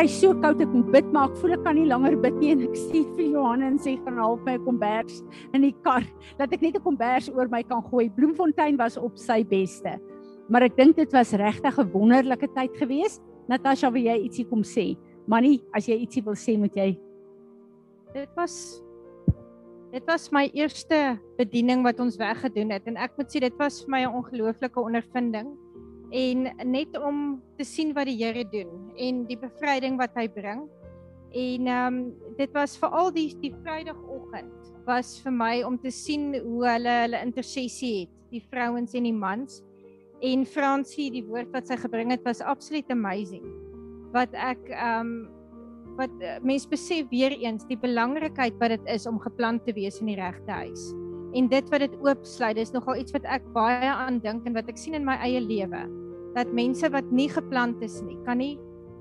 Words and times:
Kry 0.00 0.08
so 0.08 0.32
koud 0.40 0.62
ek 0.64 0.70
moet 0.72 0.86
bid 0.94 1.08
maar 1.12 1.26
ek 1.28 1.34
voel 1.42 1.52
ek 1.58 1.60
kan 1.66 1.76
nie 1.76 1.82
langer 1.84 2.14
bid 2.22 2.36
nie 2.40 2.54
en 2.54 2.62
ek 2.64 2.76
stuur 2.86 3.08
vir 3.18 3.26
Johan 3.34 3.64
en 3.66 3.74
sê 3.84 3.98
gaan 4.00 4.16
help 4.16 4.46
my 4.48 4.54
kombers 4.64 5.18
in 5.52 5.66
die 5.66 5.74
kar 5.84 6.06
dat 6.38 6.54
ek 6.56 6.62
net 6.64 6.78
'n 6.78 6.84
kombers 6.86 7.28
oor 7.28 7.50
my 7.52 7.60
kan 7.60 7.84
gooi. 7.84 8.08
Bloemfontein 8.08 8.78
was 8.80 8.96
op 8.96 9.20
sy 9.20 9.44
beste. 9.44 10.00
Maar 10.48 10.72
ek 10.72 10.78
dink 10.78 10.96
dit 10.96 11.12
was 11.12 11.36
regtig 11.36 11.76
'n 11.76 11.92
wonderlike 11.92 12.48
tyd 12.56 12.72
gewees. 12.80 13.20
Natasha, 13.46 13.92
wil 13.92 14.00
jy 14.00 14.24
ietsie 14.24 14.48
kom 14.48 14.62
sê? 14.64 14.96
Manie, 15.28 15.60
as 15.76 15.84
jy 15.84 16.00
ietsie 16.00 16.24
wil 16.24 16.32
sê, 16.32 16.56
moet 16.56 16.72
jy 16.72 16.96
Dit 18.14 18.30
was 18.34 18.80
dit 19.92 20.06
was 20.06 20.32
my 20.32 20.48
eerste 20.54 21.20
bediening 21.36 21.84
wat 21.84 22.00
ons 22.00 22.16
weggedoen 22.16 22.70
het 22.72 22.86
en 22.86 22.96
ek 22.96 23.18
moet 23.18 23.28
sê 23.28 23.40
dit 23.40 23.58
was 23.58 23.84
vir 23.84 23.90
my 23.90 24.00
'n 24.06 24.14
ongelooflike 24.16 24.80
ondervinding 24.80 25.58
en 26.10 26.48
net 26.66 26.96
om 26.98 27.38
te 27.58 27.64
sien 27.66 27.94
wat 27.94 28.08
die 28.10 28.18
Here 28.18 28.44
doen 28.50 28.90
en 28.98 29.24
die 29.28 29.38
bevryding 29.38 29.98
wat 30.00 30.14
hy 30.18 30.26
bring. 30.32 30.66
En 31.30 31.66
ehm 31.70 31.86
um, 31.86 31.98
dit 32.38 32.50
was 32.56 32.76
veral 32.78 33.12
die 33.14 33.28
die 33.42 33.52
Vrydagoggend 33.62 34.72
was 34.86 35.20
vir 35.22 35.34
my 35.34 35.54
om 35.62 35.76
te 35.78 35.92
sien 35.94 36.32
hoe 36.34 36.64
hulle 36.66 36.94
hulle 37.04 37.20
intersessie 37.22 37.92
het, 38.00 38.14
die 38.32 38.42
vrouens 38.50 38.96
en 38.98 39.06
die 39.06 39.14
mans. 39.14 39.60
En 40.26 40.42
Fransie, 40.44 41.10
die 41.14 41.24
woord 41.24 41.52
wat 41.54 41.70
sy 41.70 41.78
gebring 41.80 42.10
het 42.10 42.24
was 42.26 42.42
absoluut 42.42 42.90
amazing. 42.90 43.46
Wat 44.14 44.34
ek 44.34 44.72
ehm 44.74 45.06
um, 45.06 45.12
wat 45.98 46.12
uh, 46.24 46.38
mense 46.46 46.68
besef 46.70 47.08
weer 47.10 47.34
eens 47.34 47.66
die 47.68 47.76
belangrikheid 47.76 48.54
wat 48.58 48.72
dit 48.72 48.86
is 48.88 49.06
om 49.10 49.18
geplant 49.20 49.66
te 49.66 49.74
wees 49.76 49.98
in 50.00 50.08
die 50.08 50.16
regte 50.16 50.50
huis. 50.50 50.90
En 51.36 51.50
dit 51.50 51.66
wat 51.70 51.82
dit 51.84 51.96
oopsluit, 52.00 52.56
is 52.56 52.72
nogal 52.72 53.02
iets 53.02 53.12
wat 53.12 53.26
ek 53.28 53.44
baie 53.54 53.90
aan 53.90 54.18
dink 54.22 54.46
en 54.48 54.56
wat 54.56 54.70
ek 54.70 54.80
sien 54.80 54.96
in 54.96 55.04
my 55.04 55.18
eie 55.20 55.42
lewe 55.42 55.82
dat 56.34 56.52
mense 56.54 56.88
wat 56.92 57.10
nie 57.10 57.28
geplant 57.28 57.82
is 57.82 58.00
nie, 58.06 58.18
kan 58.26 58.38
nie 58.38 58.56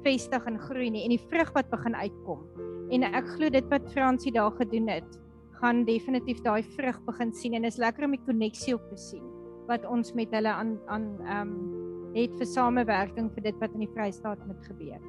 vestig 0.06 0.46
en 0.48 0.60
groei 0.60 0.90
nie 0.94 1.04
en 1.06 1.14
die 1.14 1.26
vrug 1.30 1.52
wat 1.56 1.70
begin 1.72 1.96
uitkom. 1.96 2.46
En 2.96 3.06
ek 3.06 3.28
glo 3.36 3.52
dit 3.54 3.66
wat 3.70 3.90
Fransie 3.94 4.34
daar 4.34 4.56
gedoen 4.58 4.88
het, 4.90 5.20
gaan 5.60 5.84
definitief 5.86 6.40
daai 6.46 6.64
vrug 6.78 7.02
begin 7.06 7.34
sien 7.36 7.58
en 7.58 7.68
is 7.68 7.78
lekker 7.82 8.08
om 8.08 8.16
die 8.16 8.26
koneksie 8.26 8.76
op 8.78 8.86
te 8.90 8.98
sien 8.98 9.26
wat 9.70 9.84
ons 9.86 10.16
met 10.18 10.32
hulle 10.34 10.50
aan 10.50 10.78
aan 10.90 11.06
ehm 11.22 11.52
um, 11.52 11.58
het 12.16 12.34
vir 12.40 12.48
samewerking 12.50 13.28
vir 13.36 13.44
dit 13.46 13.58
wat 13.62 13.74
in 13.78 13.84
die 13.84 13.92
Vrystaat 13.94 14.40
moet 14.48 14.64
gebeur. 14.66 15.02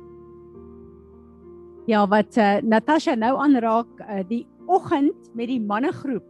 Ja, 1.88 2.02
wat 2.04 2.36
uh, 2.36 2.58
Natasha 2.60 3.14
nou 3.16 3.38
aanraak, 3.40 4.02
uh, 4.04 4.20
die 4.28 4.42
oggend 4.68 5.30
met 5.34 5.48
die 5.48 5.62
mannegroep. 5.64 6.26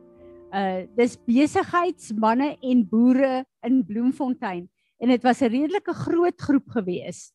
Uh 0.54 0.86
dis 0.94 1.16
besigheidsmanne 1.26 2.52
en 2.62 2.86
boere 2.90 3.44
in 3.66 3.82
Bloemfontein 3.86 4.68
en 5.00 5.08
dit 5.08 5.22
was 5.22 5.40
'n 5.40 5.50
redelike 5.50 5.92
groot 5.92 6.40
groep 6.40 6.68
gewees. 6.68 7.32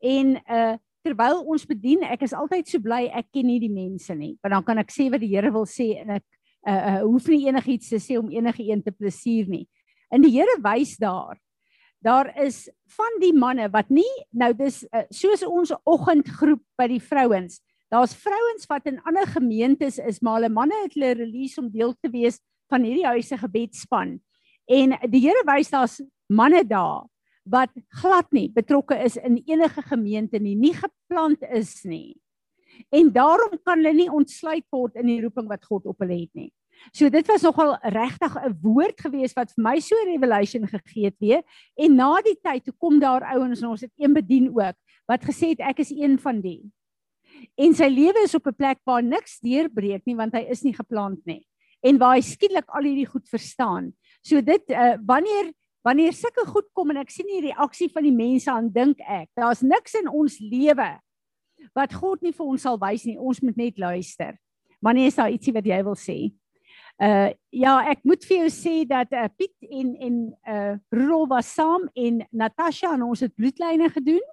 En 0.00 0.42
uh 0.46 0.76
terwyl 1.02 1.40
ons 1.46 1.64
bedien, 1.64 2.02
ek 2.02 2.22
is 2.22 2.34
altyd 2.34 2.68
so 2.68 2.82
bly 2.82 3.06
ek 3.14 3.30
ken 3.32 3.46
nie 3.46 3.60
die 3.60 3.72
mense 3.72 4.14
nie, 4.14 4.36
want 4.42 4.52
dan 4.52 4.64
kan 4.64 4.78
ek 4.78 4.90
sê 4.90 5.08
wat 5.10 5.20
die 5.20 5.30
Here 5.30 5.50
wil 5.50 5.64
sê 5.64 6.02
en 6.02 6.10
ek 6.10 6.24
uh, 6.66 6.72
uh 6.72 7.02
hoef 7.02 7.28
nie 7.28 7.46
enigiets 7.46 7.88
te 7.88 7.96
sê 7.96 8.18
om 8.18 8.30
enige 8.30 8.62
een 8.62 8.82
te 8.82 8.90
plesier 8.90 9.46
nie. 9.48 9.68
En 10.10 10.20
die 10.22 10.34
Here 10.34 10.58
wys 10.60 10.96
daar. 10.98 11.38
Daar 12.04 12.28
is 12.44 12.68
van 12.86 13.20
die 13.20 13.32
manne 13.32 13.70
wat 13.70 13.88
nie 13.90 14.10
nou 14.30 14.52
dis 14.52 14.84
uh, 14.92 15.06
soos 15.10 15.42
ons 15.42 15.72
oggendgroep 15.84 16.62
by 16.76 16.88
die 16.88 17.00
vrouens. 17.00 17.62
Daar's 17.88 18.14
vrouens 18.14 18.68
wat 18.68 18.86
in 18.86 19.00
ander 19.06 19.26
gemeentes 19.26 19.98
is, 19.98 20.20
maar 20.20 20.34
hulle 20.38 20.52
manne 20.52 20.76
het 20.82 20.94
hulle 20.94 21.14
release 21.24 21.60
om 21.60 21.70
deel 21.72 21.94
te 22.02 22.10
wees 22.10 22.38
van 22.68 22.84
hierdie 22.84 23.06
huise 23.06 23.38
gebedspan. 23.38 24.18
En 24.68 24.94
die 25.08 25.22
Here 25.24 25.42
wys 25.48 25.72
daar's 25.72 26.02
manne 26.28 26.64
daar 26.64 27.06
wat 27.48 27.72
glad 28.00 28.28
nie 28.32 28.48
betrokke 28.52 28.96
is 29.04 29.16
in 29.16 29.40
enige 29.46 29.82
gemeente 29.82 30.38
nie, 30.38 30.54
nie 30.54 30.74
geplant 30.76 31.42
is 31.48 31.82
nie. 31.84 32.18
En 32.92 33.10
daarom 33.12 33.56
kan 33.64 33.80
hulle 33.80 33.94
nie 33.96 34.10
ontsluit 34.12 34.66
word 34.70 34.98
in 35.00 35.08
die 35.08 35.20
roeping 35.22 35.48
wat 35.48 35.64
God 35.64 35.88
op 35.88 36.04
hulle 36.04 36.20
het 36.20 36.34
nie. 36.36 36.50
So 36.94 37.10
dit 37.10 37.26
was 37.26 37.42
nogal 37.42 37.74
regtig 37.82 38.36
'n 38.36 38.54
woord 38.62 39.00
gewees 39.00 39.34
wat 39.34 39.50
vir 39.50 39.62
my 39.62 39.80
so 39.80 39.96
revelation 40.06 40.66
gegee 40.68 41.04
het 41.04 41.18
weer. 41.18 41.42
En 41.76 41.96
na 41.96 42.20
die 42.22 42.38
tyd 42.42 42.64
toe 42.64 42.74
kom 42.78 43.00
daar 43.00 43.24
ouens 43.34 43.62
en 43.62 43.68
ons 43.68 43.80
het 43.80 43.92
een 43.96 44.12
bedien 44.12 44.48
ook 44.48 44.76
wat 45.06 45.24
gesê 45.24 45.56
het 45.56 45.60
ek 45.60 45.80
is 45.80 45.90
een 45.90 46.18
van 46.18 46.40
die. 46.40 46.62
En 47.56 47.74
sy 47.74 47.88
lewe 47.88 48.22
is 48.24 48.34
op 48.34 48.46
'n 48.46 48.54
plek 48.54 48.78
waar 48.84 49.02
niks 49.02 49.40
deurbreek 49.40 50.04
nie 50.06 50.16
want 50.16 50.34
hy 50.34 50.46
is 50.50 50.62
nie 50.62 50.74
geplant 50.74 51.24
nie. 51.26 51.46
En 51.82 51.98
waar 51.98 52.14
hy 52.14 52.20
skielik 52.20 52.68
al 52.68 52.82
hierdie 52.82 53.06
goed 53.06 53.28
verstaan. 53.28 53.92
So 54.22 54.40
dit 54.40 54.70
uh, 54.70 54.96
wanneer 55.06 55.52
wanneer 55.86 56.12
sulke 56.16 56.44
goed 56.48 56.66
kom 56.76 56.90
en 56.92 57.02
ek 57.02 57.12
sien 57.12 57.28
die 57.28 57.44
reaksie 57.48 57.88
van 57.92 58.06
die 58.06 58.14
mense 58.14 58.50
aan 58.52 58.70
dink 58.72 59.00
ek, 59.04 59.30
daar's 59.38 59.62
niks 59.62 59.96
in 59.98 60.10
ons 60.10 60.38
lewe 60.42 60.90
wat 61.76 61.94
God 61.94 62.22
nie 62.22 62.34
vir 62.34 62.46
ons 62.46 62.64
sal 62.64 62.78
wys 62.80 63.04
nie. 63.06 63.18
Ons 63.18 63.40
moet 63.42 63.56
net 63.58 63.78
luister. 63.78 64.36
Wanneer 64.84 65.10
is 65.10 65.18
daar 65.18 65.32
ietsie 65.32 65.54
wat 65.54 65.66
jy 65.66 65.78
wil 65.86 65.98
sê? 65.98 66.18
Uh 66.98 67.30
ja, 67.54 67.76
ek 67.90 68.02
moet 68.06 68.24
vir 68.26 68.42
jou 68.42 68.50
sê 68.50 68.74
dat 68.88 69.12
uh, 69.14 69.28
Piet 69.38 69.54
en 69.70 69.94
en 70.02 70.16
uh 70.50 70.74
Rol 70.94 71.28
was 71.30 71.50
saam 71.54 71.86
en 71.94 72.24
Natasha 72.34 72.90
en 72.96 73.06
ons 73.06 73.22
het 73.22 73.34
bloedlyne 73.38 73.86
gedoen 73.94 74.24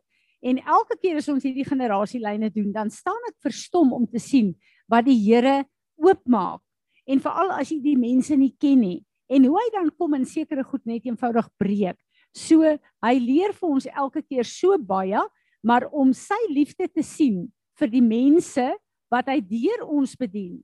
en 0.45 0.61
elke 0.61 0.97
keer 1.01 1.21
as 1.21 1.29
ons 1.29 1.45
hierdie 1.45 1.65
generasielyne 1.65 2.51
doen, 2.53 2.71
dan 2.73 2.89
staan 2.93 3.29
ek 3.29 3.37
verstom 3.45 3.93
om 3.97 4.05
te 4.09 4.21
sien 4.21 4.53
wat 4.89 5.05
die 5.07 5.17
Here 5.17 5.63
oopmaak. 6.01 6.61
En 7.05 7.21
veral 7.21 7.53
as 7.53 7.69
jy 7.69 7.79
die 7.81 7.97
mense 7.97 8.33
nie 8.37 8.53
ken 8.61 8.81
nie 8.81 9.04
en 9.31 9.47
hoe 9.47 9.57
hy 9.57 9.69
dan 9.73 9.89
kom 9.97 10.13
en 10.17 10.25
sekere 10.27 10.63
goed 10.63 10.83
net 10.85 11.05
eenvoudig 11.07 11.47
breek. 11.61 11.97
So 12.35 12.63
hy 13.03 13.15
leer 13.21 13.55
vir 13.55 13.69
ons 13.69 13.87
elke 13.89 14.21
keer 14.25 14.47
so 14.47 14.77
baie, 14.77 15.21
maar 15.65 15.87
om 15.89 16.11
sy 16.13 16.37
liefde 16.51 16.87
te 16.91 17.03
sien 17.03 17.45
vir 17.79 17.91
die 17.91 18.03
mense 18.03 18.65
wat 19.11 19.29
hy 19.31 19.39
deur 19.41 19.85
ons 19.87 20.15
bedien, 20.19 20.59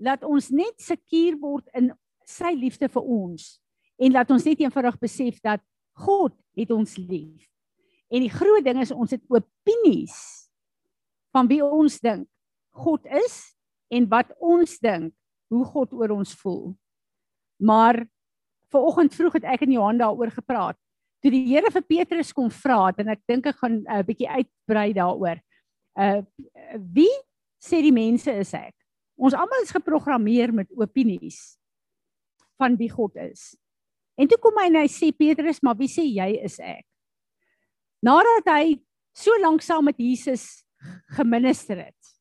laat 0.00 0.24
ons 0.24 0.50
net 0.54 0.78
seker 0.82 1.36
word 1.40 1.66
in 1.76 1.90
sy 2.26 2.52
liefde 2.56 2.88
vir 2.92 3.02
ons 3.02 3.56
en 3.96 4.12
laat 4.12 4.30
ons 4.32 4.44
net 4.44 4.60
eenvoudig 4.60 4.98
besef 5.00 5.38
dat 5.44 5.62
God 5.96 6.34
het 6.56 6.72
ons 6.74 6.96
lief. 7.00 7.46
En 8.12 8.22
die 8.22 8.32
groot 8.32 8.64
ding 8.64 8.80
is 8.82 8.92
ons 8.94 9.14
het 9.14 9.22
opinies 9.32 10.16
van 11.34 11.48
wie 11.50 11.62
ons 11.64 11.98
dink 12.04 12.28
God 12.76 13.06
is 13.08 13.56
en 13.92 14.08
wat 14.10 14.32
ons 14.42 14.76
dink 14.84 15.14
hoe 15.52 15.64
God 15.64 15.94
oor 15.96 16.16
ons 16.18 16.34
voel. 16.42 16.74
Maar 17.62 18.04
ver 18.70 18.80
oggend 18.80 19.14
vroeg 19.14 19.38
het 19.38 19.46
ek 19.56 19.64
en 19.66 19.76
Johan 19.76 20.00
daaroor 20.00 20.30
gepraat. 20.34 20.78
Toe 21.22 21.30
die 21.32 21.46
Here 21.48 21.70
vir 21.72 21.84
Petrus 21.86 22.32
kom 22.32 22.50
vra 22.52 22.92
en 22.92 23.12
ek 23.14 23.22
dink 23.28 23.46
ek 23.46 23.60
gaan 23.62 23.82
'n 23.82 23.86
uh, 23.88 24.02
bietjie 24.04 24.28
uitbrei 24.28 24.92
daaroor. 24.92 25.40
Uh 25.96 26.22
wie 26.92 27.12
sê 27.62 27.80
die 27.82 27.94
mense 27.94 28.30
is 28.30 28.52
ek? 28.54 28.74
Ons 29.16 29.34
almal 29.34 29.64
is 29.64 29.72
geprogrammeer 29.72 30.52
met 30.52 30.68
opinies 30.76 31.56
van 32.60 32.76
wie 32.76 32.90
God 32.90 33.16
is. 33.16 33.56
En 34.16 34.28
toe 34.28 34.38
kom 34.40 34.56
hy 34.60 34.68
en 34.68 34.80
hy 34.80 34.88
sê 34.88 35.12
Petrus, 35.12 35.62
maar 35.62 35.76
wie 35.76 35.88
sê 35.88 36.04
jy 36.04 36.36
is 36.44 36.58
ek? 36.60 36.84
Nadat 38.04 38.48
hy 38.52 38.76
so 39.16 39.32
lank 39.40 39.64
saam 39.64 39.88
met 39.88 39.98
Jesus 39.98 40.64
geminister 41.16 41.80
het. 41.88 42.12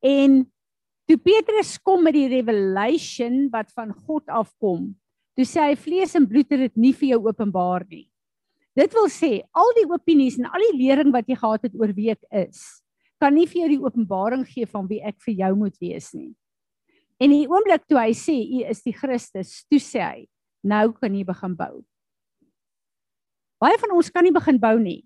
En 0.00 0.44
Toe 1.10 1.16
Petrus 1.18 1.72
kom 1.82 2.04
met 2.06 2.14
die 2.14 2.28
revelation 2.30 3.48
wat 3.50 3.72
van 3.74 3.90
God 3.90 4.28
afkom, 4.30 4.92
toe 5.34 5.46
sê 5.48 5.64
hy 5.64 5.74
vlees 5.74 6.12
en 6.14 6.28
bloed 6.30 6.46
het 6.54 6.60
dit 6.68 6.76
nie 6.78 6.92
vir 6.94 7.16
jou 7.16 7.24
openbaar 7.24 7.82
nie. 7.90 8.04
Dit 8.78 8.94
wil 8.94 9.08
sê 9.10 9.40
al 9.50 9.72
die 9.74 9.88
opinies 9.90 10.36
en 10.38 10.46
al 10.46 10.62
die 10.68 10.76
lering 10.78 11.10
wat 11.10 11.26
jy 11.26 11.34
gehad 11.40 11.66
het 11.66 11.74
oor 11.74 11.90
wie 11.96 12.12
ek 12.14 12.22
is, 12.30 12.60
kan 13.18 13.34
nie 13.34 13.48
vir 13.50 13.64
jou 13.64 13.70
die 13.72 13.80
openbaring 13.82 14.44
gee 14.46 14.68
van 14.70 14.86
wie 14.86 15.00
ek 15.02 15.18
vir 15.26 15.34
jou 15.40 15.50
moet 15.64 15.82
wees 15.82 16.12
nie. 16.14 16.30
En 17.18 17.26
in 17.26 17.40
die 17.40 17.50
oomblik 17.50 17.88
toe 17.90 17.98
hy 17.98 18.14
sê 18.14 18.36
u 18.38 18.62
is 18.70 18.84
die 18.86 18.94
Christus, 18.94 19.64
toe 19.66 19.82
sê 19.82 20.04
hy, 20.06 20.22
nou 20.62 20.92
kan 20.94 21.10
jy 21.10 21.26
begin 21.26 21.58
bou. 21.58 21.82
Baie 23.58 23.82
van 23.82 23.98
ons 23.98 24.14
kan 24.14 24.22
nie 24.22 24.36
begin 24.36 24.62
bou 24.62 24.76
nie 24.78 25.02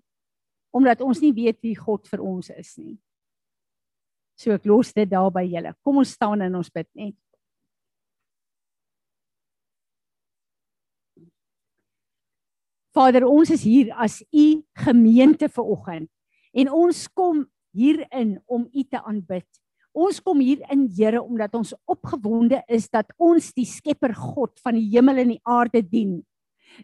omdat 0.75 0.99
ons 1.01 1.21
nie 1.23 1.31
weet 1.31 1.61
wie 1.63 1.73
God 1.79 2.03
vir 2.11 2.19
ons 2.19 2.49
is 2.51 2.73
nie. 2.75 2.97
So 4.35 4.55
ek 4.55 4.65
los 4.67 4.91
dit 4.93 5.09
daar 5.09 5.31
by 5.33 5.45
julle. 5.47 5.73
Kom 5.83 6.01
ons 6.01 6.11
staan 6.17 6.43
en 6.43 6.57
ons 6.59 6.71
bid 6.73 6.89
net. 6.95 7.15
Vader, 12.95 13.25
ons 13.27 13.49
is 13.51 13.63
hier 13.67 13.91
as 13.99 14.21
u 14.31 14.45
gemeente 14.85 15.49
vir 15.51 15.71
oggend 15.71 16.09
en 16.55 16.69
ons 16.71 17.01
kom 17.11 17.41
hierin 17.75 18.37
om 18.47 18.63
u 18.71 18.83
te 18.87 19.01
aanbid. 19.01 19.47
Ons 19.95 20.21
kom 20.23 20.39
hier 20.43 20.61
in 20.71 20.85
Here 20.91 21.21
omdat 21.23 21.55
ons 21.55 21.73
opgewonde 21.87 22.61
is 22.71 22.87
dat 22.91 23.11
ons 23.19 23.51
die 23.55 23.67
Skepper 23.67 24.15
God 24.15 24.55
van 24.63 24.75
die 24.75 24.87
hemel 24.91 25.23
en 25.23 25.33
die 25.35 25.43
aarde 25.43 25.81
dien. 25.83 26.21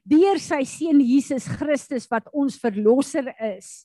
Deur 0.08 0.40
sy 0.40 0.62
seun 0.68 1.00
Jesus 1.04 1.48
Christus 1.60 2.08
wat 2.12 2.28
ons 2.32 2.60
verlosser 2.60 3.32
is 3.56 3.82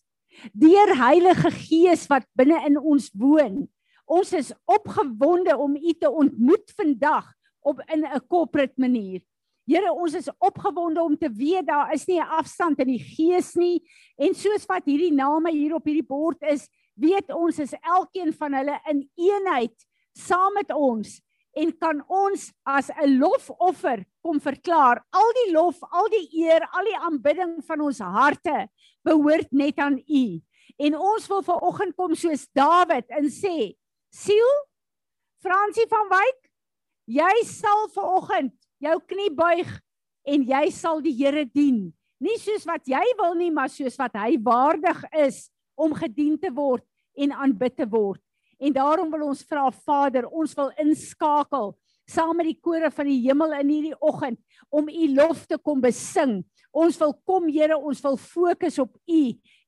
deur 0.52 0.96
Heilige 0.96 1.50
Gees 1.50 2.06
wat 2.10 2.26
binne 2.34 2.58
in 2.66 2.78
ons 2.78 3.10
woon. 3.14 3.66
Ons 4.06 4.32
is 4.32 4.52
opgewonde 4.64 5.56
om 5.56 5.76
U 5.76 5.92
te 5.98 6.10
ontmoet 6.10 6.72
vandag 6.76 7.32
op 7.60 7.80
in 7.92 8.04
'n 8.04 8.26
corporate 8.28 8.74
manier. 8.76 9.20
Here, 9.66 9.90
ons 9.92 10.14
is 10.14 10.30
opgewonde 10.38 11.02
om 11.02 11.16
te 11.18 11.26
weet 11.26 11.66
daar 11.66 11.92
is 11.92 12.06
nie 12.06 12.20
'n 12.20 12.32
afstand 12.38 12.78
in 12.78 12.86
die 12.86 13.02
gees 13.02 13.54
nie 13.54 13.82
en 14.16 14.34
soos 14.34 14.66
wat 14.66 14.84
hierdie 14.86 15.12
name 15.12 15.50
hier 15.50 15.74
op 15.74 15.84
hierdie 15.84 16.06
bord 16.06 16.42
is, 16.42 16.68
weet 16.94 17.34
ons 17.34 17.58
is 17.58 17.74
elkeen 17.82 18.32
van 18.32 18.52
hulle 18.52 18.78
in 18.90 19.08
eenheid 19.16 19.74
saam 20.14 20.54
met 20.54 20.70
ons 20.72 21.20
en 21.56 21.72
kan 21.80 22.02
ons 22.08 22.52
as 22.64 22.90
'n 22.90 23.18
lofoffer 23.18 24.04
kom 24.22 24.40
verklaar 24.40 25.02
al 25.10 25.32
die 25.44 25.52
lof, 25.52 25.82
al 25.90 26.08
die 26.08 26.28
eer, 26.44 26.62
al 26.72 26.84
die 26.84 26.98
aanbidding 26.98 27.64
van 27.64 27.80
ons 27.80 27.98
harte 27.98 28.68
behoort 29.06 29.52
net 29.54 29.78
aan 29.82 29.98
U. 30.02 30.24
En 30.76 30.98
ons 30.98 31.28
wil 31.30 31.42
vanoggend 31.46 31.96
kom 31.96 32.14
soos 32.18 32.46
Dawid 32.56 33.06
en 33.08 33.30
sê: 33.32 33.76
"Siel, 34.12 34.52
Fransie 35.40 35.86
van 35.88 36.08
Wyk, 36.10 36.40
jy 37.06 37.34
sal 37.46 37.86
vanoggend 37.94 38.52
jou 38.82 38.96
knie 39.06 39.30
buig 39.30 39.68
en 40.26 40.42
jy 40.42 40.64
sal 40.74 41.00
die 41.00 41.14
Here 41.14 41.44
dien. 41.46 41.92
Nie 42.18 42.38
soos 42.40 42.64
wat 42.66 42.88
jy 42.88 43.04
wil 43.18 43.36
nie, 43.38 43.50
maar 43.52 43.68
soos 43.68 43.96
wat 44.00 44.16
hy 44.16 44.36
waardig 44.42 45.04
is 45.12 45.46
om 45.76 45.94
gedien 45.94 46.38
te 46.40 46.50
word 46.50 46.84
en 47.16 47.32
aanbid 47.32 47.76
te 47.76 47.86
word. 47.86 48.20
En 48.58 48.72
daarom 48.72 49.10
wil 49.12 49.28
ons 49.28 49.44
vra 49.44 49.68
Vader, 49.70 50.26
ons 50.32 50.54
wil 50.56 50.72
inskakel 50.80 51.74
saam 52.06 52.36
met 52.38 52.46
die 52.46 52.60
kore 52.62 52.90
van 52.94 53.08
die 53.10 53.18
hemel 53.24 53.54
in 53.58 53.70
hierdie 53.72 53.96
oggend 53.98 54.38
om 54.70 54.88
u 54.88 55.08
lof 55.14 55.44
te 55.50 55.58
kom 55.58 55.82
besing. 55.82 56.38
Ons 56.76 56.98
wil 57.00 57.14
kom 57.24 57.46
Here, 57.48 57.78
ons 57.78 58.02
wil 58.04 58.18
fokus 58.20 58.76
op 58.82 58.92
u 59.08 59.20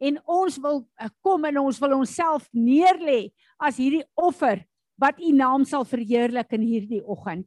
en 0.05 0.19
ons 0.28 0.58
wil 0.60 0.82
eh, 1.00 1.08
kom 1.25 1.46
en 1.49 1.60
ons 1.64 1.78
wil 1.81 1.94
onsself 1.96 2.49
neerlê 2.52 3.31
as 3.56 3.81
hierdie 3.81 4.05
offer 4.19 4.60
wat 5.00 5.20
u 5.22 5.32
naam 5.32 5.64
sal 5.64 5.87
verheerlik 5.88 6.52
in 6.58 6.66
hierdie 6.66 7.00
oggend. 7.00 7.46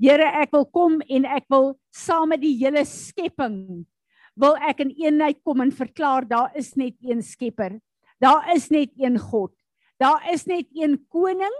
Here, 0.00 0.26
ek 0.42 0.50
wil 0.52 0.66
kom 0.72 0.98
en 1.06 1.28
ek 1.28 1.46
wil 1.52 1.76
saam 1.94 2.32
met 2.32 2.42
die 2.42 2.56
hele 2.58 2.82
skepping 2.88 3.86
wil 4.38 4.56
ek 4.62 4.84
in 4.84 4.94
eenheid 4.94 5.40
kom 5.46 5.62
en 5.64 5.74
verklaar 5.74 6.26
daar 6.28 6.54
is 6.58 6.74
net 6.78 6.94
een 7.02 7.22
Skepper. 7.26 7.78
Daar 8.22 8.46
is 8.54 8.68
net 8.70 8.92
een 8.98 9.18
God. 9.18 9.52
Daar 9.98 10.22
is 10.32 10.46
net 10.46 10.66
een 10.74 10.96
koning 11.10 11.54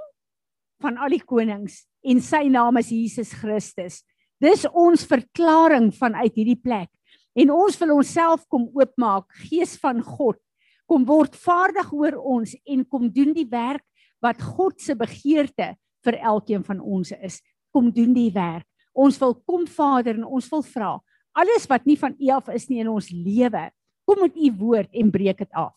van 0.82 0.98
al 0.98 1.10
die 1.10 1.22
konings 1.22 1.82
en 2.06 2.22
sy 2.22 2.46
naam 2.50 2.78
is 2.78 2.92
Jesus 2.94 3.32
Christus. 3.34 4.02
Dis 4.38 4.62
ons 4.70 5.02
verklaring 5.10 5.90
vanuit 5.94 6.34
hierdie 6.38 6.58
plek. 6.58 6.90
En 7.38 7.52
ons 7.54 7.78
wil 7.80 7.94
onsself 7.94 8.46
kom 8.50 8.66
oopmaak, 8.74 9.28
Gees 9.46 9.76
van 9.78 10.00
God, 10.02 10.40
kom 10.88 11.04
word 11.06 11.36
vaardig 11.38 11.92
oor 11.94 12.16
ons 12.18 12.56
en 12.66 12.84
kom 12.84 13.06
doen 13.12 13.34
die 13.36 13.46
werk 13.48 13.84
wat 14.24 14.40
God 14.42 14.80
se 14.82 14.96
begeerte 14.98 15.74
vir 16.04 16.18
elkeen 16.18 16.64
van 16.66 16.80
ons 16.80 17.12
is. 17.14 17.38
Kom 17.70 17.92
doen 17.94 18.14
die 18.16 18.32
werk. 18.34 18.66
Ons 18.98 19.20
wil 19.22 19.36
kom 19.46 19.68
Vader 19.70 20.16
en 20.18 20.26
ons 20.26 20.48
wil 20.50 20.64
vra 20.66 20.96
alles 21.38 21.68
wat 21.70 21.86
nie 21.86 21.96
van 21.98 22.16
U 22.18 22.30
af 22.34 22.50
is 22.54 22.66
nie 22.70 22.82
in 22.82 22.90
ons 22.90 23.10
lewe. 23.12 23.68
Kom 24.08 24.22
met 24.24 24.36
U 24.36 24.50
woord 24.58 24.90
en 24.96 25.12
breek 25.14 25.42
dit 25.44 25.52
af. 25.56 25.76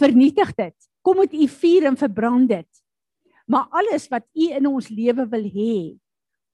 Vernietig 0.00 0.54
dit. 0.58 0.76
Kom 1.02 1.20
met 1.22 1.34
U 1.34 1.48
vuur 1.48 1.88
en 1.90 1.98
verbrand 1.98 2.48
dit. 2.50 2.68
Maar 3.46 3.68
alles 3.70 4.08
wat 4.10 4.26
U 4.34 4.48
in 4.58 4.68
ons 4.70 4.88
lewe 4.92 5.26
wil 5.32 5.46
hê, 5.50 5.76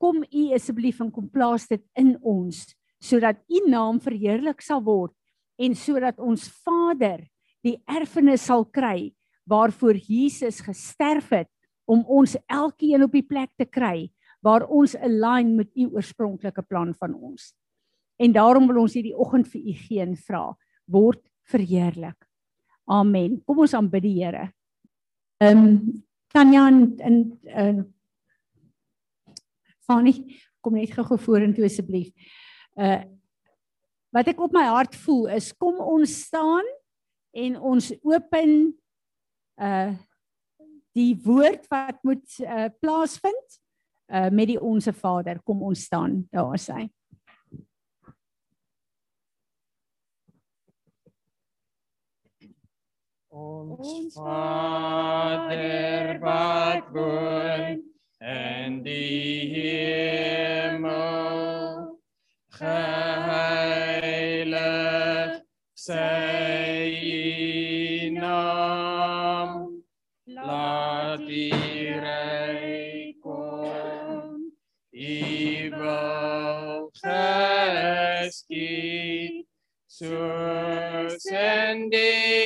kom 0.01 0.23
U 0.23 0.43
asseblief 0.57 1.01
en 1.03 1.11
kom 1.13 1.29
plaas 1.31 1.67
dit 1.71 1.83
in 1.99 2.15
ons 2.23 2.63
sodat 3.03 3.41
U 3.49 3.63
naam 3.71 4.01
verheerlik 4.03 4.63
sal 4.63 4.83
word 4.85 5.15
en 5.59 5.75
sodat 5.75 6.19
ons 6.19 6.49
Vader 6.65 7.23
die 7.67 7.77
erfenis 7.91 8.47
sal 8.47 8.65
kry 8.65 9.13
waarvoor 9.49 9.97
Jesus 9.97 10.61
gesterf 10.61 11.33
het 11.33 11.51
om 11.89 12.05
ons 12.05 12.37
elkeen 12.47 13.03
op 13.07 13.15
die 13.17 13.25
plek 13.25 13.51
te 13.57 13.65
kry 13.65 14.11
waar 14.45 14.67
ons 14.71 14.95
align 14.95 15.57
met 15.57 15.71
u 15.75 15.89
oorspronklike 15.97 16.63
plan 16.69 16.93
van 16.95 17.15
ons. 17.15 17.53
En 18.19 18.33
daarom 18.35 18.69
wil 18.71 18.83
ons 18.85 18.95
hierdie 18.95 19.17
oggend 19.17 19.49
vir 19.51 19.63
u 19.63 19.75
geen 19.89 20.15
vra 20.17 20.43
word 20.91 21.23
verheerlik. 21.49 22.19
Amen. 22.89 23.39
Kom 23.47 23.65
ons 23.65 23.75
aanbid 23.75 24.05
die 24.05 24.19
Here. 24.21 24.51
Ehm 25.43 25.65
um, 25.65 26.05
Tanya 26.29 26.67
in 26.69 26.79
in 27.49 27.95
Fanny 29.89 30.13
kom 30.61 30.75
net 30.77 30.93
gou 30.93 31.17
vorentoe 31.17 31.65
asseblief. 31.65 32.13
Uh 32.79 33.03
wat 34.09 34.25
ek 34.31 34.39
op 34.41 34.55
my 34.57 34.65
hart 34.73 34.95
voel 35.05 35.27
is 35.37 35.51
kom 35.53 35.83
ons 35.85 36.15
staan 36.25 36.65
en 37.37 37.59
ons 37.61 37.91
open 38.09 38.53
uh 39.61 39.93
die 40.97 41.13
woord 41.25 41.67
wat 41.69 41.99
moet 42.07 42.39
uh 42.41 42.71
plaasvind 42.81 43.59
uh 44.09 44.31
met 44.33 44.49
die 44.55 44.61
onsse 44.61 44.95
Vader. 44.97 45.43
Kom 45.45 45.61
ons 45.63 45.85
staan 45.91 46.23
daar 46.33 46.57
sy 46.59 46.89
Ons 53.39 54.17
Vader 54.17 56.17
wat 56.25 56.89
woon 56.91 57.85
in 58.19 58.81
die 58.83 59.47
hemel 59.53 61.58
geheilig 62.59 64.23
sy 65.87 66.39
soos 79.99 81.25
in 81.27 81.89
die 81.91 81.99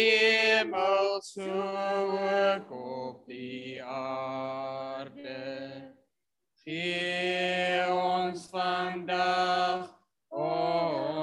hemel 0.08 1.20
so 1.20 1.42
ook 1.44 2.70
op 2.72 3.26
die 3.26 3.82
aarde 3.84 5.42
gee 6.64 7.82
ons 7.92 8.46
vandag 8.54 10.01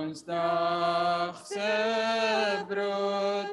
ons 0.09 0.23
dagse 0.23 1.73
brood. 2.67 3.49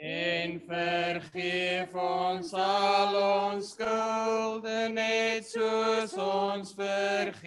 En 0.00 0.60
vergeef 0.68 1.94
ons 1.94 2.52
al 2.58 3.14
ons 3.22 3.70
skulde 3.72 4.88
net 4.92 5.46
soos 5.46 6.16
ons 6.18 6.74
vergewe. 6.74 7.46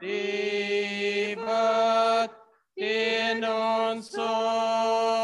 Die 0.00 1.36
wat 1.44 2.34
in 2.74 3.44
ons 3.44 4.10
sonde 4.16 5.17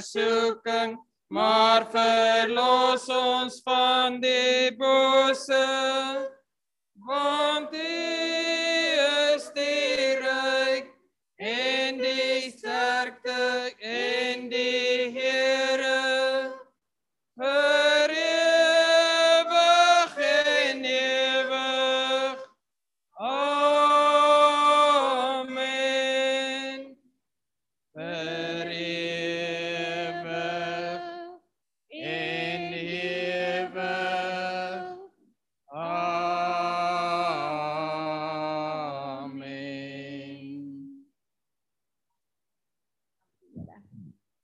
versoeking 0.00 0.98
maar 1.28 1.86
verlos 1.90 3.08
ons 3.08 3.60
van 3.64 4.20
die 4.20 4.76
bose. 4.76 5.64
Want 7.06 7.70
die 7.70 8.96
is 9.34 9.46
die 9.54 10.16
ryk 10.24 10.90
en 11.36 12.00
die 12.02 12.50
sterkte 12.56 13.72
en 13.80 14.48
die 14.50 15.10
Here 15.14 16.09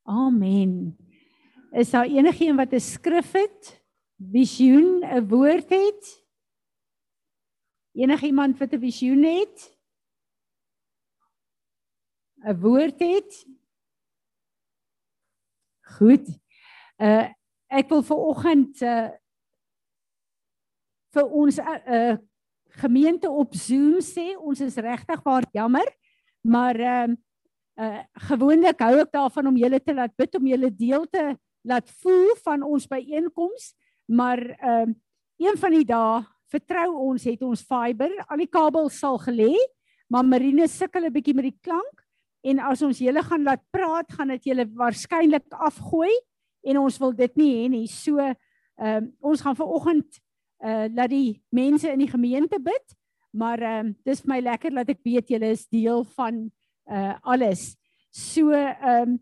Amen. 0.06 0.96
Is 1.70 1.90
daar 1.90 2.06
enigiemand 2.06 2.70
wat 2.70 2.72
'n 2.72 2.80
skrif 2.80 3.32
het? 3.32 3.82
Visioen, 4.32 5.02
'n 5.02 5.28
woord 5.28 5.68
het? 5.68 6.24
Enigiemand 7.92 8.58
wat 8.58 8.72
'n 8.72 8.78
visioen 8.78 9.22
het? 9.22 9.78
'n 12.44 12.60
Woord 12.60 13.00
het? 13.00 13.46
Goed. 15.80 16.26
Uh 16.96 17.28
ek 17.66 17.88
wil 17.88 18.02
vir 18.02 18.16
oggend 18.16 18.80
uh 18.80 19.10
vir 21.10 21.24
ons 21.24 21.58
uh, 21.58 21.86
uh, 21.86 22.16
gemeente 22.68 23.30
op 23.30 23.54
Zoom 23.54 24.00
sê, 24.00 24.36
ons 24.36 24.60
is 24.60 24.76
regtig 24.76 25.22
baie 25.22 25.46
jammer, 25.52 25.88
maar 26.40 26.76
ehm 26.76 27.10
uh, 27.10 27.25
uh 27.76 28.02
gewoonlik 28.28 28.80
hou 28.80 28.94
ek 29.02 29.12
daarvan 29.12 29.50
om 29.50 29.56
julle 29.56 29.80
te 29.80 29.94
laat 29.94 30.14
bid 30.16 30.34
om 30.38 30.46
julle 30.46 30.70
deel 30.70 31.04
te 31.12 31.36
laat 31.66 31.90
voel 32.02 32.32
van 32.44 32.62
ons 32.62 32.86
byeenkoms, 32.88 33.74
maar 34.06 34.40
ehm 34.56 34.90
uh, 34.90 34.94
een 35.36 35.56
van 35.60 35.74
die 35.76 35.84
dae 35.84 36.22
vertrou 36.48 36.86
ons 37.10 37.24
het 37.28 37.42
ons 37.44 37.60
fiber, 37.60 38.12
al 38.24 38.40
die 38.40 38.48
kabels 38.48 38.96
sal 39.02 39.18
gelê, 39.20 39.52
maar 40.08 40.24
Marine 40.24 40.68
sukkel 40.68 41.04
'n 41.04 41.12
bietjie 41.12 41.34
met 41.34 41.50
die 41.50 41.58
klank. 41.60 42.04
En 42.46 42.58
as 42.58 42.82
ons 42.82 42.98
julle 42.98 43.22
gaan 43.22 43.42
laat 43.42 43.62
praat, 43.70 44.12
gaan 44.12 44.28
dit 44.28 44.44
julle 44.44 44.64
waarskynlik 44.64 45.44
afgooi 45.50 46.12
en 46.64 46.78
ons 46.78 46.98
wil 46.98 47.12
dit 47.12 47.36
nie 47.36 47.52
hê 47.56 47.68
nie. 47.68 47.86
So 47.86 48.18
ehm 48.18 48.36
um, 48.78 49.12
ons 49.20 49.40
gaan 49.40 49.56
vanoggend 49.56 50.20
uh 50.64 50.86
laat 50.88 51.10
die 51.10 51.42
mense 51.50 51.90
in 51.90 51.98
die 51.98 52.10
gemeente 52.10 52.58
bid, 52.60 52.96
maar 53.32 53.60
ehm 53.60 53.86
um, 53.86 53.96
dis 54.04 54.20
vir 54.20 54.34
my 54.34 54.40
lekker 54.40 54.74
dat 54.74 54.88
ek 54.88 55.02
weet 55.04 55.28
julle 55.28 55.50
is 55.50 55.68
deel 55.68 56.04
van 56.16 56.50
uh 56.90 57.14
alles. 57.22 57.76
So 58.10 58.50
ehm 58.50 59.16
um, 59.16 59.18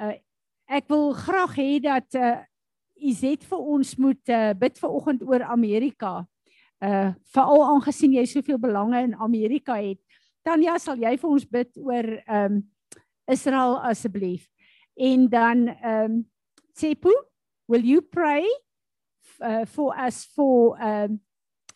uh 0.00 0.16
ek 0.68 0.88
wil 0.88 1.12
graag 1.16 1.56
hê 1.56 1.70
dat 1.82 2.14
uh 2.14 2.38
Izet 2.98 3.44
vir 3.46 3.58
ons 3.62 3.92
moet 4.02 4.30
uh, 4.34 4.50
bid 4.58 4.78
vir 4.80 4.90
oggend 4.90 5.22
oor 5.22 5.44
Amerika. 5.46 6.26
Uh 6.82 7.14
veral 7.30 7.62
aangesien 7.66 8.16
jy 8.16 8.24
soveel 8.26 8.58
belange 8.58 9.04
in 9.06 9.14
Amerika 9.14 9.76
het. 9.78 10.00
Tanya, 10.42 10.78
sal 10.82 10.98
jy 10.98 11.14
vir 11.20 11.30
ons 11.30 11.46
bid 11.46 11.70
oor 11.78 12.10
ehm 12.26 12.58
um, 12.58 12.64
Israel 13.28 13.76
asseblief? 13.84 14.48
En 14.96 15.28
dan 15.28 15.68
ehm 15.68 16.04
um, 16.04 16.26
Tsepo, 16.78 17.10
will 17.66 17.82
you 17.82 18.00
pray 18.00 18.46
uh, 19.42 19.64
for 19.66 19.94
us 19.98 20.24
for 20.24 20.78
um 20.78 21.20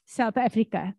South 0.06 0.36
Africa? 0.36 0.94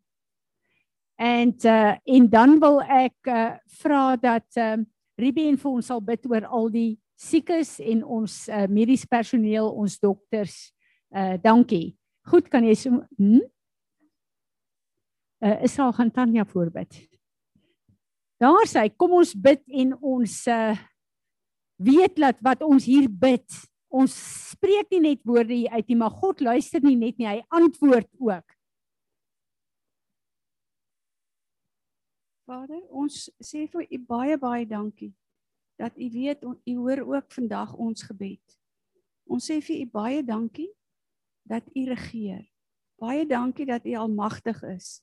En 1.23 1.53
uh 1.65 1.95
en 2.03 2.29
dan 2.29 2.57
wil 2.59 2.81
ek 2.81 3.31
uh, 3.31 3.55
vra 3.79 4.15
dat 4.19 4.59
um, 4.59 4.83
Ruben 5.15 5.55
vir 5.61 5.71
ons 5.71 5.87
sal 5.87 6.01
bid 6.03 6.25
oor 6.27 6.43
al 6.49 6.71
die 6.73 6.97
siekes 7.15 7.77
en 7.79 8.01
ons 8.03 8.33
uh, 8.49 8.65
mediese 8.67 9.07
personeel, 9.07 9.69
ons 9.71 9.95
dokters. 10.03 10.73
Uh 11.13 11.37
dankie. 11.39 11.93
Goed, 12.27 12.49
kan 12.51 12.65
jy 12.67 12.75
so 12.75 12.99
hm? 13.15 13.43
Uh 15.43 15.57
is 15.63 15.77
al 15.79 15.93
gaan 15.95 16.11
Tanya 16.11 16.43
voorbid. 16.49 16.97
Daar 18.41 18.67
sê 18.67 18.89
kom 18.91 19.15
ons 19.21 19.31
bid 19.35 19.63
en 19.71 19.93
ons 20.01 20.39
uh 20.51 20.73
weet 21.83 22.19
dat 22.19 22.41
wat 22.43 22.65
ons 22.67 22.83
hier 22.87 23.07
bid, 23.07 23.47
ons 23.93 24.11
spreek 24.51 24.91
nie 24.91 25.01
net 25.07 25.23
woorde 25.27 25.55
uit 25.69 25.87
nie, 25.87 25.97
maar 25.99 26.13
God 26.19 26.43
luister 26.43 26.83
nie 26.83 26.97
net 26.99 27.17
nie, 27.19 27.27
hy 27.27 27.39
antwoord 27.53 28.09
ook. 28.19 28.52
Vader, 32.45 32.81
ons 32.91 33.29
sê 33.39 33.67
vir 33.71 33.85
u 33.87 33.99
baie 34.07 34.37
baie 34.37 34.65
dankie 34.67 35.13
dat 35.79 35.95
u 35.97 36.09
weet 36.11 36.43
u 36.43 36.75
hoor 36.75 37.01
ook 37.15 37.31
vandag 37.31 37.73
ons 37.75 38.03
gebed. 38.03 38.57
Ons 39.25 39.47
sê 39.49 39.57
vir 39.63 39.81
u 39.81 39.85
baie 39.89 40.23
dankie 40.23 40.69
dat 41.47 41.63
u 41.75 41.85
regeer. 41.89 42.43
Baie 42.99 43.25
dankie 43.27 43.65
dat 43.65 43.85
u 43.85 43.95
almagtig 43.95 44.61
is. 44.63 45.01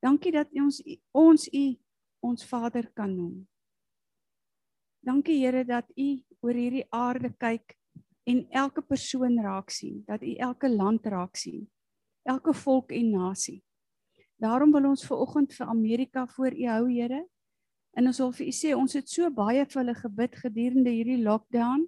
Dankie 0.00 0.32
dat 0.32 0.48
ons 0.56 0.80
ons 1.12 1.46
u 1.52 1.64
ons 2.20 2.44
Vader 2.48 2.90
kan 2.92 3.12
noem. 3.16 3.46
Dankie 5.00 5.38
Here 5.40 5.64
dat 5.64 5.88
u 5.96 6.08
oor 6.40 6.56
hierdie 6.56 6.86
aarde 6.92 7.32
kyk 7.40 7.76
en 8.28 8.44
elke 8.50 8.82
persoon 8.82 9.38
raak 9.40 9.70
sien, 9.70 10.02
dat 10.06 10.22
u 10.22 10.34
elke 10.36 10.68
land 10.68 11.06
raak 11.06 11.36
sien, 11.36 11.64
elke 12.28 12.52
volk 12.52 12.92
en 12.92 13.10
nasie. 13.10 13.62
Daarom 14.40 14.72
wil 14.72 14.88
ons 14.88 15.04
ver 15.04 15.20
oggend 15.20 15.52
vir 15.52 15.68
Amerika 15.68 16.26
voor 16.26 16.54
u 16.56 16.66
hou, 16.66 16.84
Here. 16.88 17.26
En 17.92 18.06
ons 18.06 18.18
wil 18.22 18.32
vir 18.32 18.46
u 18.46 18.52
sê 18.54 18.74
ons 18.76 18.92
het 18.96 19.08
so 19.08 19.28
baie 19.30 19.66
vir 19.66 19.80
hulle 19.82 19.94
gebid 19.98 20.36
gedurende 20.40 20.90
hierdie 20.90 21.20
lockdown, 21.22 21.84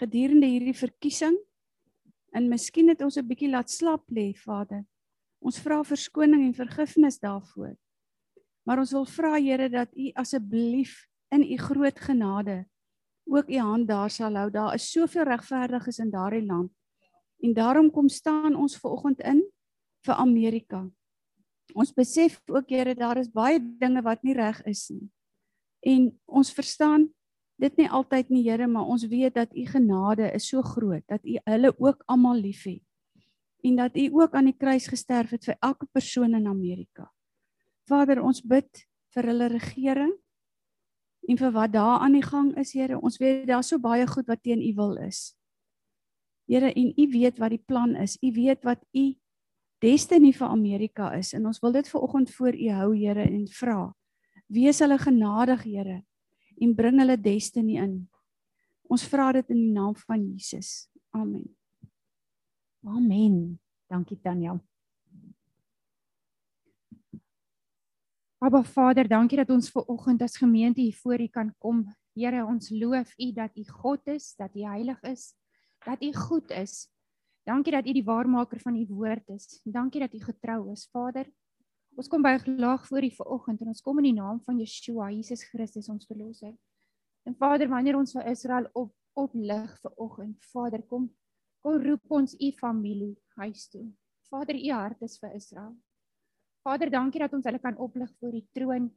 gedurende 0.00 0.48
hierdie 0.50 0.74
verkiesing. 0.74 1.36
En 2.34 2.48
miskien 2.50 2.88
het 2.88 3.02
ons 3.02 3.16
'n 3.16 3.26
bietjie 3.26 3.50
laat 3.50 3.70
slap 3.70 4.04
lê, 4.10 4.34
Vader. 4.34 4.84
Ons 5.40 5.58
vra 5.58 5.82
verskoning 5.84 6.42
en 6.46 6.54
vergifnis 6.54 7.18
daarvoor. 7.18 7.76
Maar 8.66 8.78
ons 8.78 8.92
wil 8.92 9.04
vra 9.04 9.38
Here 9.38 9.68
dat 9.68 9.96
u 9.96 10.10
asseblief 10.14 11.06
in 11.30 11.42
u 11.42 11.56
groot 11.56 12.00
genade 12.00 12.66
ook 13.26 13.48
u 13.48 13.58
hand 13.58 13.88
daar 13.88 14.10
sal 14.10 14.34
hou. 14.34 14.50
Daar 14.50 14.74
is 14.74 14.90
soveel 14.90 15.22
regverdiges 15.22 15.98
in 15.98 16.10
daardie 16.10 16.46
land. 16.46 16.72
En 17.38 17.52
daarom 17.52 17.90
kom 17.90 18.08
staan 18.08 18.54
ons 18.54 18.78
ver 18.78 18.90
oggend 18.90 19.20
in 19.20 19.42
vir 20.00 20.14
Amerika. 20.14 20.90
Ons 21.74 21.92
besef 21.94 22.40
ook 22.46 22.70
Here 22.70 22.94
daar 22.94 23.18
is 23.18 23.30
baie 23.32 23.58
dinge 23.60 24.02
wat 24.02 24.22
nie 24.22 24.34
reg 24.34 24.62
is 24.66 24.88
nie. 24.90 25.08
En 25.86 26.10
ons 26.26 26.52
verstaan 26.52 27.08
dit 27.60 27.76
nie 27.76 27.88
altyd 27.88 28.30
nie 28.30 28.44
Here, 28.44 28.66
maar 28.66 28.86
ons 28.86 29.06
weet 29.08 29.34
dat 29.34 29.54
u 29.56 29.64
genade 29.66 30.30
is 30.34 30.48
so 30.48 30.62
groot 30.62 31.04
dat 31.08 31.24
u 31.24 31.38
hulle 31.44 31.72
ook 31.78 32.02
almal 32.06 32.36
liefhet. 32.40 32.82
En 33.64 33.76
dat 33.76 33.96
u 33.96 34.08
ook 34.12 34.34
aan 34.34 34.50
die 34.50 34.56
kruis 34.56 34.86
gesterf 34.86 35.30
het 35.30 35.44
vir 35.44 35.56
elke 35.60 35.86
persoon 35.92 36.34
in 36.34 36.46
Amerika. 36.46 37.10
Vader, 37.88 38.22
ons 38.22 38.42
bid 38.42 38.86
vir 39.14 39.30
hulle 39.32 39.48
regering 39.50 40.12
en 41.26 41.38
vir 41.38 41.52
wat 41.54 41.72
daar 41.72 42.04
aan 42.04 42.14
die 42.14 42.22
gang 42.22 42.52
is, 42.60 42.72
Here. 42.72 43.00
Ons 43.00 43.18
weet 43.18 43.46
daar's 43.48 43.72
so 43.72 43.80
baie 43.82 44.06
goed 44.06 44.28
wat 44.30 44.42
teen 44.42 44.62
u 44.62 44.72
wil 44.76 44.96
is. 45.02 45.34
Here, 46.46 46.70
en 46.70 46.92
u 46.94 47.06
weet 47.10 47.38
wat 47.42 47.56
die 47.56 47.62
plan 47.66 47.96
is. 47.98 48.14
U 48.22 48.30
weet 48.32 48.62
wat 48.62 48.84
u 48.94 49.16
destiny 49.86 50.32
vir 50.34 50.48
Amerika 50.50 51.12
is 51.16 51.32
en 51.36 51.46
ons 51.46 51.62
wil 51.62 51.78
dit 51.78 51.88
ver 51.88 52.02
oggend 52.02 52.32
voor 52.34 52.58
u 52.58 52.68
hou, 52.80 52.90
Here, 52.96 53.22
en 53.22 53.46
vra 53.46 53.80
Wees 54.46 54.78
hulle 54.78 54.98
genadig, 54.98 55.64
Here, 55.66 56.04
en 56.62 56.74
bring 56.74 57.00
hulle 57.02 57.16
destiny 57.18 57.80
in. 57.82 57.96
Ons 58.86 59.06
vra 59.10 59.32
dit 59.34 59.50
in 59.50 59.58
die 59.64 59.74
naam 59.74 59.96
van 60.06 60.22
Jesus. 60.22 60.86
Amen. 61.10 61.48
Amen. 62.86 63.58
Dankie 63.90 64.18
Tanya. 64.22 64.54
Aba 68.38 68.62
Vader, 68.62 69.08
dankie 69.08 69.40
dat 69.40 69.50
ons 69.50 69.70
ver 69.72 69.88
oggend 69.90 70.22
as 70.22 70.36
gemeente 70.38 70.80
hier 70.80 70.94
voor 70.94 71.20
U 71.20 71.26
kan 71.32 71.50
kom. 71.58 71.82
Here, 72.14 72.44
ons 72.46 72.70
loof 72.70 73.16
U 73.18 73.32
dat 73.34 73.56
U 73.58 73.64
God 73.82 74.06
is, 74.14 74.34
dat 74.38 74.54
U 74.54 74.62
heilig 74.62 75.02
is, 75.02 75.32
dat 75.84 76.02
U 76.02 76.12
goed 76.14 76.54
is. 76.54 76.86
Dankie 77.46 77.72
dat 77.76 77.86
U 77.86 77.92
die 77.94 78.04
waarmaker 78.04 78.58
van 78.60 78.74
U 78.74 78.86
woord 78.90 79.28
is. 79.30 79.60
Dankie 79.64 80.00
dat 80.02 80.14
U 80.14 80.20
getrou 80.20 80.72
is, 80.72 80.88
Vader. 80.90 81.28
Ons 81.96 82.08
kom 82.10 82.22
by 82.22 82.34
laag 82.58 82.86
voor 82.88 83.04
U 83.06 83.10
vanoggend 83.20 83.62
en 83.62 83.70
ons 83.70 83.84
kom 83.86 84.00
in 84.02 84.08
die 84.10 84.16
naam 84.16 84.40
van 84.44 84.58
Yeshua, 84.58 85.12
Jesus 85.14 85.46
Christus 85.48 85.88
ons 85.88 86.08
verlosser. 86.10 86.56
En 87.24 87.36
Vader, 87.38 87.70
wanneer 87.70 87.96
ons 87.96 88.12
vir 88.18 88.26
Israel 88.32 88.66
op 88.74 88.92
oplig 89.14 89.78
vanoggend, 89.84 90.42
Vader, 90.52 90.82
kom 90.90 91.08
kom 91.62 91.80
roep 91.82 92.12
ons 92.14 92.34
U 92.34 92.52
familie 92.58 93.16
huis 93.40 93.64
toe. 93.70 93.86
Vader, 94.30 94.58
U 94.58 94.68
hart 94.70 95.02
is 95.02 95.18
vir 95.18 95.32
Israel. 95.34 95.72
Vader, 96.66 96.90
dankie 96.90 97.22
dat 97.22 97.34
ons 97.34 97.46
hulle 97.46 97.62
kan 97.62 97.78
oplig 97.78 98.12
voor 98.20 98.34
die 98.34 98.46
troon. 98.54 98.90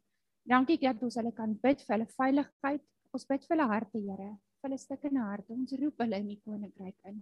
Dankie 0.46 0.78
dat 0.82 1.02
ons 1.06 1.18
hulle 1.22 1.34
kan 1.38 1.54
bid 1.64 1.82
vir 1.86 1.96
hulle 1.96 2.14
veiligheid. 2.18 2.86
Ons 3.14 3.26
bid 3.30 3.46
vir 3.46 3.58
hulle 3.58 3.74
harte, 3.74 3.98
Here, 3.98 4.32
vir 4.62 4.70
hulle 4.70 4.82
stukkende 4.82 5.26
harte. 5.26 5.54
Ons 5.54 5.74
roep 5.82 6.02
hulle 6.02 6.22
in 6.22 6.34
die 6.34 6.42
koninkryk 6.46 6.98
in. 7.10 7.22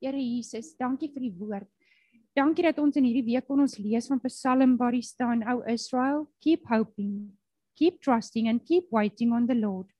Here 0.00 0.16
Jesus, 0.16 0.72
dankie 0.80 1.10
vir 1.12 1.26
die 1.26 1.34
woord. 1.36 1.68
Dankie 2.32 2.64
dat 2.64 2.78
ons 2.80 2.96
in 2.96 3.04
hierdie 3.04 3.26
week 3.26 3.44
kon 3.44 3.60
ons 3.60 3.76
lees 3.76 4.06
van 4.08 4.20
Psalm 4.24 4.78
waar 4.80 4.94
daar 4.96 5.04
staan, 5.04 5.42
"O 5.44 5.60
Israel, 5.68 6.26
keep 6.40 6.64
hoping, 6.70 7.36
keep 7.76 8.00
trusting 8.00 8.48
and 8.48 8.64
keep 8.64 8.88
waiting 8.90 9.32
on 9.32 9.46
the 9.46 9.54
Lord, 9.54 9.92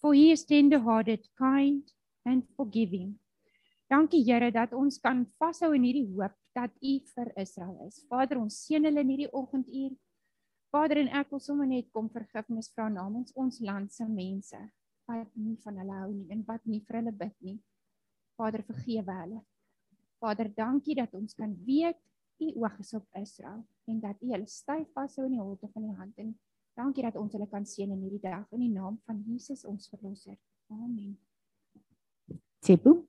for 0.00 0.14
he 0.14 0.30
is 0.30 0.44
tender-hearted, 0.44 1.28
kind 1.36 1.92
and 2.24 2.48
forgiving." 2.56 3.18
Dankie 3.90 4.24
Here 4.24 4.50
dat 4.50 4.72
ons 4.72 4.98
kan 4.98 5.26
vashou 5.38 5.74
in 5.74 5.82
hierdie 5.82 6.08
hoop 6.16 6.32
dat 6.54 6.70
U 6.80 7.00
vir 7.14 7.32
Israel 7.36 7.76
is. 7.86 8.06
Vader, 8.08 8.38
ons 8.38 8.56
seën 8.64 8.84
hulle 8.84 9.00
in 9.00 9.08
hierdie 9.08 9.32
oggenduur. 9.32 9.92
Vader, 10.72 10.96
en 10.96 11.08
ek 11.08 11.30
wil 11.30 11.40
sommer 11.40 11.66
net 11.66 11.90
kom 11.92 12.08
vergifnis 12.08 12.72
vra 12.72 12.88
namens 12.88 13.32
ons 13.36 13.60
land 13.60 13.92
se 13.92 14.04
mense 14.08 14.56
wat 15.06 15.28
nie 15.36 15.56
van 15.56 15.76
hulle 15.76 15.92
hou 15.92 16.12
nie 16.12 16.30
en 16.30 16.42
wat 16.46 16.64
nie 16.64 16.80
vir 16.80 17.02
hulle 17.02 17.12
bid 17.12 17.36
nie. 17.40 17.58
Vader, 18.36 18.62
vergewe 18.64 19.12
hulle. 19.12 19.42
Vader, 20.22 20.48
dankie 20.54 20.94
dat 20.94 21.14
ons 21.14 21.34
kan 21.34 21.54
weet 21.66 21.98
u 22.42 22.52
oog 22.54 22.78
is 22.78 22.94
op 22.94 23.06
Israel 23.20 23.66
en 23.84 24.00
dat 24.00 24.22
u 24.22 24.30
hulle 24.30 24.46
styf 24.46 24.88
vashou 24.92 25.26
in 25.26 25.36
die 25.36 25.40
holte 25.40 25.68
van 25.72 25.84
u 25.84 25.94
hand 25.94 26.18
en 26.18 26.32
dankie 26.74 27.02
dat 27.02 27.16
ons 27.16 27.32
hulle 27.32 27.48
kan 27.48 27.66
seën 27.66 27.90
in 27.90 28.02
hierdie 28.02 28.22
dag 28.22 28.46
in 28.50 28.64
die 28.64 28.72
naam 28.72 29.00
van 29.06 29.22
Jesus 29.26 29.64
ons 29.64 29.88
verlosser. 29.88 30.38
Amen. 30.70 31.18
Tsepo. 32.62 33.06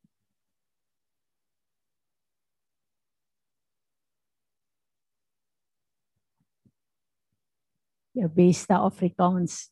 Jou 8.13 8.29
beste 8.29 8.73
Afrikaans. 8.77 9.71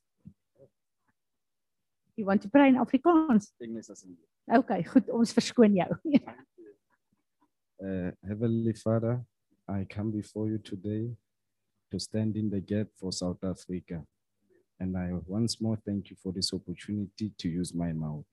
You 2.15 2.25
want 2.25 2.41
to 2.41 2.49
pray 2.49 2.67
in 2.69 2.77
Afrikaans? 2.77 3.53
Engels 3.57 3.89
asseblief. 3.89 4.30
Okay, 4.49 4.83
goed, 4.83 5.09
ons 5.09 5.33
verskoon 5.37 5.77
jou. 5.81 5.91
Uh, 7.81 8.11
Heavenly 8.21 8.73
Father, 8.73 9.25
I 9.67 9.87
come 9.89 10.11
before 10.11 10.47
you 10.47 10.59
today 10.59 11.09
to 11.89 11.99
stand 11.99 12.37
in 12.37 12.47
the 12.47 12.61
gap 12.61 12.85
for 12.99 13.11
South 13.11 13.43
Africa. 13.43 14.03
And 14.79 14.95
I 14.95 15.09
once 15.25 15.59
more 15.59 15.79
thank 15.83 16.11
you 16.11 16.15
for 16.21 16.31
this 16.31 16.53
opportunity 16.53 17.31
to 17.39 17.49
use 17.49 17.73
my 17.73 17.91
mouth. 17.91 18.25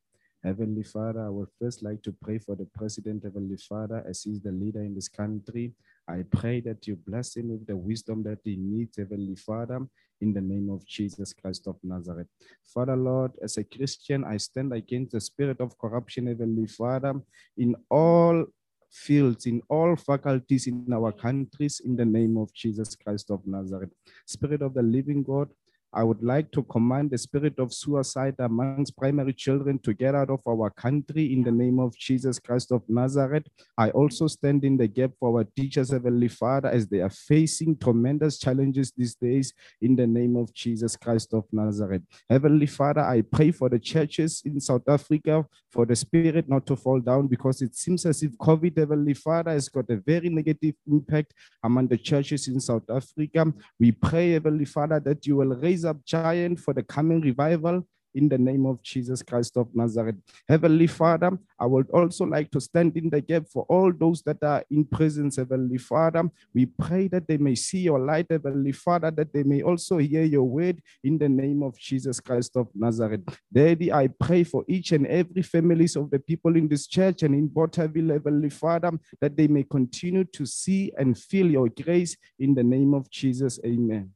Heavenly 0.45 0.85
Father, 0.85 1.27
I 1.27 1.31
would 1.31 1.49
first 1.61 1.83
like 1.83 2.03
to 2.05 2.13
pray 2.13 2.39
for 2.39 2.55
the 2.55 2.67
President, 2.67 3.25
Heavenly 3.25 3.57
Father, 3.57 4.05
as 4.09 4.23
he's 4.23 4.41
the 4.41 4.53
leader 4.53 4.83
in 4.83 4.95
this 4.95 5.09
country. 5.09 5.73
I 6.09 6.25
pray 6.31 6.61
that 6.61 6.87
you 6.87 6.97
bless 6.97 7.37
him 7.37 7.49
with 7.51 7.67
the 7.67 7.77
wisdom 7.77 8.23
that 8.23 8.39
he 8.45 8.57
needs, 8.57 8.97
Heavenly 8.97 9.35
Father, 9.35 9.81
in 10.21 10.33
the 10.33 10.41
name 10.41 10.71
of 10.71 10.87
Jesus 10.87 11.33
Christ 11.33 11.67
of 11.67 11.77
Nazareth. 11.83 12.29
Father, 12.65 12.97
Lord, 12.97 13.33
as 13.43 13.57
a 13.57 13.65
Christian, 13.65 14.25
I 14.25 14.37
stand 14.37 14.73
against 14.73 15.13
the 15.13 15.21
spirit 15.21 15.61
of 15.61 15.77
corruption, 15.77 16.29
Heavenly 16.29 16.67
Father, 16.67 17.15
in 17.57 17.75
all 17.91 18.47
fields, 18.91 19.47
in 19.47 19.61
all 19.69 19.97
faculties 19.97 20.67
in 20.67 20.87
our 20.93 21.13
countries, 21.13 21.81
in 21.85 21.97
the 21.97 22.05
name 22.05 22.37
of 22.37 22.53
Jesus 22.55 22.95
Christ 22.97 23.31
of 23.31 23.47
Nazareth. 23.47 23.91
Spirit 24.27 24.63
of 24.63 24.75
the 24.75 24.83
living 24.83 25.23
God, 25.23 25.51
I 25.93 26.05
would 26.05 26.23
like 26.23 26.51
to 26.53 26.63
command 26.65 27.11
the 27.11 27.19
spirit 27.19 27.59
of 27.59 27.73
suicide 27.73 28.35
amongst 28.39 28.97
primary 28.97 29.33
children 29.33 29.79
to 29.81 29.95
get 29.95 30.15
out 30.15 30.29
of 30.29 30.41
our 30.47 30.71
country 30.71 31.33
in 31.33 31.43
the 31.43 31.51
name 31.51 31.79
of 31.79 31.97
Jesus 31.97 32.39
Christ 32.39 32.73
of 32.73 32.83
Nazareth. 32.89 33.45
I 33.77 33.91
also 33.91 34.27
stand 34.27 34.65
in 34.65 34.77
the 34.77 34.87
gap 34.87 35.13
for 35.19 35.39
our 35.39 35.45
teachers, 35.45 35.91
Heavenly 35.91 36.29
Father, 36.29 36.69
as 36.69 36.87
they 36.89 37.01
are 37.01 37.11
facing 37.11 37.79
tremendous 37.79 38.39
challenges 38.39 38.93
these 38.97 39.15
days 39.15 39.55
in 39.81 39.97
the 39.97 40.07
name 40.07 40.37
of 40.37 40.53
Jesus 40.53 40.95
Christ 40.95 41.33
of 41.33 41.45
Nazareth. 41.53 42.03
Heavenly 42.29 42.67
Father, 42.67 43.01
I 43.01 43.23
pray 43.23 43.51
for 43.51 43.71
the 43.71 43.79
churches 43.79 44.43
in 44.45 44.61
South 44.61 44.87
Africa 44.89 45.47
for 45.71 45.87
the 45.87 45.97
spirit 45.97 46.49
not 46.49 46.67
to 46.67 46.77
fall 46.77 47.01
down 47.01 47.29
because 47.29 47.63
it 47.63 47.75
seems 47.75 48.05
as 48.05 48.23
if 48.23 48.33
COVID, 48.39 48.77
Heavenly 48.77 49.15
Father, 49.15 49.53
has 49.53 49.69
got 49.69 49.89
a 49.89 49.97
very 49.97 50.29
negative 50.29 50.75
impact 50.87 51.33
among 51.63 51.89
the 51.89 51.99
churches 51.99 52.47
in 52.49 52.61
South 52.61 52.89
Africa. 52.91 53.53
We 53.81 53.93
pray, 53.93 54.33
Heavenly 54.33 54.67
Father, 54.67 55.01
that 55.01 55.27
you 55.27 55.37
will 55.37 55.57
raise 55.57 55.78
up 55.85 56.05
giant 56.05 56.61
for 56.61 56.75
the 56.75 56.83
coming 56.83 57.21
revival 57.21 57.85
in 58.15 58.29
the 58.29 58.39
name 58.39 58.67
of 58.67 58.83
Jesus 58.83 59.23
Christ 59.23 59.57
of 59.57 59.69
Nazareth. 59.75 60.17
Heavenly 60.49 60.87
Father, 60.87 61.31
I 61.59 61.67
would 61.67 61.89
also 61.91 62.25
like 62.25 62.51
to 62.51 62.61
stand 62.61 62.97
in 62.97 63.11
the 63.11 63.21
gap 63.21 63.45
for 63.49 63.65
all 63.69 63.93
those 63.93 64.23
that 64.23 64.43
are 64.43 64.65
in 64.71 64.85
prison, 64.85 65.31
Heavenly 65.35 65.79
Father. 65.79 66.25
We 66.55 66.67
pray 66.67 67.09
that 67.09 67.29
they 67.29 67.37
may 67.37 67.55
see 67.55 67.79
your 67.79 68.01
light, 68.01 68.27
Heavenly 68.31 68.73
Father, 68.73 69.11
that 69.13 69.33
they 69.33 69.43
may 69.43 69.63
also 69.63 69.99
hear 69.99 70.25
your 70.25 70.45
word 70.45 70.83
in 71.05 71.19
the 71.19 71.29
name 71.29 71.63
of 71.63 71.79
Jesus 71.79 72.21
Christ 72.21 72.57
of 72.57 72.69
Nazareth. 72.75 73.23
Daddy, 73.53 73.93
I 73.93 74.09
pray 74.09 74.45
for 74.45 74.65
each 74.69 74.93
and 74.93 75.07
every 75.07 75.43
families 75.43 75.97
of 75.97 76.11
the 76.11 76.19
people 76.19 76.57
in 76.57 76.69
this 76.69 76.87
church 76.87 77.23
and 77.23 77.35
in 77.35 77.49
Botterville, 77.49 78.13
Heavenly 78.13 78.51
Father, 78.51 78.93
that 79.21 79.37
they 79.37 79.47
may 79.47 79.65
continue 79.65 80.25
to 80.25 80.47
see 80.47 80.93
and 80.97 81.17
feel 81.17 81.47
your 81.47 81.69
grace 81.69 82.17
in 82.39 82.55
the 82.55 82.65
name 82.65 82.95
of 82.95 83.09
Jesus. 83.11 83.61
Amen. 83.65 84.13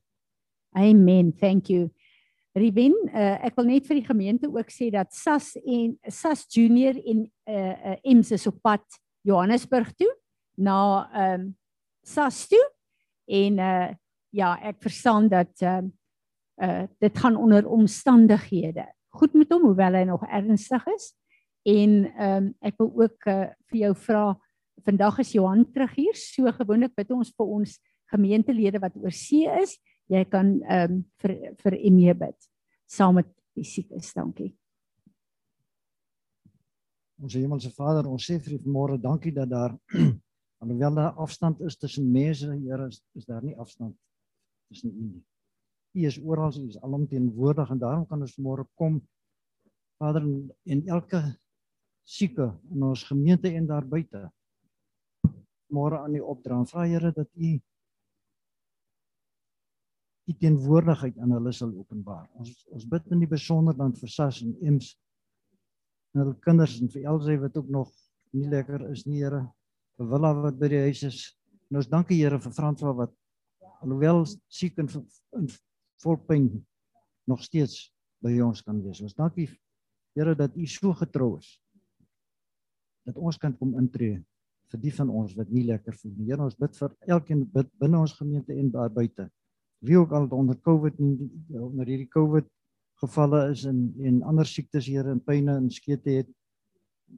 Amen. 0.72 1.32
Thank 1.36 1.68
you. 1.68 1.90
Ruben, 2.52 2.92
uh, 3.08 3.38
ek 3.44 3.56
wil 3.56 3.68
net 3.68 3.86
vir 3.88 3.98
die 4.00 4.06
gemeente 4.06 4.48
ook 4.48 4.68
sê 4.72 4.90
dat 4.92 5.12
SAS 5.16 5.54
en 5.60 5.94
SAS 6.08 6.44
Junior 6.52 6.96
en 6.96 7.22
uh, 7.48 7.56
uh 7.56 7.96
EMS 8.04 8.34
is 8.36 8.44
op 8.48 8.58
pad 8.64 8.84
Johannesburg 9.24 9.92
toe 9.96 10.10
na 10.60 10.76
ehm 11.08 11.40
um, 11.40 11.46
SAS 12.04 12.44
toe 12.50 12.62
en 13.24 13.60
uh 13.60 13.90
ja, 14.32 14.56
ek 14.64 14.80
verstaan 14.84 15.28
dat 15.32 15.64
ehm 15.64 15.88
uh, 16.60 16.68
uh 16.68 16.84
dit 17.00 17.18
gaan 17.18 17.36
onder 17.36 17.68
omstandighede. 17.68 18.84
Goed 19.16 19.32
met 19.32 19.52
hom 19.52 19.64
hoewel 19.70 19.96
hy 19.96 20.04
nog 20.08 20.24
ernstig 20.28 20.86
is. 20.92 21.12
En 21.68 22.04
ehm 22.12 22.36
um, 22.36 22.50
ek 22.60 22.76
wil 22.80 22.92
ook 23.04 23.28
uh, 23.32 23.48
vir 23.72 23.78
jou 23.86 23.94
vra 24.08 24.26
vandag 24.84 25.18
is 25.24 25.32
Johan 25.32 25.64
terug 25.72 25.96
hier. 25.96 26.16
So 26.16 26.52
gewoonlik 26.52 26.92
bid 26.96 27.12
ons 27.12 27.32
vir 27.32 27.56
ons 27.60 27.78
gemeentelede 28.12 28.80
wat 28.80 28.96
oor 29.00 29.12
see 29.12 29.48
is 29.48 29.78
jy 30.12 30.24
kan 30.28 30.56
ehm 30.62 30.98
um, 30.98 31.04
vir 31.22 31.36
vir 31.62 31.78
Emie 31.78 32.14
bid 32.14 32.48
saam 32.92 33.16
met 33.20 33.28
die 33.56 33.64
siekes. 33.64 34.12
Dankie. 34.16 34.52
Ons 37.22 37.36
Hemelse 37.38 37.70
Vader, 37.76 38.08
ons 38.10 38.24
sê 38.26 38.38
vir 38.42 38.58
vanmôre 38.64 38.98
dankie 39.00 39.32
dat 39.32 39.50
daar 39.50 39.76
alhoewel 40.62 40.96
daar 40.98 41.20
afstand 41.22 41.60
is 41.60 41.76
tussen 41.78 42.10
mense, 42.12 42.48
Here, 42.50 42.88
is, 42.88 43.02
is 43.14 43.26
daar 43.26 43.44
nie 43.44 43.56
afstand 43.56 43.96
tussen 44.68 44.90
U 44.90 45.06
nie. 45.06 45.22
U 45.92 46.06
is 46.08 46.18
oral, 46.18 46.52
U 46.56 46.68
is 46.68 46.80
alomteenwoordig 46.80 47.70
en 47.70 47.80
daarom 47.80 48.06
kan 48.08 48.20
ons 48.20 48.34
vanmôre 48.36 48.66
kom 48.74 49.00
Vader 50.02 50.26
en, 50.26 50.50
en 50.64 50.86
elke 50.98 51.22
sieke 52.02 52.50
in 52.74 52.82
ons 52.90 53.04
gemeente 53.06 53.52
en 53.52 53.68
daar 53.70 53.86
buite 53.86 54.26
môre 55.72 56.02
aan 56.02 56.16
U 56.18 56.24
opdra. 56.34 56.58
Vra 56.68 56.88
Here 56.88 57.12
dat 57.14 57.30
U 57.32 57.52
die 60.28 60.36
teenwoordigheid 60.38 61.18
aan 61.18 61.34
hulle 61.34 61.52
sal 61.54 61.72
openbaar. 61.74 62.28
Ons 62.38 62.54
ons 62.70 62.86
bid 62.88 63.08
in 63.14 63.22
die 63.24 63.30
besonder 63.30 63.74
dan 63.78 63.94
vir 63.98 64.10
Sas 64.10 64.42
en 64.44 64.54
Ems 64.62 64.92
en 66.12 66.22
hulle 66.22 66.36
kinders 66.44 66.76
en 66.80 66.90
vir 66.92 67.08
Elsy 67.10 67.38
wat 67.40 67.56
ook 67.58 67.70
nog 67.72 67.90
nie 68.36 68.48
lekker 68.48 68.86
is 68.92 69.04
nie, 69.06 69.22
Here. 69.22 69.42
Vir 69.98 70.08
Willa 70.12 70.32
wat 70.38 70.60
by 70.60 70.70
die 70.72 70.84
huis 70.86 71.02
is. 71.08 71.22
En 71.70 71.80
ons 71.80 71.90
dankie 71.90 72.20
Here 72.20 72.38
vir 72.40 72.54
Franswa 72.54 72.94
wat 73.02 73.14
alhoewel 73.82 74.22
siek 74.52 74.78
en 74.78 74.90
in 75.38 75.50
vol 76.04 76.20
pyn 76.28 76.48
nog 77.26 77.42
steeds 77.42 77.90
by 78.22 78.36
ons 78.44 78.62
kan 78.62 78.78
wees. 78.84 79.02
Ons 79.02 79.18
dankie 79.18 79.48
Here 80.16 80.36
dat 80.38 80.54
U 80.56 80.66
so 80.68 80.92
getrou 80.94 81.38
is. 81.40 81.56
Dat 83.08 83.18
ons 83.18 83.38
kan 83.40 83.56
kom 83.58 83.74
intree 83.80 84.20
vir 84.72 84.80
die 84.80 84.92
van 84.94 85.10
ons 85.10 85.34
wat 85.36 85.50
nie 85.52 85.66
lekker 85.68 85.96
voel 85.98 86.12
nie. 86.16 86.30
Here, 86.30 86.44
ons 86.44 86.56
bid 86.56 86.76
vir 86.78 86.92
elkeen 87.16 87.46
bid 87.52 87.70
binne 87.80 87.98
ons 88.00 88.14
gemeente 88.16 88.54
en 88.54 88.70
daar 88.72 88.92
buite 88.92 89.26
wie 89.82 89.98
ook 89.98 90.12
al 90.12 90.28
onder 90.30 90.58
COVID 90.60 90.98
onder 91.50 91.86
hierdie 91.86 92.08
COVID 92.08 92.46
gevalle 93.02 93.50
is 93.50 93.64
en 93.66 93.80
en 93.98 94.22
ander 94.22 94.46
siektes 94.46 94.86
Here 94.86 95.10
en 95.10 95.20
pyne 95.20 95.56
en 95.56 95.70
skete 95.70 96.18
het 96.20 96.30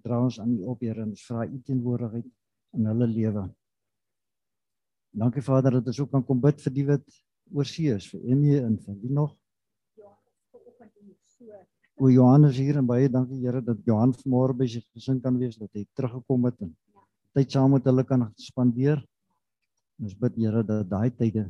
dra 0.03 0.23
ons 0.23 0.41
aan 0.41 0.57
U 0.57 0.73
op 0.73 0.81
Here 0.81 1.03
en 1.03 1.13
ons 1.13 1.27
vra 1.29 1.45
U 1.47 1.61
teenwoordigheid 1.61 2.27
in 2.75 2.87
hulle 2.91 3.07
lewe. 3.07 3.45
Dankie 5.15 5.45
Vader 5.45 5.79
dat 5.79 5.87
ons 5.93 6.01
ook 6.01 6.11
kan 6.11 6.25
kom 6.27 6.41
bid 6.41 6.63
vir 6.65 6.75
die 6.75 6.87
wat 6.89 7.19
oor 7.53 7.69
see 7.69 7.93
is 7.93 8.07
vir 8.11 8.25
Emie 8.33 8.57
en 8.61 8.79
vir 8.87 9.01
wie 9.03 9.13
nog 9.13 9.35
O 11.95 12.09
Johannes 12.11 12.57
hier 12.59 12.81
en 12.81 12.87
baie 12.87 13.09
dankie 13.09 13.39
Here 13.45 13.61
dat 13.63 13.85
Johan 13.87 14.15
vanmôre 14.23 14.57
by 14.59 14.67
sy 14.67 14.81
gesin 14.97 15.21
kan 15.23 15.37
wees 15.39 15.61
dat 15.61 15.71
hy 15.77 15.85
teruggekom 15.95 16.49
het 16.49 16.65
en 16.65 16.73
tyd 17.37 17.53
saam 17.55 17.77
met 17.77 17.87
hulle 17.87 18.03
kan 18.07 18.25
spandeer. 18.39 19.05
Ons 20.03 20.17
bid 20.19 20.41
Here 20.41 20.65
dat 20.67 20.89
daai 20.91 21.13
tye 21.15 21.45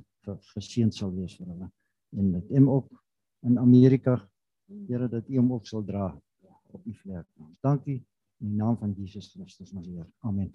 geseën 0.54 0.92
sal 0.92 1.12
wees 1.14 1.36
vir 1.38 1.50
hulle 1.52 1.70
en 2.18 2.32
dat 2.36 2.52
hom 2.54 2.70
ook 2.70 2.88
in 3.44 3.58
Amerika 3.58 4.20
Here 4.88 5.08
dat 5.08 5.28
U 5.28 5.36
hom 5.36 5.52
ook 5.52 5.66
sal 5.66 5.84
dra 5.84 6.08
op 6.72 6.86
U 6.86 6.92
vlek. 7.02 7.26
Dankie 7.62 8.00
in 8.40 8.50
die 8.50 8.56
naam 8.56 8.76
van 8.80 8.94
Jesus 8.96 9.30
Christus 9.32 9.72
ons 9.72 9.86
Heer. 9.86 10.06
Amen. 10.24 10.50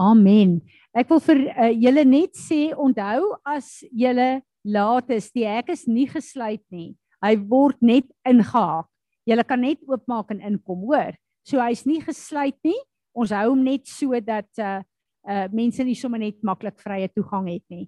Amen. 0.00 0.60
Ek 0.96 1.08
wil 1.12 1.20
vir 1.24 1.40
uh, 1.50 1.70
julle 1.72 2.04
net 2.08 2.36
sê 2.38 2.60
onthou 2.76 3.32
as 3.48 3.80
julle 3.90 4.42
laat 4.62 5.10
is, 5.12 5.30
die 5.34 5.46
hek 5.48 5.72
is 5.74 5.86
nie 5.88 6.06
gesluit 6.08 6.62
nie. 6.72 6.92
Hy 7.24 7.34
word 7.50 7.80
net 7.84 8.08
ingehaak. 8.28 8.88
Julle 9.28 9.44
kan 9.46 9.60
net 9.62 9.82
oopmaak 9.86 10.32
en 10.34 10.42
inkom, 10.52 10.86
hoor. 10.88 11.16
So 11.46 11.60
hy's 11.62 11.84
nie 11.86 12.00
gesluit 12.04 12.58
nie. 12.66 12.78
Ons 13.16 13.34
hou 13.34 13.48
hom 13.50 13.64
net 13.64 13.88
so 13.88 14.16
dat 14.20 14.48
uh 14.60 14.80
uh 15.22 15.46
mense 15.54 15.84
nie 15.86 15.94
sommer 15.94 16.18
net 16.18 16.40
maklik 16.42 16.80
vrye 16.82 17.06
toegang 17.14 17.46
het 17.52 17.64
nie. 17.70 17.84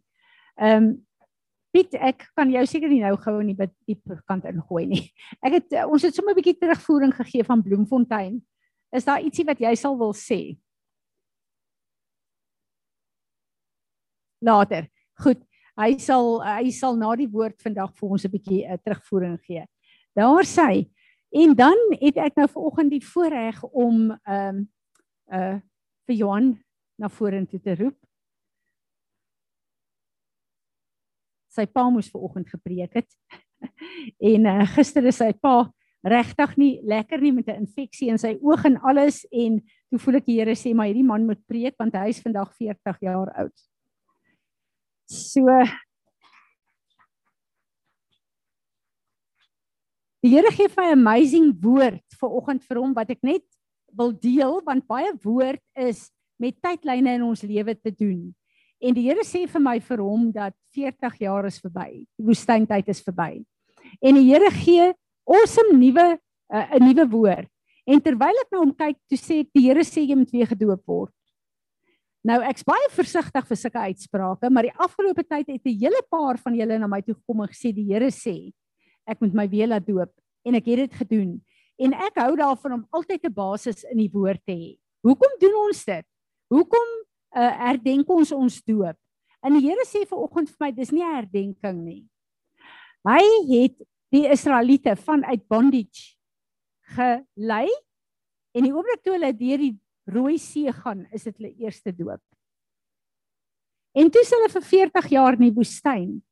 Ehm 0.61 0.85
um, 0.85 0.95
Piet, 1.75 1.91
ek 1.99 2.29
kan 2.39 2.47
jou 2.47 2.61
seker 2.71 2.87
nie 2.87 3.01
nou 3.03 3.17
gou 3.19 3.33
in 3.43 3.49
die 3.51 3.67
diep 3.67 4.13
kant 4.31 4.45
ingooi 4.47 4.85
nie. 4.87 5.01
Ek 5.47 5.57
het 5.57 5.73
uh, 5.75 5.89
ons 5.91 6.05
het 6.07 6.15
sommer 6.15 6.31
'n 6.31 6.39
bietjie 6.39 6.61
terugvoering 6.61 7.15
gegee 7.17 7.43
van 7.43 7.65
Bloemfontein. 7.67 8.37
Is 8.95 9.09
daar 9.09 9.19
ietsie 9.19 9.45
wat 9.49 9.59
jy 9.59 9.75
sal 9.75 9.99
wil 9.99 10.15
sê? 10.15 10.55
Later. 14.39 14.87
Goed. 15.19 15.43
Hy 15.75 15.99
sal 15.99 16.39
hy 16.47 16.71
sal 16.71 16.95
na 16.95 17.11
die 17.19 17.27
woord 17.27 17.59
vandag 17.59 17.91
vir 17.99 18.09
ons 18.09 18.25
'n 18.25 18.31
bietjie 18.31 18.63
uh, 18.63 18.79
terugvoering 18.79 19.41
gee. 19.43 19.67
Daar 20.15 20.47
sê 20.47 20.87
en 21.35 21.55
dan 21.59 21.79
het 21.99 22.17
ek 22.17 22.37
nou 22.39 22.47
vanoggend 22.47 22.91
die 22.95 23.03
voorreg 23.03 23.59
om 23.73 24.15
ehm 24.15 24.63
um, 24.63 24.69
uh 25.35 25.59
vir 26.07 26.15
Johan 26.15 26.55
na 27.01 27.09
vorentoe 27.09 27.59
te 27.61 27.75
roep. 27.75 27.97
Sy 31.55 31.67
pa 31.71 31.87
moes 31.91 32.11
ver 32.13 32.27
oggend 32.27 32.51
gepreek 32.51 33.01
het. 33.01 33.11
en 34.33 34.47
uh, 34.51 34.67
gister 34.75 35.07
is 35.09 35.21
sy 35.23 35.33
pa 35.33 35.71
regtig 36.05 36.57
nie 36.61 36.73
lekker 36.85 37.21
nie 37.21 37.33
met 37.33 37.49
'n 37.49 37.65
infeksie 37.65 38.11
in 38.13 38.19
sy 38.19 38.37
oog 38.43 38.65
en 38.69 38.77
alles 38.85 39.25
en 39.33 39.61
toe 39.89 39.99
voel 39.99 40.21
ek 40.21 40.27
die 40.27 40.39
Here 40.41 40.55
sê 40.55 40.75
maar 40.75 40.91
hierdie 40.91 41.07
man 41.07 41.25
moet 41.27 41.41
preek 41.49 41.79
want 41.79 41.95
hy 41.97 42.09
is 42.13 42.21
vandag 42.21 42.53
40 42.53 43.01
jaar 43.01 43.33
oud. 43.41 43.57
So 45.09 45.49
Die 50.25 50.31
Here 50.33 50.51
gee 50.51 50.69
my 50.77 50.87
'n 50.89 50.99
amazing 50.99 51.53
woord 51.61 52.05
vir 52.21 52.31
oggend 52.31 52.63
vir 52.65 52.79
hom 52.81 52.95
wat 52.95 53.11
ek 53.11 53.23
net 53.23 53.45
wil 53.93 54.13
deel 54.13 54.61
want 54.65 54.87
baie 54.89 55.13
woord 55.23 55.61
is 55.77 56.11
met 56.41 56.57
tydlyne 56.61 57.15
in 57.15 57.23
ons 57.23 57.43
lewe 57.43 57.75
te 57.75 57.91
doen. 57.91 58.35
En 58.83 58.95
die 58.95 59.07
Here 59.09 59.25
sê 59.25 59.47
vir 59.49 59.61
my 59.61 59.79
vir 59.81 60.03
hom 60.03 60.31
dat 60.33 60.55
40 60.75 61.21
jaar 61.21 61.47
is 61.47 61.61
verby. 61.63 62.05
Die 62.19 62.27
woestyntyd 62.27 62.89
is 62.89 63.03
verby. 63.03 63.45
En 64.03 64.15
die 64.15 64.27
Here 64.29 64.51
gee 64.51 64.93
awesome 65.25 65.79
nuwe 65.79 66.19
'n 66.19 66.19
uh, 66.55 66.79
nuwe 66.81 67.09
woord. 67.09 67.49
En 67.87 68.01
terwyl 68.01 68.37
ek 68.41 68.51
na 68.53 68.59
hom 68.59 68.73
kyk, 68.73 68.97
toe 69.09 69.19
sê 69.19 69.43
die 69.45 69.69
Here 69.69 69.85
sê 69.85 70.05
jy 70.05 70.17
moet 70.17 70.33
weer 70.33 70.49
gedoop 70.49 70.83
word. 70.87 71.13
Nou 72.25 72.41
ek's 72.49 72.65
baie 72.65 72.89
versigtig 72.89 73.49
vir 73.49 73.59
sulke 73.61 73.81
uitsprake, 73.91 74.49
maar 74.49 74.65
die 74.65 74.77
afgelope 74.81 75.25
tyd 75.29 75.49
het 75.49 75.67
'n 75.67 75.79
hele 75.79 76.01
paar 76.09 76.39
van 76.39 76.55
julle 76.57 76.79
na 76.79 76.87
my 76.87 77.03
toe 77.03 77.15
gekom 77.15 77.43
en 77.43 77.49
gesê 77.49 77.73
die 77.73 77.93
Here 77.93 78.11
sê 78.11 78.53
ek 79.07 79.21
moet 79.21 79.35
my 79.35 79.47
weer 79.49 79.69
laat 79.69 79.87
doop 79.87 80.13
en 80.47 80.55
ek 80.55 80.67
het 80.67 80.77
dit 80.77 80.95
gedoen. 80.95 81.43
En 81.79 81.93
ek 81.93 82.17
hou 82.17 82.37
daarvan 82.37 82.73
om 82.73 82.87
altyd 82.91 83.25
'n 83.25 83.35
basis 83.35 83.85
in 83.85 83.99
die 83.99 84.11
woord 84.13 84.41
te 84.47 84.53
hê. 84.53 84.79
Hoekom 85.03 85.39
doen 85.41 85.55
ons 85.69 85.85
dit? 85.85 86.07
Hoekom 86.49 86.89
uh, 87.37 87.53
herdenk 87.67 88.11
ons 88.11 88.33
ons 88.33 88.61
doop? 88.65 88.99
En 89.45 89.53
die 89.53 89.67
Here 89.67 89.85
sê 89.87 90.05
vir 90.09 90.19
oggend 90.19 90.49
vir 90.49 90.67
my, 90.67 90.71
dis 90.73 90.93
nie 90.93 91.05
'n 91.05 91.17
herdenking 91.19 91.85
nie. 91.85 92.05
Hy 93.05 93.25
het 93.51 93.77
die 94.15 94.27
Israeliete 94.31 94.97
vanuit 94.97 95.43
bondage 95.49 96.17
gelei 96.95 97.69
en 98.55 98.65
die 98.65 98.73
oomblik 98.73 99.03
toe 99.03 99.17
hulle 99.17 99.33
deur 99.33 99.59
die 99.59 99.75
Rooi 100.07 100.39
See 100.39 100.73
gaan, 100.73 101.07
is 101.13 101.25
dit 101.25 101.37
hulle 101.39 101.55
eerste 101.65 101.93
doop. 101.93 102.21
En 103.95 104.11
toe 104.11 104.25
hulle 104.27 104.51
vir 104.53 104.65
40 104.69 105.11
jaar 105.15 105.37
in 105.39 105.47
die 105.47 105.55
woestyn. 105.55 106.23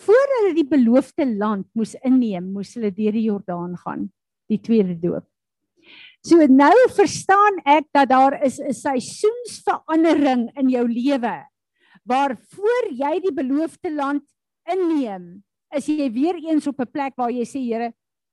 Voordat 0.00 0.38
hulle 0.40 0.54
die 0.56 0.68
beloofde 0.68 1.26
land 1.28 1.66
moes 1.76 1.92
inneem, 2.06 2.48
moes 2.54 2.72
hulle 2.74 2.90
deur 2.90 3.12
die 3.12 3.26
Jordaan 3.26 3.76
gaan, 3.82 4.06
die 4.48 4.58
tweede 4.58 4.96
doop. 4.96 5.26
So 6.26 6.36
nou 6.46 6.74
verstaan 6.92 7.62
ek 7.64 7.88
dat 7.92 8.08
daar 8.08 8.36
is 8.44 8.60
'n 8.60 8.72
seisoensverandering 8.72 10.50
in 10.58 10.68
jou 10.68 10.86
lewe. 10.88 11.46
Waar 12.04 12.36
voor 12.36 12.84
jy 12.92 13.20
die 13.20 13.32
beloofde 13.32 13.92
land 13.94 14.24
inneem, 14.64 15.42
is 15.72 15.86
jy 15.86 16.10
weer 16.12 16.36
eens 16.36 16.66
op 16.66 16.80
'n 16.80 16.90
plek 16.92 17.16
waar 17.16 17.30
jy 17.30 17.44
sê 17.44 17.60
Here, 17.60 17.92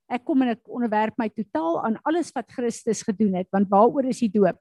ek 0.10 0.23
kom 0.23 0.41
en 0.41 0.50
ek 0.50 0.67
onderwerp 0.67 1.13
my 1.17 1.30
totaal 1.30 1.84
aan 1.86 2.00
alles 2.04 2.32
wat 2.32 2.52
Christus 2.52 3.04
gedoen 3.04 3.36
het, 3.36 3.47
want 3.52 3.69
waaroor 3.69 4.06
is 4.06 4.19
die 4.19 4.32
doop? 4.32 4.58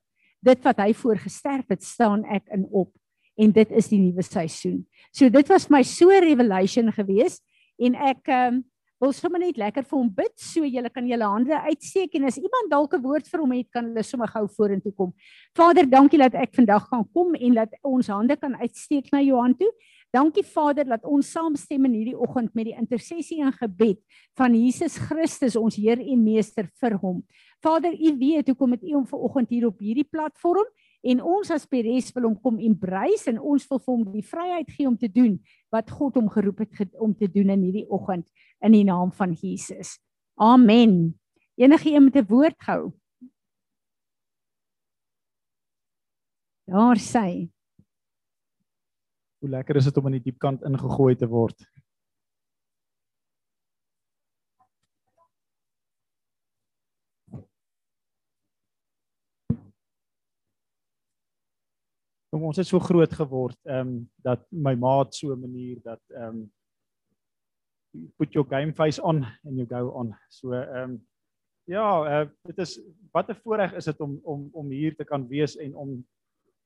dit 0.46 0.62
wat 0.66 0.80
hy 0.82 0.92
voorgesterf 0.96 1.74
het, 1.74 1.84
staan 1.84 2.24
ek 2.32 2.46
in 2.54 2.66
op 2.70 2.92
en 3.36 3.52
dit 3.52 3.72
is 3.76 3.90
die 3.90 4.00
nuwe 4.00 4.24
seisoen. 4.24 4.80
So 5.12 5.28
dit 5.32 5.50
was 5.52 5.68
my 5.72 5.82
so 5.84 6.08
revelation 6.08 6.88
geweest 6.94 7.42
en 7.82 7.98
ek 8.08 8.30
um, 8.32 8.62
wil 9.00 9.12
sommer 9.12 9.40
net 9.42 9.58
lekker 9.60 9.84
vir 9.84 9.98
hom 9.98 10.08
bid 10.08 10.32
so 10.40 10.64
julle 10.64 10.90
kan 10.92 11.08
julle 11.08 11.28
hande 11.28 11.58
uitsteek 11.66 12.14
en 12.16 12.28
as 12.30 12.38
iemand 12.40 12.70
dalk 12.70 12.94
'n 12.94 13.02
woord 13.02 13.28
vir 13.28 13.40
hom 13.40 13.52
het 13.52 13.68
kan 13.70 13.84
hulle 13.84 14.02
sommer 14.02 14.28
gou 14.28 14.46
vorentoe 14.48 14.92
kom. 14.92 15.12
Vader, 15.54 15.84
dankie 15.84 16.18
dat 16.18 16.34
ek 16.34 16.54
vandag 16.54 16.88
kan 16.88 17.04
kom 17.12 17.34
en 17.34 17.54
dat 17.54 17.70
ons 17.82 18.06
hande 18.08 18.36
kan 18.36 18.56
uitsteek 18.56 19.12
na 19.12 19.20
Johan 19.20 19.54
toe. 19.54 19.70
Dankie 20.12 20.44
Vader 20.44 20.84
dat 20.84 21.04
ons 21.04 21.30
saamstem 21.30 21.84
in 21.84 21.92
hierdie 21.92 22.18
oggend 22.18 22.54
met 22.54 22.64
die 22.64 22.76
intersessie 22.76 23.42
en 23.42 23.52
gebed 23.52 23.98
van 24.38 24.54
Jesus 24.54 24.96
Christus 24.96 25.56
ons 25.56 25.76
Heer 25.76 26.00
en 26.00 26.22
Meester 26.22 26.70
vir 26.80 26.96
hom. 27.02 27.24
Vader, 27.60 27.92
U 27.92 28.16
weet 28.18 28.48
hoekom 28.48 28.72
het 28.72 28.82
U 28.82 28.94
hom 28.94 29.06
vanoggend 29.06 29.50
hier 29.50 29.66
op 29.66 29.78
hierdie 29.78 30.08
platform 30.08 30.64
en 31.06 31.22
ons 31.22 31.50
as 31.54 31.66
Peres 31.70 32.10
wil 32.16 32.26
hom 32.28 32.36
kom 32.42 32.58
embrace 32.58 33.30
en 33.30 33.38
ons 33.38 33.66
wil 33.70 33.80
hom 33.86 34.04
die 34.12 34.24
vryheid 34.26 34.70
gee 34.74 34.88
om 34.88 34.96
te 34.98 35.10
doen 35.12 35.36
wat 35.74 35.90
God 35.90 36.18
hom 36.18 36.28
geroep 36.32 36.64
het 36.64 36.94
om 36.98 37.14
te 37.14 37.28
doen 37.30 37.52
in 37.54 37.62
hierdie 37.68 37.86
oggend 37.90 38.26
in 38.64 38.74
die 38.74 38.84
naam 38.84 39.12
van 39.14 39.34
Jesus. 39.36 39.98
Amen. 40.34 41.18
Enige 41.56 41.90
een 41.94 42.04
met 42.04 42.16
'n 42.16 42.26
woord 42.28 42.56
gehou. 42.58 42.92
Daar 46.66 46.98
sê. 46.98 47.48
Hoe 49.38 49.48
lekker 49.48 49.76
is 49.76 49.84
dit 49.84 49.96
om 49.96 50.06
in 50.06 50.18
die 50.18 50.22
diep 50.22 50.38
kant 50.38 50.62
ingegooi 50.62 51.14
te 51.14 51.28
word. 51.30 51.62
Kom 62.36 62.50
ons 62.50 62.58
het 62.60 62.68
so 62.68 62.76
groot 62.84 63.12
geword 63.16 63.56
ehm 63.64 63.78
um, 63.80 63.92
dat 64.20 64.42
my 64.52 64.74
maat 64.76 65.14
so 65.16 65.32
'n 65.32 65.40
manier 65.40 65.78
dat 65.80 66.02
ehm 66.12 66.42
um, 66.42 68.10
put 68.18 68.34
your 68.34 68.44
game 68.44 68.74
face 68.74 69.00
on 69.00 69.24
and 69.24 69.56
you 69.56 69.64
go 69.64 69.88
on. 69.88 70.12
So 70.28 70.52
ehm 70.52 70.90
um, 70.90 71.06
ja, 71.64 71.86
uh, 72.04 72.28
dit 72.44 72.58
is 72.58 72.80
wat 73.12 73.30
'n 73.30 73.40
voorreg 73.40 73.72
is 73.72 73.84
dit 73.84 74.00
om 74.00 74.20
om 74.22 74.50
om 74.52 74.68
hier 74.68 74.94
te 74.96 75.04
kan 75.04 75.28
wees 75.28 75.56
en 75.56 75.74
om 75.74 76.06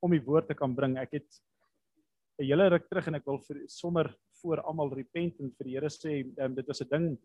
om 0.02 0.10
die 0.10 0.24
woord 0.24 0.48
te 0.48 0.54
kan 0.54 0.74
bring. 0.74 0.98
Ek 0.98 1.12
het 1.12 1.30
'n 2.38 2.44
hele 2.50 2.68
ruk 2.68 2.88
terug 2.88 3.06
en 3.06 3.14
ek 3.14 3.26
wil 3.26 3.38
vir 3.38 3.62
sommer 3.66 4.16
voor 4.42 4.60
almal 4.60 4.92
repent 4.92 5.38
en 5.38 5.54
vir 5.54 5.64
die 5.64 5.74
Here 5.76 5.90
sê 5.90 6.26
um, 6.42 6.54
dit 6.54 6.66
was 6.66 6.82
'n 6.82 6.88
ding 6.90 7.18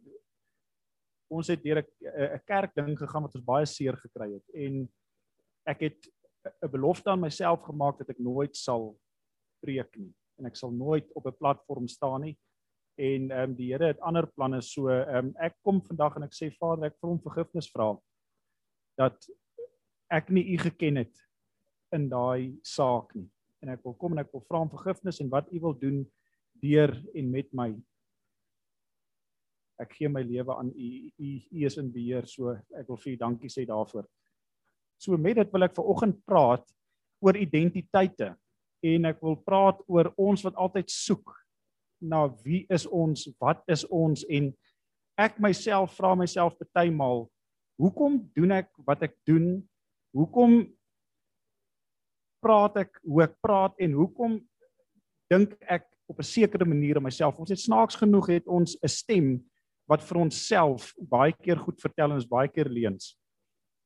ons 1.32 1.48
het 1.48 1.64
deur 1.64 1.82
'n 1.82 2.42
kerk 2.46 2.76
ding 2.76 2.98
gegaan 2.98 3.24
wat 3.24 3.36
ons 3.36 3.46
baie 3.46 3.66
seer 3.66 3.98
gekry 3.98 4.34
het 4.34 4.48
en 4.54 4.88
ek 5.66 5.80
het 5.80 6.15
'n 6.46 6.72
belofte 6.72 7.10
aan 7.10 7.20
myself 7.20 7.62
gemaak 7.62 7.98
dat 7.98 8.10
ek 8.10 8.20
nooit 8.20 8.56
sal 8.56 8.96
preek 9.62 9.98
nie 9.98 10.14
en 10.40 10.46
ek 10.46 10.56
sal 10.56 10.72
nooit 10.72 11.12
op 11.14 11.28
'n 11.28 11.38
platform 11.38 11.88
staan 11.88 12.22
nie. 12.22 12.38
En 12.96 13.32
ehm 13.32 13.50
um, 13.50 13.56
die 13.56 13.72
Here 13.72 13.88
het 13.88 14.00
ander 14.00 14.28
planne 14.28 14.62
so 14.62 14.90
ehm 14.90 15.28
um, 15.28 15.34
ek 15.40 15.58
kom 15.62 15.82
vandag 15.82 16.16
en 16.16 16.24
ek 16.24 16.36
sê 16.36 16.52
Vader, 16.52 16.86
ek 16.86 17.00
vir 17.02 17.10
hom 17.10 17.20
vergifnis 17.20 17.72
vra 17.72 17.96
dat 18.98 19.28
ek 20.12 20.30
nie 20.30 20.46
u 20.54 20.58
geken 20.58 20.96
het 20.96 21.16
in 21.92 22.10
daai 22.10 22.56
saak 22.64 23.16
nie. 23.16 23.30
En 23.62 23.70
ek 23.70 23.84
wil 23.84 23.94
kom 23.94 24.14
en 24.14 24.24
ek 24.24 24.32
wil 24.32 24.44
vra 24.48 24.62
om 24.62 24.70
vergifnis 24.70 25.20
en 25.20 25.30
wat 25.30 25.52
u 25.52 25.60
wil 25.60 25.74
doen 25.80 26.06
deur 26.62 26.94
en 27.16 27.32
met 27.32 27.52
my. 27.54 27.70
Ek 29.82 29.92
gee 29.98 30.10
my 30.10 30.22
lewe 30.24 30.56
aan 30.56 30.72
u. 30.72 30.90
U 31.18 31.30
u 31.52 31.66
is 31.66 31.78
in 31.78 31.92
beheer, 31.92 32.28
so 32.28 32.54
ek 32.54 32.88
wil 32.88 32.98
vir 32.98 33.14
u 33.14 33.18
dankie 33.18 33.52
sê 33.52 33.66
daarvoor. 33.68 34.08
So 34.98 35.18
met 35.18 35.36
dit 35.36 35.52
wil 35.54 35.68
ek 35.68 35.76
ver 35.76 35.90
oggend 35.92 36.18
praat 36.26 36.66
oor 37.24 37.38
identiteite 37.38 38.34
en 38.86 39.10
ek 39.10 39.22
wil 39.24 39.38
praat 39.46 39.82
oor 39.88 40.12
ons 40.18 40.44
wat 40.46 40.56
altyd 40.56 40.92
soek 40.92 41.34
na 42.02 42.28
wie 42.44 42.66
is 42.70 42.86
ons, 42.86 43.28
wat 43.42 43.64
is 43.72 43.86
ons 43.90 44.26
en 44.30 44.52
ek 45.18 45.40
myself 45.40 45.96
vra 45.98 46.14
myself 46.20 46.58
partymal 46.60 47.26
hoekom 47.82 48.20
doen 48.36 48.56
ek 48.56 48.70
wat 48.88 49.04
ek 49.08 49.16
doen? 49.28 49.60
Hoekom 50.16 50.62
praat 52.44 52.78
ek 52.86 53.02
hoe 53.04 53.26
ek 53.26 53.36
praat 53.44 53.76
en 53.82 53.98
hoekom 53.98 54.38
dink 55.32 55.56
ek 55.62 55.88
op 56.08 56.20
'n 56.20 56.24
sekere 56.24 56.66
manier 56.66 56.98
aan 56.98 57.08
myself? 57.08 57.40
Ons 57.40 57.50
het 57.50 57.60
snaaks 57.60 57.96
genoeg 57.96 58.28
het 58.28 58.48
ons 58.48 58.78
'n 58.82 58.88
stem 58.88 59.44
wat 59.90 60.02
vir 60.04 60.18
onsself 60.18 60.94
baie 60.98 61.34
keer 61.34 61.58
goed 61.58 61.82
vertel 61.82 62.12
en 62.12 62.18
ons 62.18 62.30
baie 62.30 62.48
keer 62.48 62.70
leuns 62.70 63.18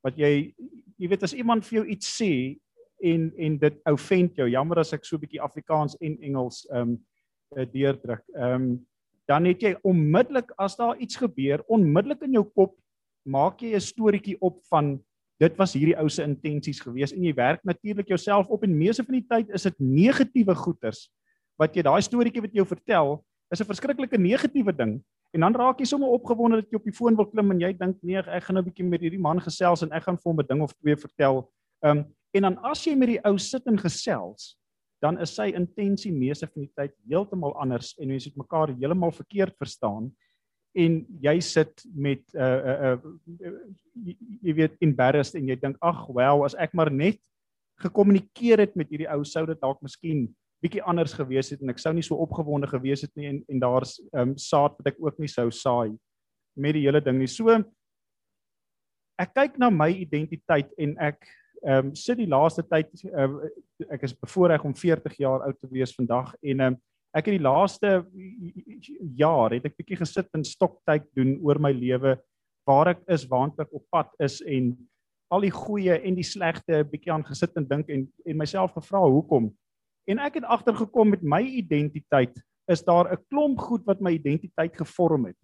wat 0.04 0.18
jy 0.18 0.52
jy 1.00 1.08
weet 1.08 1.22
as 1.22 1.36
iemand 1.36 1.64
vir 1.64 1.80
jou 1.80 1.86
iets 1.94 2.10
sê 2.20 2.32
en 3.00 3.30
en 3.38 3.58
dit 3.58 3.80
offend 3.88 4.36
jou 4.36 4.48
jammer 4.48 4.78
as 4.78 4.92
ek 4.92 5.04
so 5.04 5.16
'n 5.16 5.24
bietjie 5.24 5.42
Afrikaans 5.42 5.96
en 6.00 6.18
Engels 6.20 6.66
ehm 6.70 6.96
um, 6.96 6.98
deurdruk 7.72 8.24
ehm 8.34 8.54
um, 8.54 8.86
dan 9.30 9.44
het 9.46 9.62
jy 9.62 9.76
onmiddellik 9.86 10.50
as 10.58 10.76
daar 10.76 10.98
iets 10.98 11.16
gebeur 11.16 11.62
onmiddellik 11.68 12.22
in 12.22 12.32
jou 12.32 12.44
kop 12.44 12.74
maak 13.24 13.62
jy 13.62 13.74
'n 13.74 13.80
storieetjie 13.80 14.36
op 14.40 14.60
van 14.70 14.98
dit 15.40 15.56
was 15.56 15.72
hierdie 15.72 15.96
ou 15.96 16.08
se 16.08 16.22
intensies 16.22 16.80
gewees 16.80 17.12
en 17.12 17.24
jy 17.24 17.32
werk 17.34 17.64
natuurlik 17.64 18.08
jouself 18.08 18.48
op 18.48 18.64
en 18.64 18.76
meeste 18.76 19.04
van 19.04 19.14
die 19.14 19.28
tyd 19.28 19.50
is 19.54 19.62
dit 19.62 19.78
negatiewe 19.78 20.54
goeters 20.54 21.08
wat 21.58 21.76
jy 21.76 21.82
daai 21.82 22.02
storieetjie 22.02 22.42
wat 22.42 22.52
jy 22.52 22.60
jou 22.60 22.66
vertel 22.66 23.24
is 23.52 23.60
'n 23.60 23.70
verskriklike 23.72 24.18
negatiewe 24.18 24.72
ding 24.72 25.00
En 25.30 25.40
dan 25.40 25.54
raak 25.54 25.78
jy 25.78 25.86
sommer 25.86 26.10
opgewonde 26.10 26.58
dat 26.60 26.70
jy 26.70 26.78
op 26.80 26.86
die 26.88 26.94
foon 26.96 27.16
wil 27.16 27.28
klim 27.30 27.52
en 27.54 27.60
jy 27.62 27.70
dink 27.78 28.00
nee, 28.02 28.18
ek 28.18 28.44
gaan 28.44 28.58
nou 28.58 28.64
'n 28.64 28.68
bietjie 28.70 28.86
met 28.86 29.00
hierdie 29.00 29.22
man 29.22 29.40
gesels 29.40 29.82
en 29.82 29.92
ek 29.92 30.02
gaan 30.02 30.18
vir 30.18 30.30
hom 30.30 30.40
'n 30.40 30.46
ding 30.46 30.62
of 30.62 30.72
twee 30.72 30.96
vertel. 30.96 31.50
Ehm 31.84 31.98
um, 31.98 32.04
en 32.32 32.42
dan 32.42 32.58
as 32.62 32.84
jy 32.86 32.94
met 32.94 33.08
die 33.08 33.22
ou 33.24 33.38
sit 33.38 33.66
en 33.66 33.78
gesels, 33.78 34.56
dan 35.02 35.18
is 35.18 35.34
sy 35.34 35.50
intensie 35.56 36.12
meeste 36.12 36.46
van 36.46 36.62
die 36.62 36.72
tyd 36.76 36.92
heeltemal 37.08 37.56
anders 37.58 37.94
en 37.98 38.08
mense 38.08 38.28
het 38.28 38.36
mekaar 38.36 38.68
heeltemal 38.68 39.10
verkeerd 39.10 39.56
verstaan 39.56 40.12
en 40.74 41.06
jy 41.20 41.40
sit 41.40 41.82
met 41.94 42.22
'n 42.34 42.38
uh, 42.38 42.58
'n 42.60 42.84
uh, 42.84 42.98
uh, 43.40 44.14
jy, 44.42 44.54
weet 44.54 44.76
embarrassed 44.80 45.34
en 45.34 45.48
jy 45.48 45.56
dink 45.56 45.76
ag, 45.80 46.06
wel, 46.06 46.44
as 46.44 46.54
ek 46.54 46.74
maar 46.74 46.92
net 46.92 47.18
gekommunikeer 47.80 48.58
het 48.58 48.76
met 48.76 48.88
hierdie 48.88 49.10
ou 49.10 49.24
sou 49.24 49.46
dit 49.46 49.60
dalk 49.60 49.80
miskien 49.82 50.28
bietjie 50.60 50.82
anders 50.82 51.12
gewees 51.16 51.50
het 51.52 51.62
en 51.62 51.72
ek 51.72 51.80
sou 51.80 51.92
nie 51.96 52.04
so 52.04 52.18
opgewonde 52.20 52.68
gewees 52.70 53.04
het 53.06 53.12
nie 53.16 53.28
en 53.30 53.42
en 53.48 53.62
daar's 53.62 53.98
ehm 54.12 54.32
um, 54.32 54.38
saad 54.38 54.76
wat 54.78 54.92
ek 54.92 55.00
ook 55.00 55.18
nie 55.18 55.30
sou 55.30 55.48
saai 55.50 55.96
met 56.56 56.74
die 56.76 56.84
hele 56.86 57.00
ding 57.00 57.18
nie. 57.18 57.30
So 57.30 57.48
ek 59.20 59.34
kyk 59.34 59.58
na 59.60 59.70
my 59.70 59.90
identiteit 59.92 60.72
en 60.78 60.96
ek 60.98 61.24
ehm 61.64 61.90
um, 61.90 61.94
sit 61.94 62.20
die 62.20 62.28
laaste 62.28 62.64
tyd 62.64 62.92
uh, 63.08 63.48
ek 63.92 64.04
is 64.08 64.16
bevoorreg 64.16 64.64
om 64.64 64.76
40 64.76 65.18
jaar 65.20 65.44
oud 65.48 65.58
te 65.60 65.68
wees 65.72 65.94
vandag 65.96 66.34
en 66.40 66.60
ehm 66.60 66.74
um, 66.74 66.80
ek 67.10 67.26
het 67.26 67.34
die 67.34 67.42
laaste 67.42 67.88
jaar 69.18 69.50
het 69.50 69.64
ek 69.66 69.76
bietjie 69.80 69.98
gesit 69.98 70.28
en 70.36 70.44
stoktyd 70.46 71.08
doen 71.18 71.34
oor 71.42 71.58
my 71.58 71.72
lewe 71.74 72.14
waar 72.68 72.92
ek 72.92 73.00
is, 73.10 73.24
waant 73.26 73.58
ek 73.58 73.72
op 73.74 73.82
pad 73.90 74.12
is 74.22 74.38
en 74.46 74.70
al 75.34 75.42
die 75.42 75.54
goeie 75.54 75.96
en 75.98 76.14
die 76.18 76.26
slegte 76.26 76.84
bietjie 76.90 77.12
aan 77.14 77.26
gesit 77.26 77.56
en 77.58 77.66
dink 77.66 77.90
en 77.90 78.06
en 78.26 78.38
myself 78.38 78.76
gevra 78.78 79.02
hoekom 79.06 79.50
En 80.10 80.18
ek 80.18 80.40
het 80.40 80.44
agtergekom 80.44 81.12
met 81.14 81.22
my 81.22 81.42
identiteit 81.62 82.34
is 82.70 82.82
daar 82.84 83.12
'n 83.12 83.24
klomp 83.30 83.58
goed 83.58 83.84
wat 83.86 84.00
my 84.00 84.12
identiteit 84.12 84.76
gevorm 84.76 85.26
het. 85.26 85.38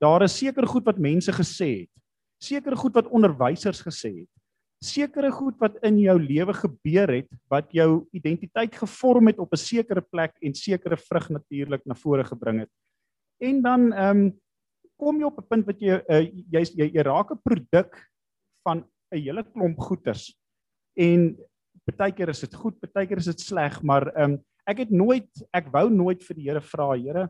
Daar 0.00 0.22
is 0.22 0.38
seker 0.38 0.66
goed 0.66 0.84
wat 0.84 0.98
mense 0.98 1.32
gesê 1.32 1.80
het. 1.80 1.90
Seker 2.42 2.76
goed 2.76 2.94
wat 2.94 3.08
onderwysers 3.08 3.82
gesê 3.82 4.12
het. 4.18 4.30
sekere 4.84 5.30
goed 5.34 5.58
wat 5.58 5.78
in 5.82 5.98
jou 5.98 6.16
lewe 6.22 6.54
gebeur 6.54 7.10
het 7.10 7.28
wat 7.50 7.72
jou 7.74 8.06
identiteit 8.14 8.74
gevorm 8.78 9.26
het 9.26 9.38
op 9.38 9.52
'n 9.52 9.56
sekere 9.56 10.00
plek 10.00 10.36
en 10.40 10.54
sekere 10.54 10.96
vrug 10.96 11.30
natuurlik 11.30 11.84
na 11.84 11.94
vore 11.94 12.24
gebring 12.24 12.60
het. 12.60 12.70
En 13.40 13.62
dan 13.62 13.92
ehm 13.92 14.16
um, 14.16 14.40
kom 14.96 15.18
jy 15.18 15.24
op 15.24 15.38
'n 15.38 15.46
punt 15.48 15.66
wat 15.66 15.80
jy 15.80 16.02
uh, 16.08 16.22
jy 16.50 16.62
jy, 16.76 16.90
jy 16.94 17.02
raak 17.02 17.30
'n 17.30 17.42
produk 17.42 18.08
van 18.62 18.86
'n 19.10 19.18
hele 19.18 19.42
klomp 19.42 19.78
goeders. 19.78 20.38
En 20.94 21.36
partykeer 21.88 22.28
is 22.28 22.40
dit 22.44 22.54
goed, 22.54 22.78
partykeer 22.80 23.18
is 23.18 23.30
dit 23.32 23.40
sleg, 23.40 23.82
maar 23.82 24.10
ehm 24.14 24.38
um, 24.38 24.38
ek 24.68 24.82
het 24.84 24.90
nooit 24.92 25.28
ek 25.56 25.70
wou 25.72 25.88
nooit 25.88 26.20
vir 26.22 26.36
die 26.36 26.48
Here 26.50 26.60
vra, 26.60 26.90
Here, 26.92 27.28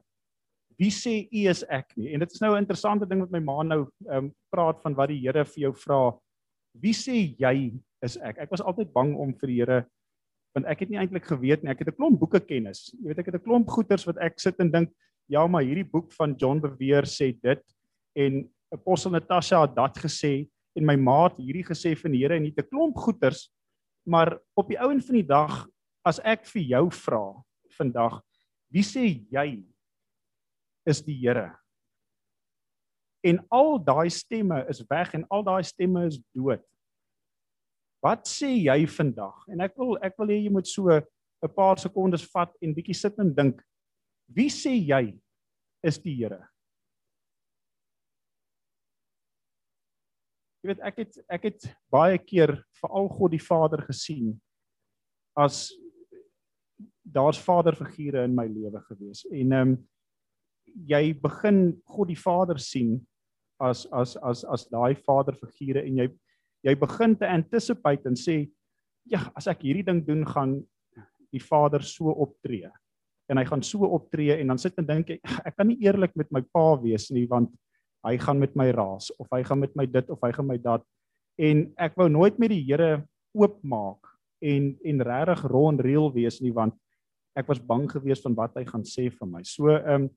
wie 0.79 0.91
sê 0.91 1.29
u 1.31 1.45
is 1.51 1.63
ek 1.71 1.93
nie? 1.97 2.11
En 2.15 2.25
dit 2.25 2.33
is 2.33 2.41
nou 2.43 2.55
'n 2.55 2.65
interessante 2.65 3.07
ding 3.07 3.21
met 3.21 3.31
my 3.31 3.41
ma 3.41 3.63
nou 3.63 3.83
ehm 4.07 4.25
um, 4.25 4.33
praat 4.51 4.83
van 4.83 4.95
wat 4.95 5.09
die 5.09 5.21
Here 5.23 5.45
vir 5.45 5.63
jou 5.69 5.73
vra 5.73 6.19
wie 6.83 6.95
sê 6.95 7.35
jy 7.39 7.73
is 8.05 8.17
ek? 8.23 8.39
Ek 8.47 8.51
was 8.51 8.63
altyd 8.63 8.93
bang 8.95 9.15
om 9.17 9.33
vir 9.35 9.51
die 9.51 9.59
Here 9.61 9.79
want 10.57 10.67
ek 10.67 10.81
het 10.83 10.91
nie 10.91 10.99
eintlik 10.99 11.27
geweet 11.29 11.63
nie. 11.63 11.71
Ek 11.71 11.85
het 11.85 11.89
'n 11.89 11.97
klomp 11.97 12.19
boeke 12.19 12.41
kennis. 12.41 12.91
Jy 12.99 13.09
weet 13.09 13.19
ek 13.19 13.27
het 13.27 13.35
'n 13.37 13.45
klomp 13.45 13.69
goeters 13.69 14.07
wat 14.07 14.19
ek 14.19 14.41
sit 14.41 14.59
en 14.61 14.71
dink, 14.71 14.91
ja, 15.29 15.47
maar 15.47 15.63
hierdie 15.63 15.87
boek 15.87 16.13
van 16.13 16.35
John 16.35 16.61
Bevere 16.61 17.07
sê 17.07 17.33
dit 17.33 17.63
en 18.17 18.49
Apostel 18.73 19.13
Natasha 19.13 19.63
het 19.63 19.75
dat 19.75 19.97
gesê 19.99 20.49
en 20.77 20.85
my 20.85 20.97
maat 20.97 21.39
hierdie 21.39 21.65
gesê 21.65 21.97
van 21.97 22.13
die 22.13 22.23
Here 22.23 22.35
en 22.35 22.45
het 22.45 22.59
'n 22.59 22.69
klomp 22.71 22.97
goeters. 22.97 23.51
Maar 24.07 24.39
op 24.55 24.69
die 24.69 24.79
ouen 24.81 25.01
van 25.01 25.15
die 25.15 25.27
dag 25.27 25.67
as 26.07 26.21
ek 26.25 26.47
vir 26.47 26.63
jou 26.63 26.85
vra 26.91 27.25
vandag, 27.77 28.21
wie 28.73 28.85
sê 28.85 29.05
jy 29.31 29.65
is 30.89 31.03
die 31.05 31.17
Here? 31.21 31.59
en 33.21 33.41
al 33.51 33.79
daai 33.83 34.11
stemme 34.11 34.63
is 34.71 34.83
weg 34.91 35.15
en 35.15 35.25
al 35.31 35.45
daai 35.47 35.63
stemme 35.67 36.07
is 36.07 36.19
dood. 36.35 36.63
Wat 38.05 38.29
sê 38.31 38.51
jy 38.55 38.85
vandag? 38.95 39.41
En 39.51 39.65
ek 39.65 39.75
wil 39.79 39.97
ek 40.07 40.19
wil 40.21 40.31
hê 40.31 40.39
jy 40.45 40.53
moet 40.55 40.69
so 40.71 40.87
'n 40.91 41.55
paar 41.55 41.79
sekondes 41.79 42.27
vat 42.33 42.55
en 42.63 42.75
bietjie 42.75 42.95
sit 42.95 43.19
en 43.19 43.35
dink. 43.35 43.63
Wie 44.29 44.51
sê 44.51 44.75
jy 44.75 45.19
is 45.83 45.99
die 45.99 46.15
Here? 46.15 46.47
Jy 50.63 50.73
weet 50.73 50.81
ek 50.87 51.03
het 51.05 51.21
ek 51.31 51.45
het 51.51 51.69
baie 51.93 52.19
keer 52.19 52.57
veral 52.81 53.09
God 53.15 53.35
die 53.35 53.43
Vader 53.43 53.85
gesien 53.87 54.33
as 55.39 55.69
daar's 57.09 57.39
vaderfigure 57.41 58.25
in 58.27 58.35
my 58.37 58.47
lewe 58.51 58.83
gewees 58.89 59.25
en 59.31 59.53
ehm 59.53 59.77
um, 59.77 59.79
jy 60.89 61.15
begin 61.17 61.73
God 61.89 62.11
die 62.11 62.19
Vader 62.19 62.59
sien 62.61 62.99
as 63.59 63.87
as 63.93 64.17
as 64.23 64.45
as 64.45 64.67
daai 64.71 64.95
vaderfigure 65.07 65.83
en 65.83 66.03
jy 66.03 66.09
jy 66.67 66.75
begin 66.79 67.15
te 67.17 67.27
anticipate 67.27 68.07
en 68.11 68.19
sê 68.19 68.43
ja, 69.09 69.23
as 69.39 69.49
ek 69.51 69.65
hierdie 69.67 69.87
ding 69.87 70.03
doen 70.05 70.25
gaan 70.29 70.59
die 71.33 71.43
Vader 71.43 71.85
so 71.85 72.13
optree. 72.13 72.69
En 73.29 73.41
hy 73.41 73.45
gaan 73.49 73.63
so 73.65 73.89
optree 73.89 74.39
en 74.39 74.53
dan 74.53 74.61
sit 74.61 74.79
en 74.81 74.87
dink 74.89 75.13
ek 75.17 75.35
ek 75.51 75.57
kan 75.57 75.69
nie 75.69 75.79
eerlik 75.85 76.15
met 76.17 76.31
my 76.33 76.43
pa 76.55 76.71
wees 76.83 77.11
nie 77.15 77.27
want 77.29 77.53
hy 78.07 78.15
gaan 78.23 78.39
met 78.39 78.55
my 78.57 78.71
raas 78.75 79.11
of 79.19 79.27
hy 79.35 79.43
gaan 79.47 79.63
met 79.63 79.75
my 79.77 79.87
dit 79.87 80.11
of 80.11 80.21
hy 80.23 80.31
gaan 80.35 80.47
my 80.47 80.59
dat 80.63 80.85
en 81.39 81.67
ek 81.79 81.97
wou 81.99 82.09
nooit 82.11 82.39
met 82.39 82.53
die 82.55 82.63
Here 82.67 83.03
oopmaak 83.37 84.07
en 84.43 84.73
en 84.85 85.03
regtig 85.03 85.43
rond 85.51 85.81
reël 85.81 86.13
wees 86.15 86.41
nie 86.43 86.55
want 86.55 86.75
ek 87.39 87.47
was 87.51 87.61
bang 87.63 87.87
geweest 87.91 88.27
van 88.27 88.35
wat 88.39 88.57
hy 88.59 88.65
gaan 88.67 88.85
sê 88.87 89.07
vir 89.13 89.31
my. 89.31 89.45
So 89.47 89.71
ehm 89.75 90.09
um, 90.09 90.11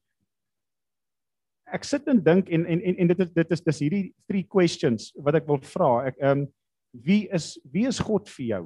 ek 1.72 1.86
sit 1.88 2.08
en 2.12 2.20
dink 2.20 2.50
en 2.52 2.66
en 2.68 2.82
en, 2.82 2.98
en 3.00 3.12
dit 3.14 3.22
is 3.24 3.30
dit 3.32 3.54
is 3.56 3.62
dis 3.64 3.82
hierdie 3.86 4.06
three 4.28 4.44
questions 4.44 5.12
wat 5.16 5.38
ek 5.40 5.48
wil 5.48 5.62
vra. 5.74 5.92
Ek 6.12 6.20
ehm 6.20 6.44
um, 6.44 6.48
wie 6.92 7.28
is 7.32 7.54
wie 7.72 7.88
is 7.88 8.02
God 8.04 8.30
vir 8.30 8.46
jou? 8.46 8.64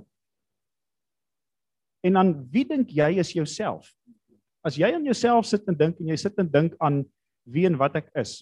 En 2.05 2.17
dan 2.17 2.33
wie 2.53 2.65
dink 2.65 2.93
jy 2.93 3.11
is 3.21 3.33
jouself? 3.35 3.91
As 4.65 4.79
jy 4.79 4.89
aan 4.93 5.05
jouself 5.05 5.45
sit 5.45 5.67
en 5.69 5.77
dink 5.77 5.99
en 6.01 6.09
jy 6.09 6.17
sit 6.17 6.39
en 6.41 6.49
dink 6.49 6.73
aan 6.81 7.03
wie 7.45 7.67
en 7.69 7.77
wat 7.77 7.99
ek 8.01 8.09
is. 8.17 8.39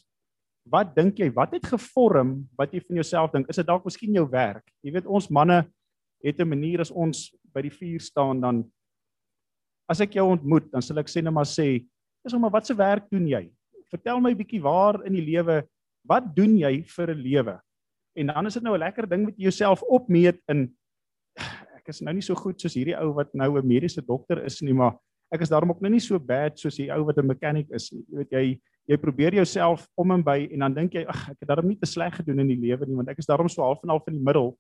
Wat 0.66 0.96
dink 0.96 1.20
jy 1.20 1.30
wat 1.34 1.54
het 1.54 1.66
gevorm 1.66 2.48
wat 2.58 2.74
jy 2.74 2.80
van 2.88 2.96
jouself 2.96 3.32
dink? 3.32 3.50
Is 3.50 3.60
dit 3.60 3.68
dalk 3.68 3.84
miskien 3.86 4.14
jou 4.14 4.26
werk? 4.30 4.64
Jy 4.84 4.92
weet 4.92 5.06
ons 5.06 5.30
manne 5.30 5.66
het 6.24 6.40
'n 6.40 6.48
manier 6.48 6.80
as 6.80 6.92
ons 6.92 7.36
by 7.54 7.62
die 7.62 7.70
vuur 7.70 8.00
staan 8.00 8.42
dan 8.42 8.72
as 9.90 10.00
ek 10.02 10.14
jou 10.14 10.32
ontmoet 10.32 10.72
dan 10.72 10.82
sal 10.82 11.00
ek 11.00 11.08
sê 11.08 11.22
net 11.22 11.34
maar 11.34 11.46
sê, 11.46 11.86
"Dis 12.24 12.34
hom 12.34 12.50
wat 12.50 12.66
se 12.66 12.74
werk 12.74 13.10
doen 13.10 13.28
jy?" 13.28 13.52
vertel 13.94 14.22
my 14.22 14.34
bietjie 14.34 14.62
waar 14.64 15.04
in 15.06 15.14
die 15.14 15.26
lewe 15.26 15.62
wat 16.10 16.26
doen 16.36 16.58
jy 16.58 16.84
vir 16.84 17.14
'n 17.14 17.22
lewe? 17.22 17.56
En 18.18 18.28
dan 18.28 18.46
is 18.46 18.54
dit 18.54 18.64
nou 18.64 18.76
'n 18.76 18.80
lekker 18.80 19.10
ding 19.10 19.26
met 19.26 19.38
jouself 19.38 19.82
opmeet 19.84 20.42
in 20.50 20.76
ek 21.78 21.90
is 21.90 22.02
nou 22.02 22.14
nie 22.14 22.22
so 22.22 22.36
goed 22.36 22.60
soos 22.62 22.76
hierdie 22.76 22.96
ou 22.96 23.14
wat 23.14 23.34
nou 23.34 23.60
'n 23.60 23.68
mediese 23.68 24.02
dokter 24.02 24.44
is 24.46 24.62
nie, 24.62 24.74
maar 24.74 24.98
ek 25.32 25.42
is 25.42 25.50
daarom 25.50 25.72
ook 25.72 25.82
nou 25.82 25.92
nie 25.92 26.00
so 26.00 26.20
bad 26.20 26.58
soos 26.60 26.78
die 26.78 26.92
ou 26.92 27.04
wat 27.04 27.18
'n 27.18 27.28
mechanic 27.28 27.68
is 27.72 27.92
nie. 27.92 28.06
Jy 28.10 28.18
weet 28.18 28.32
jy 28.32 28.62
jy 28.90 28.98
probeer 29.00 29.38
jouself 29.40 29.86
om 30.00 30.12
en 30.12 30.24
by 30.26 30.42
en 30.52 30.66
dan 30.66 30.76
dink 30.76 30.98
jy 30.98 31.06
ag 31.08 31.30
ek 31.32 31.44
het 31.44 31.50
daarom 31.50 31.70
nie 31.72 31.80
te 31.80 31.88
sleg 31.88 32.18
gedoen 32.20 32.44
in 32.44 32.52
die 32.52 32.60
lewe 32.60 32.88
nie 32.88 32.98
want 33.00 33.12
ek 33.14 33.22
is 33.24 33.30
daarom 33.30 33.48
so 33.52 33.64
half 33.64 33.84
en 33.84 33.94
half 33.94 34.08
in 34.12 34.18
die 34.18 34.26
middel, 34.26 34.52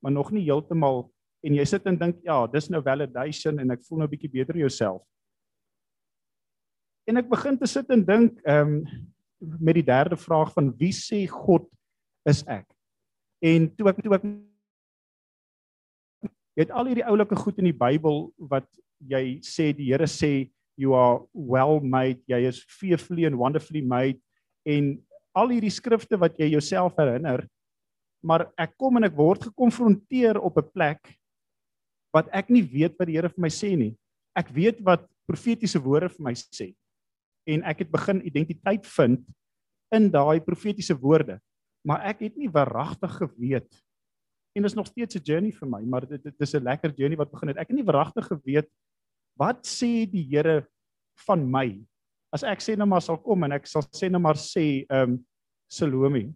maar 0.00 0.14
nog 0.14 0.32
nie 0.32 0.46
heeltemal 0.46 1.04
en 1.46 1.58
jy 1.58 1.66
sit 1.68 1.84
en 1.86 1.98
dink 2.00 2.22
ja, 2.24 2.38
dis 2.50 2.70
nou 2.72 2.80
validation 2.84 3.60
en 3.62 3.74
ek 3.76 3.84
voel 3.86 4.02
nou 4.02 4.08
bietjie 4.10 4.32
beter 4.32 4.56
jouself. 4.58 5.04
En 7.06 7.20
ek 7.20 7.28
begin 7.30 7.58
te 7.60 7.68
sit 7.70 7.90
en 7.92 8.02
dink 8.06 8.40
ehm 8.44 8.80
um, 8.80 8.80
met 9.60 9.76
die 9.76 9.84
derde 9.84 10.16
vraag 10.16 10.48
van 10.54 10.70
wie 10.80 10.94
sê 10.96 11.26
God 11.28 11.66
is 12.26 12.40
ek? 12.48 12.64
En 13.44 13.68
toe 13.76 13.90
ek 13.92 13.98
toe 14.00 14.14
ek 14.16 14.24
jy 16.56 16.64
het 16.64 16.72
al 16.72 16.88
hierdie 16.88 17.04
oulike 17.04 17.36
goed 17.36 17.60
in 17.60 17.68
die 17.68 17.76
Bybel 17.76 18.30
wat 18.50 18.66
jy 19.12 19.38
sê 19.44 19.68
die 19.76 19.90
Here 19.90 20.08
sê 20.08 20.48
you 20.76 20.94
are 20.94 21.20
well 21.32 21.80
made, 21.80 22.20
jy 22.28 22.46
is 22.46 22.64
fearfully 22.68 23.24
and 23.24 23.36
wonderfully 23.36 23.82
made 23.82 24.20
en 24.64 24.96
al 25.34 25.48
hierdie 25.48 25.72
skrifte 25.72 26.18
wat 26.20 26.38
jy 26.38 26.52
jouself 26.52 26.96
herinner 26.96 27.46
maar 28.26 28.48
ek 28.58 28.74
kom 28.80 28.98
en 28.98 29.06
ek 29.06 29.16
word 29.16 29.46
gekonfronteer 29.50 30.40
op 30.42 30.58
'n 30.58 30.70
plek 30.74 31.00
wat 32.14 32.28
ek 32.32 32.50
nie 32.50 32.62
weet 32.62 32.96
wat 32.98 33.06
die 33.06 33.16
Here 33.16 33.28
vir 33.28 33.42
my 33.42 33.52
sê 33.52 33.76
nie. 33.76 33.94
Ek 34.34 34.48
weet 34.48 34.80
wat 34.80 35.04
profetiese 35.28 35.78
woorde 35.78 36.08
vir 36.08 36.24
my 36.24 36.34
sê 36.34 36.74
en 37.46 37.62
ek 37.62 37.84
het 37.84 37.90
begin 37.90 38.24
identiteit 38.26 38.86
vind 38.86 39.22
in 39.94 40.10
daai 40.10 40.40
profetiese 40.40 40.96
woorde. 40.98 41.38
Maar 41.86 42.10
ek 42.10 42.26
het 42.26 42.36
nie 42.36 42.50
waaragtig 42.50 43.12
geweet 43.22 43.70
en 44.56 44.64
dit 44.64 44.70
is 44.72 44.74
nog 44.74 44.88
steeds 44.88 45.16
'n 45.16 45.22
journey 45.22 45.52
vir 45.52 45.68
my, 45.68 45.82
maar 45.84 46.08
dit 46.08 46.22
dit 46.22 46.40
is 46.40 46.54
'n 46.54 46.64
lekker 46.64 46.90
journey 46.96 47.16
wat 47.16 47.30
begin 47.30 47.48
het. 47.48 47.58
Ek 47.58 47.68
het 47.68 47.76
nie 47.76 47.84
waaragtig 47.84 48.26
geweet 48.26 48.68
wat 49.38 49.64
sê 49.68 50.06
die 50.08 50.24
Here 50.24 50.64
van 51.26 51.44
my. 51.48 51.68
As 52.34 52.44
ek 52.44 52.60
sê 52.64 52.76
nou 52.76 52.88
maar 52.88 53.04
sal 53.04 53.18
kom 53.22 53.46
en 53.46 53.54
ek 53.56 53.68
sal 53.70 53.84
sê 53.94 54.10
nou 54.10 54.20
maar 54.22 54.40
sê 54.40 54.84
ehm 54.88 55.16
um, 55.16 55.24
Salome. 55.72 56.30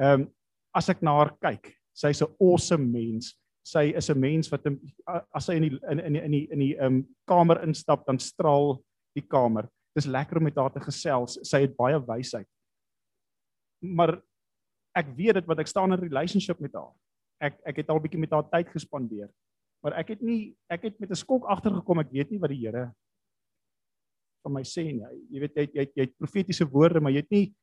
Ehm 0.00 0.24
um, 0.24 0.28
as 0.74 0.88
ek 0.90 1.02
na 1.06 1.12
haar 1.14 1.30
kyk, 1.38 1.70
sy's 1.94 2.22
'n 2.22 2.34
awesome 2.42 2.86
mens. 2.90 3.34
Sy 3.64 3.94
is 3.96 4.10
'n 4.10 4.20
mens 4.20 4.50
wat 4.50 4.66
as 5.34 5.46
sy 5.46 5.54
in 5.56 5.68
die 5.68 5.78
in 5.90 6.00
in 6.00 6.16
in 6.16 6.32
die 6.32 6.46
in 6.52 6.58
die 6.58 6.74
ehm 6.76 6.86
um, 6.86 7.06
kamer 7.26 7.62
instap 7.62 8.06
dan 8.06 8.18
straal 8.18 8.82
die 9.14 9.22
kamer. 9.22 9.68
Dis 9.94 10.06
lekker 10.06 10.38
om 10.38 10.44
met 10.44 10.56
haar 10.56 10.72
te 10.72 10.80
gesels. 10.80 11.38
Sy 11.42 11.60
het 11.60 11.76
baie 11.76 11.98
wysheid. 12.02 12.48
Maar 13.80 14.18
ek 14.94 15.14
weet 15.16 15.34
dit 15.34 15.46
wat 15.46 15.58
ek 15.58 15.70
staan 15.70 15.92
in 15.92 15.98
'n 15.98 16.08
relationship 16.08 16.60
met 16.60 16.74
haar. 16.74 16.92
Ek 17.40 17.60
ek 17.66 17.76
het 17.76 17.90
al 17.90 17.98
'n 17.98 18.02
bietjie 18.02 18.20
met 18.20 18.30
haar 18.30 18.50
tyd 18.50 18.68
gespandeer. 18.68 19.30
Maar 19.84 19.98
ek 20.00 20.14
het 20.14 20.22
nie 20.24 20.54
ek 20.72 20.88
het 20.88 21.00
met 21.00 21.10
'n 21.10 21.20
skok 21.20 21.44
agtergekom. 21.44 22.00
Ek 22.00 22.10
weet 22.10 22.30
nie 22.30 22.40
wat 22.40 22.50
die 22.50 22.64
Here 22.64 22.94
van 24.42 24.52
my 24.52 24.62
sê 24.64 24.84
nie. 24.92 25.04
Jy 25.30 25.40
weet 25.40 25.54
jy 25.56 25.68
jy 25.72 25.84
jy 25.94 26.02
het 26.08 26.16
profetiese 26.16 26.64
woorde, 26.68 27.00
maar 27.00 27.12
jy 27.12 27.20
het 27.20 27.30
nie 27.30 27.54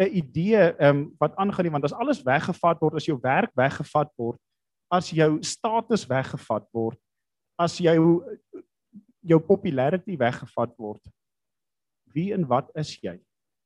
'n 0.00 0.10
idee 0.12 0.56
ehm 0.56 0.96
um, 0.96 1.14
wat 1.18 1.36
aangaan 1.36 1.64
nie 1.64 1.72
want 1.72 1.84
as 1.84 1.92
alles 1.92 2.22
weggevat 2.22 2.80
word, 2.80 2.94
as 2.94 3.06
jou 3.06 3.18
werk 3.20 3.52
weggevat 3.54 4.12
word, 4.16 4.40
as 4.90 5.10
jou 5.10 5.42
status 5.42 6.06
weggevat 6.06 6.68
word, 6.72 6.98
as 7.58 7.78
jou 7.78 8.24
jou 9.20 9.40
popularity 9.40 10.16
weggevat 10.16 10.76
word, 10.78 11.02
wie 12.14 12.32
en 12.32 12.46
wat 12.46 12.70
is 12.74 12.98
jy? 13.02 13.18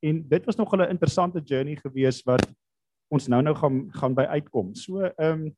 En 0.02 0.28
dit 0.28 0.46
was 0.46 0.56
nog 0.56 0.72
'n 0.72 0.90
interessante 0.90 1.40
journey 1.40 1.76
gewees 1.76 2.22
wat 2.22 2.46
ons 3.10 3.28
nou 3.28 3.42
nou 3.42 3.54
gaan 3.54 3.92
gaan 3.92 4.14
by 4.14 4.24
uitkom. 4.24 4.74
So 4.74 5.00
ehm 5.00 5.46
um, 5.46 5.56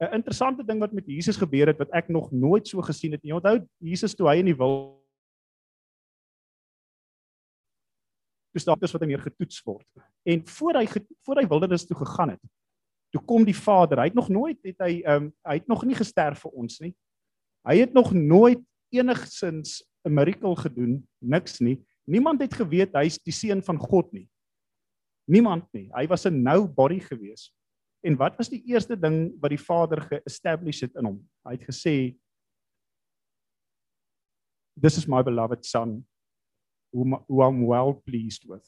'n 0.00 0.14
interessante 0.14 0.64
ding 0.64 0.78
wat 0.80 0.92
met 0.92 1.06
Jesus 1.06 1.36
gebeur 1.36 1.66
het 1.66 1.78
wat 1.78 1.90
ek 1.90 2.08
nog 2.08 2.30
nooit 2.30 2.68
so 2.68 2.80
gesien 2.82 3.12
het 3.12 3.22
nie. 3.22 3.34
Onthou 3.34 3.66
Jesus 3.78 4.14
toe 4.14 4.28
hy 4.28 4.38
in 4.38 4.50
die 4.52 4.56
wil 4.56 4.98
toe 8.52 8.60
staan 8.60 8.78
dit 8.78 8.90
wat 8.90 9.02
hy 9.02 9.08
meer 9.10 9.22
getoets 9.22 9.60
word. 9.66 9.86
En 10.24 10.46
voor 10.46 10.80
hy 10.80 10.86
voor 11.26 11.42
hy 11.42 11.46
wildernis 11.48 11.86
toe 11.86 11.96
gegaan 11.96 12.34
het, 12.34 12.42
toe 13.10 13.22
kom 13.24 13.44
die 13.44 13.56
Vader. 13.56 13.98
Hy 13.98 14.10
het 14.10 14.18
nog 14.18 14.28
nooit 14.28 14.58
het 14.62 14.78
hy 14.78 15.02
ehm 15.02 15.28
um, 15.28 15.30
hy 15.48 15.58
het 15.60 15.68
nog 15.68 15.84
nie 15.84 15.98
gesterf 15.98 16.44
vir 16.46 16.54
ons 16.54 16.80
nie. 16.80 16.94
Hy 17.68 17.78
het 17.82 17.92
nog 17.92 18.12
nooit 18.12 18.62
enigsins 18.94 19.82
'n 20.06 20.14
miracle 20.14 20.56
gedoen, 20.56 21.02
niks 21.18 21.60
nie. 21.60 21.78
Niemand 22.06 22.40
het 22.40 22.54
geweet 22.54 22.94
hy's 22.94 23.18
die 23.18 23.32
seun 23.32 23.62
van 23.62 23.78
God 23.78 24.12
nie. 24.12 24.28
Niemand 25.28 25.66
nie. 25.72 25.90
Hy 25.92 26.06
was 26.06 26.24
'n 26.26 26.42
nobody 26.42 27.00
gewees. 27.00 27.52
En 28.06 28.16
wat 28.16 28.36
was 28.38 28.50
die 28.50 28.62
eerste 28.70 28.96
ding 28.96 29.32
wat 29.42 29.50
die 29.50 29.60
Vader 29.60 30.04
ge-establish 30.06 30.84
het 30.86 30.98
in 31.00 31.10
hom? 31.10 31.18
Hy 31.46 31.56
het 31.56 31.66
gesê 31.66 31.96
This 34.78 34.94
is 34.94 35.08
my 35.10 35.24
beloved 35.26 35.64
son 35.66 36.04
whom 36.94 37.18
who 37.26 37.42
I'm 37.42 37.66
well 37.66 37.96
pleased 38.06 38.46
with. 38.46 38.62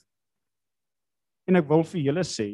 En 1.46 1.58
ek 1.60 1.68
wil 1.70 1.84
vir 1.86 2.02
julle 2.08 2.24
sê 2.26 2.48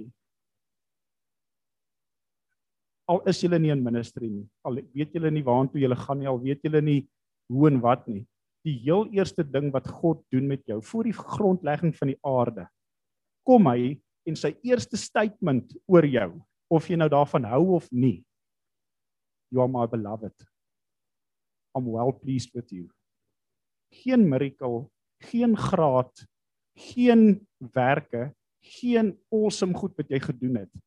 al 3.06 3.22
is 3.30 3.40
julle 3.40 3.58
nie 3.62 3.70
in 3.72 3.84
ministry 3.84 4.28
nie, 4.28 4.44
al 4.66 4.80
weet 4.94 5.14
julle 5.14 5.30
nie 5.30 5.44
waartoe 5.46 5.80
julle 5.80 5.98
gaan 6.00 6.18
nie, 6.20 6.28
al 6.28 6.40
weet 6.42 6.64
julle 6.66 6.82
nie 6.82 7.00
hoe 7.52 7.68
en 7.70 7.78
wat 7.84 8.06
nie. 8.10 8.24
Die 8.66 8.74
heel 8.82 9.06
eerste 9.14 9.44
ding 9.46 9.70
wat 9.74 9.86
God 10.00 10.24
doen 10.34 10.48
met 10.50 10.64
jou 10.66 10.80
voor 10.82 11.06
die 11.06 11.14
grondlegging 11.14 11.94
van 11.94 12.10
die 12.10 12.18
aarde, 12.26 12.66
kom 13.46 13.70
hy 13.70 13.94
en 14.26 14.38
sy 14.38 14.56
eerste 14.66 14.98
statement 14.98 15.76
oor 15.86 16.08
jou, 16.10 16.32
of 16.72 16.88
jy 16.88 16.98
nou 16.98 17.08
daarvan 17.12 17.46
hou 17.46 17.76
of 17.76 17.86
nie. 17.92 18.24
You 19.50 19.62
are 19.62 19.70
my 19.70 19.86
beloved. 19.86 20.34
I'm 21.76 21.86
well 21.92 22.12
pleased 22.12 22.54
with 22.54 22.72
you. 22.72 22.88
Geen 23.92 24.28
miracle, 24.28 24.88
geen 25.22 25.56
graad, 25.56 26.26
geen 26.74 27.46
werke, 27.58 28.32
geen 28.60 29.14
awesome 29.30 29.76
goed 29.78 29.94
wat 29.96 30.10
jy 30.10 30.20
gedoen 30.24 30.64
het 30.64 30.82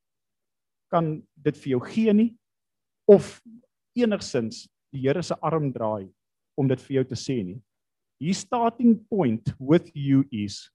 kan 0.89 1.19
dit 1.37 1.57
vir 1.61 1.75
jou 1.75 1.81
gee 1.85 2.13
nie 2.13 2.29
of 3.09 3.37
enigsins 3.97 4.65
die 4.93 5.05
Here 5.05 5.21
se 5.21 5.37
arm 5.45 5.69
draai 5.73 6.09
om 6.57 6.67
dit 6.69 6.81
vir 6.87 6.95
jou 6.99 7.05
te 7.11 7.17
sê 7.19 7.37
nie. 7.45 7.59
His 8.19 8.41
starting 8.41 8.97
point 9.07 9.53
with 9.59 9.91
you 9.93 10.25
is 10.33 10.67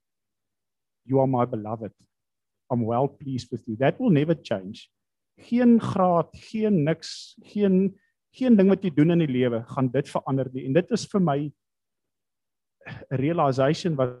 you 1.05 1.19
are 1.19 1.27
my 1.27 1.45
beloved. 1.45 1.91
I'm 2.71 2.85
well 2.87 3.07
pleased 3.07 3.51
with 3.51 3.67
you. 3.67 3.75
That 3.75 3.99
will 3.99 4.09
never 4.09 4.33
change. 4.33 4.89
Geen 5.37 5.81
graad, 5.81 6.29
geen 6.31 6.83
niks, 6.83 7.35
geen 7.43 7.99
geen 8.35 8.57
ding 8.59 8.67
wat 8.67 8.83
jy 8.83 8.91
doen 8.91 9.15
in 9.15 9.23
die 9.23 9.31
lewe 9.31 9.61
gaan 9.71 9.87
dit 9.93 10.09
verander 10.11 10.49
nie. 10.51 10.65
En 10.67 10.75
dit 10.75 10.91
is 10.91 11.05
vir 11.07 11.21
my 11.23 11.39
'n 12.85 13.17
realization 13.21 13.95
wat 13.95 14.19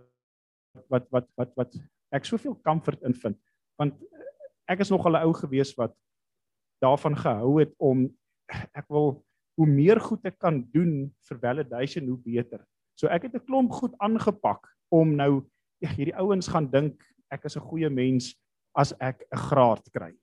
wat 0.89 1.07
wat 1.11 1.27
wat 1.37 1.51
wat 1.55 1.75
ek 2.11 2.25
soveel 2.25 2.55
comfort 2.63 3.01
in 3.03 3.13
vind. 3.13 3.37
Want 3.77 3.93
ek 4.67 4.79
is 4.79 4.89
nog 4.89 5.05
al 5.05 5.17
'n 5.17 5.25
ou 5.27 5.33
gewees 5.33 5.75
wat 5.77 5.93
daarvan 6.81 7.15
gehou 7.15 7.59
het 7.59 7.73
om 7.77 8.09
ek 8.73 8.87
wil 8.89 9.23
hoe 9.57 9.67
meer 9.67 9.99
goed 9.99 10.25
ek 10.25 10.39
kan 10.39 10.63
doen 10.71 11.11
vir 11.27 11.39
validation 11.39 12.07
hoe 12.07 12.17
beter. 12.17 12.65
So 12.95 13.07
ek 13.07 13.23
het 13.23 13.35
'n 13.35 13.45
klomp 13.45 13.71
goed 13.71 13.93
aangepak 13.99 14.67
om 14.91 15.15
nou 15.15 15.45
hierdie 15.79 16.15
ouens 16.15 16.47
gaan 16.47 16.71
dink 16.71 17.03
ek 17.31 17.45
is 17.45 17.57
'n 17.57 17.67
goeie 17.67 17.89
mens 17.89 18.35
as 18.75 18.93
ek 18.99 19.27
'n 19.31 19.37
graad 19.37 19.83
kry. 19.91 20.13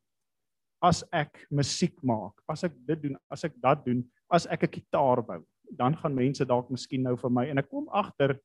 As 0.83 1.05
ek 1.13 1.47
musiek 1.51 1.95
maak, 2.03 2.35
as 2.51 2.65
ek 2.65 2.75
dit 2.87 3.03
doen, 3.03 3.17
as 3.31 3.45
ek 3.45 3.55
dat 3.63 3.85
doen, 3.87 4.03
as 4.31 4.47
ek 4.47 4.65
'n 4.65 4.75
kitaar 4.81 5.23
bou, 5.23 5.41
dan 5.71 5.95
gaan 5.97 6.15
mense 6.15 6.45
dalk 6.45 6.71
miskien 6.71 7.03
nou 7.03 7.17
vir 7.17 7.31
my 7.31 7.47
en 7.49 7.59
ek 7.59 7.69
kom 7.71 7.89
agter 7.89 8.39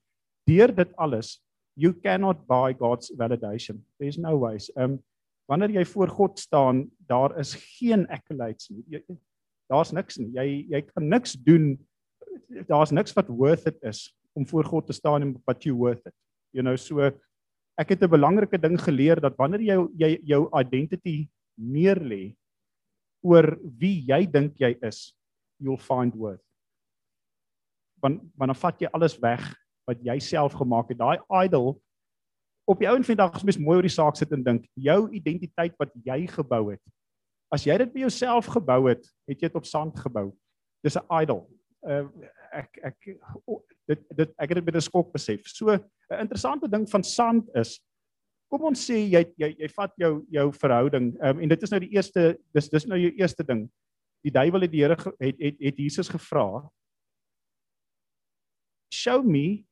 deur 0.47 0.71
dit 0.71 0.93
alles 0.97 1.41
you 1.78 1.93
cannot 1.93 2.47
buy 2.47 2.73
God's 2.73 3.12
validation. 3.13 3.84
There's 4.00 4.17
no 4.17 4.36
ways. 4.38 4.71
Um 4.76 5.00
wanneer 5.47 5.71
jy 5.71 5.86
voor 5.88 6.10
God 6.12 6.39
staan, 6.39 6.89
daar 7.08 7.38
is 7.39 7.54
geen 7.56 8.08
accolades 8.12 8.67
nie. 8.67 9.00
Daar's 9.71 9.93
niks 9.95 10.17
nie. 10.19 10.28
Jy 10.36 10.65
jy 10.73 10.82
kan 10.89 11.08
niks 11.08 11.38
doen. 11.39 11.78
Daar's 12.67 12.91
niks 12.91 13.15
wat 13.15 13.30
worth 13.30 13.67
it 13.69 13.78
is 13.82 14.10
om 14.36 14.45
voor 14.47 14.65
God 14.65 14.89
te 14.89 14.93
staan 14.93 15.21
en 15.21 15.32
wat 15.45 15.63
you 15.63 15.76
worth 15.78 16.04
it. 16.06 16.13
You 16.52 16.65
know, 16.65 16.76
so 16.76 17.00
ek 17.78 17.93
het 17.93 18.04
'n 18.04 18.10
belangrike 18.10 18.58
ding 18.58 18.78
geleer 18.82 19.21
dat 19.21 19.38
wanneer 19.38 19.62
jy 19.62 19.78
jy 19.95 20.19
jou 20.23 20.50
identity 20.52 21.30
neerlê 21.58 22.36
oor 23.26 23.58
wie 23.80 24.06
jy 24.08 24.26
dink 24.30 24.60
jy 24.62 24.76
is, 24.86 25.13
you'll 25.60 25.82
find 25.82 26.15
worth. 26.15 26.43
Want 28.02 28.22
wanneer 28.38 28.60
vat 28.62 28.82
jy 28.82 28.89
alles 28.93 29.17
weg 29.22 29.43
wat 29.88 30.02
jy 30.04 30.17
self 30.22 30.54
gemaak 30.60 30.91
het, 30.91 31.00
daai 31.00 31.46
idol 31.46 31.78
op 32.67 32.82
die 32.82 32.89
ou 32.89 32.98
en 33.00 33.06
vandag 33.08 33.38
as 33.39 33.46
mens 33.48 33.60
mooi 33.62 33.78
oor 33.80 33.88
die 33.88 33.93
saak 33.93 34.17
sit 34.20 34.34
en 34.36 34.43
dink, 34.43 34.65
jou 34.76 35.00
identiteit 35.15 35.76
wat 35.80 35.93
jy 36.04 36.26
gebou 36.28 36.65
het. 36.74 36.84
As 37.54 37.63
jy 37.63 37.78
dit 37.80 37.93
by 37.93 38.04
jouself 38.04 38.50
gebou 38.52 38.82
het, 38.89 39.06
het 39.30 39.39
jy 39.39 39.48
dit 39.48 39.56
op 39.56 39.67
sand 39.67 39.96
gebou. 40.04 40.34
Dis 40.84 40.98
'n 40.98 41.08
idol. 41.24 41.48
Uh 41.82 42.06
ek 42.52 42.80
ek 42.84 42.98
dit 43.88 44.02
dit 44.15 44.30
ek 44.39 44.50
het 44.50 44.58
dit 44.60 44.65
met 44.65 44.76
'n 44.76 44.82
skok 44.82 45.12
besef. 45.13 45.48
So 45.48 45.72
'n 45.72 45.82
interessante 46.20 46.67
ding 46.67 46.89
van 46.89 47.04
sand 47.04 47.50
is 47.56 47.80
kom 48.51 48.69
ons 48.69 48.86
sê 48.89 48.99
jy 49.03 49.23
jy 49.39 49.51
jy 49.60 49.69
vat 49.75 49.93
jou 49.99 50.13
jou 50.31 50.47
verhouding 50.62 51.12
um, 51.19 51.41
en 51.43 51.51
dit 51.51 51.63
is 51.63 51.73
nou 51.73 51.79
die 51.83 51.93
eerste 51.95 52.29
dis 52.55 52.69
dis 52.71 52.88
nou 52.88 52.99
jou 52.99 53.12
eerste 53.19 53.45
ding. 53.47 53.67
Die 54.25 54.33
duiwel 54.33 54.65
het 54.65 54.73
die 54.73 54.83
Here 54.83 54.97
het, 54.97 55.38
het 55.39 55.62
het 55.62 55.79
Jesus 55.79 56.10
gevra 56.12 56.47
Show 58.93 59.21
me 59.23 59.67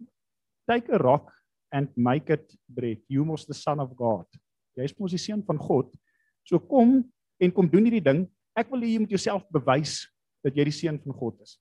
take 0.68 0.92
a 0.92 1.00
rock 1.00 1.32
and 1.72 1.90
make 1.96 2.30
it 2.30 2.56
bread. 2.68 3.00
You 3.08 3.26
must 3.26 3.48
the 3.48 3.54
son 3.54 3.80
of 3.80 3.96
God. 3.96 4.28
Jy 4.76 4.90
is 4.90 4.96
mos 5.00 5.16
die 5.16 5.22
seun 5.22 5.44
van 5.48 5.60
God. 5.62 5.92
So 6.44 6.60
kom 6.60 6.98
en 7.40 7.54
kom 7.56 7.70
doen 7.72 7.88
hierdie 7.88 8.04
ding. 8.04 8.26
Ek 8.56 8.72
wil 8.72 8.84
hê 8.84 8.94
jy 8.94 9.04
moet 9.04 9.16
jouself 9.16 9.46
bewys 9.52 10.04
dat 10.46 10.56
jy 10.56 10.68
die 10.68 10.76
seun 10.76 11.00
van 11.04 11.16
God 11.16 11.40
is. 11.44 11.56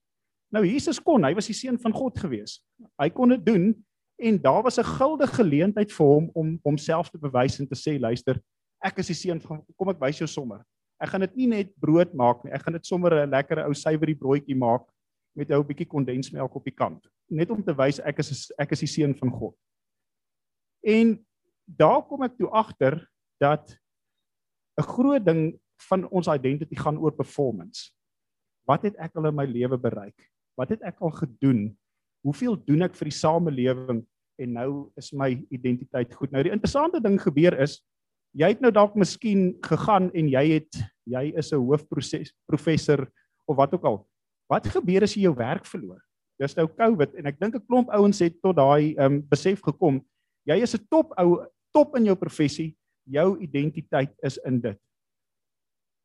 Nou 0.54 0.62
Jesus 0.66 1.00
kon, 1.02 1.24
hy 1.26 1.32
was 1.34 1.48
die 1.50 1.56
seun 1.56 1.78
van 1.82 1.94
God 1.94 2.18
gewees. 2.20 2.60
Hy 3.00 3.08
kon 3.14 3.34
dit 3.34 3.42
doen 3.46 3.70
en 4.16 4.38
daar 4.42 4.62
was 4.62 4.78
'n 4.78 4.84
guldige 4.84 5.34
geleentheid 5.34 5.92
vir 5.92 6.06
hom 6.06 6.30
om 6.34 6.58
homself 6.62 7.10
te 7.10 7.18
bewys 7.18 7.58
en 7.60 7.66
te 7.66 7.76
sê 7.76 7.98
luister, 7.98 8.40
ek 8.82 8.98
is 8.98 9.06
die 9.06 9.14
seun 9.14 9.40
van 9.40 9.64
kom 9.76 9.88
ek 9.88 10.00
wys 10.00 10.18
jou 10.18 10.28
sommer. 10.28 10.64
Ek 11.00 11.08
gaan 11.08 11.20
dit 11.20 11.36
nie 11.36 11.46
net 11.46 11.72
brood 11.80 12.14
maak 12.14 12.44
nie. 12.44 12.52
Ek 12.52 12.62
gaan 12.62 12.72
dit 12.72 12.86
sommer 12.86 13.12
'n 13.12 13.30
lekker 13.30 13.64
ou 13.66 13.74
suiwerie 13.74 14.18
broodjie 14.18 14.56
maak 14.56 14.86
met 15.34 15.50
'n 15.50 15.54
ou 15.54 15.62
bietjie 15.62 15.88
kondensmelk 15.88 16.54
op 16.54 16.64
die 16.64 16.74
kant. 16.74 17.06
Net 17.30 17.50
om 17.50 17.62
te 17.62 17.74
wys 17.74 17.98
ek 18.00 18.18
is 18.18 18.52
ek 18.58 18.72
is 18.72 18.80
die 18.80 18.86
seun 18.86 19.14
van 19.14 19.30
God. 19.30 19.56
En 20.84 21.18
daar 21.66 22.02
kom 22.02 22.22
ek 22.22 22.36
toe 22.38 22.50
agter 22.50 23.08
dat 23.40 23.76
'n 24.78 24.82
groot 24.82 25.24
ding 25.24 25.60
van 25.88 26.08
ons 26.10 26.28
identity 26.28 26.76
gaan 26.76 26.98
oor 26.98 27.12
performance. 27.12 27.90
Wat 28.66 28.82
het 28.82 28.96
ek 28.96 29.16
al 29.16 29.26
in 29.26 29.34
my 29.34 29.44
lewe 29.44 29.78
bereik? 29.78 30.30
Wat 30.56 30.68
het 30.68 30.82
ek 30.82 31.00
al 31.00 31.10
gedoen? 31.10 31.76
Hoeveel 32.24 32.56
doen 32.66 32.82
ek 32.86 32.96
vir 32.96 33.10
die 33.10 33.18
samelewing 33.18 34.04
en 34.40 34.52
nou 34.52 34.70
is 34.98 35.12
my 35.12 35.34
identiteit 35.52 36.14
goed. 36.14 36.32
Nou 36.32 36.42
die 36.42 36.52
interessante 36.54 37.00
ding 37.00 37.20
gebeur 37.20 37.54
is 37.62 37.80
jy 38.34 38.48
het 38.50 38.64
nou 38.64 38.72
dalk 38.74 38.96
miskien 38.98 39.52
gegaan 39.62 40.10
en 40.14 40.28
jy 40.28 40.44
het 40.56 40.80
jy 41.06 41.32
is 41.36 41.52
'n 41.52 41.60
hoofproses 41.60 42.32
professor 42.48 43.06
of 43.46 43.56
wat 43.56 43.74
ook 43.74 43.84
al. 43.84 44.08
Wat 44.48 44.66
gebeur 44.66 45.02
as 45.02 45.14
jy 45.14 45.28
jou 45.28 45.36
werk 45.36 45.66
verloor? 45.66 46.00
Dis 46.40 46.56
nou 46.56 46.66
COVID 46.66 47.14
en 47.14 47.26
ek 47.26 47.38
dink 47.38 47.54
'n 47.54 47.66
klomp 47.68 47.88
ouens 47.90 48.18
het 48.18 48.40
tot 48.42 48.56
daai 48.56 48.96
um, 48.98 49.22
besef 49.22 49.60
gekom 49.62 50.02
Jy 50.44 50.60
is 50.60 50.76
'n 50.76 50.86
top 50.92 51.12
ou, 51.16 51.46
top 51.72 51.96
in 51.96 52.04
jou 52.04 52.16
professie. 52.16 52.76
Jou 53.08 53.40
identiteit 53.40 54.12
is 54.22 54.36
in 54.44 54.60
dit. 54.60 54.78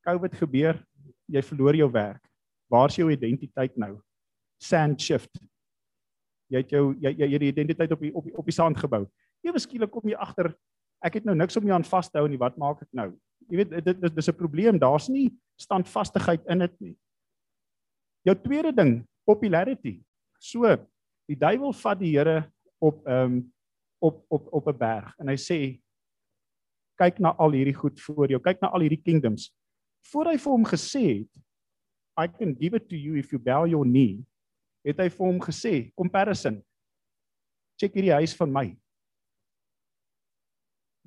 COVID 0.07 0.33
gebeur, 0.33 0.79
jy 1.27 1.41
verloor 1.43 1.75
jou 1.75 1.91
werk. 1.91 2.23
Waar's 2.71 2.95
jou 2.95 3.11
identiteit 3.11 3.75
nou? 3.77 3.99
Sand 4.59 5.01
shift. 5.01 5.29
Jy 6.49 6.63
het 6.63 6.71
jou 6.73 6.95
jy 7.01 7.13
jy 7.13 7.37
die 7.37 7.51
identiteit 7.53 7.91
op 7.93 8.01
die 8.01 8.13
op 8.13 8.25
die, 8.25 8.35
op 8.37 8.45
die 8.45 8.55
sand 8.55 8.77
gebou. 8.77 9.05
Ewe 9.45 9.59
skielik 9.61 9.91
kom 9.93 10.09
jy 10.09 10.17
agter 10.17 10.53
ek 11.05 11.19
het 11.19 11.27
nou 11.27 11.35
niks 11.37 11.57
om 11.57 11.63
my 11.63 11.75
aan 11.77 11.87
vas 11.87 12.09
te 12.09 12.19
hou 12.19 12.27
nie. 12.27 12.39
Wat 12.41 12.57
maak 12.57 12.81
ek 12.83 12.91
nou? 12.91 13.11
Jy 13.49 13.61
weet 13.61 13.75
dit 13.85 14.01
dit 14.01 14.15
dis 14.15 14.29
'n 14.29 14.35
probleem. 14.35 14.79
Daar's 14.79 15.09
nie 15.09 15.29
standvastigheid 15.59 16.45
in 16.47 16.59
dit 16.59 16.75
nie. 16.81 16.95
Jou 18.25 18.35
tweede 18.35 18.73
ding, 18.75 19.07
popularity. 19.25 20.01
So, 20.39 20.65
die 21.27 21.37
duiwel 21.37 21.73
vat 21.73 21.99
die 21.99 22.17
Here 22.17 22.51
op 22.79 23.05
ehm 23.07 23.25
um, 23.25 23.53
op 23.99 24.25
op 24.29 24.47
op 24.53 24.67
'n 24.67 24.77
berg 24.77 25.13
en 25.19 25.27
hy 25.27 25.35
sê 25.35 25.79
kyk 26.99 27.19
na 27.19 27.35
al 27.35 27.51
hierdie 27.51 27.75
goed 27.75 27.99
voor 28.01 28.27
jou, 28.27 28.39
kyk 28.39 28.61
na 28.61 28.69
al 28.69 28.83
hierdie 28.83 29.03
kingdoms. 29.03 29.51
Voor 30.11 30.25
hy 30.25 30.37
vir 30.37 30.51
hom 30.51 30.65
gesê 30.65 31.05
het 31.19 31.31
I 32.19 32.27
can 32.27 32.55
give 32.59 32.75
it 32.75 32.89
to 32.89 32.95
you 32.95 33.17
if 33.17 33.31
you 33.31 33.39
bow 33.39 33.65
your 33.65 33.85
knee, 33.85 34.25
het 34.85 35.01
hy 35.01 35.09
vir 35.09 35.25
hom 35.25 35.39
gesê 35.43 35.73
comparison. 35.97 36.59
Check 37.79 37.95
hierdie 37.95 38.15
huis 38.19 38.35
van 38.37 38.53
my. 38.53 38.65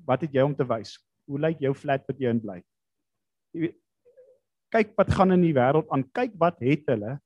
Wat 0.03 0.25
het 0.25 0.33
jy 0.35 0.45
om 0.45 0.55
te 0.55 0.67
wys? 0.67 0.97
Hoe 1.29 1.39
lyk 1.39 1.61
jou 1.63 1.73
flat 1.77 2.03
wat 2.09 2.19
jy 2.19 2.33
in 2.33 2.41
bly? 2.43 2.59
Jy 3.53 3.67
weet 3.67 3.79
kyk 4.73 4.95
wat 4.97 5.11
gaan 5.13 5.35
in 5.35 5.43
die 5.45 5.53
wêreld 5.53 5.85
aan. 5.93 6.01
Kyk 6.17 6.33
wat 6.41 6.57
het 6.65 6.87
hulle? 6.89 7.19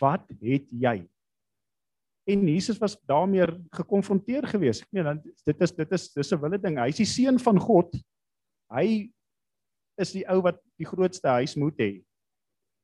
Wat 0.00 0.26
het 0.42 0.66
jy? 0.68 0.98
en 2.30 2.48
Jesus 2.48 2.78
was 2.78 3.00
daarmee 3.06 3.46
gekonfronteer 3.70 4.46
gewees. 4.46 4.84
Nee, 4.90 5.02
dan 5.02 5.22
dit 5.44 5.60
is 5.60 5.72
dit 5.74 5.92
is 5.92 6.12
dis 6.12 6.32
'n 6.32 6.40
wille 6.40 6.58
ding. 6.58 6.78
Hy 6.78 6.88
is 6.88 6.96
die 6.96 7.06
seun 7.06 7.38
van 7.38 7.58
God. 7.58 7.96
Hy 8.70 9.10
is 9.98 10.12
die 10.12 10.28
ou 10.28 10.40
wat 10.42 10.60
die 10.78 10.86
grootste 10.86 11.28
huis 11.28 11.56
moet 11.56 11.78
hê. 11.78 12.04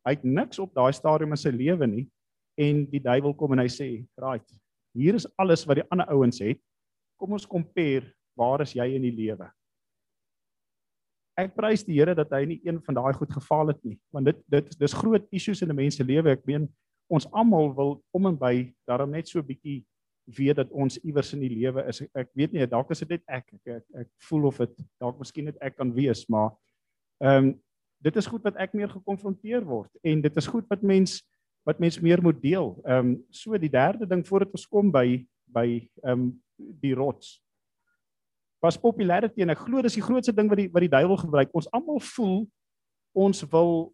Hy 0.07 0.13
het 0.15 0.25
niks 0.25 0.59
op 0.59 0.75
daai 0.75 0.93
stadium 0.93 1.31
in 1.31 1.37
sy 1.37 1.51
lewe 1.51 1.87
nie 1.87 2.07
en 2.57 2.87
die 2.91 3.01
duiwel 3.01 3.35
kom 3.35 3.53
en 3.53 3.59
hy 3.59 3.69
sê, 3.69 4.07
"Right, 4.17 4.49
hier 4.95 5.15
is 5.15 5.27
alles 5.37 5.65
wat 5.67 5.77
die 5.77 5.89
ander 5.91 6.07
ouens 6.09 6.39
het. 6.39 6.59
Kom 7.19 7.33
ons 7.33 7.47
compare, 7.47 8.13
waar 8.37 8.61
is 8.61 8.73
jy 8.73 8.95
in 8.95 9.03
die 9.03 9.13
lewe?" 9.13 9.51
ek 11.37 11.53
prys 11.57 11.85
die 11.85 11.99
Here 11.99 12.15
dat 12.17 12.33
hy 12.33 12.45
nie 12.49 12.61
een 12.65 12.81
van 12.85 12.97
daai 12.97 13.13
goed 13.17 13.33
gefaal 13.33 13.73
het 13.73 13.83
nie, 13.85 13.99
want 14.15 14.29
dit 14.31 14.39
dit 14.53 14.79
dis 14.81 14.97
groot 14.97 15.27
issues 15.37 15.63
in 15.63 15.71
'n 15.71 15.77
mens 15.77 15.97
se 15.97 16.05
lewe. 16.05 16.33
Ek 16.33 16.47
meen 16.47 16.69
ons 17.09 17.27
almal 17.33 17.75
wil 17.75 18.03
om 18.13 18.27
en 18.27 18.37
by 18.37 18.73
daarom 18.89 19.11
net 19.11 19.29
so 19.29 19.39
'n 19.39 19.47
bietjie 19.47 19.85
weet 20.27 20.57
dat 20.57 20.71
ons 20.71 20.99
iewers 21.05 21.33
in 21.35 21.41
die 21.41 21.55
lewe 21.55 21.85
is. 21.89 22.03
Ek, 22.15 22.29
weet 22.35 22.53
nie 22.53 22.67
dalk 22.67 22.91
is 22.91 22.99
dit 22.99 23.11
net 23.11 23.23
ek. 23.29 23.53
Ek, 23.53 23.67
ek 23.67 23.85
ek 23.95 24.09
voel 24.29 24.47
of 24.47 24.59
dit 24.59 24.83
dalk 25.01 25.19
miskien 25.19 25.45
net 25.45 25.57
ek 25.61 25.77
kan 25.77 25.93
wees, 25.93 26.27
maar 26.29 26.51
ehm 27.21 27.45
um, 27.45 27.61
dit 28.03 28.17
is 28.17 28.27
goed 28.27 28.43
wat 28.45 28.57
ek 28.57 28.75
meer 28.75 28.89
gekonfronteer 28.89 29.65
word 29.65 29.91
en 30.05 30.21
dit 30.21 30.37
is 30.37 30.47
goed 30.47 30.67
wat 30.69 30.83
mens 30.83 31.23
wat 31.67 31.81
mens 31.83 31.99
meer 32.01 32.23
moet 32.23 32.39
deel. 32.43 32.77
Ehm 32.85 32.99
um, 32.99 33.17
so 33.31 33.59
die 33.59 33.73
derde 33.73 34.07
ding 34.07 34.23
voordat 34.27 34.55
ons 34.55 34.69
kom 34.71 34.93
by 34.95 35.27
by 35.45 35.67
ehm 36.03 36.13
um, 36.13 36.31
die 36.57 36.95
rots 36.95 37.37
was 38.67 38.79
popularity 38.81 39.45
en 39.45 39.53
ek 39.53 39.65
glo 39.67 39.83
dis 39.85 39.99
die 39.99 40.05
grootste 40.05 40.35
ding 40.35 40.49
wat 40.51 40.61
die 40.61 40.71
wat 40.73 40.85
die 40.85 40.93
duiwel 40.93 41.19
gebruik. 41.21 41.53
Ons 41.57 41.69
almal 41.77 42.01
voel 42.15 42.47
ons 43.17 43.45
wil 43.53 43.93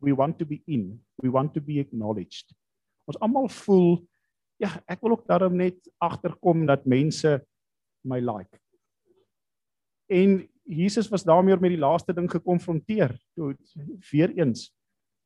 we 0.00 0.14
want 0.14 0.38
to 0.38 0.46
be 0.46 0.60
in, 0.70 0.94
we 1.22 1.30
want 1.30 1.52
to 1.54 1.60
be 1.60 1.80
acknowledged. 1.82 2.54
Ons 3.10 3.18
almal 3.24 3.48
voel 3.64 3.98
ja, 4.62 4.70
ek 4.90 5.02
wil 5.04 5.14
ook 5.14 5.26
daarom 5.28 5.54
net 5.58 5.78
agterkom 6.02 6.64
dat 6.66 6.86
mense 6.86 7.36
my 8.06 8.18
like. 8.22 8.58
En 10.10 10.40
Jesus 10.68 11.08
was 11.08 11.24
daarmee 11.24 11.56
met 11.56 11.74
die 11.76 11.80
laaste 11.80 12.14
ding 12.14 12.28
gekonfronteer. 12.30 13.14
Toe 13.36 13.52
weer 14.10 14.32
eens 14.36 14.68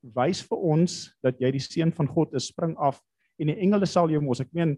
wys 0.02 0.42
vir 0.42 0.58
ons 0.58 1.16
dat 1.22 1.38
jy 1.40 1.50
die 1.54 1.62
seun 1.62 1.92
van 1.92 2.08
God 2.10 2.34
is, 2.34 2.50
spring 2.50 2.76
af 2.78 3.00
en 3.38 3.46
die 3.46 3.58
engele 3.62 3.86
sal 3.86 4.10
jou 4.10 4.20
mos. 4.20 4.40
Ek 4.40 4.52
meen 4.52 4.76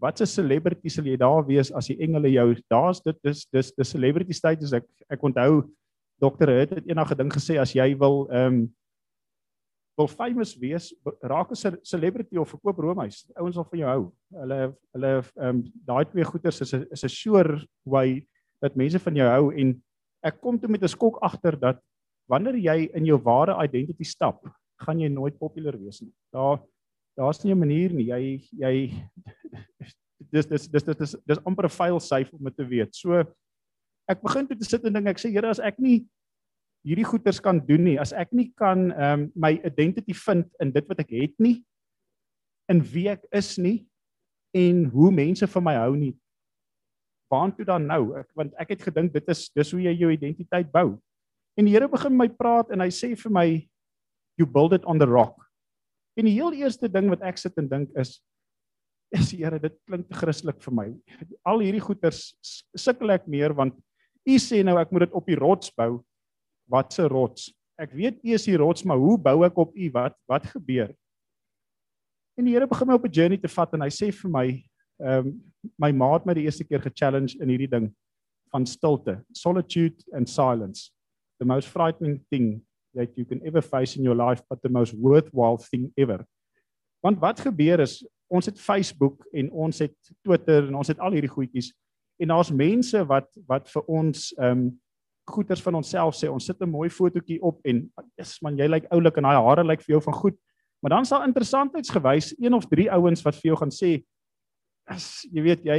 wat 0.00 0.20
'n 0.20 0.26
celebrity 0.26 0.88
sal 0.88 1.04
jy 1.04 1.16
daar 1.16 1.46
wees 1.46 1.70
as 1.72 1.88
die 1.88 1.98
engele 2.00 2.28
jou 2.32 2.54
daar's 2.70 3.00
dit 3.00 3.16
dis 3.22 3.46
dis 3.52 3.72
dis 3.72 3.88
celebrity 3.88 4.32
status 4.32 4.72
ek 4.72 4.86
ek 5.10 5.22
onthou 5.22 5.70
dokter 6.20 6.48
het 6.48 6.70
het 6.70 6.86
eendag 6.86 7.12
'n 7.12 7.18
ding 7.18 7.32
gesê 7.32 7.60
as 7.60 7.74
jy 7.74 7.94
wil 7.98 8.26
ehm 8.30 8.46
um, 8.46 8.74
wil 9.96 10.08
famous 10.08 10.56
wees 10.58 10.92
raak 11.22 11.50
'n 11.50 11.78
celebrity 11.82 12.36
of 12.36 12.50
verkoop 12.50 12.78
roomhuis 12.78 13.30
ouens 13.36 13.54
sal 13.54 13.64
van 13.64 13.78
jou 13.78 13.88
hou. 13.88 14.12
Hulle 14.40 14.74
hulle 14.92 15.12
ehm 15.36 15.48
um, 15.48 15.64
daai 15.86 16.04
twee 16.04 16.24
goeters 16.24 16.60
is 16.60 16.74
'n 16.74 16.86
is 16.90 17.04
'n 17.04 17.08
sure 17.08 17.66
way 17.84 18.26
dat 18.60 18.76
mense 18.76 18.98
van 18.98 19.14
jou 19.14 19.28
hou 19.28 19.54
en 19.54 19.82
ek 20.22 20.40
kom 20.40 20.58
toe 20.58 20.68
met 20.68 20.82
'n 20.82 20.88
skok 20.88 21.18
agter 21.22 21.58
dat 21.60 21.78
wanneer 22.28 22.56
jy 22.56 22.90
in 22.94 23.06
jou 23.06 23.18
ware 23.22 23.56
identity 23.64 24.04
stap 24.04 24.44
gaan 24.84 25.00
jy 25.00 25.08
nooit 25.08 25.36
populêr 25.38 25.76
wees 25.78 26.00
nie 26.02 26.12
daar 26.32 26.62
daar's 27.16 27.44
nie 27.44 27.52
'n 27.52 27.58
manier 27.58 27.92
nie. 27.92 28.04
Jy 28.04 28.42
jy 28.50 28.74
dis 30.32 30.46
dis 30.46 30.68
dis 30.68 30.82
dis 30.82 30.96
dis 30.96 31.16
dis 31.26 31.44
amper 31.46 31.66
'n 31.66 31.70
file 31.70 32.00
safe 32.00 32.32
om 32.32 32.44
dit 32.44 32.56
te 32.56 32.66
weet. 32.66 32.94
So 32.94 33.24
ek 34.08 34.22
begin 34.22 34.46
toe 34.46 34.56
te 34.56 34.64
sit 34.64 34.84
en 34.84 34.92
dink 34.92 35.06
ek 35.06 35.18
sê 35.18 35.30
Here 35.30 35.48
as 35.48 35.60
ek 35.60 35.78
nie 35.78 36.06
hierdie 36.84 37.04
goeders 37.04 37.40
kan 37.40 37.60
doen 37.66 37.84
nie, 37.84 37.98
as 37.98 38.12
ek 38.12 38.32
nie 38.32 38.52
kan 38.56 38.92
um, 38.92 39.32
my 39.34 39.60
identity 39.64 40.12
vind 40.12 40.46
in 40.60 40.70
dit 40.70 40.88
wat 40.88 41.00
ek 41.00 41.10
het 41.10 41.32
nie 41.38 41.64
in 42.68 42.80
wie 42.80 43.08
ek 43.08 43.24
is 43.32 43.58
nie 43.58 43.86
en 44.52 44.84
hoe 44.84 45.10
mense 45.10 45.46
van 45.46 45.64
my 45.64 45.74
hou 45.74 45.96
nie. 45.96 46.14
Waartoe 47.30 47.64
dan 47.64 47.86
nou? 47.86 48.14
Ek 48.16 48.28
want 48.34 48.52
ek 48.58 48.68
het 48.68 48.82
gedink 48.82 49.12
dit 49.12 49.28
is 49.28 49.50
dis 49.50 49.72
hoe 49.72 49.80
jy 49.80 49.94
jou 49.96 50.10
identiteit 50.12 50.70
bou. 50.72 51.00
En 51.58 51.66
die 51.66 51.74
Here 51.74 51.88
begin 51.88 52.16
my 52.16 52.28
praat 52.28 52.70
en 52.74 52.82
hy 52.82 52.90
sê 52.94 53.14
vir 53.18 53.32
my 53.32 53.46
you 54.38 54.46
build 54.46 54.74
it 54.74 54.84
on 54.90 54.98
the 54.98 55.06
rock. 55.06 55.38
En 56.18 56.26
die 56.26 56.34
heel 56.34 56.54
eerste 56.58 56.90
ding 56.90 57.10
wat 57.12 57.22
ek 57.26 57.38
sit 57.38 57.58
en 57.58 57.70
dink 57.70 57.92
is 57.98 58.18
is 59.14 59.30
Here, 59.30 59.60
dit 59.62 59.74
klink 59.86 60.08
te 60.08 60.16
Christelik 60.18 60.58
vir 60.64 60.74
my. 60.74 60.86
Al 61.46 61.62
hierdie 61.62 61.82
goeters 61.82 62.32
sukkel 62.74 63.14
ek 63.14 63.28
meer 63.30 63.54
want 63.54 63.76
u 64.26 64.38
sê 64.42 64.64
nou 64.66 64.74
ek 64.80 64.90
moet 64.90 65.06
dit 65.06 65.14
op 65.14 65.28
die 65.28 65.38
rots 65.38 65.70
bou. 65.78 66.00
Wat 66.66 66.98
'n 66.98 67.08
rots? 67.12 67.52
Ek 67.78 67.92
weet 67.92 68.18
u 68.24 68.34
is 68.34 68.46
die 68.46 68.56
rots, 68.56 68.84
maar 68.84 68.98
hoe 68.98 69.18
bou 69.18 69.44
ek 69.44 69.58
op 69.58 69.76
u? 69.76 69.90
Wat 69.90 70.16
wat 70.26 70.46
gebeur? 70.46 70.94
En 72.38 72.44
die 72.44 72.54
Here 72.54 72.66
begin 72.66 72.88
my 72.88 72.94
op 72.94 73.04
'n 73.06 73.12
journey 73.12 73.38
te 73.38 73.48
vat 73.48 73.74
en 73.74 73.82
hy 73.82 73.90
sê 73.90 74.10
vir 74.10 74.30
my, 74.30 74.46
ehm 75.00 75.26
um, 75.26 75.52
my 75.78 75.92
maat 75.92 76.26
my 76.26 76.34
die 76.34 76.44
eerste 76.44 76.64
keer 76.64 76.80
ge-challenge 76.80 77.38
in 77.40 77.48
hierdie 77.48 77.70
ding 77.70 77.94
van 78.50 78.66
stilte, 78.66 79.22
solitude 79.32 80.02
and 80.12 80.28
silence. 80.28 80.93
The 81.38 81.46
most 81.46 81.68
frightening 81.68 82.24
thing 82.30 82.62
that 82.94 83.16
you 83.16 83.24
can 83.24 83.40
ever 83.44 83.62
face 83.62 83.96
in 83.96 84.04
your 84.04 84.16
life 84.16 84.42
but 84.48 84.62
the 84.62 84.68
most 84.68 84.94
worthwhile 84.94 85.58
thing 85.58 85.92
ever. 85.96 86.24
Want 87.00 87.18
wat 87.18 87.40
gebeur 87.40 87.80
is 87.80 88.04
ons 88.26 88.46
het 88.46 88.60
Facebook 88.60 89.26
en 89.32 89.50
ons 89.50 89.78
het 89.78 89.94
Twitter 90.22 90.68
en 90.68 90.74
ons 90.74 90.88
het 90.88 90.98
al 90.98 91.12
hierdie 91.12 91.30
goedjies 91.30 91.72
en 92.22 92.30
daar's 92.30 92.50
mense 92.50 93.04
wat 93.10 93.28
wat 93.50 93.68
vir 93.70 93.86
ons 93.90 94.32
ehm 94.38 94.64
um, 94.64 94.72
goeters 95.24 95.62
van 95.64 95.78
onsself 95.78 96.16
sê 96.18 96.28
ons 96.28 96.44
sit 96.44 96.60
'n 96.60 96.68
mooi 96.68 96.90
fotootjie 96.90 97.40
op 97.42 97.60
en 97.64 97.92
is 98.20 98.42
man 98.42 98.58
jy 98.58 98.66
lyk 98.68 98.84
oulik 98.92 99.16
en 99.16 99.22
daai 99.22 99.40
hare 99.40 99.64
lyk 99.64 99.80
vir 99.80 99.94
jou 99.94 100.02
van 100.02 100.14
goed. 100.14 100.36
Maar 100.82 100.90
dan 100.90 101.04
sal 101.04 101.24
interessantheidsgewys 101.24 102.34
een 102.38 102.54
of 102.54 102.66
drie 102.68 102.92
ouens 102.92 103.22
wat 103.22 103.34
vir 103.34 103.48
jou 103.48 103.56
gaan 103.56 103.72
sê 103.72 104.04
as 104.90 105.24
jy 105.32 105.42
weet 105.44 105.64
jy 105.64 105.78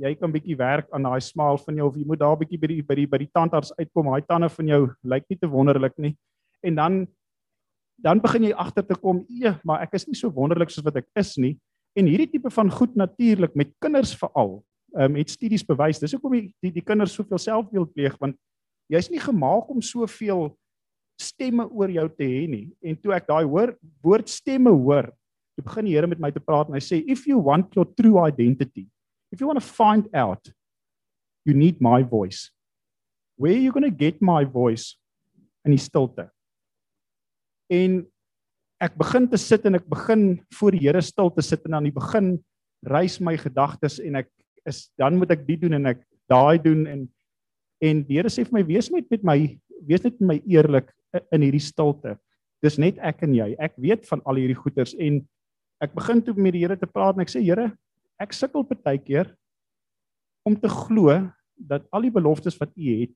jy 0.00 0.12
kan 0.16 0.32
bietjie 0.32 0.56
werk 0.56 0.88
aan 0.94 1.04
daai 1.04 1.20
smaal 1.20 1.58
van 1.60 1.76
jou 1.76 1.88
of 1.90 1.96
jy 1.98 2.06
moet 2.08 2.20
daar 2.22 2.38
bietjie 2.40 2.60
by 2.60 2.70
die 2.72 2.82
by 2.82 2.96
die 2.96 3.06
by 3.06 3.20
die 3.20 3.32
tandarts 3.34 3.72
uitkom. 3.76 4.08
Daai 4.08 4.24
tande 4.24 4.48
van 4.52 4.72
jou 4.72 4.82
lyk 5.04 5.28
nie 5.28 5.38
te 5.40 5.50
wonderlik 5.50 5.96
nie 6.00 6.14
en 6.64 6.78
dan 6.80 7.06
dan 7.96 8.20
begin 8.20 8.44
jy 8.44 8.52
agter 8.52 8.84
te 8.84 8.94
kom, 8.94 9.24
"Ee, 9.28 9.54
maar 9.64 9.80
ek 9.82 9.94
is 9.94 10.06
nie 10.06 10.14
so 10.14 10.28
wonderlik 10.28 10.70
soos 10.70 10.84
wat 10.84 10.96
ek 10.96 11.06
is 11.16 11.36
nie." 11.38 11.58
En 11.96 12.06
hierdie 12.06 12.28
tipe 12.30 12.50
van 12.50 12.70
goed 12.70 12.94
natuurlik 12.94 13.54
met 13.56 13.72
kinders 13.80 14.14
veral, 14.14 14.62
ehm 14.94 15.04
um, 15.04 15.16
het 15.16 15.30
studies 15.30 15.64
bewys. 15.64 15.98
Dis 15.98 16.12
hoekom 16.12 16.32
die, 16.32 16.54
die 16.62 16.72
die 16.72 16.84
kinders 16.84 17.14
soveel 17.14 17.38
selfbeeld 17.38 17.94
pleeg 17.94 18.16
want 18.18 18.36
jy's 18.88 19.10
nie 19.10 19.20
gemaak 19.20 19.70
om 19.70 19.80
soveel 19.82 20.56
stemme 21.20 21.68
oor 21.70 21.90
jou 21.90 22.08
te 22.08 22.24
hê 22.24 22.46
nie. 22.48 22.72
En 22.82 22.96
toe 22.96 23.12
ek 23.12 23.26
daai 23.26 23.44
hoor 23.44 23.76
woord 24.02 24.28
stemme 24.28 24.70
hoor, 24.70 25.12
toe 25.56 25.64
begin 25.64 25.88
die 25.88 25.96
Here 25.96 26.06
met 26.06 26.20
my 26.20 26.30
te 26.30 26.40
praat 26.40 26.68
en 26.68 26.76
hy 26.76 26.84
sê, 26.84 27.02
"If 27.08 27.26
you 27.26 27.38
want 27.38 27.74
your 27.74 27.86
true 27.96 28.20
identity, 28.20 28.88
if 29.32 29.40
you 29.40 29.46
want 29.46 29.60
to 29.60 29.66
find 29.66 30.08
out, 30.14 30.52
you 31.44 31.54
need 31.54 31.80
my 31.80 32.02
voice. 32.02 32.50
Where 33.36 33.54
are 33.54 33.60
you 33.60 33.72
going 33.72 33.90
to 33.90 33.96
get 33.96 34.20
my 34.20 34.44
voice?" 34.44 34.96
In 35.64 35.72
die 35.72 35.82
stilte 35.82 36.30
en 37.72 38.02
ek 38.82 38.96
begin 38.98 39.26
te 39.30 39.38
sit 39.40 39.64
en 39.66 39.78
ek 39.78 39.86
begin 39.90 40.36
voor 40.58 40.76
die 40.76 40.84
Here 40.84 41.02
stil 41.02 41.32
te 41.34 41.44
sit 41.44 41.64
en 41.66 41.78
aan 41.78 41.88
die 41.88 41.94
begin 41.94 42.36
reis 42.86 43.18
my 43.24 43.36
gedagtes 43.40 43.98
en 44.02 44.20
ek 44.22 44.30
is 44.68 44.86
dan 45.00 45.16
moet 45.18 45.32
ek 45.34 45.46
dit 45.46 45.60
doen 45.62 45.78
en 45.78 45.92
ek 45.94 46.02
daai 46.30 46.58
doen 46.62 46.86
en 46.86 47.06
en 47.84 48.02
die 48.08 48.18
Here 48.18 48.32
sê 48.32 48.44
vir 48.46 48.60
my 48.60 48.64
wees 48.68 48.90
net 48.92 49.08
met 49.12 49.24
my 49.24 49.38
wees 49.86 50.04
net 50.04 50.20
met 50.20 50.28
my 50.28 50.38
eerlik 50.48 50.92
in 51.32 51.44
hierdie 51.44 51.62
stilte. 51.62 52.16
Dis 52.64 52.78
net 52.80 52.98
ek 53.04 53.22
en 53.24 53.34
jy. 53.36 53.50
Ek 53.62 53.76
weet 53.80 54.06
van 54.08 54.22
al 54.28 54.40
hierdie 54.40 54.58
goeters 54.58 54.94
en 55.00 55.20
ek 55.82 55.94
begin 55.94 56.22
toe 56.22 56.34
met 56.34 56.52
die 56.52 56.64
Here 56.64 56.76
te 56.76 56.86
praat 56.86 57.16
en 57.16 57.24
ek 57.24 57.32
sê 57.32 57.42
Here, 57.44 57.70
ek 58.20 58.32
sukkel 58.32 58.64
baie 58.64 58.98
keer 58.98 59.34
om 60.46 60.56
te 60.56 60.68
glo 60.68 61.12
dat 61.56 61.84
al 61.92 62.02
die 62.02 62.12
beloftes 62.12 62.56
wat 62.60 62.72
U 62.76 63.00
het 63.02 63.12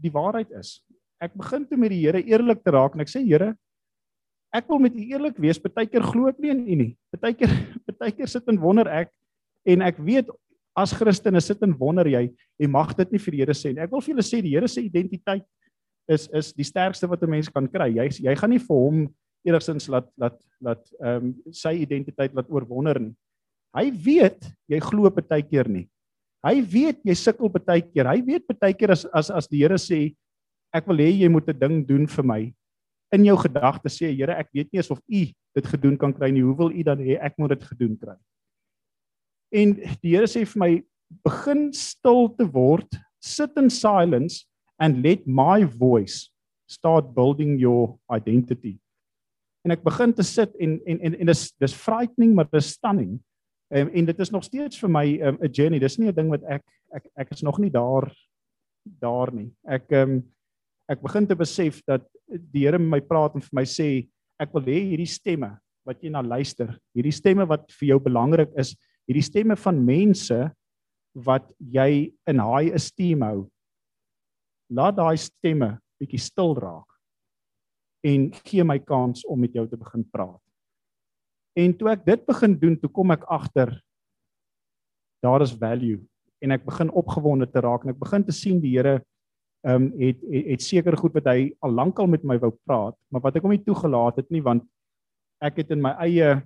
die 0.00 0.12
waarheid 0.12 0.50
is 0.56 0.80
ek 1.20 1.36
begin 1.36 1.66
toe 1.68 1.78
met 1.78 1.92
die 1.92 2.00
Here 2.00 2.22
eerlik 2.24 2.64
te 2.64 2.72
raak 2.74 2.96
en 2.96 3.04
ek 3.04 3.12
sê 3.12 3.22
Here, 3.22 3.52
ek 4.56 4.68
wil 4.72 4.80
met 4.82 4.96
U 4.96 5.04
eerlik 5.04 5.38
wees. 5.40 5.60
Partykeer 5.60 6.04
glo 6.08 6.30
ek 6.32 6.40
nie 6.42 6.52
in 6.54 6.62
U 6.64 6.78
nie. 6.82 6.92
Partykeer 7.14 7.52
partykeer 7.88 8.32
sit 8.32 8.48
en 8.50 8.60
wonder 8.60 8.88
ek 8.88 9.12
en 9.68 9.84
ek 9.84 10.00
weet 10.00 10.32
as 10.78 10.94
Christen 10.96 11.36
is 11.36 11.50
sit 11.50 11.60
en 11.66 11.74
wonder 11.76 12.08
jy, 12.08 12.30
jy 12.56 12.68
mag 12.70 12.94
dit 12.96 13.10
nie 13.12 13.20
vir 13.20 13.36
die 13.36 13.42
Here 13.44 13.56
sê 13.56 13.74
nie. 13.74 13.84
Ek 13.84 13.92
wil 13.92 14.02
vir 14.04 14.14
julle 14.14 14.26
sê 14.26 14.40
die 14.40 14.54
Here 14.56 14.70
se 14.70 14.82
identiteit 14.82 15.44
is 16.10 16.26
is 16.34 16.54
die 16.56 16.66
sterkste 16.66 17.06
wat 17.10 17.22
'n 17.22 17.30
mens 17.30 17.52
kan 17.52 17.68
kry. 17.68 17.92
Jy 18.00 18.26
jy 18.26 18.34
gaan 18.34 18.50
nie 18.50 18.62
vir 18.62 18.76
hom 18.76 19.04
enigsins 19.46 19.88
laat 19.88 20.08
laat 20.20 20.38
laat 20.60 20.82
ehm 21.00 21.30
um, 21.30 21.34
sy 21.52 21.74
identiteit 21.82 22.34
laat 22.36 22.50
oorwonder 22.52 23.00
nie. 23.00 23.16
Hy 23.76 23.90
weet 23.90 24.48
jy 24.68 24.80
glo 24.82 25.10
partykeer 25.14 25.68
nie. 25.70 25.86
Hy 26.44 26.56
weet 26.64 27.04
jy 27.04 27.14
sukkel 27.14 27.52
partykeer. 27.52 28.08
Hy 28.10 28.20
weet 28.24 28.46
partykeer 28.48 28.96
as 28.96 29.04
as 29.12 29.30
as 29.30 29.48
die 29.50 29.62
Here 29.62 29.78
sê 29.78 30.14
ek 30.74 30.86
wil 30.88 31.02
hê 31.02 31.10
jy 31.22 31.28
moet 31.28 31.48
'n 31.48 31.58
ding 31.58 31.76
doen 31.86 32.06
vir 32.06 32.24
my. 32.24 32.42
In 33.12 33.24
jou 33.24 33.36
gedagtes 33.36 33.98
sê 33.98 34.14
Here, 34.14 34.34
ek 34.38 34.48
weet 34.54 34.68
nie 34.72 34.78
eens 34.78 34.90
of 34.90 35.00
U 35.08 35.22
dit 35.54 35.66
gedoen 35.66 35.98
kan 35.98 36.12
kry 36.12 36.30
nie. 36.30 36.42
Hoe 36.42 36.56
wil 36.56 36.70
U 36.70 36.82
dan 36.82 36.98
hê 36.98 37.18
ek 37.18 37.34
moet 37.38 37.50
dit 37.50 37.64
gedoen 37.64 37.96
kry? 37.98 38.16
En 39.52 39.74
die 39.74 40.14
Here 40.14 40.26
sê 40.26 40.46
vir 40.46 40.58
my 40.58 40.82
begin 41.24 41.72
stil 41.72 42.28
te 42.38 42.46
word, 42.46 42.86
sit 43.20 43.50
in 43.56 43.68
silence 43.68 44.46
and 44.78 45.02
let 45.02 45.26
my 45.26 45.64
voice 45.64 46.30
start 46.66 47.14
building 47.14 47.58
your 47.58 47.98
identity. 48.10 48.78
En 49.66 49.74
ek 49.74 49.84
begin 49.84 50.14
te 50.16 50.24
sit 50.24 50.54
en 50.56 50.78
en 50.86 51.00
en 51.00 51.18
en 51.20 51.30
dis 51.32 51.42
dis 51.60 51.76
frightening 51.76 52.34
maar 52.34 52.48
dis 52.52 52.72
stunning. 52.76 53.18
En 53.70 53.90
en 53.92 54.08
dit 54.08 54.20
is 54.20 54.32
nog 54.32 54.44
steeds 54.44 54.80
vir 54.80 54.90
my 54.90 55.06
um, 55.20 55.36
'n 55.36 55.44
um, 55.44 55.52
journey. 55.52 55.78
Dis 55.78 55.98
nie 55.98 56.08
'n 56.08 56.14
ding 56.14 56.30
wat 56.30 56.42
ek 56.42 56.64
ek 56.94 57.04
ek 57.16 57.30
is 57.30 57.42
nog 57.42 57.58
nie 57.58 57.70
daar 57.70 58.10
daar 58.84 59.32
nie. 59.32 59.50
Ek 59.68 59.90
ehm 59.92 60.10
um, 60.10 60.22
ek 60.88 61.02
begin 61.02 61.26
te 61.26 61.36
besef 61.36 61.82
dat 61.86 62.02
die 62.26 62.66
Here 62.66 62.78
met 62.78 62.90
my 62.90 63.00
praat 63.00 63.34
en 63.34 63.40
vir 63.40 63.54
my 63.54 63.64
sê 63.64 64.08
ek 64.40 64.52
wil 64.54 64.62
hê 64.62 64.80
hierdie 64.90 65.06
stemme 65.06 65.58
wat 65.86 66.02
jy 66.02 66.10
na 66.10 66.22
luister, 66.22 66.78
hierdie 66.94 67.12
stemme 67.12 67.46
wat 67.48 67.70
vir 67.72 67.88
jou 67.88 68.00
belangrik 68.00 68.50
is, 68.56 68.76
hierdie 69.08 69.24
stemme 69.24 69.56
van 69.56 69.84
mense 69.84 70.50
wat 71.14 71.52
jy 71.58 72.12
in 72.26 72.38
high 72.38 72.74
esteem 72.74 73.22
hou. 73.22 73.48
laat 74.70 74.96
daai 74.96 75.18
stemme 75.18 75.78
bietjie 75.98 76.20
stil 76.22 76.54
raak 76.54 76.89
en 78.06 78.30
gee 78.44 78.64
my 78.64 78.78
kans 78.78 79.24
om 79.26 79.40
met 79.40 79.54
jou 79.54 79.66
te 79.68 79.76
begin 79.76 80.04
praat. 80.10 80.40
En 81.58 81.74
toe 81.76 81.90
ek 81.92 82.04
dit 82.06 82.26
begin 82.26 82.56
doen, 82.58 82.76
toe 82.80 82.90
kom 82.90 83.12
ek 83.12 83.26
agter 83.28 83.74
daar 85.20 85.42
is 85.44 85.52
value 85.52 86.00
en 86.40 86.54
ek 86.56 86.64
begin 86.64 86.90
opgewonde 86.96 87.48
te 87.50 87.60
raak 87.60 87.84
en 87.84 87.92
ek 87.92 88.00
begin 88.00 88.24
te 88.24 88.32
sien 88.32 88.60
die 88.62 88.76
Here 88.76 89.00
ehm 89.60 89.74
um, 89.76 89.88
het 90.00 90.22
het, 90.24 90.46
het 90.54 90.62
seker 90.64 90.96
goed 90.96 91.12
wat 91.18 91.26
hy 91.28 91.50
al 91.60 91.74
lankal 91.76 92.06
met 92.08 92.22
my 92.24 92.38
wou 92.40 92.48
praat, 92.64 92.96
maar 93.12 93.20
wat 93.26 93.36
ek 93.36 93.44
hom 93.44 93.52
nie 93.52 93.64
toegelaat 93.64 94.16
het 94.22 94.30
nie 94.32 94.40
want 94.40 94.64
ek 95.44 95.60
het 95.60 95.74
in 95.76 95.82
my 95.84 95.92
eie 96.00 96.38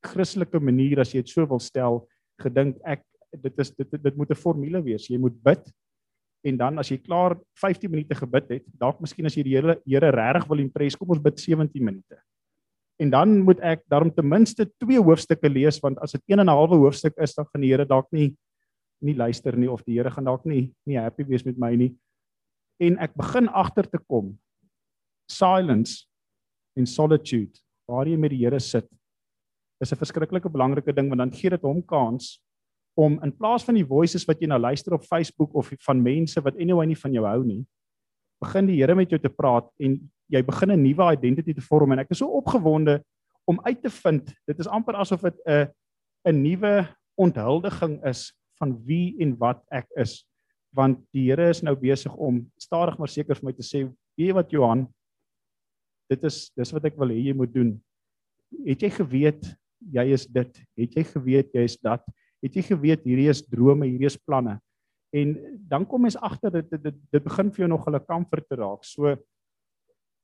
Christelike 0.00 0.56
manier 0.64 1.02
as 1.02 1.12
jy 1.12 1.20
dit 1.20 1.28
so 1.28 1.44
wil 1.44 1.60
stel, 1.60 2.00
gedink 2.40 2.78
ek 2.88 3.04
dit 3.44 3.60
is 3.60 3.70
dit 3.76 3.98
dit 4.00 4.16
moet 4.16 4.30
'n 4.30 4.40
formule 4.40 4.80
wees. 4.82 5.10
Jy 5.10 5.18
moet 5.18 5.36
bid 5.44 5.68
en 6.46 6.56
dan 6.56 6.80
as 6.80 6.90
jy 6.90 6.98
klaar 7.02 7.36
15 7.60 7.90
minute 7.90 8.16
gebid 8.16 8.50
het, 8.56 8.64
dalk 8.80 9.00
miskien 9.02 9.28
as 9.28 9.36
jy 9.36 9.44
die 9.44 9.56
Here 9.56 9.76
Here 9.84 10.10
regtig 10.14 10.48
wil 10.48 10.62
impress, 10.64 10.96
kom 10.96 11.12
ons 11.12 11.22
bid 11.22 11.40
17 11.40 11.84
minute. 11.84 12.20
En 13.00 13.10
dan 13.12 13.38
moet 13.44 13.60
ek 13.64 13.84
daarom 13.88 14.12
ten 14.12 14.28
minste 14.28 14.66
twee 14.80 15.00
hoofstukke 15.00 15.48
lees 15.48 15.80
want 15.80 16.00
as 16.04 16.12
dit 16.16 16.22
1 16.34 16.40
en 16.40 16.46
'n 16.46 16.56
halwe 16.56 16.76
hoofstuk 16.76 17.16
is 17.16 17.34
dan 17.34 17.46
gaan 17.46 17.62
die 17.62 17.72
Here 17.72 17.84
dalk 17.84 18.08
nie 18.12 18.36
nie 19.00 19.14
luister 19.14 19.56
nie 19.56 19.70
of 19.70 19.82
die 19.84 19.96
Here 19.96 20.10
gaan 20.10 20.24
dalk 20.24 20.44
nie 20.44 20.72
nie 20.86 20.96
happy 20.96 21.24
wees 21.24 21.44
met 21.44 21.58
my 21.58 21.74
nie. 21.76 21.94
En 22.80 22.98
ek 22.98 23.14
begin 23.16 23.48
agter 23.48 23.88
te 23.88 23.98
kom 23.98 24.38
silence 25.28 26.06
en 26.76 26.86
solitude 26.86 27.60
waar 27.88 28.06
jy 28.06 28.16
met 28.16 28.30
die 28.30 28.44
Here 28.44 28.60
sit 28.60 28.88
is 29.80 29.92
'n 29.92 29.96
verskriklike 29.96 30.48
belangrike 30.48 30.92
ding 30.92 31.08
want 31.08 31.18
dan 31.18 31.32
gee 31.32 31.50
dit 31.50 31.62
hom 31.62 31.82
kans 31.82 32.40
om 32.94 33.18
in 33.22 33.32
plaas 33.36 33.64
van 33.64 33.74
die 33.74 33.86
voices 33.86 34.26
wat 34.26 34.40
jy 34.40 34.48
nou 34.50 34.58
luister 34.58 34.94
op 34.94 35.04
Facebook 35.04 35.54
of 35.54 35.72
van 35.86 36.02
mense 36.02 36.40
wat 36.40 36.56
anyway 36.56 36.86
nie 36.86 36.98
van 36.98 37.12
jou 37.12 37.24
hou 37.26 37.44
nie 37.44 37.64
begin 38.40 38.70
die 38.70 38.78
Here 38.80 38.96
met 38.96 39.12
jou 39.12 39.20
te 39.20 39.30
praat 39.32 39.68
en 39.82 39.98
jy 40.32 40.42
begin 40.46 40.72
'n 40.72 40.82
nuwe 40.82 41.12
identiteit 41.12 41.56
te 41.56 41.62
vorm. 41.62 41.92
En 41.92 41.98
ek 41.98 42.10
is 42.10 42.18
so 42.18 42.26
opgewonde 42.26 43.02
om 43.46 43.60
uit 43.64 43.82
te 43.82 43.90
vind 43.90 44.34
dit 44.46 44.58
is 44.58 44.66
amper 44.66 44.94
asof 44.94 45.20
dit 45.22 45.36
'n 45.46 45.68
'n 46.26 46.42
nuwe 46.42 46.88
onthuldiging 47.18 48.04
is 48.04 48.32
van 48.58 48.76
wie 48.84 49.16
en 49.20 49.36
wat 49.38 49.62
ek 49.70 49.86
is. 49.96 50.24
Want 50.72 50.98
die 51.12 51.30
Here 51.30 51.48
is 51.48 51.62
nou 51.62 51.74
besig 51.74 52.14
om 52.14 52.50
stadig 52.56 52.98
maar 52.98 53.08
seker 53.08 53.34
vir 53.34 53.44
my 53.44 53.52
te 53.52 53.62
sê 53.62 53.84
weet 53.84 54.28
jy 54.28 54.32
wat 54.32 54.50
Johan? 54.50 54.86
Dit 56.08 56.24
is 56.24 56.50
dis 56.56 56.72
wat 56.72 56.84
ek 56.84 56.96
wil 56.96 57.08
hê 57.08 57.26
jy 57.26 57.34
moet 57.34 57.52
doen. 57.52 57.80
Het 58.66 58.82
jy 58.82 58.90
geweet 58.90 59.56
jy 59.92 60.12
is 60.12 60.26
dit? 60.26 60.66
Het 60.76 60.94
jy 60.94 61.04
geweet 61.04 61.52
jy 61.54 61.64
is 61.64 61.76
dat 61.76 62.02
het 62.42 62.54
jy 62.56 62.62
geweet 62.62 63.04
hierdie 63.04 63.28
is 63.30 63.42
drome 63.42 63.86
hierdie 63.86 64.10
is 64.10 64.16
planne 64.16 64.58
en 65.12 65.34
dan 65.68 65.86
kom 65.86 66.02
mens 66.02 66.16
agter 66.16 66.50
dit 66.60 66.70
dit 66.82 66.94
dit 67.12 67.24
begin 67.24 67.50
vir 67.50 67.66
jou 67.66 67.68
nog 67.68 67.88
'n 67.88 68.04
kamfer 68.06 68.40
te 68.46 68.56
raak 68.56 68.84
so 68.84 69.16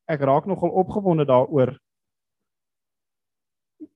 ek 0.07 0.23
raak 0.23 0.47
nogal 0.47 0.71
opgewonde 0.71 1.27
daaroor. 1.27 1.75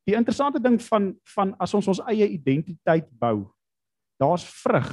Die 0.07 0.17
interessante 0.19 0.61
ding 0.63 0.81
van 0.83 1.13
van 1.35 1.55
as 1.63 1.75
ons 1.75 1.89
ons 1.93 2.03
eie 2.11 2.27
identiteit 2.27 3.07
bou, 3.21 3.47
daar's 4.21 4.45
vrug 4.63 4.91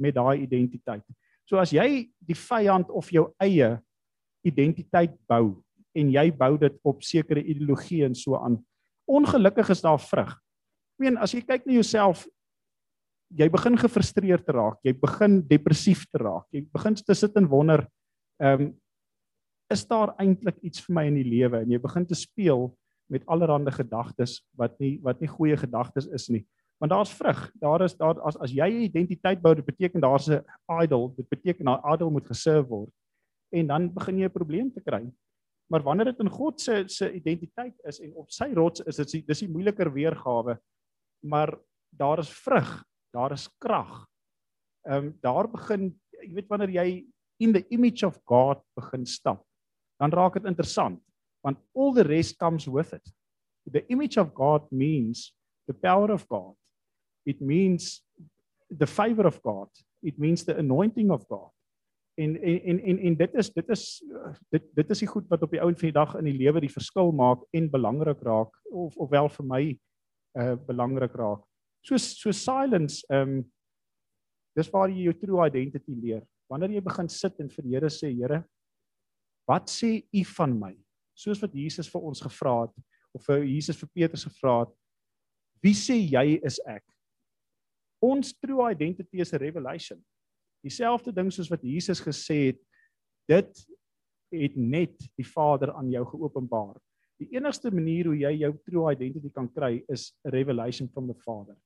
met 0.00 0.14
daai 0.14 0.44
identiteit. 0.44 1.04
So 1.48 1.60
as 1.60 1.72
jy 1.72 2.10
die 2.20 2.36
vyand 2.36 2.90
of 2.90 3.10
jou 3.12 3.30
eie 3.42 3.78
identiteit 4.44 5.16
bou 5.28 5.62
en 5.96 6.10
jy 6.12 6.28
bou 6.34 6.54
dit 6.60 6.76
op 6.84 7.02
sekere 7.06 7.42
ideologie 7.42 8.02
en 8.04 8.16
so 8.18 8.36
aan, 8.36 8.58
ongelukkig 9.08 9.70
is 9.70 9.84
daar 9.84 10.00
vrug. 10.00 10.32
Ek 10.94 11.04
meen 11.06 11.18
as 11.22 11.32
jy 11.34 11.40
kyk 11.44 11.64
na 11.66 11.78
jouself 11.78 12.26
jy 13.34 13.48
begin 13.50 13.76
gefrustreerd 13.78 14.46
te 14.46 14.54
raak, 14.54 14.78
jy 14.86 14.94
begin 14.98 15.40
depressief 15.48 16.06
te 16.10 16.20
raak. 16.22 16.46
Jy 16.54 16.64
begin 16.74 16.94
te 16.94 17.14
sit 17.18 17.36
en 17.40 17.50
wonder, 17.50 17.86
ehm 18.42 18.68
um, 18.68 18.72
is 19.72 19.80
daar 19.88 20.12
eintlik 20.20 20.58
iets 20.60 20.82
vir 20.84 20.92
my 20.94 21.02
in 21.08 21.14
die 21.16 21.24
lewe 21.24 21.62
en 21.64 21.70
jy 21.72 21.78
begin 21.80 22.04
te 22.06 22.14
speel 22.14 22.66
met 23.10 23.24
allerlei 23.32 23.72
gedagtes 23.72 24.42
wat 24.60 24.76
nie 24.78 24.98
wat 25.02 25.22
nie 25.24 25.30
goeie 25.32 25.56
gedagtes 25.56 26.06
is 26.12 26.28
nie. 26.28 26.42
Want 26.78 26.92
daar's 26.92 27.14
vrug. 27.16 27.40
Daar 27.62 27.82
is 27.82 27.96
daar 27.96 28.20
as 28.28 28.36
as 28.36 28.52
jy 28.52 28.68
'n 28.68 28.84
identiteit 28.84 29.40
bou, 29.40 29.54
dit 29.54 29.64
beteken 29.64 30.00
daar's 30.00 30.28
'n 30.28 30.44
idol. 30.82 31.14
Dit 31.16 31.28
beteken 31.28 31.64
daai 31.64 31.94
idol 31.94 32.10
moet 32.10 32.26
geserve 32.26 32.68
word. 32.68 32.92
En 33.52 33.66
dan 33.66 33.92
begin 33.92 34.18
jy 34.18 34.24
'n 34.26 34.38
probleem 34.38 34.72
te 34.72 34.80
kry. 34.80 35.10
Maar 35.70 35.82
wanneer 35.82 36.04
dit 36.04 36.20
in 36.20 36.28
God 36.28 36.60
se 36.60 36.84
se 36.86 37.12
identiteit 37.12 37.74
is 37.84 38.00
en 38.00 38.14
op 38.14 38.30
sy 38.30 38.52
rots 38.54 38.80
is 38.80 38.96
dit 38.96 39.26
dis 39.26 39.38
die 39.38 39.48
moeiliker 39.48 39.92
weergawe. 39.92 40.58
Maar 41.24 41.58
daar 41.90 42.18
is 42.18 42.30
vrug, 42.30 42.84
daar 43.14 43.32
is 43.32 43.48
krag. 43.62 44.04
Ehm 44.88 45.06
um, 45.06 45.18
daar 45.22 45.48
begin 45.50 45.92
jy 46.24 46.32
weet 46.34 46.48
wanneer 46.48 46.72
jy 46.74 46.88
in 47.42 47.52
the 47.52 47.64
image 47.74 48.06
of 48.06 48.18
God 48.24 48.62
begin 48.78 49.06
stap 49.06 49.42
dan 50.00 50.12
raak 50.12 50.38
dit 50.38 50.50
interessant 50.50 51.00
want 51.44 51.58
all 51.76 51.92
the 51.92 52.04
rest 52.04 52.38
comes 52.38 52.66
with 52.66 52.92
it. 52.92 53.04
The 53.70 53.84
image 53.92 54.16
of 54.20 54.34
god 54.34 54.70
means 54.72 55.32
the 55.66 55.74
power 55.74 56.10
of 56.10 56.26
god. 56.28 56.54
It 57.26 57.40
means 57.40 58.02
the 58.68 58.86
favor 58.86 59.26
of 59.26 59.40
god. 59.42 59.68
It 60.02 60.18
means 60.18 60.44
the 60.44 60.56
anointing 60.56 61.10
of 61.10 61.26
god. 61.28 61.52
En 62.14 62.36
en 62.42 62.80
en 62.80 62.98
en 62.98 63.16
dit 63.16 63.34
is 63.34 63.52
dit 63.52 63.68
is 63.68 64.04
dit 64.48 64.62
dit 64.74 64.90
is 64.90 64.98
die 64.98 65.08
goed 65.08 65.28
wat 65.28 65.42
op 65.42 65.50
die 65.50 65.60
ouend 65.60 65.78
van 65.78 65.90
die 65.90 65.98
dag 65.98 66.14
in 66.14 66.28
die 66.28 66.36
lewe 66.38 66.60
die 66.60 66.72
verskil 66.72 67.12
maak 67.12 67.42
en 67.50 67.70
belangrik 67.70 68.20
raak 68.22 68.54
of 68.70 68.96
of 68.96 69.10
wel 69.10 69.28
vir 69.28 69.46
my 69.46 69.64
uh 70.38 70.54
belangrik 70.66 71.14
raak 71.18 71.42
so 71.84 71.98
so 72.00 72.32
silence 72.32 73.04
um 73.12 73.42
dis 74.56 74.70
waar 74.72 74.88
jy 74.88 75.08
jou 75.08 75.14
true 75.20 75.44
identity 75.46 75.94
leer 75.94 76.24
wanneer 76.48 76.76
jy 76.76 76.84
begin 76.84 77.08
sit 77.08 77.38
en 77.40 77.50
vir 77.50 77.64
die 77.64 77.76
Here 77.76 77.90
sê 77.92 78.10
Here 78.10 78.44
Wat 79.44 79.68
sê 79.68 80.00
u 80.12 80.24
van 80.36 80.56
my? 80.58 80.72
Soos 81.14 81.40
wat 81.42 81.52
Jesus 81.54 81.90
vir 81.92 82.06
ons 82.08 82.22
gevra 82.24 82.64
het 82.64 82.74
of 83.14 83.26
vir 83.28 83.44
Jesus 83.46 83.78
vir 83.78 83.90
Petrus 83.94 84.24
gevra 84.26 84.64
het. 84.64 84.72
Wie 85.62 85.76
sê 85.76 85.96
jy 86.00 86.40
is 86.44 86.58
ek? 86.68 86.84
Ons 88.04 88.34
true 88.36 88.64
identity 88.70 89.20
is 89.20 89.32
'n 89.32 89.38
revelation. 89.38 90.00
Dieselfde 90.64 91.12
ding 91.12 91.30
soos 91.30 91.50
wat 91.50 91.62
Jesus 91.62 92.00
gesê 92.00 92.52
het, 92.52 92.60
dit 93.28 93.66
het 94.32 94.56
net 94.56 94.96
die 95.16 95.24
Vader 95.24 95.72
aan 95.72 95.90
jou 95.90 96.04
geopenbaar. 96.04 96.80
Die 97.20 97.28
enigste 97.36 97.70
manier 97.70 98.06
hoe 98.06 98.16
jy 98.16 98.32
jou 98.40 98.52
true 98.64 98.92
identity 98.92 99.30
kan 99.30 99.48
kry 99.48 99.84
is 99.88 100.12
revelation 100.24 100.88
from 100.88 101.06
the 101.06 101.14
Father. 101.14 101.56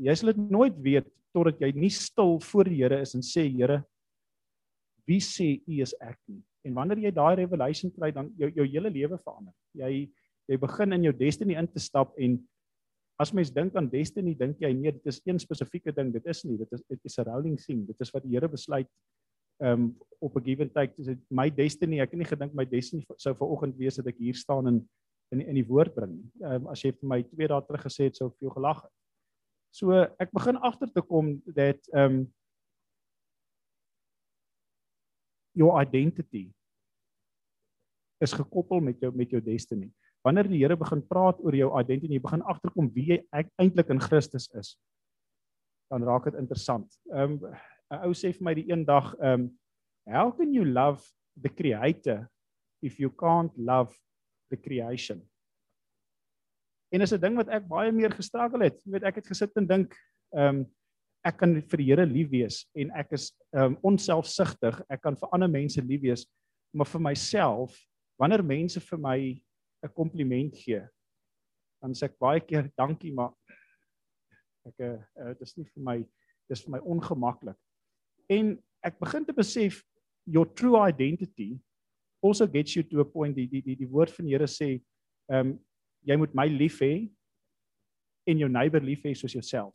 Jy 0.00 0.14
sal 0.16 0.32
dit 0.32 0.44
nooit 0.50 0.76
weet 0.80 1.08
totdat 1.34 1.60
jy 1.62 1.70
nie 1.76 1.92
stil 1.92 2.38
voor 2.42 2.70
die 2.70 2.80
Here 2.80 3.00
is 3.04 3.14
en 3.14 3.24
sê 3.24 3.44
Here, 3.48 3.82
wie 5.06 5.20
sê 5.24 5.58
u 5.66 5.80
is 5.82 5.92
ek 6.00 6.18
nie? 6.28 6.40
En 6.66 6.76
wanneer 6.76 7.06
jy 7.06 7.12
daai 7.16 7.36
revelation 7.40 7.92
kry, 7.94 8.10
dan 8.14 8.30
jou 8.38 8.50
jou 8.56 8.66
hele 8.68 8.92
lewe 8.92 9.18
verander. 9.20 9.54
Jy 9.76 10.08
jy 10.50 10.56
begin 10.58 10.96
in 10.96 11.04
jou 11.06 11.12
destiny 11.14 11.54
in 11.54 11.68
te 11.70 11.78
stap 11.78 12.16
en 12.18 12.40
as 13.22 13.30
mens 13.36 13.52
dink 13.54 13.76
aan 13.78 13.86
destiny, 13.92 14.32
dink 14.34 14.58
jy 14.58 14.72
nee, 14.74 14.90
dit 14.96 15.06
is 15.12 15.20
een 15.28 15.38
spesifieke 15.38 15.92
ding, 15.94 16.10
dit 16.10 16.24
is 16.26 16.40
nie, 16.48 16.56
dit 16.58 16.72
is 16.74 16.82
dit 16.88 17.04
is 17.04 17.18
'n 17.18 17.28
rolling 17.28 17.58
thing. 17.60 17.86
Dit 17.86 18.00
is 18.00 18.10
wat 18.10 18.24
die 18.24 18.34
Here 18.34 18.48
besluit 18.48 18.88
um 19.60 19.96
op 20.20 20.36
'n 20.36 20.44
given 20.44 20.70
tyd. 20.72 20.96
Dis 20.96 21.16
my 21.30 21.50
destiny. 21.50 22.00
Ek 22.00 22.10
het 22.10 22.18
nie 22.18 22.24
gedink 22.24 22.54
my 22.54 22.64
destiny 22.64 23.04
sou 23.16 23.34
ver 23.34 23.46
oggend 23.46 23.76
wees 23.76 23.96
dat 23.96 24.06
ek 24.06 24.18
hier 24.18 24.34
staan 24.34 24.66
en 24.66 24.88
in 25.32 25.40
in 25.40 25.54
die 25.54 25.66
woord 25.66 25.94
bring. 25.94 26.32
Um 26.40 26.66
as 26.68 26.82
jy 26.82 26.92
vir 26.92 27.08
my 27.08 27.22
2 27.22 27.48
dae 27.48 27.62
terug 27.66 27.82
gesê 27.84 28.04
het 28.04 28.16
sou 28.16 28.28
ek 28.28 28.38
vir 28.38 28.48
jou 28.48 28.54
gelag 28.54 28.82
het. 28.82 28.92
So 29.70 29.94
ek 29.94 30.32
begin 30.34 30.58
agter 30.66 30.90
te 30.90 31.02
kom 31.02 31.36
dat 31.46 31.78
um 31.94 32.24
your 35.54 35.78
identity 35.80 36.50
is 38.20 38.34
gekoppel 38.36 38.82
met 38.84 39.00
jou 39.00 39.12
met 39.16 39.30
jou 39.30 39.40
destiny. 39.42 39.88
Wanneer 40.26 40.50
die 40.50 40.60
Here 40.60 40.76
begin 40.76 41.00
praat 41.06 41.40
oor 41.40 41.56
jou 41.56 41.70
identity 41.78 42.10
en 42.10 42.18
jy 42.18 42.22
begin 42.24 42.44
agterkom 42.44 42.90
wie 42.94 43.06
jy 43.14 43.18
eintlik 43.32 43.92
in 43.94 44.02
Christus 44.02 44.50
is, 44.58 44.74
dan 45.90 46.04
raak 46.04 46.28
dit 46.28 46.36
interessant. 46.40 46.90
Ehm 47.14 47.38
um, 47.38 47.56
'n 47.90 48.04
ou 48.06 48.12
sê 48.14 48.30
vir 48.30 48.44
my 48.44 48.54
die 48.54 48.68
een 48.70 48.84
dag, 48.84 49.14
ehm 49.18 49.46
um, 49.46 49.48
how 50.06 50.30
can 50.36 50.52
you 50.54 50.64
love 50.64 51.02
the 51.40 51.48
creator 51.48 52.28
if 52.82 52.98
you 52.98 53.10
can't 53.10 53.56
love 53.56 53.94
the 54.50 54.56
creation? 54.56 55.29
En 56.90 57.00
is 57.00 57.12
'n 57.12 57.20
ding 57.20 57.36
wat 57.36 57.48
ek 57.48 57.68
baie 57.68 57.92
meer 57.92 58.10
gestruggle 58.10 58.64
het. 58.64 58.82
Jy 58.84 58.92
weet 58.92 59.04
ek 59.04 59.14
het 59.16 59.26
gesit 59.26 59.56
en 59.56 59.66
dink, 59.66 59.96
ehm 60.34 60.56
um, 60.56 60.66
ek 61.24 61.36
kan 61.36 61.54
vir 61.60 61.80
die 61.80 61.88
Here 61.90 62.06
lief 62.06 62.30
wees 62.32 62.62
en 62.74 62.90
ek 62.96 63.12
is 63.12 63.30
um 63.52 63.76
onselfsugtig. 63.82 64.80
Ek 64.88 65.02
kan 65.02 65.16
vir 65.16 65.28
ander 65.32 65.48
mense 65.48 65.82
lief 65.84 66.00
wees, 66.00 66.26
maar 66.72 66.88
vir 66.88 67.00
myself, 67.00 67.76
wanneer 68.20 68.42
mense 68.42 68.80
vir 68.80 68.98
my 68.98 69.18
'n 69.84 69.92
kompliment 69.94 70.56
gee, 70.56 70.80
dan 71.82 71.92
sê 71.94 72.04
ek 72.04 72.18
baie 72.18 72.40
keer 72.40 72.70
dankie, 72.76 73.12
maar 73.12 73.32
ek 74.66 74.80
uh, 74.80 74.98
dit 75.32 75.42
is 75.42 75.56
nie 75.56 75.64
vir 75.64 75.82
my 75.82 75.98
dis 76.48 76.64
vir 76.64 76.72
my 76.72 76.80
ongemaklik. 76.80 77.56
En 78.28 78.58
ek 78.84 78.98
begin 78.98 79.24
te 79.24 79.32
besef 79.32 79.82
your 80.26 80.46
true 80.46 80.76
identity 80.76 81.60
also 82.22 82.46
gets 82.46 82.76
you 82.76 82.82
to 82.82 83.00
a 83.00 83.04
point 83.04 83.36
die 83.36 83.46
die 83.46 83.62
die 83.62 83.76
die 83.76 83.88
woord 83.88 84.10
van 84.10 84.26
die 84.26 84.36
Here 84.36 84.48
sê, 84.48 84.80
ehm 85.30 85.52
um, 85.52 85.58
jy 86.06 86.16
moet 86.16 86.34
my 86.36 86.46
lief 86.50 86.80
hê 86.84 87.08
en 88.30 88.40
jou 88.40 88.48
neighbor 88.52 88.82
lief 88.84 89.04
hê 89.04 89.14
soos 89.16 89.34
jouself. 89.34 89.74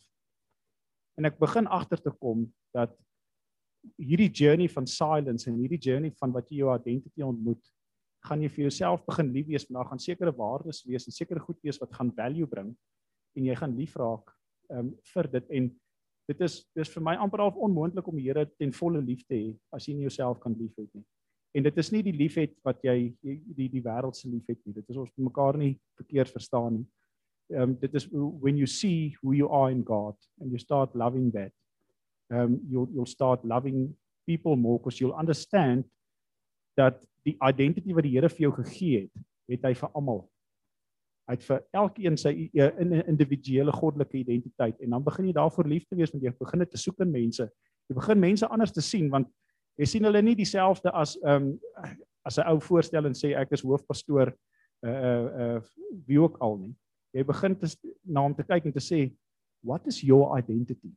En 1.19 1.27
ek 1.29 1.39
begin 1.39 1.67
agter 1.71 2.01
te 2.01 2.11
kom 2.11 2.45
dat 2.75 2.93
hierdie 4.01 4.31
journey 4.33 4.67
van 4.71 4.87
silence 4.89 5.47
en 5.49 5.57
hierdie 5.59 5.81
journey 5.81 6.11
van 6.19 6.33
wat 6.35 6.49
jy 6.49 6.63
jou 6.63 6.73
identity 6.73 7.23
ontmoet, 7.25 7.61
gaan 8.25 8.41
jy 8.41 8.49
vir 8.49 8.65
jouself 8.65 9.05
begin 9.05 9.31
lief 9.33 9.47
wees, 9.51 9.67
maar 9.69 9.83
daar 9.83 9.91
gaan 9.93 10.01
sekere 10.01 10.33
waardes 10.35 10.81
wees 10.89 11.05
en 11.05 11.13
sekere 11.13 11.43
goed 11.43 11.59
wees 11.63 11.79
wat 11.81 11.93
gaan 11.93 12.11
value 12.17 12.47
bring 12.49 12.73
en 13.35 13.49
jy 13.49 13.55
gaan 13.59 13.75
lief 13.77 13.95
raak 13.99 14.31
um, 14.73 14.93
vir 15.13 15.29
dit 15.35 15.51
en 15.59 15.69
dit 16.25 16.41
is 16.47 16.55
dis 16.73 16.93
vir 16.95 17.03
my 17.05 17.13
amper 17.21 17.43
half 17.43 17.57
onmoontlik 17.67 18.07
om 18.09 18.17
die 18.17 18.25
Here 18.25 18.47
ten 18.57 18.73
volle 18.73 19.01
lief 19.03 19.21
te 19.29 19.37
hê 19.37 19.51
as 19.75 19.85
jy 19.85 19.93
nie 19.93 20.07
jouself 20.07 20.39
kan 20.41 20.55
liefhet 20.57 20.89
nie. 20.95 21.05
En 21.55 21.63
dit 21.63 21.77
is 21.79 21.91
nie 21.93 22.03
die 22.03 22.15
liefhet 22.15 22.55
wat 22.67 22.81
jy 22.83 22.97
die 23.23 23.69
die, 23.71 23.81
wêreld 23.83 24.17
se 24.17 24.27
liefhet 24.29 24.59
nie. 24.65 24.75
Dit 24.75 24.89
is 24.91 24.99
ons 24.99 25.11
mekaar 25.15 25.57
nie 25.57 25.75
verkeerd 25.95 26.33
verstaan 26.35 26.81
nie. 26.81 26.85
Um 27.55 27.75
dit 27.79 27.93
is 27.95 28.07
when 28.11 28.57
you 28.57 28.67
see 28.67 29.15
who 29.21 29.35
you 29.37 29.47
are 29.53 29.71
in 29.71 29.83
God 29.85 30.17
and 30.41 30.51
you 30.51 30.59
start 30.59 30.95
loving 30.95 31.31
that. 31.35 31.53
Um 32.33 32.59
you'll 32.67 32.89
you'll 32.91 33.09
start 33.09 33.45
loving 33.45 33.93
people 34.27 34.55
more 34.55 34.79
because 34.79 34.99
you'll 34.99 35.17
understand 35.17 35.85
dat 36.75 36.99
die 37.23 37.37
identity 37.39 37.93
wat 37.95 38.03
die 38.03 38.17
Here 38.17 38.29
vir 38.29 38.49
jou 38.49 38.55
gegee 38.59 39.05
het, 39.05 39.25
het 39.47 39.69
hy 39.69 39.73
vir 39.79 39.93
almal 39.95 40.25
Hy 41.25 41.33
het 41.33 41.45
vir 41.47 41.61
elkeen 41.73 42.17
sy 42.21 42.31
e, 42.53 42.65
in 42.81 42.91
'n 42.93 43.07
individuele 43.09 43.73
goddelike 43.73 44.17
identiteit 44.17 44.79
en 44.79 44.89
dan 44.93 45.03
begin 45.03 45.25
jy 45.25 45.33
daarvoor 45.33 45.67
lief 45.67 45.87
te 45.87 45.95
wees 45.97 46.11
want 46.13 46.23
jy 46.23 46.31
begin 46.37 46.59
dit 46.61 46.71
te 46.71 46.77
soek 46.77 46.99
in 47.01 47.11
mense. 47.11 47.49
Jy 47.89 47.95
begin 47.95 48.19
mense 48.19 48.47
anders 48.47 48.71
te 48.71 48.81
sien 48.81 49.09
want 49.09 49.27
jy 49.77 49.85
sien 49.85 50.07
hulle 50.07 50.21
nie 50.21 50.35
dieselfde 50.35 50.91
as 50.93 51.15
ehm 51.23 51.53
um, 51.53 51.95
as 52.25 52.39
'n 52.39 52.47
ou 52.49 52.59
voorstel 52.59 53.05
en 53.05 53.13
sê 53.13 53.35
ek 53.37 53.51
is 53.53 53.61
hoofpastoor 53.61 54.33
uh 54.85 54.89
uh 54.89 55.25
uh 55.43 55.61
wie 56.07 56.19
ook 56.19 56.37
al 56.41 56.57
nie. 56.57 56.75
Jy 57.13 57.23
begin 57.23 57.55
te 57.55 57.67
na 58.03 58.21
hom 58.21 58.35
te 58.35 58.43
kyk 58.43 58.65
en 58.65 58.73
te 58.73 58.81
sê 58.83 59.11
what 59.63 59.85
is 59.87 60.01
your 60.01 60.37
identity? 60.37 60.91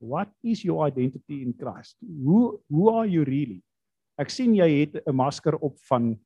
What 0.00 0.28
is 0.42 0.64
your 0.64 0.86
identity 0.86 1.42
in 1.42 1.52
Christ? 1.52 1.96
Who 2.00 2.60
who 2.68 2.90
are 2.90 3.06
you 3.06 3.24
really? 3.24 3.62
Ek 4.18 4.30
sien 4.30 4.54
jy 4.54 4.68
het 4.80 5.02
'n 5.06 5.14
masker 5.14 5.56
op 5.56 5.78
van 5.88 6.18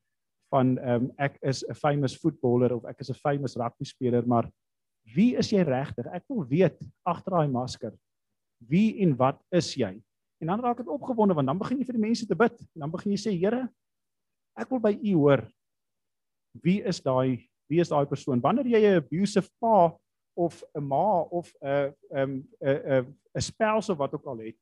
van 0.50 0.78
ehm 0.78 1.04
um, 1.04 1.12
ek 1.18 1.38
is 1.42 1.64
'n 1.68 1.74
famous 1.74 2.16
footballer 2.16 2.72
of 2.74 2.84
ek 2.84 3.00
is 3.00 3.10
'n 3.10 3.14
famous 3.14 3.56
rugby 3.56 3.84
speler, 3.84 4.26
maar 4.26 4.50
wie 5.14 5.36
is 5.36 5.50
jy 5.50 5.62
regtig? 5.62 6.06
Ek 6.06 6.24
wil 6.28 6.44
weet 6.46 6.78
agter 7.04 7.32
daai 7.32 7.48
masker. 7.48 7.92
Wie 8.68 9.00
en 9.02 9.16
wat 9.16 9.40
is 9.52 9.74
jy? 9.74 10.00
En 10.38 10.52
dan 10.52 10.60
raak 10.62 10.76
dit 10.82 10.88
opgewonde 10.88 11.34
want 11.34 11.46
dan 11.46 11.58
begin 11.58 11.78
jy 11.80 11.86
vir 11.88 11.98
die 11.98 12.06
mense 12.06 12.26
te 12.26 12.36
bid. 12.38 12.58
En 12.74 12.86
dan 12.86 12.90
begin 12.90 13.14
jy 13.14 13.20
sê, 13.20 13.34
Here, 13.34 13.66
ek 14.58 14.70
wil 14.70 14.82
by 14.82 14.94
U 14.94 15.14
hoor. 15.22 15.44
Wie 16.62 16.82
is 16.82 17.02
daai 17.02 17.44
wie 17.68 17.82
is 17.82 17.90
daai 17.92 18.06
persoon? 18.08 18.40
Wanneer 18.40 18.66
jy 18.66 18.80
'n 18.80 19.02
abusive 19.02 19.50
pa 19.60 19.92
of 20.34 20.62
'n 20.74 20.82
ma 20.82 21.20
of 21.28 21.52
'n 21.60 21.92
'n 22.10 22.48
'n 22.62 23.14
'n 23.36 23.40
spouse 23.40 23.92
of 23.92 23.98
wat 23.98 24.14
ook 24.14 24.24
al 24.24 24.38
het. 24.38 24.56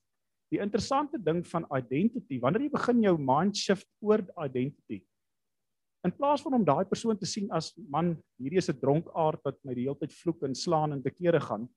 Die 0.51 0.59
interessante 0.59 1.19
ding 1.19 1.47
van 1.47 1.67
identity, 1.71 2.41
wanneer 2.41 2.63
jy 2.63 2.71
begin 2.71 3.03
jou 3.03 3.19
mind 3.19 3.57
shift 3.57 3.87
oor 4.01 4.23
identity, 4.39 5.03
In 6.07 6.15
plaas 6.15 6.43
van 6.45 6.55
om 6.55 6.65
daai 6.65 6.85
persoon 6.87 7.19
te 7.19 7.27
sien 7.27 7.49
as 7.51 7.73
man, 7.91 8.13
hierdie 8.39 8.61
is 8.63 8.71
'n 8.71 8.79
dronkaard 8.79 9.43
wat 9.43 9.57
my 9.65 9.75
die 9.75 9.87
hele 9.89 9.99
tyd 9.99 10.13
vloek 10.15 10.45
en 10.47 10.55
slaan 10.55 10.93
en 10.93 11.03
te 11.03 11.11
kere 11.11 11.41
gaan, 11.41 11.69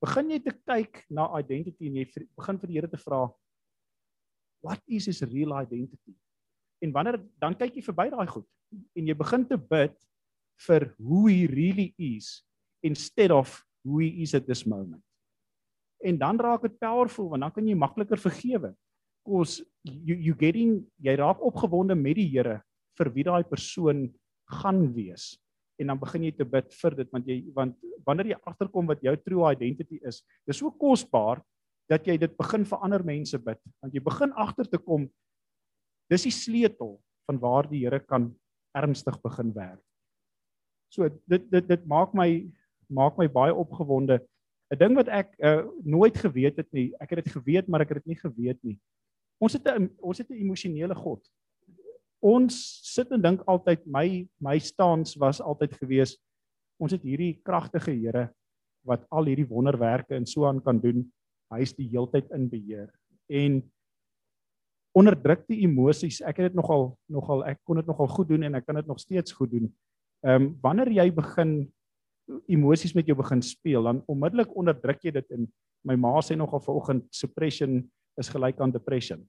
begin 0.00 0.32
jy 0.32 0.40
te 0.44 0.54
kyk 0.64 1.04
na 1.12 1.28
identity 1.38 1.90
en 1.90 2.00
jy 2.00 2.06
begin 2.38 2.58
vir 2.60 2.70
die 2.70 2.78
Here 2.78 2.90
te 2.90 3.00
vra 3.00 3.26
what 4.64 4.80
is 4.88 5.06
his 5.08 5.22
real 5.24 5.54
identity? 5.56 6.14
En 6.84 6.92
wanneer 6.92 7.20
dan 7.40 7.56
kyk 7.56 7.76
jy 7.76 7.84
verby 7.84 8.08
daai 8.12 8.28
goed 8.28 8.48
en 8.96 9.08
jy 9.08 9.16
begin 9.18 9.44
te 9.48 9.58
bid 9.58 9.96
vir 10.66 10.90
who 10.98 11.26
he 11.28 11.46
really 11.50 11.90
is 11.98 12.40
instead 12.86 13.32
of 13.32 13.60
who 13.84 14.00
he 14.00 14.22
is 14.24 14.34
at 14.36 14.46
this 14.46 14.66
moment. 14.68 15.02
En 16.04 16.16
dan 16.20 16.40
raak 16.40 16.64
dit 16.64 16.78
powerful 16.80 17.28
want 17.32 17.44
dan 17.44 17.52
kan 17.52 17.66
jy 17.68 17.76
makliker 17.76 18.20
vergewe. 18.20 18.72
Cause 19.26 19.60
you 19.84 20.16
you 20.16 20.34
getting 20.36 20.80
jy 21.00 21.16
raak 21.20 21.40
opgewonde 21.44 21.96
met 21.96 22.16
die 22.16 22.28
Here 22.32 22.60
vir 22.96 23.12
wie 23.12 23.24
daai 23.24 23.44
persoon 23.44 24.08
gaan 24.60 24.88
wees 24.96 25.36
en 25.80 25.86
dan 25.86 25.98
begin 25.98 26.26
jy 26.28 26.32
te 26.36 26.44
bid 26.44 26.74
vir 26.82 26.96
dit 26.98 27.08
want 27.14 27.26
jy 27.26 27.38
want 27.56 27.76
wanneer 28.04 28.32
jy 28.32 28.38
agterkom 28.44 28.86
wat 28.90 29.00
jou 29.02 29.16
true 29.24 29.46
identity 29.48 30.00
is 30.04 30.20
dis 30.46 30.60
so 30.60 30.70
kosbaar 30.70 31.40
dat 31.90 32.06
jy 32.06 32.14
dit 32.22 32.36
begin 32.38 32.64
vir 32.68 32.84
ander 32.86 33.02
mense 33.02 33.38
bid. 33.42 33.58
Want 33.82 33.94
jy 33.94 34.02
begin 34.06 34.34
agter 34.38 34.68
te 34.70 34.78
kom 34.78 35.08
dis 36.10 36.26
die 36.26 36.34
sleutel 36.34 36.96
van 37.28 37.38
waar 37.42 37.68
die 37.70 37.82
Here 37.84 38.00
kan 38.02 38.30
ernstig 38.76 39.18
begin 39.22 39.50
werk. 39.54 39.82
So 40.90 41.10
dit 41.30 41.46
dit 41.50 41.66
dit 41.66 41.86
maak 41.90 42.14
my 42.14 42.46
maak 42.90 43.18
my 43.18 43.26
baie 43.30 43.54
opgewonde. 43.54 44.20
'n 44.70 44.78
ding 44.78 44.94
wat 44.94 45.08
ek 45.10 45.34
uh, 45.42 45.66
nooit 45.82 46.14
geweet 46.14 46.62
het 46.62 46.70
nie 46.70 46.94
ek 47.02 47.10
het 47.10 47.24
dit 47.24 47.34
geweet 47.34 47.66
maar 47.66 47.82
ek 47.82 47.90
het 47.90 48.02
dit 48.04 48.14
nie 48.14 48.20
geweet 48.22 48.60
nie. 48.62 48.78
Ons 49.42 49.58
het 49.58 49.66
'n 49.66 49.90
ons 49.98 50.18
het 50.18 50.30
'n 50.30 50.38
emosionele 50.38 50.94
God 50.94 51.26
ons 52.20 52.56
sit 52.84 53.10
en 53.12 53.22
dink 53.22 53.42
altyd 53.48 53.84
my 53.88 54.26
my 54.44 54.58
stance 54.60 55.18
was 55.18 55.40
altyd 55.40 55.72
gewees 55.80 56.16
ons 56.80 56.92
het 56.92 57.04
hierdie 57.04 57.38
kragtige 57.44 57.92
Here 57.92 58.28
wat 58.88 59.04
al 59.12 59.28
hierdie 59.28 59.48
wonderwerke 59.48 60.16
en 60.16 60.24
so 60.24 60.46
aan 60.48 60.60
kan 60.64 60.78
doen. 60.80 61.04
Hy 61.52 61.60
is 61.60 61.74
die 61.76 61.88
heeltyd 61.92 62.30
in 62.32 62.46
beheer. 62.48 62.88
En 63.28 63.58
onderdrukte 64.96 65.52
emosies, 65.52 66.22
ek 66.24 66.40
het 66.40 66.48
dit 66.48 66.56
nogal 66.56 66.94
nogal 67.12 67.44
ek 67.50 67.60
kon 67.68 67.78
dit 67.78 67.90
nogal 67.90 68.08
goed 68.10 68.30
doen 68.30 68.46
en 68.48 68.56
ek 68.56 68.64
kan 68.66 68.80
dit 68.80 68.88
nog 68.88 69.02
steeds 69.02 69.36
goed 69.36 69.52
doen. 69.52 69.68
Ehm 70.24 70.36
um, 70.36 70.48
wanneer 70.64 70.90
jy 70.96 71.10
begin 71.12 71.52
emosies 72.48 72.94
met 72.94 73.08
jou 73.08 73.16
begin 73.18 73.42
speel, 73.42 73.84
dan 73.84 74.02
onmiddellik 74.08 74.52
onderdruk 74.56 75.04
jy 75.04 75.12
dit 75.18 75.36
in 75.36 75.48
my 75.84 75.96
ma 75.96 76.16
sê 76.24 76.36
nogal 76.36 76.62
vanoggend 76.64 77.06
suppression 77.14 77.80
is 78.20 78.28
gelyk 78.28 78.60
aan 78.60 78.72
depression 78.72 79.22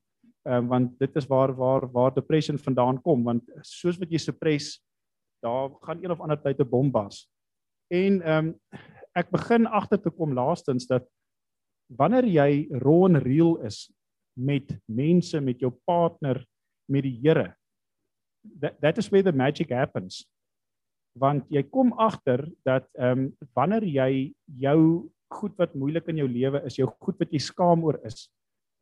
um, 0.43 0.67
want 0.67 0.99
dit 0.99 1.15
is 1.15 1.27
waar 1.27 1.53
waar 1.55 1.91
waar 1.91 2.13
depression 2.13 2.57
vandaan 2.57 3.01
kom 3.01 3.23
want 3.23 3.43
soos 3.61 3.99
wat 4.01 4.11
jy 4.11 4.17
suppress 4.17 4.79
daar 5.41 5.69
gaan 5.81 6.03
een 6.03 6.11
of 6.11 6.21
ander 6.21 6.41
tyd 6.41 6.59
'n 6.59 6.69
bom 6.69 6.91
bas. 6.91 7.27
En 7.89 8.21
ehm 8.21 8.45
um, 8.45 8.59
ek 9.13 9.29
begin 9.29 9.65
agter 9.67 9.99
te 10.01 10.09
kom 10.09 10.33
laastens 10.33 10.87
dat 10.87 11.07
wanneer 11.87 12.25
jy 12.25 12.67
raw 12.71 13.05
and 13.05 13.23
real 13.23 13.57
is 13.65 13.91
met 14.33 14.79
mense, 14.85 15.41
met 15.41 15.59
jou 15.59 15.71
partner, 15.85 16.45
met 16.87 17.03
die 17.03 17.19
Here. 17.21 17.55
That 18.59 18.81
that 18.81 18.97
is 18.97 19.09
where 19.09 19.23
the 19.23 19.37
magic 19.37 19.69
happens. 19.69 20.27
Want 21.19 21.43
jy 21.49 21.63
kom 21.63 21.93
agter 21.93 22.51
dat 22.63 22.87
ehm 22.93 23.19
um, 23.19 23.37
wanneer 23.53 23.83
jy 23.83 24.33
jou 24.45 25.09
goed 25.31 25.57
wat 25.57 25.73
moeilik 25.73 26.07
in 26.07 26.17
jou 26.17 26.27
lewe 26.27 26.63
is, 26.65 26.75
jou 26.75 26.87
goed 26.99 27.19
wat 27.19 27.31
jy 27.31 27.39
skaam 27.39 27.83
oor 27.83 27.99
is, 28.05 28.29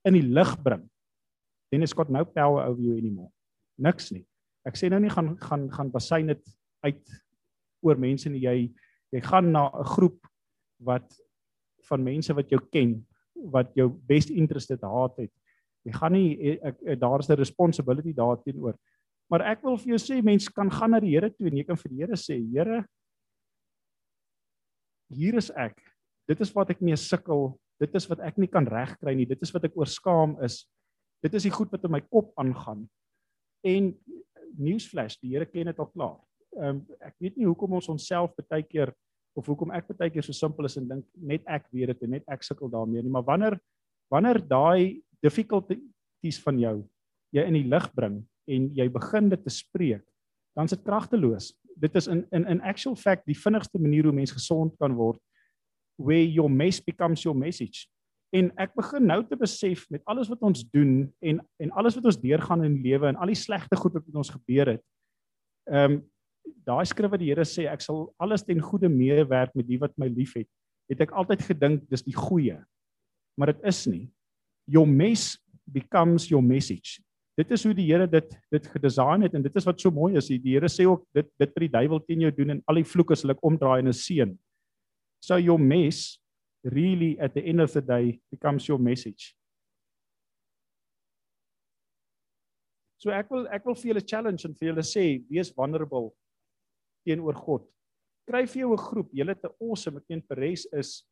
in 0.05 0.13
die 0.13 0.27
lig 0.27 0.61
bring 0.63 0.89
then 1.71 1.83
it's 1.83 1.93
got 1.93 2.09
no 2.09 2.25
power 2.25 2.63
over 2.63 2.81
you 2.81 2.97
anymore. 2.97 3.31
Niks 3.77 4.11
nie. 4.11 4.25
Ek 4.67 4.77
sê 4.77 4.89
nou 4.89 4.99
nie 4.99 5.11
gaan 5.13 5.35
gaan 5.39 5.69
gaan 5.71 5.91
basyn 5.91 6.27
dit 6.27 6.43
uit 6.83 7.17
oor 7.85 7.97
mense 7.97 8.29
nie. 8.29 8.43
Jy 8.43 8.69
jy 9.13 9.21
gaan 9.25 9.51
na 9.51 9.69
'n 9.69 9.85
groep 9.95 10.19
wat 10.79 11.07
van 11.89 12.03
mense 12.03 12.33
wat 12.33 12.49
jou 12.49 12.59
ken, 12.71 13.05
wat 13.35 13.73
jou 13.75 13.89
best 13.89 14.29
interested 14.29 14.81
haat 14.81 15.17
het. 15.17 15.31
Jy 15.85 15.93
gaan 15.93 16.13
nie 16.13 16.59
ek 16.61 16.99
daar's 16.99 17.29
'n 17.29 17.37
responsibility 17.37 18.13
daarteenoor. 18.13 18.75
Maar 19.29 19.41
ek 19.53 19.63
wil 19.63 19.77
vir 19.77 19.93
jou 19.93 20.01
sê 20.01 20.23
mense 20.25 20.51
kan 20.51 20.69
gaan 20.73 20.91
na 20.91 20.99
die 20.99 21.13
Here 21.13 21.29
toe 21.29 21.47
en 21.47 21.57
jy 21.57 21.63
kan 21.63 21.77
vir 21.77 21.91
die 21.91 22.01
Here 22.01 22.17
sê, 22.17 22.35
Here, 22.35 22.85
hier 25.09 25.37
is 25.37 25.51
ek. 25.51 25.77
Dit 26.27 26.41
is 26.41 26.51
wat 26.53 26.69
ek 26.73 26.81
mee 26.81 26.97
sukkel. 26.97 27.53
Dit 27.79 27.95
is 27.95 28.09
wat 28.09 28.19
ek 28.25 28.37
nie 28.37 28.49
kan 28.49 28.67
regkry 28.69 29.15
nie. 29.15 29.25
Dit 29.29 29.41
is 29.41 29.53
wat 29.53 29.65
ek 29.69 29.77
oorskaam 29.77 30.35
is. 30.45 30.63
Dit 31.23 31.35
is 31.35 31.45
die 31.47 31.53
goed 31.53 31.71
wat 31.73 31.83
in 31.83 31.91
my 31.91 32.01
kop 32.07 32.31
aangaan. 32.39 32.85
En 33.67 33.91
newsflash, 34.57 35.17
die 35.19 35.33
Here 35.35 35.45
ken 35.45 35.69
dit 35.71 35.79
al 35.79 35.91
klaar. 35.91 36.17
Ehm 36.57 36.79
um, 36.79 36.79
ek 37.05 37.15
weet 37.21 37.37
nie 37.37 37.47
hoekom 37.47 37.75
ons 37.77 37.89
onsself 37.91 38.33
baie 38.49 38.63
keer 38.65 38.93
of 39.37 39.45
hoekom 39.47 39.71
ek 39.75 39.91
baie 39.93 40.09
keer 40.09 40.25
so 40.25 40.33
simpel 40.33 40.65
is 40.65 40.77
en 40.79 40.87
dink 40.89 41.05
net 41.15 41.45
ek 41.47 41.67
weet 41.71 41.93
dit 41.93 42.07
en 42.07 42.15
net 42.17 42.25
ek 42.31 42.43
sukkel 42.43 42.71
daarmee 42.71 43.03
nie, 43.03 43.13
maar 43.13 43.25
wanneer 43.27 43.59
wanneer 44.09 44.41
daai 44.41 45.01
difficulties 45.21 46.39
van 46.43 46.59
jou 46.59 46.75
jy 47.35 47.45
in 47.45 47.59
die 47.59 47.67
lig 47.69 47.85
bring 47.93 48.23
en 48.49 48.69
jy 48.73 48.87
begin 48.89 49.29
dit 49.29 49.43
te 49.45 49.53
spreek, 49.53 50.01
dan 50.57 50.65
is 50.65 50.73
dit 50.73 50.81
kragteloos. 50.81 51.51
Dit 51.77 51.95
is 51.95 52.09
in 52.09 52.25
in 52.33 52.47
in 52.49 52.61
actual 52.65 52.97
fact 52.97 53.27
die 53.29 53.37
vinnigste 53.37 53.79
manier 53.79 54.09
hoe 54.09 54.15
mens 54.15 54.33
gesond 54.33 54.73
kan 54.81 54.97
word 54.97 55.21
where 55.99 56.25
your 56.25 56.49
mess 56.49 56.79
becomes 56.79 57.23
your 57.23 57.37
message. 57.37 57.85
En 58.35 58.51
ek 58.61 58.75
begin 58.77 59.07
nou 59.09 59.23
te 59.25 59.37
besef 59.39 59.87
met 59.89 60.03
alles 60.05 60.29
wat 60.29 60.43
ons 60.45 60.61
doen 60.69 61.07
en 61.25 61.41
en 61.57 61.71
alles 61.81 61.97
wat 61.97 62.05
ons 62.11 62.21
deurgaan 62.21 62.63
in 62.67 62.77
die 62.77 62.91
lewe 62.91 63.09
en 63.09 63.17
al 63.17 63.31
die 63.31 63.39
slegte 63.39 63.77
goed 63.79 63.95
wat 63.97 64.05
met 64.05 64.21
ons 64.21 64.33
gebeur 64.35 64.75
het. 64.75 64.85
Ehm 65.69 65.97
um, 65.97 65.99
daai 66.65 66.85
skrif 66.85 67.11
wat 67.11 67.21
die 67.21 67.29
Here 67.29 67.45
sê 67.45 67.67
ek 67.69 67.81
sal 67.81 68.07
alles 68.21 68.43
ten 68.45 68.61
goeie 68.61 68.89
meewerk 68.89 69.53
met 69.57 69.67
die 69.67 69.77
wat 69.81 69.93
my 70.01 70.07
liefhet. 70.09 70.47
Het 70.89 71.01
ek 71.05 71.13
altyd 71.17 71.43
gedink 71.45 71.83
dis 71.89 72.05
die 72.05 72.15
goeie. 72.15 72.57
Maar 73.37 73.53
dit 73.53 73.67
is 73.69 73.85
nie. 73.87 74.05
Your 74.69 74.87
mess 74.87 75.37
becomes 75.65 76.29
your 76.29 76.43
message. 76.45 77.01
Dit 77.37 77.51
is 77.55 77.63
hoe 77.63 77.73
die 77.73 77.87
Here 77.87 78.07
dit 78.07 78.33
dit 78.51 78.65
gedesign 78.73 79.25
het 79.25 79.33
en 79.33 79.45
dit 79.45 79.55
is 79.55 79.65
wat 79.65 79.81
so 79.81 79.91
mooi 79.91 80.17
is. 80.19 80.29
Die 80.29 80.53
Here 80.53 80.69
sê 80.69 80.85
ook 80.85 81.05
dit 81.15 81.29
dit 81.39 81.53
vir 81.55 81.65
die 81.65 81.73
duiwel 81.77 82.05
teen 82.05 82.25
jou 82.27 82.31
doen 82.35 82.57
en 82.57 82.63
al 82.67 82.81
die 82.81 82.87
vloeke 82.87 83.17
sal 83.17 83.33
ek 83.33 83.43
omdraai 83.45 83.79
in 83.79 83.89
'n 83.89 83.93
seën. 83.93 84.37
So 85.23 85.37
your 85.37 85.59
mess 85.59 86.18
really 86.63 87.17
at 87.19 87.33
the 87.33 87.41
end 87.41 87.61
of 87.61 87.71
the 87.73 87.81
day 87.81 88.19
becomes 88.31 88.67
your 88.67 88.79
message. 88.79 89.35
So 92.99 93.11
ek 93.15 93.29
wil 93.31 93.47
ek 93.47 93.65
wil 93.65 93.77
vir 93.79 93.93
julle 93.93 94.03
challenge 94.03 94.45
en 94.45 94.55
vir 94.59 94.73
julle 94.73 94.83
sê 94.83 95.05
wees 95.29 95.53
vulnerable 95.55 96.11
teenoor 97.07 97.37
God. 97.39 97.63
Kry 98.27 98.43
vir 98.45 98.61
jou 98.65 98.73
'n 98.73 98.85
groep. 98.89 99.09
Julle 99.13 99.35
te 99.35 99.49
awesome. 99.61 99.97
Ek 99.97 100.09
meen 100.09 100.21
Perez 100.21 100.65
is 100.73 101.05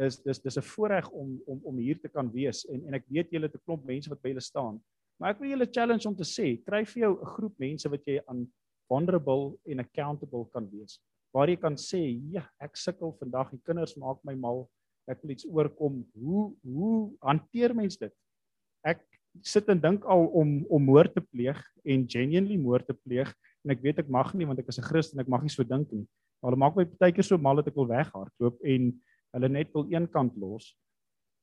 is 0.00 0.18
dis 0.18 0.38
dis 0.40 0.58
'n 0.58 0.62
voorreg 0.62 1.08
om 1.10 1.38
om 1.46 1.60
om 1.64 1.76
hier 1.78 2.00
te 2.00 2.08
kan 2.08 2.28
wees 2.32 2.64
en 2.64 2.88
en 2.88 2.94
ek 2.94 3.06
weet 3.08 3.30
julle 3.30 3.46
het 3.46 3.54
'n 3.54 3.64
klomp 3.64 3.84
mense 3.84 4.10
wat 4.10 4.22
by 4.22 4.30
julle 4.30 4.40
staan. 4.40 4.82
Maar 5.20 5.30
ek 5.30 5.40
wil 5.40 5.50
julle 5.50 5.70
challenge 5.70 6.08
om 6.08 6.16
te 6.16 6.24
sê, 6.24 6.58
kry 6.66 6.84
vir 6.84 7.00
jou 7.02 7.12
'n 7.20 7.32
groep 7.36 7.58
mense 7.58 7.88
wat 7.88 8.04
jy 8.04 8.20
aan 8.26 8.50
vulnerable 8.88 9.56
en 9.64 9.78
accountable 9.78 10.50
kan 10.50 10.68
wees. 10.70 10.98
Waar 11.32 11.48
jy 11.48 11.56
kan 11.56 11.76
sê, 11.80 12.00
ja, 12.32 12.44
ek 12.60 12.76
sukkel 12.76 13.14
vandag, 13.20 13.50
die 13.54 13.62
kinders 13.64 13.96
maak 13.96 14.20
my 14.24 14.34
mal, 14.36 14.66
ek 15.08 15.22
wil 15.22 15.32
iets 15.34 15.46
oorkom. 15.48 16.02
Hoe 16.14 16.50
hoe 16.62 16.96
hanteer 17.24 17.74
mens 17.74 17.96
dit? 17.98 18.12
Ek 18.84 19.00
sit 19.40 19.68
en 19.72 19.80
dink 19.80 20.04
al 20.04 20.26
om 20.36 20.60
om 20.68 20.84
moord 20.84 21.14
te 21.16 21.22
pleeg 21.24 21.58
en 21.88 22.04
genuinely 22.08 22.58
moord 22.60 22.86
te 22.90 22.94
pleeg 22.94 23.30
en 23.64 23.72
ek 23.72 23.80
weet 23.82 24.02
ek 24.02 24.10
mag 24.12 24.34
nie 24.36 24.46
want 24.46 24.60
ek 24.60 24.68
is 24.68 24.78
'n 24.78 24.88
Christen 24.90 25.20
ek 25.20 25.28
mag 25.28 25.42
nie 25.42 25.54
so 25.54 25.64
dink 25.64 25.90
nie. 25.92 26.06
Maar 26.42 26.52
hulle 26.52 26.60
maak 26.60 26.76
my 26.76 26.84
baie 26.84 27.12
keer 27.12 27.24
so 27.24 27.38
mal 27.38 27.56
dat 27.56 27.68
ek 27.68 27.76
wil 27.76 27.88
weghardloop 27.88 28.58
en 28.64 28.92
hulle 29.32 29.48
net 29.48 29.72
wil 29.74 29.86
een 29.88 30.06
kant 30.06 30.36
los. 30.36 30.76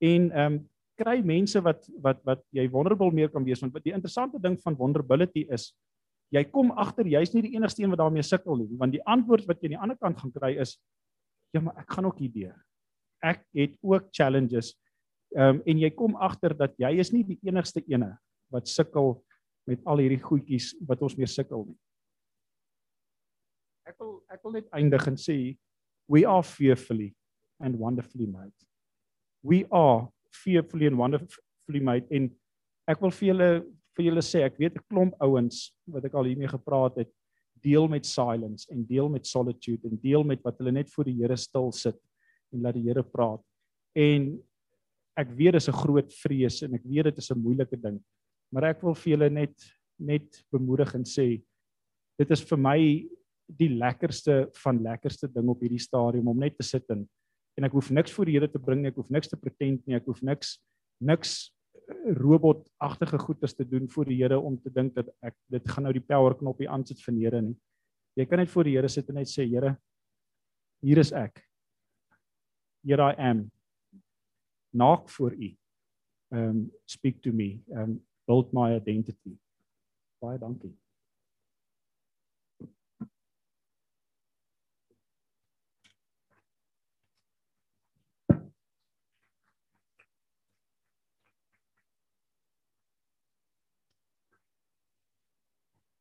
En 0.02 0.32
ehm 0.32 0.54
um, 0.54 0.70
kry 1.00 1.22
mense 1.24 1.60
wat 1.64 1.88
wat 2.04 2.20
wat 2.28 2.42
jy 2.52 2.68
vulnerable 2.68 3.12
meer 3.16 3.30
kan 3.32 3.46
wees 3.48 3.62
want 3.64 3.74
die 3.84 3.96
interessante 3.96 4.40
ding 4.40 4.58
van 4.60 4.76
vulnerability 4.76 5.46
is 5.50 5.72
jy 6.36 6.44
kom 6.54 6.72
agter 6.78 7.08
jy's 7.10 7.34
nie 7.34 7.42
die 7.46 7.56
enigste 7.58 7.84
een 7.84 7.92
wat 7.94 8.02
daarmee 8.02 8.26
sukkel 8.26 8.58
nie 8.60 8.78
want 8.78 8.94
die 8.94 9.04
antwoord 9.06 9.48
wat 9.50 9.62
jy 9.62 9.70
aan 9.70 9.76
die 9.76 9.84
ander 9.88 9.98
kant 9.98 10.20
gaan 10.22 10.34
kry 10.36 10.56
is 10.62 10.78
ja 11.54 11.62
maar 11.62 11.78
ek 11.82 11.92
gaan 11.96 12.06
ook 12.06 12.20
hier 12.22 12.34
deur. 12.34 12.58
Ek 13.26 13.44
het 13.58 13.76
ook 13.82 14.10
challenges. 14.12 14.76
Ehm 15.36 15.60
um, 15.60 15.62
en 15.66 15.82
jy 15.82 15.90
kom 15.94 16.16
agter 16.16 16.56
dat 16.58 16.74
jy 16.78 16.92
is 17.00 17.12
nie 17.14 17.24
die 17.24 17.40
enigste 17.46 17.84
ene 17.88 18.16
wat 18.54 18.68
sukkel 18.68 19.20
met 19.70 19.82
al 19.86 20.02
hierdie 20.02 20.22
goedjies 20.22 20.74
wat 20.88 21.02
ons 21.06 21.18
mee 21.18 21.30
sukkel 21.30 21.66
nie. 21.68 21.78
Ek 23.86 23.98
wil 24.00 24.16
ek 24.30 24.44
wil 24.46 24.58
net 24.58 24.70
eindig 24.74 25.08
en 25.10 25.18
sê 25.18 25.38
we 26.10 26.26
are 26.26 26.44
fearfully 26.44 27.14
and 27.60 27.78
wonderfully 27.78 28.26
made. 28.26 28.56
We 29.44 29.66
are 29.70 30.10
fearfully 30.34 30.90
and 30.90 30.98
wonderfully 30.98 31.82
made 31.82 32.10
en 32.10 32.32
ek 32.90 33.02
wil 33.02 33.14
vir 33.14 33.30
julle 33.34 33.52
vir 34.00 34.08
julle 34.08 34.24
sê 34.24 34.46
ek 34.48 34.56
weet 34.62 34.78
'n 34.80 34.88
klomp 34.88 35.16
ouens 35.20 35.74
wat 35.92 36.06
ek 36.08 36.14
al 36.16 36.30
hiermee 36.32 36.48
gepraat 36.48 36.96
het 37.04 37.12
deel 37.60 37.88
met 37.92 38.06
silence 38.08 38.66
en 38.72 38.86
deel 38.88 39.10
met 39.12 39.28
solitude 39.28 39.90
en 39.90 40.00
deel 40.00 40.24
met 40.24 40.40
wat 40.44 40.58
hulle 40.60 40.72
net 40.72 40.88
voor 40.94 41.04
die 41.04 41.18
Here 41.20 41.36
stil 41.36 41.72
sit 41.76 42.00
en 42.54 42.62
laat 42.64 42.76
die 42.76 42.88
Here 42.88 43.04
praat. 43.04 43.44
En 43.96 44.40
ek 45.18 45.36
weet 45.36 45.54
dis 45.54 45.68
'n 45.68 45.82
groot 45.84 46.14
vrees 46.24 46.64
en 46.64 46.76
ek 46.76 46.84
weet 46.86 47.12
dit 47.12 47.18
is 47.18 47.32
'n 47.32 47.44
moeilike 47.44 47.76
ding. 47.76 48.00
Maar 48.54 48.72
ek 48.72 48.82
wil 48.84 48.96
vir 48.96 49.18
julle 49.18 49.30
net 49.30 49.56
net 50.00 50.44
bemoedig 50.50 50.96
en 50.96 51.04
sê 51.04 51.44
dit 52.18 52.32
is 52.32 52.42
vir 52.42 52.58
my 52.58 53.10
die 53.50 53.70
lekkerste 53.70 54.50
van 54.64 54.82
lekkerste 54.82 55.28
ding 55.28 55.50
op 55.50 55.60
hierdie 55.60 55.80
stadium 55.80 56.28
om 56.28 56.40
net 56.40 56.56
te 56.56 56.64
sit 56.64 56.86
en 56.90 57.08
en 57.58 57.66
ek 57.66 57.74
hoef 57.74 57.92
niks 57.92 58.12
voor 58.14 58.26
die 58.26 58.40
Here 58.40 58.48
te 58.48 58.60
bring 58.60 58.82
nie, 58.82 58.88
ek 58.88 58.96
hoef 58.96 59.10
niks 59.10 59.28
te 59.28 59.36
pretend 59.36 59.86
nie, 59.86 59.96
ek 59.96 60.06
hoef 60.06 60.22
niks 60.22 60.60
niks 61.02 61.52
robotagtige 62.18 63.20
goeders 63.20 63.54
te 63.54 63.68
doen 63.68 63.90
voor 63.90 64.06
die 64.06 64.22
Here 64.22 64.40
om 64.40 64.58
te 64.62 64.72
dink 64.72 64.96
dat 64.96 65.10
ek 65.26 65.36
dit 65.50 65.70
gaan 65.70 65.88
nou 65.88 65.94
die 65.94 66.06
power 66.06 66.36
knoppie 66.38 66.70
aan 66.70 66.86
sit 66.86 67.02
van 67.04 67.18
Here 67.20 67.42
nie. 67.42 67.56
Jy 68.18 68.26
kan 68.26 68.42
net 68.42 68.52
voor 68.52 68.68
die 68.68 68.76
Here 68.78 68.90
sit 68.90 69.10
en 69.10 69.20
net 69.22 69.32
sê 69.32 69.46
Here, 69.48 69.76
hier 70.86 71.02
is 71.02 71.12
ek. 71.12 71.42
Here 72.86 73.12
I 73.12 73.16
am. 73.32 73.48
Naak 74.74 75.10
voor 75.10 75.34
U. 75.34 75.50
Um 76.32 76.70
speak 76.86 77.22
to 77.22 77.34
me. 77.34 77.64
Um 77.74 78.00
build 78.28 78.54
my 78.54 78.76
identity. 78.76 79.38
Baie 80.22 80.38
dankie. 80.40 80.76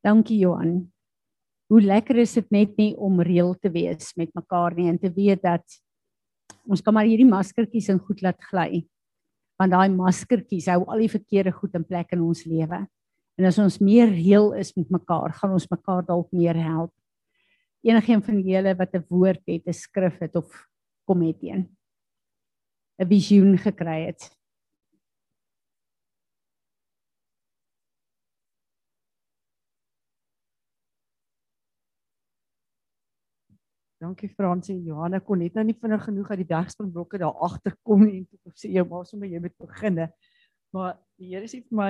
Dankie 0.09 0.39
Johan. 0.41 0.87
Hoe 1.69 1.81
lekker 1.85 2.17
is 2.23 2.31
dit 2.33 2.47
net 2.49 2.71
nie 2.81 2.93
om 2.97 3.19
reël 3.21 3.51
te 3.61 3.69
wees 3.69 4.15
met 4.17 4.31
mekaar 4.33 4.73
nie 4.73 4.87
en 4.89 4.97
te 4.97 5.11
weet 5.13 5.41
dat 5.43 5.75
ons 6.65 6.81
kan 6.81 6.95
maar 6.95 7.05
hierdie 7.05 7.27
maskertjies 7.29 7.91
in 7.93 7.99
goed 8.07 8.23
laat 8.25 8.39
gly. 8.49 8.81
Want 9.61 9.75
daai 9.75 9.91
maskertjies 9.93 10.69
hou 10.71 10.79
al 10.87 11.03
die 11.03 11.11
verkeerde 11.13 11.53
goed 11.53 11.77
in 11.77 11.85
plek 11.85 12.15
in 12.15 12.23
ons 12.25 12.41
lewe. 12.49 12.79
En 13.37 13.49
as 13.49 13.59
ons 13.61 13.77
meer 13.85 14.09
reël 14.09 14.49
is 14.57 14.73
met 14.79 14.89
mekaar, 14.97 15.35
gaan 15.37 15.53
ons 15.59 15.69
mekaar 15.69 16.01
dalk 16.07 16.33
meer 16.33 16.57
help. 16.57 16.93
Enigeen 17.85 18.23
van 18.25 18.41
julle 18.41 18.73
wat 18.81 18.95
'n 18.95 19.05
woord 19.09 19.43
het, 19.45 19.67
'n 19.67 19.73
skrif 19.73 20.17
het 20.25 20.35
of 20.35 20.49
kom 21.05 21.21
het 21.21 21.43
een 21.43 21.69
'n 22.97 23.07
visioen 23.07 23.57
gekry 23.57 24.07
het. 24.09 24.31
Dankie 33.99 34.29
Fransie. 34.31 34.77
Johanna 34.87 35.19
kon 35.19 35.41
net 35.43 35.57
nou 35.57 35.65
nie 35.67 35.75
vinnig 35.75 36.05
genoeg 36.05 36.29
uit 36.31 36.39
die 36.39 36.47
bergspringblokke 36.47 37.19
daar 37.19 37.35
agter 37.43 37.73
kom 37.83 38.05
en 38.07 38.21
toe 38.31 38.53
sê 38.55 38.69
jou 38.71 38.85
ma 38.87 39.01
sommer 39.03 39.27
jy 39.27 39.41
moet 39.43 39.55
beginne. 39.59 40.05
Maar 40.71 40.93
die 41.19 41.33
Here 41.33 41.49
sê 41.51 41.59
vir 41.59 41.75
my 41.75 41.89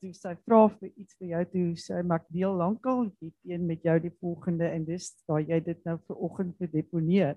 toe 0.00 0.12
sy 0.16 0.32
vra 0.46 0.62
vir 0.72 0.94
iets 0.94 1.18
vir 1.20 1.34
jou 1.34 1.42
toe 1.50 1.64
sê 1.82 2.00
maar 2.00 2.22
ek 2.22 2.30
deel 2.32 2.56
lankal 2.56 3.02
hierteen 3.20 3.66
met 3.68 3.84
jou 3.84 3.96
die 4.00 4.12
volgende 4.16 4.70
en 4.70 4.86
dis 4.88 5.10
daai 5.28 5.42
jy 5.50 5.58
dit 5.66 5.82
nou 5.84 5.98
vir 6.06 6.22
oggend 6.28 6.56
vir 6.56 6.70
deponeer. 6.72 7.36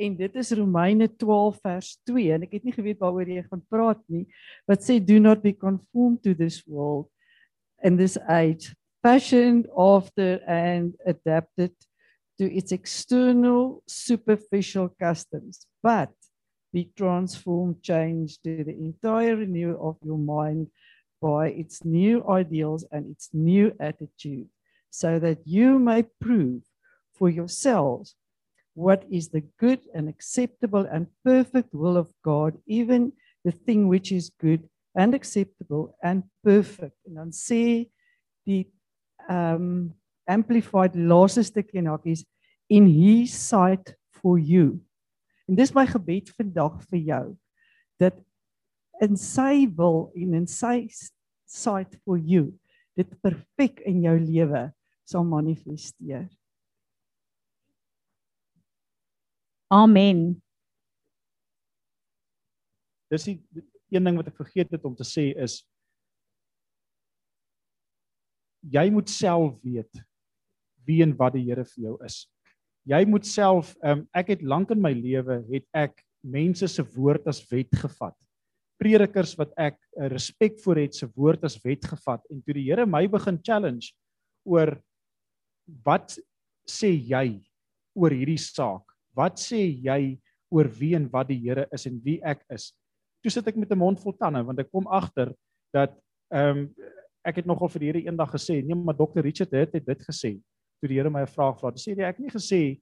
En 0.00 0.16
dit 0.18 0.38
is 0.42 0.50
Romeine 0.58 1.06
12 1.22 1.60
vers 1.62 1.92
2 2.10 2.32
en 2.34 2.48
ek 2.48 2.56
het 2.58 2.66
nie 2.66 2.74
geweet 2.74 2.98
waaroor 2.98 3.30
jy 3.30 3.44
gaan 3.46 3.62
praat 3.70 4.02
nie. 4.10 4.24
Wat 4.66 4.82
sê 4.82 4.98
do 4.98 5.20
not 5.22 5.44
be 5.44 5.52
conformed 5.54 6.24
to 6.26 6.34
this 6.34 6.64
world 6.66 7.06
in 7.86 7.94
this 8.00 8.18
age 8.26 8.74
fashioned 9.06 9.70
after 9.78 10.42
and 10.50 10.98
adapted 11.06 11.78
to 12.40 12.50
its 12.56 12.72
external 12.72 13.82
superficial 13.86 14.88
customs, 14.98 15.66
but 15.82 16.08
be 16.72 16.88
transformed, 16.96 17.82
changed 17.82 18.42
to 18.42 18.64
the 18.64 18.72
entire 18.72 19.36
renewal 19.36 19.90
of 19.90 19.96
your 20.02 20.16
mind 20.16 20.68
by 21.20 21.48
its 21.48 21.84
new 21.84 22.24
ideals 22.30 22.82
and 22.92 23.10
its 23.10 23.28
new 23.34 23.70
attitude, 23.78 24.48
so 24.88 25.18
that 25.18 25.36
you 25.44 25.78
may 25.78 26.02
prove 26.18 26.62
for 27.12 27.28
yourselves 27.28 28.16
what 28.72 29.04
is 29.10 29.28
the 29.28 29.44
good 29.58 29.80
and 29.92 30.08
acceptable 30.08 30.88
and 30.90 31.08
perfect 31.22 31.74
will 31.74 31.98
of 31.98 32.08
God, 32.24 32.56
even 32.66 33.12
the 33.44 33.52
thing 33.52 33.86
which 33.86 34.10
is 34.10 34.32
good 34.40 34.66
and 34.94 35.14
acceptable 35.14 35.94
and 36.02 36.22
perfect. 36.42 36.96
Dan 37.04 37.32
sê 37.32 37.90
die 38.46 38.64
um 39.28 39.92
amplified 40.30 40.94
laaste 40.94 41.44
stukkie 41.46 41.80
en 41.82 41.90
hakkies 41.90 42.24
in 42.70 42.86
his 42.86 43.34
sight 43.34 43.94
for 44.20 44.38
you. 44.38 44.78
En 45.50 45.58
dis 45.58 45.74
my 45.74 45.86
gebed 45.90 46.30
vandag 46.38 46.78
vir 46.90 47.00
jou 47.10 47.24
dat 48.00 48.16
in 49.02 49.16
sy 49.18 49.66
wil 49.76 50.08
en 50.16 50.36
in 50.38 50.46
sy 50.48 50.86
sight 51.50 51.96
for 52.04 52.20
you 52.20 52.52
dit 52.98 53.10
perfek 53.24 53.80
in 53.88 54.04
jou 54.04 54.14
lewe 54.20 54.68
sal 55.08 55.24
manifesteer. 55.26 56.28
Amen. 59.70 60.40
Dis 63.10 63.26
die 63.26 63.38
een 63.90 64.06
ding 64.06 64.18
wat 64.18 64.30
ek 64.30 64.38
vergeet 64.38 64.70
het 64.74 64.86
om 64.86 64.94
te 64.98 65.06
sê 65.06 65.30
is 65.34 65.60
jy 68.70 68.86
moet 68.92 69.10
self 69.10 69.56
weet 69.64 70.02
wie 70.90 71.00
en 71.06 71.14
wat 71.18 71.38
die 71.38 71.46
Here 71.46 71.64
vir 71.64 71.86
jou 71.86 71.96
is. 72.06 72.24
Jy 72.88 73.04
moet 73.06 73.28
self 73.28 73.74
um, 73.84 74.06
ek 74.16 74.34
het 74.34 74.42
lank 74.42 74.72
in 74.74 74.80
my 74.82 74.92
lewe 74.96 75.42
het 75.50 75.66
ek 75.76 76.00
mense 76.24 76.66
se 76.68 76.84
woord 76.96 77.28
as 77.30 77.42
wet 77.50 77.72
gevat. 77.76 78.16
Predikers 78.80 79.34
wat 79.38 79.52
ek 79.60 79.76
uh, 79.76 80.08
respek 80.10 80.58
vir 80.64 80.86
het 80.86 80.96
se 80.96 81.08
woord 81.12 81.44
as 81.46 81.58
wet 81.64 81.84
gevat 81.86 82.24
en 82.32 82.40
toe 82.40 82.56
die 82.56 82.66
Here 82.70 82.88
my 82.88 83.04
begin 83.10 83.38
challenge 83.44 83.92
oor 84.48 84.78
wat 85.84 86.16
sê 86.68 86.90
jy 86.94 87.40
oor 87.94 88.14
hierdie 88.14 88.40
saak? 88.40 88.86
Wat 89.16 89.38
sê 89.38 89.60
jy 89.60 90.16
oor 90.50 90.70
wie 90.80 90.94
en 90.98 91.06
wat 91.12 91.28
die 91.30 91.40
Here 91.44 91.68
is 91.76 91.86
en 91.86 92.00
wie 92.04 92.18
ek 92.24 92.42
is? 92.50 92.72
Toe 93.20 93.32
sit 93.32 93.46
ek 93.46 93.60
met 93.60 93.70
'n 93.70 93.78
mond 93.78 94.00
vol 94.00 94.16
tande 94.16 94.42
want 94.42 94.58
ek 94.58 94.72
kom 94.72 94.88
agter 94.88 95.34
dat 95.74 95.92
ehm 96.32 96.64
um, 96.64 96.70
ek 97.20 97.36
het 97.36 97.46
nogal 97.46 97.68
vir 97.68 97.80
die 97.80 97.88
Here 97.92 98.02
eendag 98.08 98.30
gesê, 98.32 98.62
nee, 98.64 98.74
maar 98.74 98.96
dokter 98.96 99.20
Richard 99.22 99.52
het, 99.52 99.74
het 99.76 99.84
dit 99.84 100.02
gesê 100.08 100.40
toe 100.80 100.88
die 100.88 100.98
Here 100.98 101.10
my 101.10 101.22
'n 101.22 101.26
vraag 101.26 101.60
vra. 101.60 101.70
Toe 101.70 101.82
sê 101.82 101.94
hy 101.94 102.02
ek 102.02 102.16
het 102.16 102.24
nie 102.24 102.34
gesê 102.34 102.80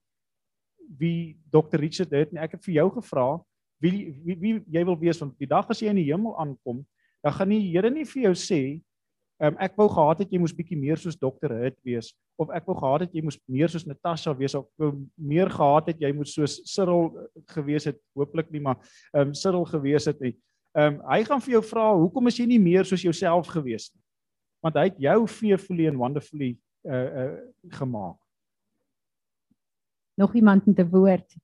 wie 0.99 1.37
Dr. 1.51 1.79
Richard 1.79 2.13
het 2.13 2.33
nie. 2.33 2.41
Ek 2.41 2.53
het 2.53 2.65
vir 2.65 2.75
jou 2.75 2.91
gevra 2.91 3.41
wie, 3.81 4.15
wie 4.25 4.37
wie 4.37 4.55
jy 4.67 4.85
wil 4.85 4.99
wees 4.99 5.21
want 5.21 5.39
die 5.39 5.47
dag 5.47 5.69
as 5.71 5.81
jy 5.81 5.91
in 5.93 6.01
die 6.01 6.11
hemel 6.11 6.35
aankom, 6.39 6.85
dan 7.23 7.33
gaan 7.33 7.51
die 7.51 7.73
Here 7.73 7.91
nie 7.91 8.05
vir 8.05 8.23
jou 8.23 8.35
sê 8.35 8.81
um, 9.43 9.57
ek 9.63 9.77
wou 9.79 9.89
gehad 9.91 10.25
het 10.25 10.33
jy 10.33 10.41
moes 10.43 10.55
bietjie 10.55 10.79
meer 10.79 10.99
soos 10.99 11.19
dokter 11.19 11.53
Hurt 11.55 11.79
wees 11.87 12.13
of 12.39 12.51
ek 12.55 12.67
wou 12.69 12.77
gehad 12.79 13.07
het 13.07 13.15
jy 13.15 13.23
moes 13.27 13.39
meer 13.51 13.71
soos 13.71 13.87
Natasha 13.87 14.35
wees 14.39 14.55
of 14.55 14.67
meer 15.17 15.51
gehad 15.51 15.91
het 15.93 16.03
jy 16.03 16.13
moes 16.15 16.35
soos 16.35 16.59
Cyril 16.71 17.11
eh, 17.11 17.29
gewees 17.55 17.89
het 17.91 17.99
hooplik 18.19 18.51
nie 18.55 18.63
maar 18.63 18.79
ehm 19.13 19.29
um, 19.31 19.35
Cyril 19.35 19.67
gewees 19.69 20.09
het 20.11 20.21
nie. 20.23 20.35
Ehm 20.77 20.99
um, 20.99 21.03
hy 21.11 21.23
gaan 21.27 21.43
vir 21.45 21.59
jou 21.59 21.65
vra 21.71 21.89
hoekom 21.95 22.31
is 22.31 22.39
jy 22.39 22.47
nie 22.47 22.63
meer 22.63 22.87
soos 22.87 23.05
jouself 23.05 23.51
gewees 23.55 23.91
nie? 23.95 24.03
Want 24.63 24.79
hy 24.79 24.89
het 24.91 25.03
jou 25.03 25.21
fearfully 25.31 25.87
and 25.91 25.99
wonderfully 25.99 26.57
uh 26.85 27.11
uh 27.23 27.37
gemaak. 27.69 28.19
Nog 30.15 30.35
iemand 30.35 30.67
met 30.67 30.79
'n 30.79 30.91
woord? 30.91 31.37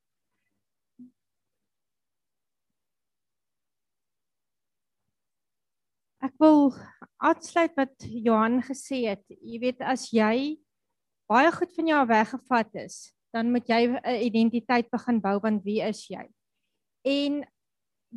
Ek 6.25 6.33
wil 6.41 6.73
aansluit 7.17 7.75
wat 7.77 7.95
Johan 7.99 8.63
gesê 8.65 9.05
het. 9.13 9.25
Jy 9.29 9.59
weet 9.61 9.81
as 9.81 10.09
jy 10.11 10.57
baie 11.29 11.51
goed 11.53 11.75
van 11.77 11.87
jou 11.87 12.07
weggevat 12.07 12.75
is, 12.81 13.13
dan 13.33 13.51
moet 13.53 13.69
jy 13.69 13.87
'n 13.87 14.23
identiteit 14.25 14.91
begin 14.91 15.21
bou 15.21 15.41
van 15.41 15.61
wie 15.65 15.83
is 15.83 16.09
jy? 16.09 16.25
En 17.05 17.45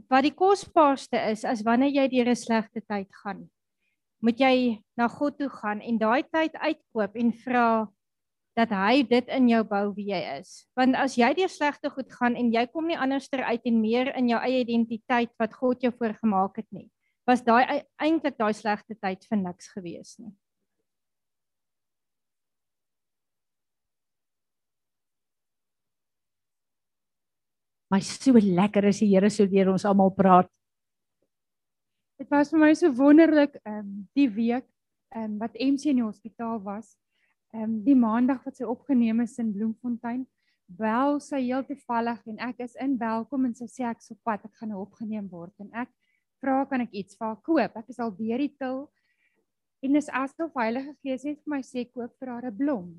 wat 0.07 0.23
die 0.23 0.33
kosbaarste 0.33 1.17
is 1.31 1.43
as 1.43 1.63
wanneer 1.63 1.91
jy 1.91 2.07
deur 2.07 2.29
'n 2.29 2.35
slegte 2.35 2.81
tyd 2.81 3.09
gaan, 3.23 3.49
moet 4.27 4.41
jy 4.43 4.55
na 4.99 5.07
God 5.07 5.37
toe 5.39 5.47
gaan 5.47 5.79
en 5.79 5.99
daai 6.01 6.25
tyd 6.27 6.57
uitkoop 6.59 7.15
en 7.15 7.29
vra 7.45 7.67
dat 8.57 8.73
hy 8.73 9.03
dit 9.05 9.27
in 9.37 9.45
jou 9.51 9.61
bou 9.69 9.83
wie 9.95 10.09
jy 10.09 10.19
is. 10.39 10.65
Want 10.75 10.97
as 10.97 11.15
jy 11.15 11.29
deur 11.37 11.51
slegte 11.53 11.91
goed 11.93 12.09
gaan 12.11 12.35
en 12.35 12.49
jy 12.51 12.65
kom 12.73 12.89
nie 12.89 12.97
anderster 12.97 13.45
uit 13.45 13.69
en 13.69 13.77
meer 13.79 14.11
in 14.17 14.31
jou 14.33 14.39
eie 14.41 14.63
identiteit 14.65 15.31
wat 15.39 15.53
God 15.55 15.85
jou 15.85 15.93
voorgemaak 15.93 16.57
het 16.59 16.67
nie, 16.75 16.89
was 17.29 17.45
daai 17.45 17.85
eintlik 18.01 18.35
daai 18.41 18.51
slegte 18.57 18.97
tyd 18.97 19.23
vir 19.29 19.41
niks 19.45 19.71
gewees 19.77 20.17
nie. 20.19 20.33
Maar 27.87 28.03
so 28.03 28.35
lekker 28.35 28.89
is 28.89 28.99
die 28.99 29.13
Here 29.13 29.29
so 29.31 29.47
deur 29.47 29.71
ons 29.71 29.85
almal 29.87 30.11
praat. 30.11 30.56
Dit 32.17 32.31
was 32.33 32.49
vir 32.49 32.61
my 32.63 32.71
so 32.73 32.89
wonderlik 32.97 33.59
ehm 33.61 33.83
um, 33.83 33.89
die 34.17 34.29
week 34.33 34.65
ehm 35.13 35.23
um, 35.23 35.37
wat 35.37 35.53
MC 35.61 35.91
in 35.91 35.99
die 35.99 36.05
hospitaal 36.05 36.57
was. 36.65 36.95
Ehm 37.53 37.63
um, 37.63 37.75
die 37.85 37.95
maandag 37.95 38.41
wat 38.45 38.57
sy 38.57 38.65
opgeneem 38.65 39.21
is 39.21 39.37
in 39.37 39.51
Bloemfontein, 39.53 40.23
bel 40.65 41.19
sy 41.21 41.43
heel 41.45 41.61
toevallig 41.67 42.23
en 42.33 42.41
ek 42.49 42.65
is 42.65 42.73
in 42.81 42.97
welkom 42.97 43.45
en 43.45 43.53
sy 43.55 43.69
sê 43.69 43.85
ek 43.85 44.01
sou 44.01 44.17
pad, 44.25 44.41
ek 44.49 44.57
gaan 44.57 44.73
nou 44.73 44.81
opgeneem 44.81 45.29
word 45.29 45.53
en 45.61 45.69
ek 45.85 45.93
vra 46.41 46.57
kan 46.65 46.87
ek 46.87 46.97
iets 46.97 47.21
vir 47.21 47.29
haar 47.29 47.39
koop? 47.45 47.77
Ek 47.77 47.93
is 47.93 48.01
al 48.01 48.15
deur 48.17 48.41
die 48.41 48.51
til. 48.57 48.83
En 49.85 49.95
is 50.01 50.09
asof 50.09 50.57
Heilige 50.57 50.97
Gees 51.05 51.23
net 51.23 51.37
vir 51.43 51.53
my 51.53 51.61
sê 51.61 51.85
koop 51.85 52.17
vir 52.17 52.33
haar 52.33 52.49
'n 52.49 52.57
blom. 52.57 52.93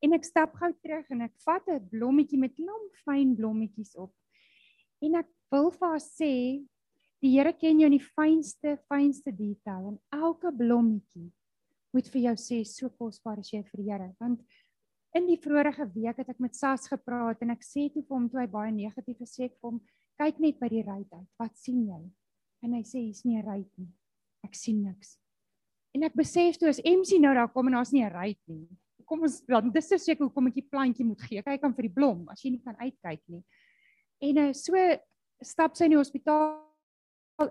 En 0.00 0.16
ek 0.16 0.24
stap 0.24 0.56
gou 0.56 0.72
terug 0.80 1.10
en 1.12 1.28
ek 1.28 1.36
vat 1.44 1.68
'n 1.68 1.88
blommetjie 1.92 2.40
met 2.40 2.56
klomp 2.56 2.92
fyn 3.04 3.36
blommetjies 3.36 3.92
op. 3.96 4.12
En 5.02 5.14
ek 5.20 5.28
wil 5.52 5.70
vir 5.70 5.88
haar 5.88 6.00
sê 6.00 6.64
die 7.24 7.32
Here 7.32 7.54
ken 7.56 7.80
jou 7.80 7.88
in 7.88 7.96
die 7.96 8.04
fynste 8.04 8.76
fynste 8.90 9.32
detail 9.32 9.94
en 9.94 9.98
elke 10.12 10.52
blommetjie 10.52 11.30
moet 11.94 12.10
vir 12.12 12.26
jou 12.28 12.36
sê 12.42 12.60
so 12.68 12.90
kosbaar 13.00 13.40
is 13.40 13.52
jy 13.54 13.62
vir 13.70 13.80
die 13.80 13.90
Here 13.90 14.10
want 14.20 14.44
in 15.14 15.28
die 15.30 15.38
vorige 15.40 15.86
week 15.94 16.18
het 16.20 16.34
ek 16.34 16.42
met 16.42 16.56
Sas 16.58 16.88
gepraat 16.90 17.40
en 17.44 17.54
ek 17.54 17.62
sê 17.64 17.86
toe 17.94 18.02
vir 18.02 18.16
hom 18.16 18.28
toe 18.28 18.42
hy 18.42 18.48
baie 18.50 18.72
negatief 18.74 19.22
gesê 19.22 19.48
ek 19.48 19.56
vir 19.56 19.70
hom 19.70 19.80
kyk 20.20 20.40
net 20.42 20.60
by 20.60 20.70
die 20.70 20.84
ruit 20.86 21.10
uit 21.14 21.28
wat 21.40 21.56
sien 21.58 21.84
jy 21.86 22.02
en 22.64 22.74
hy 22.76 22.82
sê 22.86 23.02
hier's 23.02 23.24
nie 23.24 23.38
'n 23.38 23.44
ruit 23.44 23.70
nie. 23.78 23.92
Ek 24.44 24.54
sien 24.54 24.82
niks. 24.82 25.18
En 25.94 26.02
ek 26.02 26.16
besef 26.16 26.58
toe 26.58 26.68
as 26.68 26.80
MC 26.80 27.20
nou 27.20 27.34
daar 27.34 27.52
kom 27.52 27.68
en 27.68 27.74
daar's 27.74 27.92
nie 27.92 28.04
'n 28.04 28.12
ruit 28.12 28.40
nie. 28.48 28.68
Kom 29.04 29.22
ons 29.22 29.40
dan 29.46 29.70
dis 29.70 29.88
so 29.88 29.96
seker 29.96 30.24
hoekom 30.24 30.48
ek 30.48 30.54
die 30.54 30.68
plantjie 30.70 31.04
moet 31.04 31.20
gee. 31.20 31.42
Kyk 31.42 31.64
aan 31.64 31.74
vir 31.74 31.88
die 31.88 31.94
blom 31.94 32.28
as 32.28 32.42
jy 32.42 32.50
nie 32.50 32.62
kan 32.64 32.76
uitkyk 32.76 33.22
nie. 33.28 33.44
En 34.20 34.38
uh, 34.38 34.52
so 34.52 34.74
stap 35.42 35.76
sy 35.76 35.84
in 35.84 35.90
die 35.90 35.98
hospitaal 35.98 36.73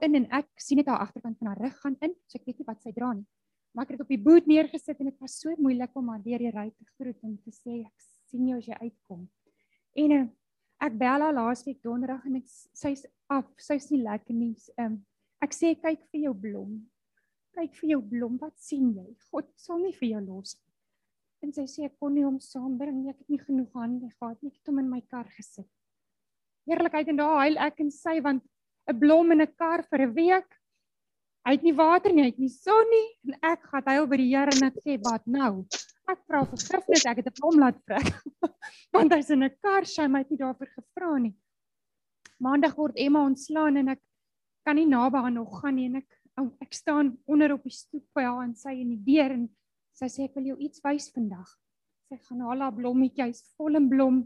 in 0.02 0.16
en 0.22 0.28
ek 0.40 0.50
sien 0.62 0.80
net 0.80 0.90
haar 0.92 1.04
agterkant 1.04 1.38
van 1.40 1.52
haar 1.52 1.64
rug 1.66 1.80
gaan 1.82 1.98
in. 2.02 2.14
So 2.28 2.40
ek 2.40 2.48
weet 2.48 2.62
nie 2.62 2.68
wat 2.68 2.84
sy 2.84 2.94
dra 2.96 3.14
nie. 3.14 3.26
Maar 3.74 3.88
ek 3.88 3.96
het 3.96 4.04
op 4.06 4.12
die 4.14 4.22
boot 4.22 4.48
neergesit 4.48 5.00
en 5.02 5.10
dit 5.10 5.20
was 5.24 5.40
so 5.42 5.54
moeilik 5.58 5.96
om 5.98 6.12
haar 6.14 6.22
deur 6.24 6.44
die 6.46 6.54
ruit 6.54 6.74
te 6.78 6.86
groet 6.94 7.26
en 7.26 7.38
te 7.42 7.52
sê 7.56 7.82
ek 7.82 8.08
sien 8.30 8.48
jou 8.48 8.60
as 8.62 8.70
jy 8.70 8.78
uitkom. 8.80 9.26
En 10.04 10.16
uh, 10.18 10.26
ek 10.88 10.98
bel 11.00 11.26
haar 11.26 11.36
laasweek 11.36 11.82
donderdag 11.86 12.26
en 12.30 12.38
ek 12.40 12.48
sy's 12.50 13.06
af, 13.34 13.50
sy's 13.58 13.90
nie 13.92 14.04
lekker 14.04 14.38
nie. 14.38 14.54
Um, 14.82 15.00
ek 15.44 15.58
sê 15.58 15.74
kyk 15.80 16.06
vir 16.14 16.28
jou 16.28 16.36
blom. 16.46 16.78
Kyk 17.58 17.76
vir 17.82 17.96
jou 17.96 18.02
blom, 18.14 18.38
wat 18.42 18.56
sien 18.62 18.94
jy? 18.96 19.08
God 19.34 19.50
sal 19.62 19.82
nie 19.82 19.94
vir 19.98 20.16
jou 20.16 20.24
los 20.30 20.56
nie. 20.58 20.74
En 21.44 21.52
sy 21.52 21.66
sê 21.68 21.90
ek 21.90 21.98
kon 22.00 22.14
nie 22.16 22.24
hom 22.24 22.40
saambring 22.42 23.02
nie, 23.02 23.12
ek 23.12 23.20
het 23.20 23.34
nie 23.34 23.42
genoeg 23.42 23.74
hande 23.76 24.08
gehad 24.14 24.38
nie, 24.40 24.54
ek 24.54 24.62
het 24.62 24.70
hom 24.72 24.80
in 24.80 24.90
my 24.90 25.02
kar 25.12 25.28
gesit. 25.36 25.68
Eerlikheid 26.70 27.10
en 27.12 27.20
daar 27.20 27.42
huil 27.42 27.60
ek 27.60 27.82
en 27.84 27.90
sy 27.92 28.16
want 28.24 28.46
'n 28.90 29.00
blom 29.00 29.32
in 29.32 29.42
'n 29.42 29.56
kar 29.56 29.84
vir 29.84 30.02
'n 30.02 30.14
week. 30.14 30.50
Hy 31.46 31.52
het 31.52 31.64
nie 31.64 31.76
water 31.76 32.14
nie, 32.14 32.24
hy 32.24 32.32
het 32.32 32.40
nie 32.40 32.50
son 32.50 32.88
nie 32.90 33.08
en 33.28 33.34
ek 33.52 33.64
gaan 33.68 33.84
huil 33.86 34.08
by 34.08 34.18
die 34.18 34.32
Here 34.32 34.52
en 34.52 34.64
ek 34.70 34.80
sê 34.84 34.98
wat 35.04 35.26
nou? 35.28 35.66
Ek 36.08 36.20
vra 36.28 36.44
vergifnis, 36.46 37.06
ek 37.06 37.18
het 37.18 37.28
'n 37.28 37.40
blom 37.40 37.60
laat 37.60 37.80
vrek. 37.88 38.12
Want 38.96 39.14
hy's 39.14 39.30
in 39.30 39.44
'n 39.44 39.56
kar, 39.62 39.86
sy 39.86 40.08
my 40.08 40.20
het 40.20 40.32
nie 40.32 40.40
daarvoor 40.40 40.72
gevra 40.76 41.18
nie. 41.18 41.36
Maandag 42.40 42.76
word 42.76 42.96
Emma 42.98 43.24
ontslaan 43.24 43.78
en 43.78 43.90
ek 43.90 44.02
kan 44.66 44.76
nie 44.76 44.88
naby 44.88 45.18
haar 45.18 45.32
nog 45.32 45.62
gaan 45.62 45.76
nie 45.76 45.86
en 45.86 45.96
ek 45.96 46.20
oh, 46.40 46.50
ek 46.62 46.74
staan 46.74 47.18
onder 47.26 47.54
op 47.54 47.64
die 47.64 47.76
stoep 47.76 48.06
by 48.16 48.24
haar 48.24 48.44
en 48.44 48.56
sy 48.56 48.74
in 48.82 48.90
die 48.96 49.04
deur 49.04 49.32
en 49.32 49.50
sy 49.94 50.10
sê 50.10 50.28
ek 50.28 50.36
wil 50.36 50.54
jou 50.54 50.58
iets 50.58 50.82
wys 50.84 51.12
vandag. 51.14 51.50
Sy 52.10 52.18
gaan 52.28 52.42
haal 52.42 52.66
haar 52.66 52.76
blommetjie, 52.76 53.28
hy's 53.30 53.44
vol 53.58 53.76
in 53.76 53.90
blom. 53.90 54.24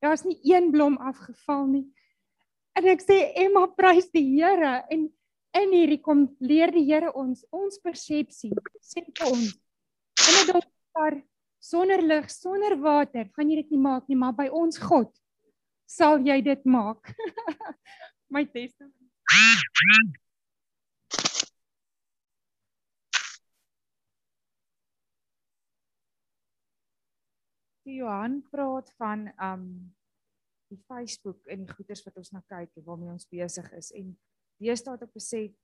Daar's 0.00 0.24
nie 0.24 0.38
een 0.44 0.70
blom 0.72 0.96
afgeval 0.98 1.66
nie. 1.66 1.86
En 2.80 2.86
ek 2.88 3.02
sê 3.04 3.16
Emma 3.36 3.66
prys 3.76 4.06
die 4.08 4.22
Here 4.24 4.78
en 4.88 5.02
in 5.60 5.72
hierdie 5.74 5.98
kom 6.00 6.22
leer 6.40 6.70
die 6.72 6.86
Here 6.88 7.10
ons 7.12 7.42
ons 7.52 7.76
persepsie 7.84 8.54
sê 8.80 9.02
vir 9.04 9.26
ons 9.26 9.50
in 9.52 10.38
'n 10.38 10.46
donker 10.48 11.18
sonder 11.60 12.00
lig, 12.00 12.30
sonder 12.32 12.78
water, 12.80 13.28
gaan 13.36 13.50
jy 13.52 13.60
dit 13.60 13.76
nie 13.76 13.82
maak 13.84 14.08
nie, 14.08 14.16
maar 14.16 14.32
by 14.32 14.48
ons 14.48 14.80
God 14.80 15.12
sal 15.84 16.24
jy 16.24 16.40
dit 16.40 16.64
maak. 16.64 17.12
My 18.32 18.46
testament. 18.48 18.96
Johan 27.84 28.40
praat 28.48 28.88
van 28.96 29.28
um 29.36 29.92
die 30.70 30.80
Facebook 30.88 31.46
en 31.50 31.64
die 31.64 31.74
goeders 31.74 32.02
wat 32.06 32.16
ons 32.16 32.32
na 32.32 32.42
kyk 32.48 32.76
en 32.78 32.86
waarmee 32.86 33.12
ons 33.12 33.28
besig 33.30 33.68
is 33.78 33.90
en 33.98 34.12
deesdae 34.62 34.96
het 34.96 35.06
ek 35.08 35.14
besef 35.16 35.54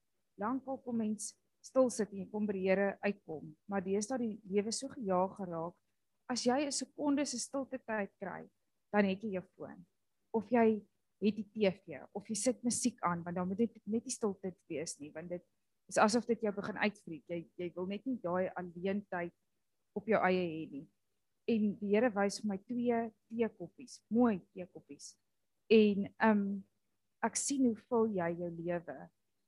lankal 0.40 0.80
kom 0.84 0.98
mense 1.00 1.34
stil 1.66 1.90
sit 1.90 2.12
en 2.14 2.28
kom 2.30 2.46
by 2.46 2.56
die 2.56 2.66
Here 2.68 2.94
uitkom. 3.02 3.50
Maar 3.70 3.84
deesdae 3.84 4.20
die 4.22 4.34
lewe 4.50 4.72
so 4.74 4.90
gejaag 4.92 5.34
geraak. 5.38 5.74
As 6.30 6.44
jy 6.46 6.66
'n 6.66 6.72
sekonde 6.72 7.26
se 7.26 7.38
stilte 7.38 7.78
tyd 7.78 8.10
kry, 8.20 8.48
dan 8.92 9.04
het 9.04 9.22
jy 9.22 9.38
jou 9.38 9.44
foon. 9.56 9.86
Of 10.32 10.50
jy 10.50 10.82
het 11.22 11.36
die 11.36 11.48
TV 11.54 12.02
of 12.12 12.28
jy 12.28 12.34
sit 12.34 12.62
musiek 12.62 12.98
aan, 13.02 13.22
want 13.24 13.36
dan 13.36 13.48
moet 13.48 13.58
dit 13.58 13.80
net 13.86 14.04
nie 14.04 14.12
stilte 14.12 14.54
wees 14.68 14.98
nie, 15.00 15.10
want 15.12 15.28
dit 15.28 15.42
is 15.88 15.98
asof 15.98 16.26
dit 16.26 16.40
jou 16.40 16.52
begin 16.52 16.76
uitvreet. 16.76 17.24
Jy 17.28 17.50
jy 17.56 17.72
wil 17.74 17.86
net 17.86 18.04
nie 18.06 18.18
daai 18.22 18.50
alleen 18.54 19.06
tyd 19.10 19.32
op 19.94 20.06
jou 20.06 20.20
eie 20.20 20.44
hê 20.44 20.70
nie. 20.70 20.86
En 21.46 21.66
die 21.80 21.92
Here 21.94 22.10
wys 22.14 22.40
vir 22.42 22.50
my 22.50 22.58
twee 22.66 23.02
teekoppies, 23.30 24.00
mooi 24.10 24.40
teekoppies. 24.54 25.14
En 25.70 26.08
ehm 26.08 26.30
um, 26.30 26.48
ek 27.24 27.38
sien 27.40 27.64
hoe 27.64 27.78
vul 27.88 28.12
jy 28.14 28.26
jou 28.38 28.48
lewe 28.54 28.96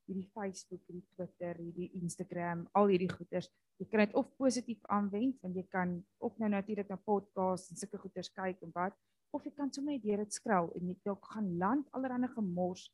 hierdie 0.09 0.27
Facebook, 0.33 0.81
hierdie 0.89 1.05
Twitter, 1.15 1.59
hierdie 1.61 1.91
Instagram, 2.01 2.65
al 2.79 2.89
hierdie 2.91 3.11
goeders. 3.13 3.51
Jy 3.79 3.87
kan 3.91 4.03
dit 4.03 4.17
of 4.19 4.31
positief 4.41 4.81
aanwend 4.95 5.37
want 5.45 5.59
jy 5.59 5.67
kan 5.71 5.99
ook 6.25 6.41
nou 6.41 6.49
natuurlik 6.51 6.89
na 6.91 6.97
podcasts 6.97 7.71
en 7.71 7.79
sulke 7.79 8.01
goeders 8.01 8.33
kyk 8.35 8.65
en 8.67 8.73
wat 8.75 8.97
of 9.37 9.45
jy 9.45 9.53
kan 9.55 9.71
sommer 9.73 9.95
net 9.95 10.05
deur 10.07 10.23
dit 10.25 10.35
skrol 10.35 10.71
en 10.77 10.89
net 10.89 11.01
dalk 11.07 11.29
gaan 11.35 11.51
land 11.61 11.91
allerlei 11.97 12.31
gemors 12.33 12.89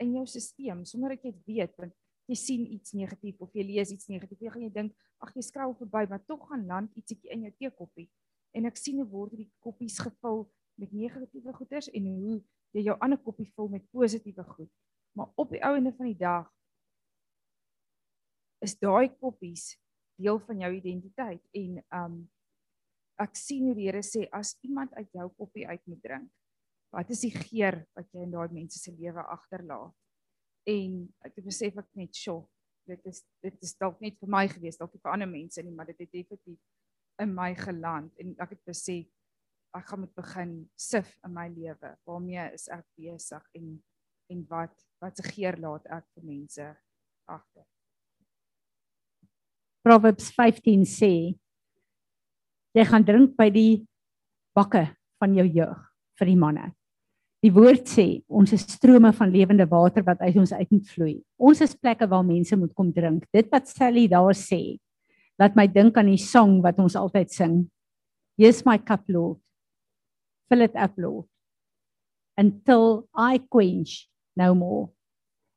in 0.00 0.14
jou 0.16 0.24
stelsel 0.26 0.86
sonder 0.86 1.16
dat 1.16 1.26
jy 1.26 1.34
dit 1.34 1.50
weet 1.50 1.74
want 1.80 1.96
jy 2.30 2.38
sien 2.38 2.66
iets 2.70 2.94
negatief 2.94 3.40
of 3.42 3.52
jy 3.56 3.66
lees 3.66 3.90
iets 3.92 4.08
negatief 4.08 4.40
jy 4.40 4.52
gaan 4.54 4.64
jy 4.64 4.72
dink 4.76 4.94
ag 5.24 5.34
jy 5.34 5.44
skrol 5.44 5.74
verby 5.80 6.06
maar 6.08 6.22
tog 6.30 6.46
gaan 6.48 6.64
land 6.70 6.94
ietsiekie 6.96 7.32
in 7.34 7.48
jou 7.48 7.52
teekoppie 7.58 8.06
en 8.56 8.66
ek 8.70 8.78
sien 8.80 9.00
hoe 9.00 9.08
word 9.10 9.34
hierdie 9.34 9.52
koppies 9.64 9.98
gevul 10.02 10.44
met 10.80 10.92
negatiewe 10.96 11.54
goeders 11.54 11.90
en 11.92 12.08
hoe 12.08 12.38
jy 12.76 12.86
jou 12.86 12.96
ander 13.02 13.20
koppie 13.20 13.48
vul 13.56 13.70
met 13.72 13.86
positiewe 13.92 14.44
goed. 14.54 14.70
Maar 15.18 15.30
op 15.42 15.52
die 15.52 15.62
ou 15.66 15.74
ende 15.76 15.92
van 15.96 16.10
die 16.10 16.18
dag 16.18 16.48
is 18.64 18.76
daai 18.78 19.10
koppies 19.20 19.74
deel 20.20 20.38
van 20.46 20.60
jou 20.64 20.70
identiteit 20.76 21.42
en 21.56 21.80
um 22.02 22.20
ek 23.20 23.34
sien 23.36 23.66
hoe 23.68 23.76
die 23.76 23.88
Here 23.88 24.00
sê 24.04 24.26
as 24.32 24.54
iemand 24.64 24.94
uit 24.96 25.10
jou 25.12 25.26
koppie 25.36 25.66
uit 25.68 25.82
moet 25.90 26.00
drink 26.04 26.30
wat 26.94 27.10
is 27.14 27.24
die 27.26 27.32
geur 27.34 27.82
wat 27.94 28.08
jy 28.14 28.24
in 28.24 28.32
daai 28.34 28.50
mense 28.54 28.80
se 28.80 28.92
lewe 28.96 29.22
agterlaat? 29.34 29.94
En 30.68 31.04
ek 31.26 31.38
besef 31.44 31.76
ek 31.78 31.88
net 31.98 32.16
sjo 32.16 32.42
dit 32.90 33.06
is 33.06 33.22
dit 33.44 33.62
is 33.62 33.76
dalk 33.78 34.00
net 34.02 34.16
vir 34.18 34.30
my 34.30 34.46
gewees, 34.50 34.78
dalk 34.80 34.94
nie 34.94 35.02
vir 35.02 35.12
ander 35.12 35.30
mense 35.30 35.62
nie, 35.62 35.74
maar 35.74 35.86
dit 35.92 36.00
het 36.02 36.10
definitief 36.10 36.58
in 37.20 37.34
my 37.34 37.50
geland 37.58 38.12
en 38.20 38.36
ek 38.40 38.54
het 38.56 38.62
besef 38.68 39.08
ek 39.76 39.86
gaan 39.86 40.02
moet 40.02 40.14
begin 40.18 40.54
sif 40.78 41.10
in 41.26 41.34
my 41.34 41.46
lewe. 41.50 41.92
Waarmee 42.06 42.46
is 42.54 42.66
ek 42.72 42.86
besig 42.98 43.44
en 43.54 43.78
en 44.30 44.42
wat 44.46 44.74
wat 45.02 45.16
se 45.18 45.26
geur 45.26 45.56
laat 45.58 45.86
ek 45.90 46.04
vir 46.14 46.26
mense 46.26 46.66
agter? 47.26 47.66
Proverbs 49.82 50.30
15 50.36 50.84
sê 50.86 51.12
jy 52.76 52.84
gaan 52.86 53.06
drink 53.06 53.34
by 53.38 53.48
die 53.50 53.80
bakke 54.54 54.84
van 55.18 55.34
jou 55.38 55.46
jeug 55.46 55.80
vir 56.20 56.30
die 56.30 56.38
manne. 56.38 56.68
Die 57.40 57.52
woord 57.54 57.88
sê 57.88 58.20
ons 58.28 58.52
is 58.52 58.66
strome 58.68 59.10
van 59.16 59.32
lewende 59.32 59.64
water 59.70 60.04
wat 60.04 60.20
uit 60.20 60.36
ons 60.36 60.52
uit 60.52 60.70
moet 60.74 60.90
vloei. 60.92 61.14
Ons 61.40 61.62
is 61.64 61.74
plekke 61.74 62.06
waar 62.10 62.26
mense 62.26 62.56
moet 62.56 62.74
kom 62.76 62.90
drink. 62.92 63.24
Dit 63.32 63.48
wat 63.52 63.70
Sally 63.70 64.04
daar 64.12 64.36
sê, 64.36 64.76
laat 65.40 65.56
my 65.56 65.64
dink 65.72 65.96
aan 65.96 66.10
die 66.12 66.20
song 66.20 66.58
wat 66.60 66.78
ons 66.82 66.98
altyd 67.00 67.32
sing. 67.32 67.54
Here's 68.36 68.60
my 68.68 68.76
cup 68.76 69.08
Lord. 69.08 69.40
Fill 70.52 70.66
it 70.66 70.76
up 70.76 70.92
Lord. 71.00 71.26
Until 72.36 73.08
I 73.16 73.40
quench 73.48 74.04
no 74.36 74.52
more. 74.54 74.90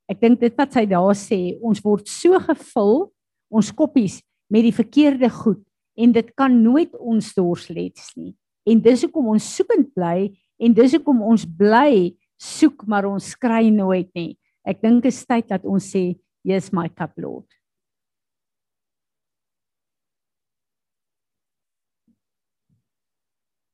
Ek 0.08 0.20
dink 0.24 0.40
dit 0.40 0.56
wat 0.60 0.76
sy 0.76 0.86
daar 0.88 1.16
sê, 1.16 1.56
ons 1.64 1.80
word 1.84 2.08
so 2.12 2.40
gevul 2.48 3.10
ons 3.54 3.72
koppies 3.76 4.20
met 4.52 4.66
die 4.66 4.76
verkeerde 4.76 5.30
goed 5.32 5.62
en 6.00 6.14
dit 6.16 6.30
kan 6.36 6.52
nooit 6.52 6.92
ons 6.98 7.34
dors 7.36 7.68
lets 7.72 8.12
nie. 8.20 8.34
En 8.68 8.80
dis 8.84 9.04
hoekom 9.06 9.34
ons 9.36 9.50
soekend 9.58 9.92
bly 9.96 10.32
en 10.64 10.76
dis 10.76 10.96
hoekom 10.96 11.24
ons 11.28 11.44
bly 11.44 12.14
soek 12.40 12.86
maar 12.88 13.08
ons 13.08 13.34
kry 13.40 13.68
nooit 13.72 14.10
nie. 14.16 14.34
Ek 14.64 14.80
dink 14.84 15.04
dit 15.04 15.12
is 15.12 15.26
tyd 15.28 15.50
dat 15.52 15.66
ons 15.68 15.84
sê, 15.84 16.16
"Here's 16.44 16.72
my 16.72 16.88
cup, 16.88 17.12
Lord." 17.18 17.48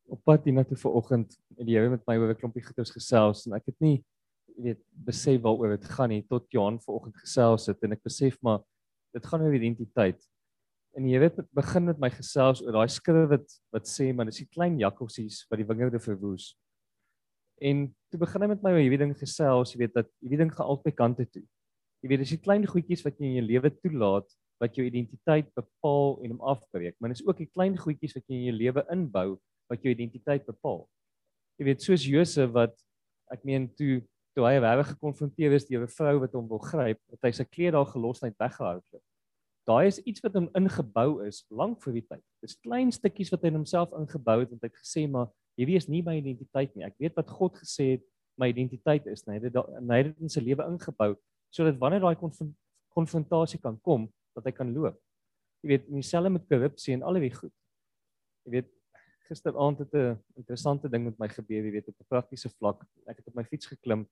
Op 0.09 0.23
pad 0.25 0.47
hiernatoe 0.47 0.77
vanoggend 0.77 1.35
het 1.57 1.67
die 1.67 1.75
Here 1.77 1.89
met 1.91 2.05
my 2.07 2.17
oor 2.17 2.31
'n 2.33 2.39
klompie 2.39 2.63
goeders 2.63 2.91
gesels 2.91 3.45
en 3.47 3.53
ek 3.53 3.65
het 3.65 3.79
nie 3.79 4.03
weet 4.57 4.81
besef 4.91 5.41
waaroor 5.41 5.77
dit 5.77 5.85
gaan 5.85 6.09
nie 6.09 6.23
tot 6.27 6.49
Johan 6.51 6.79
vanoggend 6.83 7.17
gesels 7.17 7.67
het 7.67 7.83
en 7.83 7.95
ek 7.95 8.03
besef 8.03 8.37
maar 8.41 8.59
dit 9.13 9.25
gaan 9.25 9.41
oor 9.41 9.53
identiteit. 9.53 10.19
En 10.97 11.05
jy 11.07 11.19
weet 11.19 11.39
begin 11.53 11.85
met 11.85 11.99
my 11.99 12.09
gesels 12.09 12.61
oor 12.61 12.75
daai 12.75 12.89
skrif 12.89 13.29
wat 13.29 13.47
wat 13.71 13.87
sê 13.87 14.13
maar 14.13 14.25
dis 14.25 14.41
die 14.43 14.49
klein 14.49 14.79
jakkalsies 14.79 15.45
wat 15.49 15.61
die 15.61 15.67
wingerde 15.67 15.99
verwoes. 15.99 16.55
En 17.61 17.89
toe 18.09 18.19
begin 18.19 18.41
hy 18.41 18.47
met 18.47 18.63
my 18.63 18.71
oor 18.71 18.83
hierdie 18.83 19.01
ding 19.03 19.15
gesels, 19.17 19.73
jy 19.73 19.79
weet 19.85 19.93
dat 19.93 20.09
hierdie 20.23 20.39
ding 20.39 20.51
gaan 20.51 20.67
albei 20.67 20.93
kante 20.95 21.25
toe. 21.25 21.45
Jy 22.01 22.09
weet 22.09 22.23
dis 22.23 22.35
die 22.35 22.43
klein 22.43 22.65
goedjies 22.65 23.03
wat 23.03 23.19
jy 23.19 23.27
in 23.27 23.39
jou 23.41 23.47
lewe 23.47 23.71
toelaat 23.83 24.29
wat 24.59 24.75
jou 24.75 24.83
identiteit 24.83 25.47
bepaal 25.55 26.17
en 26.23 26.33
hom 26.33 26.41
afbreek, 26.51 26.97
maar 26.99 27.13
dis 27.13 27.23
ook 27.23 27.37
die 27.39 27.47
klein 27.47 27.77
goedjies 27.79 28.17
wat 28.17 28.25
jy 28.27 28.41
in 28.41 28.47
jou 28.49 28.55
lewe 28.57 28.83
inbou 28.91 29.37
wat 29.69 29.83
jou 29.83 29.93
identiteit 29.93 30.45
bepaal. 30.47 30.83
Jy 31.59 31.67
weet 31.67 31.83
soos 31.83 32.05
Josef 32.07 32.51
wat 32.55 32.75
ek 33.33 33.45
meen 33.45 33.67
toe 33.75 34.01
toe 34.37 34.45
hy 34.45 34.59
regtig 34.61 34.93
gekonfronteer 34.93 35.55
is 35.57 35.65
deur 35.67 35.83
'n 35.83 35.91
vrou 35.91 36.19
wat 36.21 36.33
hom 36.33 36.47
wil 36.47 36.61
gryp, 36.63 36.99
het 37.11 37.23
hy 37.23 37.31
sy 37.31 37.45
klere 37.45 37.77
daar 37.77 37.89
gelos 37.89 38.21
en 38.23 38.35
weggehou 38.37 38.75
het. 38.77 39.03
Daai 39.67 39.87
is 39.87 39.99
iets 40.05 40.21
wat 40.21 40.33
hom 40.33 40.49
ingebou 40.55 41.25
is 41.25 41.45
lank 41.49 41.81
voor 41.81 41.93
die 41.93 42.05
tyd. 42.07 42.23
Dis 42.41 42.55
klein 42.55 42.91
stukkies 42.91 43.31
wat 43.31 43.41
hy 43.41 43.47
in 43.47 43.59
homself 43.59 43.91
ingebou 43.93 44.39
het 44.39 44.49
want 44.49 44.61
hy 44.61 44.69
het 44.69 44.81
gesê 44.81 45.09
maar 45.09 45.27
hierdie 45.57 45.77
is 45.77 45.89
nie 45.89 46.01
my 46.01 46.15
identiteit 46.17 46.75
nie. 46.75 46.85
Ek 46.85 46.95
weet 46.97 47.15
wat 47.15 47.29
God 47.29 47.57
gesê 47.57 47.97
het 47.97 48.05
my 48.39 48.47
identiteit 48.49 49.05
is, 49.07 49.25
nee, 49.27 49.39
dit 49.39 49.53
hy 49.53 49.97
het 49.97 50.05
dit 50.05 50.21
in 50.21 50.29
sy 50.29 50.41
lewe 50.41 50.63
ingebou 50.71 51.15
sodat 51.51 51.79
wanneer 51.81 52.01
daai 52.01 52.15
konfrontasie 52.93 53.59
kan 53.59 53.77
kom, 53.81 54.07
dat 54.35 54.45
hy 54.45 54.51
kan 54.53 54.69
loop. 54.73 54.97
Jy 55.63 55.73
weet, 55.73 55.87
dieselfde 55.89 56.29
met 56.29 56.45
korrupsie 56.47 56.93
en 56.93 57.03
al 57.03 57.17
die 57.19 57.31
goed. 57.33 57.53
Jy 58.45 58.51
weet, 58.53 58.69
gisteraand 59.29 59.79
het 59.79 59.93
'n 59.93 60.17
interessante 60.35 60.89
ding 60.89 61.03
met 61.05 61.19
my 61.19 61.27
gebeur, 61.27 61.63
jy 61.65 61.71
weet, 61.71 61.87
op 61.87 61.99
'n 61.99 62.09
praktiese 62.09 62.49
vlak. 62.49 62.85
Ek 63.07 63.17
het 63.17 63.27
op 63.27 63.35
my 63.35 63.43
fiets 63.43 63.67
geklim 63.67 64.07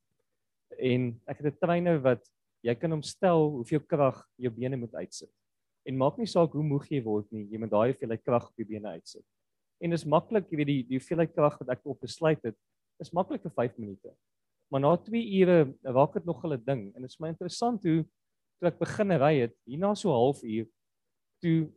en 0.77 1.21
ek 1.27 1.37
het 1.37 1.53
'n 1.53 1.57
trainer 1.59 1.99
wat 2.01 2.23
jy 2.61 2.75
kan 2.75 2.91
hom 2.91 3.03
stel 3.03 3.49
hoeveel 3.49 3.81
krag 3.81 4.25
jou 4.37 4.51
bene 4.51 4.77
moet 4.77 4.93
uitsit. 4.95 5.31
En 5.85 5.97
maak 5.97 6.17
nie 6.17 6.27
saak 6.27 6.51
hoe 6.51 6.63
moeg 6.63 6.87
jy 6.89 7.01
word 7.03 7.31
nie, 7.31 7.47
jy 7.51 7.57
moet 7.57 7.71
daai 7.71 7.91
hoeveelheid 7.91 8.23
krag 8.23 8.49
op 8.49 8.57
jou 8.57 8.67
bene 8.67 8.87
uitsit. 8.87 9.25
En 9.79 9.89
dis 9.89 10.05
maklik, 10.05 10.49
jy 10.51 10.57
weet 10.57 10.67
die 10.67 10.83
die 10.83 10.97
hoeveelheid 10.97 11.33
krag 11.33 11.59
wat 11.59 11.69
ek 11.69 11.85
op 11.85 12.01
besluit 12.01 12.43
het, 12.43 12.57
is 12.99 13.13
maklik 13.13 13.41
vir 13.41 13.51
5 13.51 13.77
minute. 13.77 14.13
Maar 14.71 14.81
na 14.81 14.95
2 14.97 15.21
ure 15.39 15.73
raak 15.83 16.13
dit 16.13 16.25
nog 16.25 16.43
'n 16.43 16.63
ding 16.65 16.95
en 16.95 17.01
dit 17.01 17.09
is 17.09 17.19
my 17.19 17.29
interessant 17.29 17.83
hoe 17.83 18.05
toe 18.59 18.67
ek 18.67 18.79
begin 18.79 19.11
ry 19.11 19.39
het, 19.41 19.55
hierna 19.65 19.93
so 19.95 20.09
'n 20.09 20.13
halfuur, 20.13 20.67
toe 21.41 21.71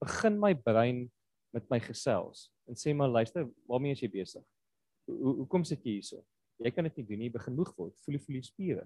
begin 0.00 0.40
my 0.40 0.54
brein 0.54 1.10
met 1.54 1.66
my 1.72 1.80
gesels 1.82 2.48
en 2.70 2.78
sê 2.78 2.94
maar 2.94 3.10
luister, 3.10 3.48
waarmee 3.66 3.96
is 3.96 4.02
jy 4.04 4.10
besig? 4.12 4.44
Hoe 5.10 5.34
hoekom 5.40 5.64
sit 5.66 5.82
jy 5.82 5.98
hierso? 5.98 6.20
Jy 6.60 6.70
kan 6.74 6.86
dit 6.86 7.00
nie 7.00 7.06
doen 7.08 7.22
nie, 7.24 7.30
begin 7.32 7.56
moeg 7.56 7.72
word, 7.78 7.96
voel 8.04 8.20
voel 8.22 8.38
jy 8.38 8.44
spiere. 8.46 8.84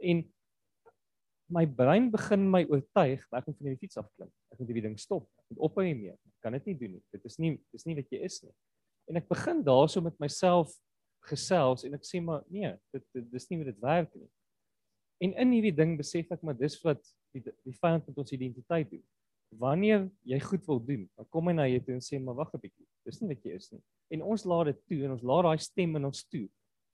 En 0.00 0.22
my 1.52 1.64
brein 1.66 2.08
begin 2.10 2.46
my 2.50 2.62
oortuig, 2.70 3.22
ek 3.22 3.48
moet 3.48 3.58
van 3.58 3.68
die 3.68 3.80
fiets 3.80 4.00
afklim. 4.00 4.30
Ek 4.52 4.60
moet 4.60 4.70
hierdie 4.70 4.86
ding 4.88 4.96
stop. 4.98 5.26
Ek 5.42 5.52
moet 5.52 5.62
ophou 5.68 5.84
hiermee. 5.84 6.14
Ek 6.16 6.46
kan 6.46 6.56
dit 6.56 6.70
nie 6.70 6.76
doen 6.80 6.96
nie. 6.96 7.02
Dit 7.14 7.26
is 7.28 7.38
nie 7.42 7.52
dis 7.74 7.86
nie 7.86 7.96
wat 7.98 8.14
jy 8.14 8.22
is 8.26 8.40
nie. 8.46 8.54
En 9.10 9.20
ek 9.20 9.28
begin 9.30 9.62
daarso 9.66 10.02
met 10.02 10.16
myself 10.22 10.72
gesels 11.26 11.84
en 11.86 11.94
ek 11.98 12.06
sê 12.06 12.22
maar 12.22 12.42
nee, 12.52 12.70
dit, 12.94 13.04
dit 13.14 13.28
dis 13.34 13.48
nie 13.50 13.60
hoe 13.60 13.68
dit 13.68 13.82
werk 13.82 14.10
nie. 14.14 14.28
En 15.26 15.36
in 15.44 15.54
hierdie 15.56 15.74
ding 15.74 15.94
besef 15.98 16.30
ek 16.34 16.42
maar 16.46 16.56
dis 16.58 16.78
wat 16.84 17.02
die 17.34 17.44
die 17.44 17.76
vyand 17.76 18.06
met 18.08 18.18
ons 18.22 18.34
identiteit 18.34 18.90
doen 18.90 19.04
wanneer 19.50 20.10
jy 20.24 20.38
goed 20.40 20.66
wil 20.66 20.80
doen, 20.82 21.06
dan 21.16 21.26
kom 21.30 21.48
hy 21.48 21.54
na 21.56 21.66
jou 21.70 21.80
toe 21.84 21.94
en 21.94 22.04
sê 22.04 22.18
maar 22.20 22.34
wag 22.34 22.54
'n 22.54 22.60
bietjie. 22.60 22.86
Dis 23.04 23.20
nie 23.20 23.28
wat 23.28 23.44
jy 23.44 23.54
is 23.54 23.72
nie. 23.72 23.82
En 24.10 24.22
ons 24.22 24.44
laat 24.44 24.66
dit 24.66 24.80
toe 24.86 25.04
en 25.04 25.10
ons 25.12 25.22
laat 25.22 25.42
daai 25.42 25.58
stem 25.58 25.96
in 25.96 26.04
ons 26.04 26.24
toe. 26.24 26.48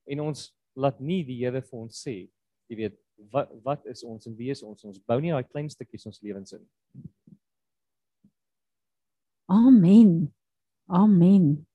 En 0.07 0.21
ons 0.21 0.55
laat 0.77 1.01
nie 1.01 1.25
die 1.25 1.39
Here 1.45 1.63
vir 1.63 1.79
ons 1.79 2.05
sê, 2.05 2.29
jy 2.69 2.77
weet, 2.77 2.97
wat 3.31 3.51
wat 3.65 3.87
is 3.87 4.03
ons 4.05 4.27
en 4.27 4.37
wie 4.37 4.51
is 4.51 4.63
ons? 4.63 4.85
Ons 4.85 4.99
bou 4.99 5.21
nie 5.21 5.31
daai 5.31 5.45
klein 5.45 5.69
stukkies 5.71 6.07
ons 6.07 6.21
lewens 6.23 6.53
in. 6.53 6.65
Amen. 9.53 10.33
Amen. 10.89 11.67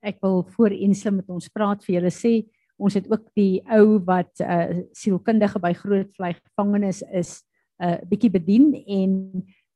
Ek 0.00 0.20
wil 0.22 0.42
voor 0.54 0.72
insluit 0.72 1.20
met 1.20 1.30
ons 1.30 1.50
praat 1.52 1.82
vir 1.84 1.98
julle 1.98 2.12
sê 2.14 2.32
ons 2.78 2.94
het 2.94 3.08
ook 3.10 3.24
die 3.34 3.58
ou 3.74 3.98
wat 4.06 4.40
'n 4.40 4.46
uh, 4.46 4.82
sielkundige 4.94 5.58
by 5.58 5.72
Groot 5.74 6.12
Vlei 6.14 6.32
gevangenes 6.34 7.02
is 7.10 7.42
uh, 7.82 7.98
bietjie 8.08 8.30
bedien 8.32 8.72
en 8.74 9.12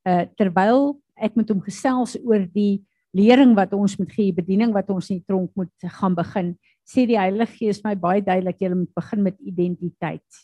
uh, 0.09 0.24
terwyl 0.38 0.96
ek 1.16 1.36
met 1.38 1.50
hom 1.53 1.61
gesels 1.64 2.16
oor 2.24 2.44
die 2.55 2.82
lering 3.16 3.53
wat 3.57 3.74
ons 3.76 3.98
moet 4.00 4.12
gee, 4.12 4.32
bediening 4.34 4.72
wat 4.74 4.88
ons 4.92 5.11
in 5.12 5.20
die 5.20 5.28
tronk 5.28 5.53
moet 5.59 5.90
gaan 5.98 6.16
begin, 6.16 6.55
sê 6.88 7.05
die 7.09 7.18
Heilige 7.20 7.59
Gees 7.59 7.82
my 7.84 7.94
baie 7.98 8.24
duidelik 8.24 8.62
jy 8.62 8.72
moet 8.72 8.92
begin 8.96 9.26
met 9.28 9.36
identiteit. 9.38 10.42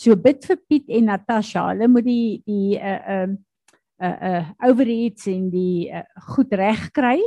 So 0.00 0.16
bid 0.18 0.42
vir 0.48 0.58
Piet 0.66 0.88
en 0.96 1.10
Natasha, 1.12 1.68
hulle 1.70 1.88
moet 1.92 2.06
die 2.08 2.42
die 2.48 2.80
uh 2.80 2.98
uh 3.14 3.26
uh, 4.02 4.16
uh 4.30 4.44
overheads 4.70 5.28
en 5.30 5.50
die 5.52 5.90
uh, 5.92 6.02
goed 6.34 6.52
reg 6.58 6.88
kry 6.96 7.18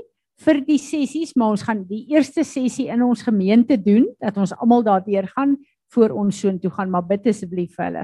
vir 0.43 0.59
die 0.65 0.77
sessies, 0.81 1.33
maar 1.35 1.55
ons 1.55 1.63
gaan 1.65 1.85
die 1.87 2.03
eerste 2.13 2.43
sessie 2.45 2.89
in 2.93 3.01
ons 3.05 3.23
gemeente 3.25 3.77
doen 3.81 4.05
dat 4.21 4.37
ons 4.37 4.53
almal 4.57 4.83
daardeur 4.85 5.29
gaan 5.31 5.55
voor 5.93 6.13
ons 6.19 6.41
soontoe 6.43 6.71
gaan, 6.75 6.91
maar 6.91 7.07
bid 7.07 7.29
asseblief 7.31 7.77
vir 7.77 7.85
hulle. 7.87 8.03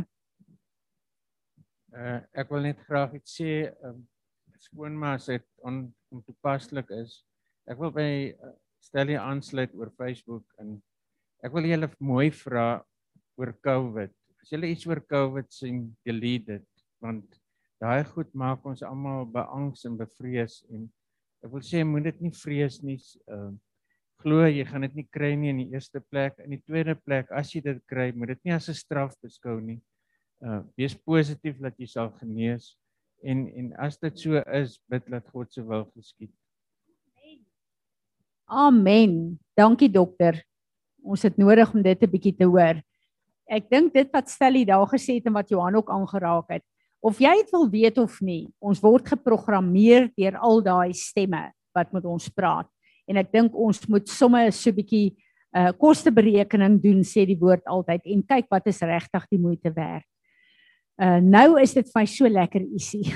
Uh 1.94 2.18
ek 2.34 2.50
wil 2.50 2.66
net 2.66 2.80
graag 2.88 3.12
iets 3.20 3.36
sê, 3.38 3.70
um, 3.86 4.00
skoon 4.58 4.96
maar 4.98 5.20
as 5.20 5.28
dit 5.30 5.46
on, 5.62 5.86
ontoepaslik 6.14 6.90
is. 6.98 7.20
Ek 7.70 7.78
wil 7.78 7.94
by 7.94 8.08
uh, 8.34 8.56
Stellie 8.84 9.20
aansluit 9.20 9.76
oor 9.78 9.92
Facebook 10.00 10.44
en 10.60 10.74
ek 11.46 11.54
wil 11.54 11.70
julle 11.70 11.92
mooi 12.02 12.32
vra 12.34 12.82
oor 13.38 13.54
COVID. 13.64 14.12
As 14.42 14.56
julle 14.56 14.72
iets 14.74 14.88
oor 14.90 15.04
COVID 15.06 15.54
sien, 15.54 15.86
delete 16.08 16.58
dit 16.58 16.84
want 17.04 17.38
daai 17.84 18.02
goed 18.10 18.30
maak 18.34 18.66
ons 18.66 18.82
almal 18.88 19.28
beangs 19.30 19.86
en 19.86 19.98
bevrees 20.00 20.62
en 20.72 20.88
ek 21.44 21.52
wil 21.52 21.64
sê 21.68 21.84
moet 21.86 22.10
dit 22.10 22.26
nie 22.26 22.34
vrees 22.42 22.82
nie. 22.82 22.98
Uh 23.30 23.54
glo 24.24 24.46
jy 24.48 24.64
gaan 24.66 24.86
dit 24.88 24.94
nie 24.96 25.10
kry 25.12 25.34
nie 25.36 25.50
in 25.52 25.66
die 25.66 25.72
eerste 25.76 26.00
plek. 26.00 26.38
In 26.42 26.56
die 26.56 26.64
tweede 26.64 26.94
plek, 26.96 27.28
as 27.36 27.50
jy 27.52 27.60
dit 27.62 27.82
kry, 27.92 28.14
moet 28.16 28.32
dit 28.32 28.48
nie 28.48 28.54
as 28.56 28.70
'n 28.72 28.82
straf 28.82 29.18
beskou 29.22 29.60
nie 29.60 29.82
uh 30.44 30.62
wees 30.76 30.96
positief 30.96 31.60
dat 31.64 31.78
jy 31.80 31.88
sal 31.88 32.12
genees 32.20 32.74
en 33.24 33.48
en 33.48 33.74
as 33.80 33.98
dit 33.98 34.20
so 34.20 34.42
is 34.52 34.80
bid 34.92 35.06
dat 35.08 35.28
God 35.32 35.52
se 35.54 35.64
wil 35.64 35.86
geskied. 35.96 36.34
Amen. 38.46 39.40
Dankie 39.58 39.90
dokter. 39.90 40.44
Ons 41.02 41.24
het 41.24 41.38
nodig 41.38 41.74
om 41.74 41.82
dit 41.82 42.04
'n 42.04 42.12
bietjie 42.12 42.36
te 42.36 42.46
hoor. 42.46 42.84
Ek 43.50 43.70
dink 43.70 43.94
dit 43.94 44.10
wat 44.12 44.30
Stelly 44.30 44.66
daar 44.66 44.88
gesê 44.88 45.16
het 45.16 45.26
en 45.26 45.34
wat 45.34 45.50
Johan 45.50 45.76
ook 45.76 45.90
aangeraak 45.90 46.50
het. 46.50 46.64
Of 47.02 47.20
jy 47.20 47.34
dit 47.42 47.52
wil 47.52 47.70
weet 47.70 47.98
of 47.98 48.22
nie, 48.22 48.54
ons 48.60 48.80
word 48.80 49.08
geprogrammeer 49.08 50.12
deur 50.16 50.38
al 50.38 50.62
daai 50.62 50.94
stemme 50.94 51.52
wat 51.76 51.92
met 51.92 52.06
ons 52.06 52.30
praat. 52.30 52.70
En 53.08 53.18
ek 53.18 53.32
dink 53.32 53.56
ons 53.56 53.88
moet 53.88 54.08
sommer 54.08 54.52
so 54.52 54.70
'n 54.70 54.76
bietjie 54.76 55.16
uh 55.56 55.72
kosteberekening 55.72 56.82
doen 56.82 57.04
sê 57.04 57.26
die 57.26 57.38
woord 57.38 57.66
altyd 57.66 58.02
en 58.06 58.24
kyk 58.26 58.48
wat 58.50 58.68
is 58.68 58.82
regtig 58.82 59.28
die 59.30 59.40
moeite 59.40 59.72
werd. 59.74 60.06
Uh 61.02 61.18
nou 61.22 61.58
is 61.62 61.74
dit 61.74 61.88
vir 61.90 62.02
my 62.02 62.06
so 62.06 62.30
lekker 62.30 62.62
isie. 62.78 63.08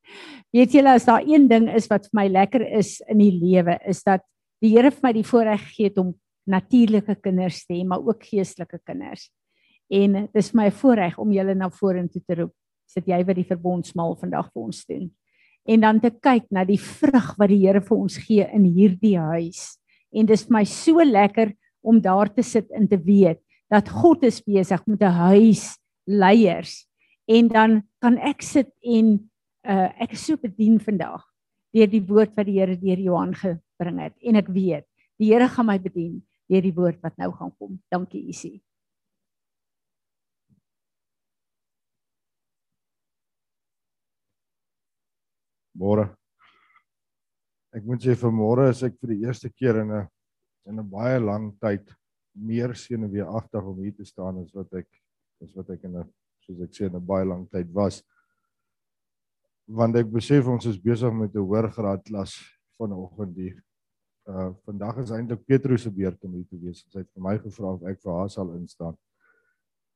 Weet 0.54 0.74
julle 0.76 0.92
as 0.94 1.06
daar 1.08 1.24
een 1.26 1.48
ding 1.50 1.66
is 1.74 1.88
wat 1.90 2.06
vir 2.06 2.20
my 2.20 2.28
lekker 2.30 2.62
is 2.78 3.00
in 3.10 3.18
die 3.18 3.32
lewe 3.34 3.74
is 3.90 4.04
dat 4.06 4.22
die 4.62 4.70
Here 4.76 4.92
vir 4.94 5.02
my 5.02 5.12
die 5.16 5.26
voorreg 5.26 5.64
gegee 5.66 5.90
het 5.90 5.98
om 5.98 6.14
natuurlike 6.46 7.16
kinders 7.24 7.64
te 7.66 7.74
hê, 7.74 7.82
maar 7.84 8.04
ook 8.04 8.22
geestelike 8.22 8.78
kinders. 8.86 9.26
En 9.92 10.28
dis 10.32 10.50
vir 10.52 10.58
my 10.60 10.66
'n 10.68 10.78
voorreg 10.78 11.18
om 11.18 11.32
julle 11.32 11.54
na 11.54 11.68
vorentoe 11.70 12.22
te 12.22 12.34
roep. 12.34 12.54
Sit 12.86 13.06
jy 13.06 13.24
wat 13.24 13.36
die 13.36 13.50
verbondsmaal 13.50 14.16
vandag 14.16 14.52
vir 14.52 14.62
ons 14.62 14.84
doen. 14.86 15.10
En 15.66 15.80
dan 15.80 16.00
te 16.00 16.10
kyk 16.10 16.46
na 16.50 16.64
die 16.64 16.78
vrug 16.78 17.36
wat 17.36 17.48
die 17.48 17.66
Here 17.66 17.80
vir 17.80 17.96
ons 17.96 18.16
gee 18.16 18.46
in 18.52 18.64
hierdie 18.64 19.18
huis. 19.18 19.78
En 20.12 20.26
dis 20.26 20.44
vir 20.44 20.52
my 20.52 20.64
so 20.64 21.02
lekker 21.02 21.52
om 21.82 22.00
daar 22.00 22.28
te 22.28 22.42
sit 22.42 22.70
en 22.70 22.86
te 22.88 22.96
weet 22.96 23.40
dat 23.70 23.88
God 23.88 24.22
is 24.22 24.40
besig 24.40 24.86
met 24.86 25.02
'n 25.02 25.10
huis 25.10 25.78
leiers 26.06 26.86
en 27.26 27.48
dan 27.48 27.82
kan 28.00 28.18
ek 28.18 28.42
sit 28.42 28.70
en 28.82 29.16
uh 29.64 29.88
ek 30.04 30.12
is 30.12 30.26
so 30.26 30.36
bedien 30.36 30.78
vandag 30.80 31.24
deur 31.74 31.88
die 31.90 32.04
woord 32.04 32.36
wat 32.36 32.46
die 32.46 32.58
Here 32.60 32.76
deur 32.76 33.00
Johan 33.00 33.34
gebring 33.34 34.00
het 34.02 34.14
en 34.20 34.36
ek 34.36 34.48
weet 34.52 34.86
die 35.18 35.32
Here 35.32 35.48
gaan 35.48 35.66
my 35.66 35.78
bedien 35.78 36.22
deur 36.50 36.62
die 36.62 36.74
woord 36.76 37.00
wat 37.02 37.16
nou 37.16 37.30
gaan 37.32 37.52
kom. 37.56 37.78
Dankie 37.92 38.20
Isie. 38.28 38.60
Môre. 45.74 46.10
Ek 47.74 47.82
moet 47.82 48.04
sê 48.04 48.14
vanmôre 48.14 48.68
is 48.70 48.84
ek 48.86 48.94
vir 49.00 49.14
die 49.16 49.24
eerste 49.26 49.50
keer 49.50 49.80
in 49.80 49.90
'n 49.90 50.06
in 50.70 50.78
'n 50.78 50.90
baie 50.90 51.18
lang 51.18 51.50
tyd 51.58 51.88
meer 52.34 52.74
senuweeagtig 52.74 53.64
om 53.64 53.80
hier 53.82 53.94
te 53.94 54.04
staan 54.04 54.38
as 54.38 54.54
wat 54.54 54.72
ek 54.74 54.86
as 55.42 55.50
wat 55.56 55.70
ek 55.70 55.82
in 55.84 55.96
'n 55.96 56.12
soos 56.46 56.60
ek 56.60 56.72
sê 56.72 56.86
in 56.86 56.96
'n 56.96 57.06
baie 57.06 57.24
lang 57.24 57.48
tyd 57.50 57.72
was 57.72 58.02
want 59.66 59.96
ek 59.96 60.10
besef 60.12 60.46
ons 60.48 60.66
is 60.66 60.78
besig 60.78 61.12
met 61.12 61.34
'n 61.34 61.40
hoër 61.40 61.70
graad 61.72 62.04
klas 62.04 62.36
vanoggend 62.76 63.36
hier. 63.36 63.62
Uh 64.28 64.52
vandag 64.64 64.98
is 64.98 65.10
eintlik 65.10 65.44
Petrus 65.46 65.82
se 65.82 65.90
beurt 65.90 66.22
om 66.24 66.32
hier 66.32 66.46
te 66.48 66.56
wees. 66.56 66.84
Sy 66.88 66.98
het 66.98 67.10
vir 67.14 67.22
my 67.22 67.38
gevra 67.38 67.72
of 67.72 67.82
ek 67.82 68.00
vir 68.00 68.12
haar 68.12 68.30
sal 68.30 68.52
instaan. 68.54 68.96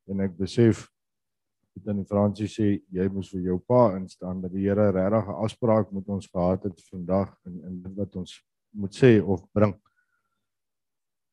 En 0.09 0.20
ek 0.20 0.36
besef 0.36 0.88
dit 1.74 1.86
in 1.86 2.05
Fransie 2.05 2.49
sê 2.49 2.82
jy 2.90 3.09
moes 3.09 3.30
vir 3.30 3.40
jou 3.40 3.59
pa 3.59 3.96
instaan 3.96 4.40
dat 4.40 4.53
die 4.53 4.66
Here 4.66 4.90
regtig 4.90 5.28
'n 5.28 5.44
afspraak 5.44 5.92
met 5.92 6.09
ons 6.09 6.26
gehad 6.26 6.62
het 6.64 6.80
vandag 6.90 7.36
in 7.46 7.64
in 7.64 7.82
dit 7.82 7.94
wat 7.96 8.16
ons 8.16 8.44
moet 8.72 8.94
sê 8.94 9.22
of 9.22 9.44
bring. 9.53 9.74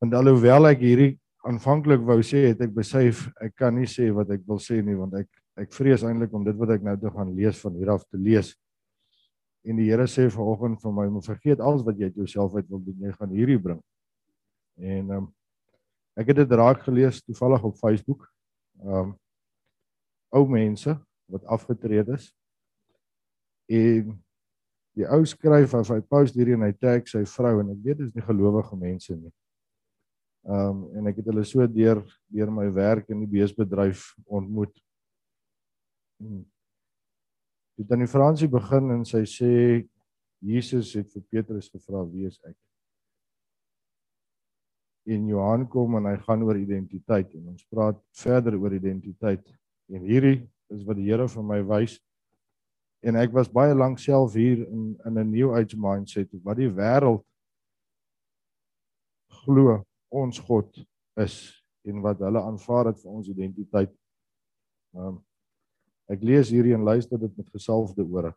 Want 0.00 0.14
alhoewel 0.14 0.66
ek 0.66 0.78
hierdie 0.78 1.18
aanvanklik 1.46 2.02
wou 2.06 2.18
sê, 2.26 2.48
het 2.50 2.62
ek 2.66 2.74
besef 2.74 3.26
ek 3.42 3.54
kan 3.58 3.74
nie 3.76 3.88
sê 3.90 4.08
wat 4.14 4.30
ek 4.34 4.44
wil 4.48 4.60
sê 4.62 4.80
nie 4.84 4.96
want 4.98 5.14
ek 5.18 5.28
ek 5.56 5.72
vrees 5.72 6.02
eintlik 6.04 6.34
om 6.36 6.44
dit 6.44 6.56
wat 6.60 6.74
ek 6.74 6.82
nou 6.84 6.94
toe 7.00 7.10
gaan 7.14 7.30
lees 7.36 7.60
van 7.62 7.76
hier 7.78 7.90
af 7.94 8.02
te 8.04 8.18
lees. 8.20 8.50
En 9.66 9.78
die 9.80 9.86
Here 9.88 10.04
sê 10.06 10.26
vanoggend 10.30 10.82
vir 10.82 10.92
my, 10.94 11.06
moet 11.10 11.26
vergeet 11.26 11.62
alles 11.64 11.84
wat 11.86 11.96
jy 11.98 12.10
jouself 12.14 12.54
uit 12.58 12.68
wil 12.68 12.82
doen, 12.84 13.06
jy 13.08 13.12
gaan 13.16 13.32
hierdie 13.32 13.58
bring. 13.62 13.80
En 14.76 15.00
ehm 15.00 15.16
um, 15.22 15.30
ek 16.16 16.30
het 16.32 16.38
dit 16.38 16.52
raak 16.56 16.84
gelees 16.84 17.22
toevallig 17.24 17.64
op 17.64 17.80
Facebook. 17.80 18.28
Ehm 18.84 19.00
um, 19.00 19.16
ou 20.36 20.44
mense 20.50 20.92
wat 21.32 21.44
afgetree 21.44 22.04
is. 22.14 22.28
En 23.70 24.12
die 24.96 25.08
ou 25.08 25.24
skryf 25.28 25.74
of 25.76 25.90
hy 25.92 26.00
post 26.00 26.36
hierdie 26.36 26.56
en 26.56 26.64
hy 26.66 26.72
tag 26.76 27.08
sy 27.10 27.24
vrou 27.28 27.58
en 27.60 27.72
ek 27.74 27.82
weet 27.84 28.00
dit 28.00 28.08
is 28.08 28.14
nie 28.16 28.24
gelowige 28.24 28.78
mense 28.80 29.16
nie. 29.16 29.32
Ehm 30.46 30.68
um, 30.70 30.82
en 30.98 31.06
ek 31.10 31.16
het 31.18 31.26
hulle 31.32 31.44
so 31.44 31.66
deur 31.66 32.04
deur 32.30 32.50
my 32.54 32.68
werk 32.70 33.08
in 33.10 33.24
die 33.24 33.30
beesbedryf 33.30 34.12
ontmoet 34.26 34.74
Hmm. 36.18 36.44
Dit 37.76 37.88
dan 37.88 38.00
die 38.00 38.08
Fransie 38.08 38.48
begin 38.48 38.90
en 38.94 39.02
sy 39.04 39.22
sê 39.28 39.50
Jesus 40.40 40.94
het 40.96 41.10
vir 41.12 41.24
Petrus 41.32 41.68
gevra 41.68 42.00
wie 42.08 42.24
is 42.28 42.38
ek? 42.48 42.56
En 45.12 45.28
Johan 45.28 45.66
kom 45.70 45.98
en 46.00 46.08
hy 46.08 46.16
gaan 46.24 46.42
oor 46.46 46.58
identiteit 46.58 47.34
en 47.36 47.52
ons 47.52 47.68
praat 47.70 47.98
verder 48.16 48.56
oor 48.58 48.74
identiteit. 48.74 49.44
En 49.92 50.08
hierdie 50.08 50.40
is 50.72 50.82
wat 50.88 50.98
die 50.98 51.06
Here 51.06 51.28
vir 51.30 51.46
my 51.46 51.60
wys. 51.68 51.98
En 53.06 53.20
ek 53.20 53.36
was 53.36 53.52
baie 53.52 53.76
lank 53.76 54.00
self 54.02 54.34
hier 54.34 54.64
in 54.64 54.96
in 55.04 55.18
'n 55.20 55.30
new 55.30 55.52
age 55.54 55.76
mindset 55.76 56.32
wat 56.42 56.56
die 56.56 56.72
wêreld 56.72 57.22
glo 59.44 59.84
ons 60.22 60.40
God 60.48 60.82
is 61.22 61.38
en 61.86 62.02
wat 62.02 62.20
hulle 62.24 62.42
aanvaar 62.42 62.90
het 62.90 63.00
vir 63.02 63.12
ons 63.12 63.30
identiteit. 63.30 63.92
Um, 64.96 65.20
Ek 66.06 66.22
lees 66.22 66.52
hierdie 66.54 66.74
en 66.76 66.86
luister 66.86 67.18
dit 67.18 67.32
met 67.34 67.48
gesalfde 67.50 68.04
ore. 68.06 68.30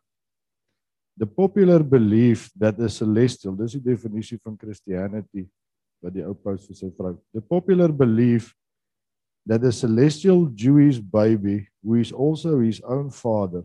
The 1.20 1.26
popular 1.26 1.84
belief 1.84 2.48
that 2.58 2.78
the 2.78 2.88
celestial, 2.90 3.54
dis 3.54 3.76
die 3.78 3.92
definisie 3.92 4.40
van 4.42 4.56
Christianity 4.58 5.46
wat 6.00 6.14
die 6.16 6.24
ou 6.24 6.34
paus 6.34 6.64
vir 6.66 6.78
sy 6.78 6.88
vrou. 6.96 7.14
The 7.36 7.42
popular 7.44 7.92
belief 7.92 8.54
that 9.46 9.62
the 9.62 9.72
celestial 9.72 10.46
Jewish 10.54 10.98
baby 10.98 11.68
who 11.84 12.00
is 12.00 12.12
also 12.12 12.58
his 12.60 12.80
own 12.82 13.10
father 13.10 13.62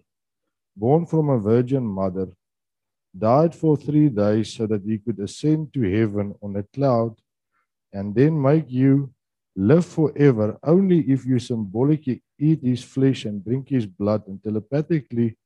born 0.76 1.06
from 1.08 1.32
a 1.32 1.40
virgin 1.40 1.86
mother 1.86 2.28
died 3.16 3.56
for 3.56 3.78
3 3.80 4.10
days 4.10 4.54
so 4.54 4.68
that 4.68 4.84
he 4.84 5.00
could 5.00 5.20
ascend 5.24 5.72
to 5.74 5.82
heaven 5.88 6.36
on 6.44 6.58
a 6.58 6.64
cloud 6.76 7.16
and 7.94 8.14
then 8.14 8.42
make 8.42 8.66
you 8.70 9.14
live 9.56 9.86
forever. 9.86 10.58
Only 10.64 11.00
if 11.12 11.26
you 11.26 11.40
symbolically 11.40 12.22
eat 12.38 12.62
his 12.62 12.84
flesh 12.84 13.26
and 13.26 13.44
drink 13.44 13.70
his 13.70 13.86
blood 13.86 14.28
and 14.28 14.42
telepathically 14.44 15.38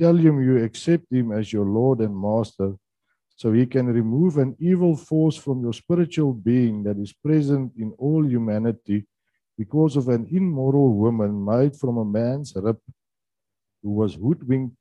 tell 0.00 0.16
him 0.16 0.42
you 0.42 0.64
accept 0.64 1.06
him 1.10 1.32
as 1.32 1.52
your 1.52 1.66
Lord 1.66 2.00
and 2.00 2.16
Master, 2.16 2.74
so 3.36 3.52
he 3.52 3.66
can 3.66 3.86
remove 3.86 4.38
an 4.38 4.56
evil 4.58 4.96
force 4.96 5.36
from 5.36 5.62
your 5.62 5.72
spiritual 5.72 6.32
being 6.32 6.82
that 6.84 6.98
is 6.98 7.12
present 7.12 7.72
in 7.76 7.92
all 7.98 8.24
humanity 8.26 9.06
because 9.56 9.96
of 9.96 10.08
an 10.08 10.26
immoral 10.30 10.92
woman 10.94 11.44
made 11.44 11.76
from 11.76 11.98
a 11.98 12.04
man's 12.04 12.52
rib 12.56 12.78
who 13.82 13.90
was 13.90 14.14
hoodwinked 14.14 14.76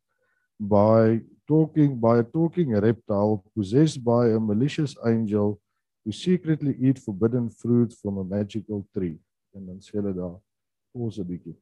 by 0.60 1.20
talking 1.48 2.00
by 2.00 2.20
a 2.20 2.24
talking 2.24 2.72
reptile 2.72 3.44
possessed 3.56 4.04
by 4.04 4.30
a 4.30 4.40
malicious 4.40 4.96
angel 5.06 5.60
who 6.03 6.11
secretly 6.11 6.76
eat 6.80 6.99
forbidden 6.99 7.49
fruit 7.49 7.94
from 7.94 8.18
a 8.18 8.23
magical 8.23 8.88
tree. 8.94 9.19
En 9.53 9.65
dan 9.65 9.82
sê 9.82 9.99
hulle 9.99 10.14
daar 10.14 10.40
ons 10.94 11.18
'n 11.19 11.28
bietjie. 11.28 11.57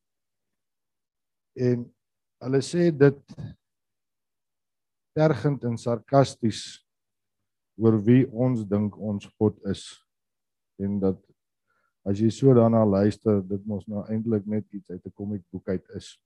En 1.56 1.94
hulle 2.40 2.62
sê 2.62 2.92
dit 2.92 3.20
tergend 5.14 5.64
en 5.64 5.78
sarkasties 5.78 6.86
oor 7.78 7.98
wie 8.04 8.28
ons 8.32 8.64
dink 8.68 8.98
ons 8.98 9.26
God 9.40 9.60
is. 9.66 9.84
En 10.80 11.00
dat 11.00 11.20
as 12.08 12.20
jy 12.20 12.30
so 12.32 12.54
daarna 12.54 12.86
luister 12.86 13.42
dit 13.42 13.66
mos 13.66 13.86
nou 13.88 14.06
eintlik 14.08 14.46
net 14.48 14.66
iets 14.74 14.90
uit 14.90 15.06
'n 15.06 15.12
komiekboek 15.12 15.68
uit 15.68 15.86
is. 15.96 16.18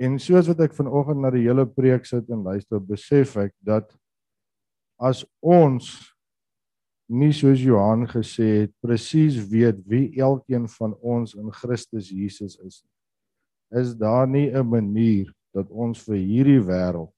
En 0.00 0.18
soos 0.18 0.48
wat 0.48 0.60
ek 0.60 0.72
vanoggend 0.72 1.20
na 1.20 1.30
die 1.30 1.44
hele 1.44 1.66
preek 1.66 2.06
sit 2.06 2.28
en 2.30 2.42
luister 2.42 2.80
besef 2.80 3.36
ek 3.36 3.54
dat 3.60 3.99
as 5.00 5.24
ons 5.40 5.88
nie 7.10 7.32
soos 7.34 7.58
Johan 7.58 8.04
gesê 8.06 8.48
het 8.66 8.72
presies 8.84 9.40
weet 9.50 9.80
wie 9.88 10.20
elkeen 10.20 10.68
van 10.76 10.92
ons 11.00 11.34
in 11.34 11.50
Christus 11.50 12.12
Jesus 12.12 12.58
is 12.66 12.82
is 13.70 13.94
daar 13.94 14.26
nie 14.28 14.50
'n 14.50 14.66
manier 14.66 15.32
dat 15.54 15.70
ons 15.70 16.02
vir 16.04 16.16
hierdie 16.16 16.60
wêreld 16.60 17.14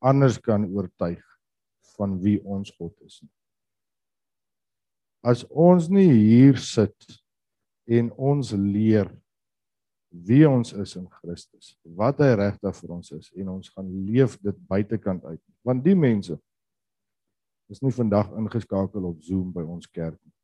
anders 0.00 0.38
kan 0.38 0.64
oortuig 0.64 1.24
van 1.96 2.18
wie 2.22 2.38
ons 2.44 2.70
God 2.78 2.94
is 3.06 3.20
nie? 3.22 3.34
As 5.22 5.44
ons 5.50 5.88
nie 5.88 6.12
hier 6.12 6.56
sit 6.56 7.22
en 7.88 8.12
ons 8.12 8.52
leer 8.52 9.10
wie 10.10 10.48
ons 10.48 10.72
is 10.72 10.96
in 10.96 11.08
Christus 11.20 11.76
wat 11.82 12.20
hy 12.22 12.34
regtig 12.38 12.76
vir 12.80 12.90
ons 12.90 13.10
is 13.12 13.32
en 13.36 13.48
ons 13.48 13.68
gaan 13.74 13.88
leef 14.06 14.38
dit 14.40 14.56
buitekant 14.68 15.24
uit 15.24 15.42
want 15.66 15.84
die 15.84 15.96
mense 15.98 16.38
is 17.68 17.82
nie 17.84 17.92
vandag 17.92 18.30
ingeskakel 18.36 19.04
op 19.10 19.22
Zoom 19.22 19.52
by 19.52 19.62
ons 19.62 19.88
kerk 19.90 20.18
nie. 20.24 20.34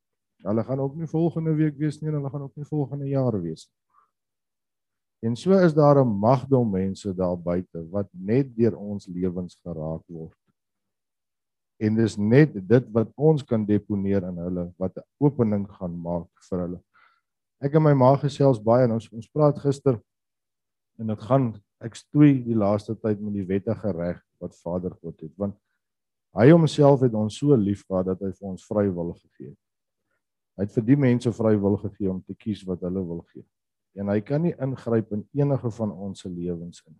Hulle 0.45 0.65
gaan 0.65 0.81
ook 0.81 0.97
nie 1.01 1.09
volgende 1.09 1.55
week 1.57 1.79
wees 1.81 2.01
nie 2.01 2.11
en 2.11 2.19
hulle 2.19 2.31
gaan 2.31 2.43
ook 2.43 2.57
nie 2.61 2.69
volgende 2.69 3.09
jaar 3.09 3.41
wees 3.41 3.65
nie. 3.65 3.81
En 5.25 5.37
so 5.37 5.57
is 5.57 5.73
daar 5.75 6.05
'n 6.05 6.19
magdom 6.19 6.71
mense 6.71 7.15
daar 7.15 7.37
buite 7.37 7.89
wat 7.91 8.09
net 8.13 8.57
deur 8.57 8.77
ons 8.77 9.07
lewens 9.07 9.57
geraak 9.65 10.03
word. 10.07 10.39
En 11.81 11.95
dis 11.95 12.17
net 12.17 12.69
dit 12.69 12.91
wat 12.93 13.09
ons 13.17 13.43
kan 13.43 13.65
deponeer 13.65 14.23
in 14.23 14.37
hulle 14.37 14.73
wat 14.77 14.97
'n 14.97 15.03
opening 15.19 15.69
gaan 15.69 15.97
maak 16.01 16.29
vir 16.49 16.59
hulle. 16.59 16.81
Ek 17.61 17.75
en 17.75 17.83
my 17.83 17.95
ma 17.95 18.17
gesels 18.17 18.61
baie 18.63 18.85
en 18.85 18.93
ons 18.93 19.09
ons 19.13 19.29
praat 19.29 19.59
gister 19.59 20.01
en 20.99 21.07
dit 21.07 21.21
gaan 21.21 21.55
ek 21.81 21.95
stoei 21.95 22.45
die 22.45 22.55
laaste 22.57 22.95
tyd 22.95 23.21
met 23.21 23.33
die 23.33 23.47
wettige 23.47 23.93
reg 23.93 24.23
wat 24.41 24.57
Vader 24.57 24.91
God 24.91 25.21
het 25.21 25.33
want 25.37 25.57
Hy 26.35 26.51
homself 26.51 27.01
het 27.01 27.15
ons 27.15 27.37
so 27.39 27.57
lief 27.57 27.85
gehad 27.87 28.07
dat 28.07 28.21
hy 28.21 28.33
vir 28.33 28.49
ons 28.49 28.67
vrywil 28.67 29.13
gegee 29.15 29.53
het. 29.53 29.61
Hy 30.59 30.67
het 30.67 30.73
vir 30.75 30.87
die 30.87 30.97
mense 30.97 31.33
vrywil 31.33 31.77
gegee 31.77 32.11
om 32.11 32.23
te 32.23 32.35
kies 32.35 32.65
wat 32.67 32.83
hulle 32.87 33.03
wil 33.07 33.23
gee. 33.33 33.45
en 33.95 34.11
hy 34.11 34.21
kan 34.27 34.43
nie 34.43 34.55
ingryp 34.63 35.13
in 35.15 35.23
enige 35.39 35.71
van 35.77 35.93
ons 35.93 36.25
se 36.25 36.29
lewens 36.29 36.83
in 36.89 36.97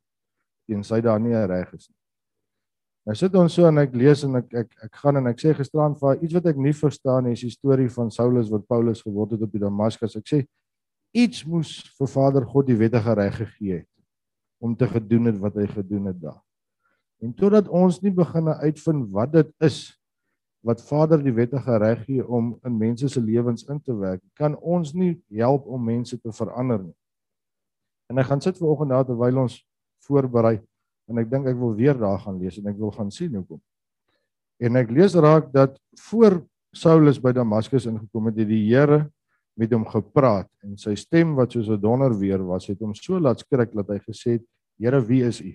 tensy 0.69 1.01
daar 1.03 1.21
nie 1.21 1.35
'n 1.35 1.47
reg 1.47 1.73
is 1.75 1.89
nie. 1.89 1.97
Nou 3.07 3.15
sit 3.15 3.35
ons 3.35 3.53
so 3.53 3.67
en 3.67 3.79
ek 3.79 3.95
lees 3.95 4.25
en 4.25 4.37
ek 4.37 4.55
ek 4.55 4.71
ek 4.85 4.95
gaan 4.97 5.17
en 5.17 5.27
ek 5.27 5.39
sê 5.39 5.55
gisterand 5.55 5.99
vir 5.99 6.23
iets 6.23 6.35
wat 6.35 6.47
ek 6.47 6.57
nie 6.57 6.73
verstaan 6.73 7.25
nie 7.25 7.33
is 7.33 7.41
die 7.41 7.51
storie 7.51 7.89
van 7.89 8.11
Saulus 8.11 8.51
wat 8.51 8.67
Paulus 8.67 9.03
geword 9.03 9.33
het 9.33 9.43
op 9.43 9.53
die 9.53 9.61
Damaskus. 9.61 10.17
Ek 10.17 10.27
sê 10.27 10.47
iets 11.13 11.45
moes 11.45 11.83
vir 11.99 12.07
Vader 12.07 12.47
God 12.47 12.67
die 12.67 12.77
wettige 12.77 13.15
reg 13.15 13.37
gegee 13.37 13.77
het 13.79 13.89
om 14.61 14.77
te 14.77 14.87
gedoen 14.87 15.27
het 15.27 15.39
wat 15.39 15.55
hy 15.55 15.67
gedoen 15.67 16.07
het 16.07 16.21
daar. 16.21 16.44
En 17.23 17.35
totdat 17.35 17.69
ons 17.69 18.01
nie 18.03 18.13
begin 18.13 18.49
uitvind 18.49 19.11
wat 19.15 19.33
dit 19.33 19.53
is 19.65 19.99
wat 20.65 20.81
Vader 20.81 21.21
die 21.21 21.35
wettige 21.37 21.77
reg 21.79 22.07
gee 22.07 22.25
om 22.25 22.55
in 22.65 22.77
mense 22.81 23.09
se 23.13 23.21
lewens 23.21 23.67
in 23.69 23.81
te 23.85 23.93
werk, 23.97 24.23
kan 24.33 24.57
ons 24.57 24.95
nie 24.97 25.13
help 25.37 25.67
om 25.69 25.83
mense 25.85 26.17
te 26.17 26.33
verander 26.33 26.81
nie. 26.87 26.95
En 28.09 28.21
ek 28.21 28.31
gaan 28.31 28.41
sit 28.41 28.57
vanoggend 28.57 28.95
daar 28.95 29.05
terwyl 29.05 29.43
ons 29.45 29.59
voorberei 30.09 30.57
en 31.11 31.21
ek 31.21 31.29
dink 31.29 31.51
ek 31.53 31.59
wil 31.61 31.75
weer 31.77 31.99
daar 32.01 32.21
gaan 32.23 32.41
lees 32.41 32.57
en 32.61 32.71
ek 32.73 32.81
wil 32.81 32.93
gaan 32.97 33.13
sien 33.13 33.37
hoekom. 33.37 33.61
En 34.65 34.81
ek 34.81 34.93
lees 34.95 35.17
raak 35.21 35.51
dat 35.53 35.77
voor 36.09 36.41
Saulus 36.75 37.21
by 37.23 37.35
Damaskus 37.37 37.87
ingekom 37.91 38.31
het, 38.31 38.41
het 38.41 38.49
die 38.49 38.65
Here 38.71 39.05
met 39.55 39.73
hom 39.77 39.85
gepraat 39.87 40.49
en 40.65 40.79
sy 40.81 40.97
stem 40.99 41.37
wat 41.37 41.53
soos 41.53 41.69
'n 41.69 41.81
donder 41.81 42.17
weer 42.19 42.43
was, 42.43 42.67
het 42.67 42.81
hom 42.81 42.95
so 42.95 43.21
laat 43.21 43.41
skrik 43.41 43.73
dat 43.73 43.89
hy 43.89 43.99
gesê 43.99 44.41
het: 44.41 44.45
"Here, 44.79 45.01
wie 45.01 45.23
is 45.23 45.41
U?" 45.41 45.53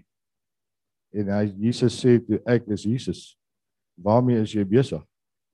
En 1.13 1.29
hy 1.33 1.45
Jesus 1.65 1.97
sê 1.99 2.19
toe: 2.21 2.41
"Ek 2.45 2.67
is 2.67 2.83
Jesus." 2.83 3.39
waarmee 4.03 4.41
is 4.41 4.53
jy 4.53 4.63
besig? 4.67 5.03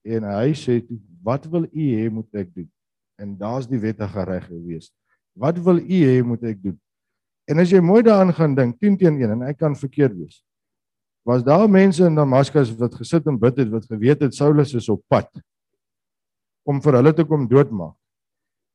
En 0.06 0.26
hy 0.30 0.54
sê, 0.58 0.78
wat 1.24 1.46
wil 1.50 1.66
u 1.66 1.86
hê 1.98 2.08
moet 2.12 2.42
ek 2.42 2.52
doen? 2.54 2.68
En 3.18 3.34
daar's 3.38 3.66
die 3.68 3.80
wettige 3.82 4.24
reg 4.28 4.46
gewees. 4.46 4.90
Wat 5.36 5.58
wil 5.58 5.80
u 5.82 6.00
hê 6.06 6.20
moet 6.24 6.44
ek 6.46 6.60
doen? 6.62 6.76
En 7.46 7.62
as 7.62 7.70
jy 7.70 7.80
mooi 7.82 8.02
daaraan 8.06 8.34
gaan 8.34 8.54
dink, 8.56 8.78
10 8.82 8.98
teen 9.00 9.18
1 9.22 9.36
en 9.36 9.44
ek 9.50 9.58
kan 9.62 9.76
verkeerd 9.78 10.14
wees. 10.18 10.40
Was 11.26 11.42
daar 11.46 11.66
mense 11.70 12.04
in 12.06 12.14
Damaskus 12.14 12.70
wat 12.78 12.94
gesit 12.94 13.26
en 13.26 13.38
bid 13.38 13.58
het 13.58 13.70
wat 13.70 13.86
geweet 13.90 14.22
het 14.22 14.34
Saulus 14.34 14.74
is 14.78 14.88
op 14.92 15.02
pad 15.10 15.30
om 16.66 16.80
vir 16.82 16.98
hulle 16.98 17.12
te 17.14 17.22
kom 17.26 17.44
doodmaak. 17.46 17.94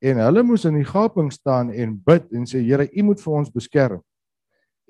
En 0.02 0.20
hulle 0.24 0.44
moes 0.48 0.64
in 0.66 0.78
die 0.80 0.88
gaping 0.88 1.28
staan 1.32 1.74
en 1.76 1.96
bid 2.08 2.32
en 2.36 2.48
sê 2.48 2.62
Here, 2.64 2.88
U 2.88 3.04
moet 3.04 3.20
vir 3.20 3.34
ons 3.40 3.52
beskerm. 3.52 4.00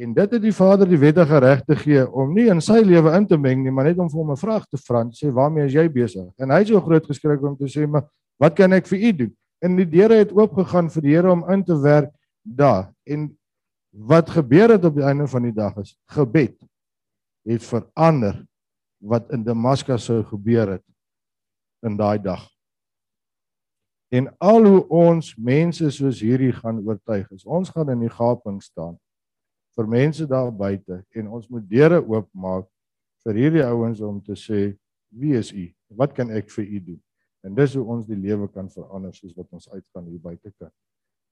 En 0.02 0.14
dit 0.18 0.32
het 0.34 0.42
die 0.42 0.54
Vader 0.54 0.90
die 0.90 0.98
wettige 0.98 1.38
reg 1.44 1.60
te 1.68 1.76
gee 1.78 2.02
om 2.10 2.32
nie 2.34 2.48
in 2.50 2.62
sy 2.64 2.80
lewe 2.82 3.12
in 3.14 3.28
te 3.30 3.38
meng 3.38 3.60
nie, 3.62 3.74
maar 3.74 3.86
net 3.86 4.00
om 4.02 4.10
vir 4.10 4.18
hom 4.18 4.32
'n 4.34 4.40
vraag 4.40 4.66
te 4.66 4.78
vra 4.78 5.02
en 5.02 5.12
sê 5.14 5.30
waarmee 5.30 5.66
is 5.66 5.74
jy 5.74 5.88
besig? 5.90 6.26
En 6.42 6.50
hy 6.50 6.58
het 6.64 6.68
so 6.68 6.82
groot 6.82 7.06
geskrik 7.06 7.44
om 7.44 7.56
te 7.58 7.70
sê, 7.70 7.88
"Maar 7.88 8.10
wat 8.40 8.56
kan 8.56 8.74
ek 8.74 8.88
vir 8.88 9.00
u 9.00 9.12
doen?" 9.14 9.38
En 9.62 9.76
die 9.76 9.86
deure 9.86 10.16
het 10.16 10.32
oopgegaan 10.32 10.90
vir 10.90 11.02
die 11.02 11.14
Here 11.16 11.32
om 11.32 11.50
in 11.50 11.64
te 11.64 11.80
werk 11.80 12.10
daar. 12.42 12.94
En 13.06 13.38
wat 13.92 14.30
gebeur 14.30 14.70
het 14.70 14.86
op 14.86 14.96
die 14.96 15.04
einde 15.04 15.28
van 15.28 15.44
die 15.44 15.54
dag 15.54 15.78
is 15.78 15.98
gebed 16.06 16.58
het 17.44 17.64
verander 17.64 18.46
wat 18.98 19.32
in 19.32 19.44
Damaskus 19.44 20.06
sou 20.06 20.24
gebeur 20.24 20.70
het 20.70 20.84
in 21.84 21.98
daai 21.98 22.22
dag. 22.22 22.50
En 24.10 24.36
al 24.38 24.66
hoe 24.66 24.88
ons 24.88 25.36
mense 25.36 25.92
soos 25.92 26.20
hierdie 26.20 26.54
gaan 26.54 26.80
oortuig 26.86 27.32
is, 27.32 27.46
ons 27.46 27.70
gaan 27.70 27.90
in 27.90 28.00
die 28.00 28.10
gaping 28.10 28.62
staan 28.64 28.98
vir 29.76 29.88
mense 29.88 30.28
daar 30.28 30.52
buite 30.52 31.02
en 31.16 31.32
ons 31.32 31.48
moet 31.50 31.66
deure 31.70 32.02
oopmaak 32.02 32.68
vir 33.26 33.38
hierdie 33.38 33.64
ouens 33.66 34.02
om 34.02 34.20
te 34.24 34.36
sê 34.36 34.72
wie 35.12 35.36
is 35.38 35.52
u? 35.52 35.68
Wat 36.00 36.14
kan 36.16 36.32
ek 36.32 36.50
vir 36.52 36.66
u 36.66 36.80
doen? 36.92 37.02
En 37.44 37.56
dis 37.58 37.74
hoe 37.76 37.84
ons 37.84 38.06
die 38.08 38.18
lewe 38.18 38.48
kan 38.54 38.70
verander 38.72 39.14
soos 39.16 39.34
wat 39.36 39.50
ons 39.52 39.68
uitgaan 39.72 40.08
hier 40.08 40.22
buite 40.22 40.52
kan. 40.60 40.72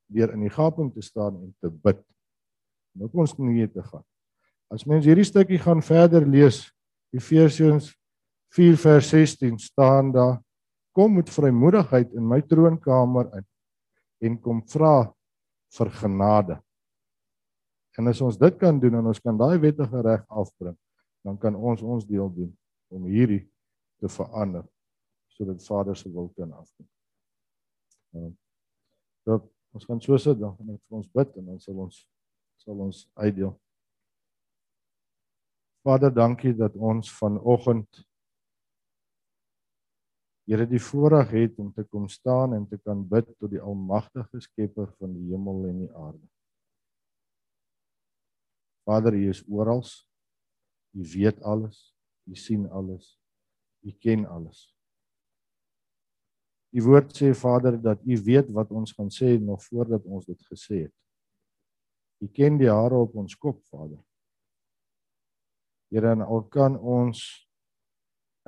Deur 0.10 0.34
in 0.34 0.44
die 0.48 0.54
gaping 0.54 0.90
te 0.94 1.04
staan 1.06 1.38
en 1.40 1.54
te 1.62 1.70
bid. 1.70 2.02
En 2.98 3.06
op 3.08 3.16
ons 3.24 3.36
knieë 3.38 3.70
te 3.74 3.86
gaan. 3.86 4.04
As 4.70 4.86
mens 4.90 5.08
hierdie 5.08 5.28
stukkie 5.28 5.62
gaan 5.62 5.82
verder 5.86 6.26
lees, 6.28 6.68
Efesiërs 7.16 7.94
4 8.54 8.78
vers 8.82 9.10
16 9.14 9.58
staan 9.62 10.12
daar: 10.14 10.40
Kom 10.94 11.16
met 11.18 11.30
vrymoedigheid 11.30 12.14
in 12.18 12.26
my 12.28 12.42
troonkamer 12.42 13.30
in 13.38 13.46
en 14.20 14.36
kom 14.42 14.62
vra 14.68 15.08
vir 15.78 15.92
genade. 16.02 16.58
En 17.98 18.08
as 18.08 18.22
ons 18.22 18.38
dit 18.38 18.58
kan 18.60 18.80
doen 18.80 19.00
en 19.00 19.10
ons 19.12 19.22
kan 19.24 19.38
daai 19.38 19.58
wettige 19.60 20.02
reg 20.06 20.26
afbring, 20.28 20.78
dan 21.26 21.38
kan 21.38 21.56
ons 21.56 21.82
ons 21.82 22.06
deel 22.08 22.30
doen 22.34 22.52
om 22.94 23.08
hierdie 23.10 23.46
te 24.00 24.10
verander 24.12 24.68
sodat 25.40 25.64
Vader 25.64 25.96
se 25.96 26.12
wil 26.12 26.28
kan 26.36 26.52
afkom. 26.52 26.88
Ehm 28.16 28.36
so, 29.24 29.40
ons 29.72 29.86
gaan 29.86 30.02
so 30.02 30.18
sit 30.18 30.40
dan 30.40 30.56
en 30.66 30.78
vir 30.78 30.98
ons 30.98 31.10
bid 31.16 31.36
en 31.38 31.52
dan 31.52 31.60
sal 31.64 31.80
ons 31.86 31.98
sal 32.60 32.80
ons 32.84 33.06
uitdeel. 33.16 33.54
Vader, 35.88 36.12
dankie 36.12 36.54
dat 36.58 36.76
ons 36.76 37.12
vanoggend 37.22 38.04
Here 40.50 40.66
die 40.66 40.80
voorreg 40.82 41.30
het 41.30 41.60
om 41.62 41.68
te 41.70 41.84
kom 41.86 42.08
staan 42.10 42.56
en 42.56 42.64
te 42.66 42.80
kan 42.82 43.04
bid 43.06 43.28
tot 43.38 43.52
die 43.52 43.62
almagtige 43.62 44.40
Skepper 44.42 44.88
van 44.98 45.12
die 45.14 45.28
hemel 45.30 45.68
en 45.70 45.84
die 45.84 45.90
aarde. 45.94 46.26
Vader, 48.90 49.14
U 49.14 49.30
is 49.30 49.44
oral. 49.46 49.84
U 50.98 51.06
weet 51.14 51.42
alles. 51.42 51.96
U 52.26 52.36
sien 52.36 52.70
alles. 52.70 53.20
U 53.86 53.92
ken 54.02 54.26
alles. 54.26 54.66
U 56.70 56.82
woord 56.86 57.14
sê 57.18 57.34
Vader 57.34 57.78
dat 57.82 58.02
U 58.06 58.18
weet 58.26 58.50
wat 58.54 58.72
ons 58.72 58.94
gaan 58.94 59.10
sê 59.14 59.38
nog 59.42 59.62
voordat 59.66 60.06
ons 60.06 60.26
dit 60.26 60.42
gesê 60.52 60.84
het. 60.86 60.96
U 62.22 62.28
ken 62.28 62.58
die 62.58 62.70
hare 62.70 62.98
op 62.98 63.16
ons 63.18 63.36
kop, 63.38 63.62
Vader. 63.70 64.02
Here, 65.90 66.12
en 66.14 66.22
al 66.22 66.44
kan 66.54 66.76
ons 66.78 67.22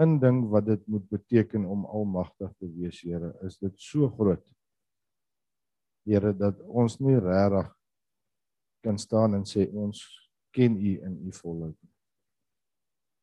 indink 0.02 0.50
wat 0.52 0.68
dit 0.68 0.82
moet 0.90 1.06
beteken 1.10 1.66
om 1.66 1.86
almagtig 1.86 2.52
te 2.58 2.70
wees, 2.76 3.02
Here, 3.02 3.32
is 3.46 3.58
dit 3.62 3.78
so 3.82 4.10
groot. 4.18 4.44
Here, 6.06 6.34
dat 6.38 6.62
ons 6.66 7.00
nie 7.02 7.18
regtig 7.18 7.72
kan 8.86 8.98
staan 9.02 9.38
en 9.38 9.46
sê 9.46 9.68
ons 9.78 10.02
ken 10.52 10.76
u 10.76 11.00
in 11.02 11.20
u 11.28 11.34
volheid. 11.34 11.78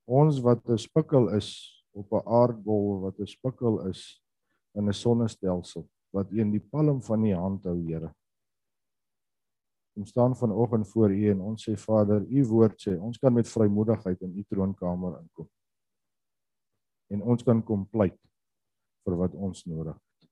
Ons 0.09 0.41
wat 0.41 0.69
'n 0.69 0.79
spikkel 0.79 1.29
is 1.37 1.49
op 1.93 2.13
'n 2.13 2.27
aardbol 2.27 3.01
wat 3.01 3.19
'n 3.19 3.27
spikkel 3.27 3.87
is 3.87 4.23
in 4.73 4.89
'n 4.89 4.93
sonnestelsel 4.93 5.89
wat 6.11 6.31
u 6.31 6.41
in 6.41 6.51
die 6.51 6.67
palm 6.71 7.03
van 7.03 7.25
u 7.25 7.35
hand 7.35 7.63
hou, 7.65 7.77
Here. 7.87 8.15
Ons 9.97 10.09
staan 10.09 10.37
vanoggend 10.37 10.89
voor 10.89 11.11
u 11.11 11.31
en 11.31 11.41
ons 11.41 11.69
sê 11.69 11.77
Vader, 11.77 12.27
u 12.29 12.45
woord 12.47 12.81
sê 12.81 13.01
ons 13.01 13.19
kan 13.19 13.33
met 13.33 13.49
vrymoedigheid 13.49 14.21
in 14.21 14.37
u 14.39 14.45
troonkamer 14.45 15.21
inkom. 15.21 15.49
En 17.09 17.23
ons 17.23 17.43
kan 17.43 17.63
kom 17.63 17.89
pleit 17.89 18.21
vir 19.05 19.17
wat 19.17 19.35
ons 19.35 19.65
nodig 19.65 19.95
het. 19.95 20.31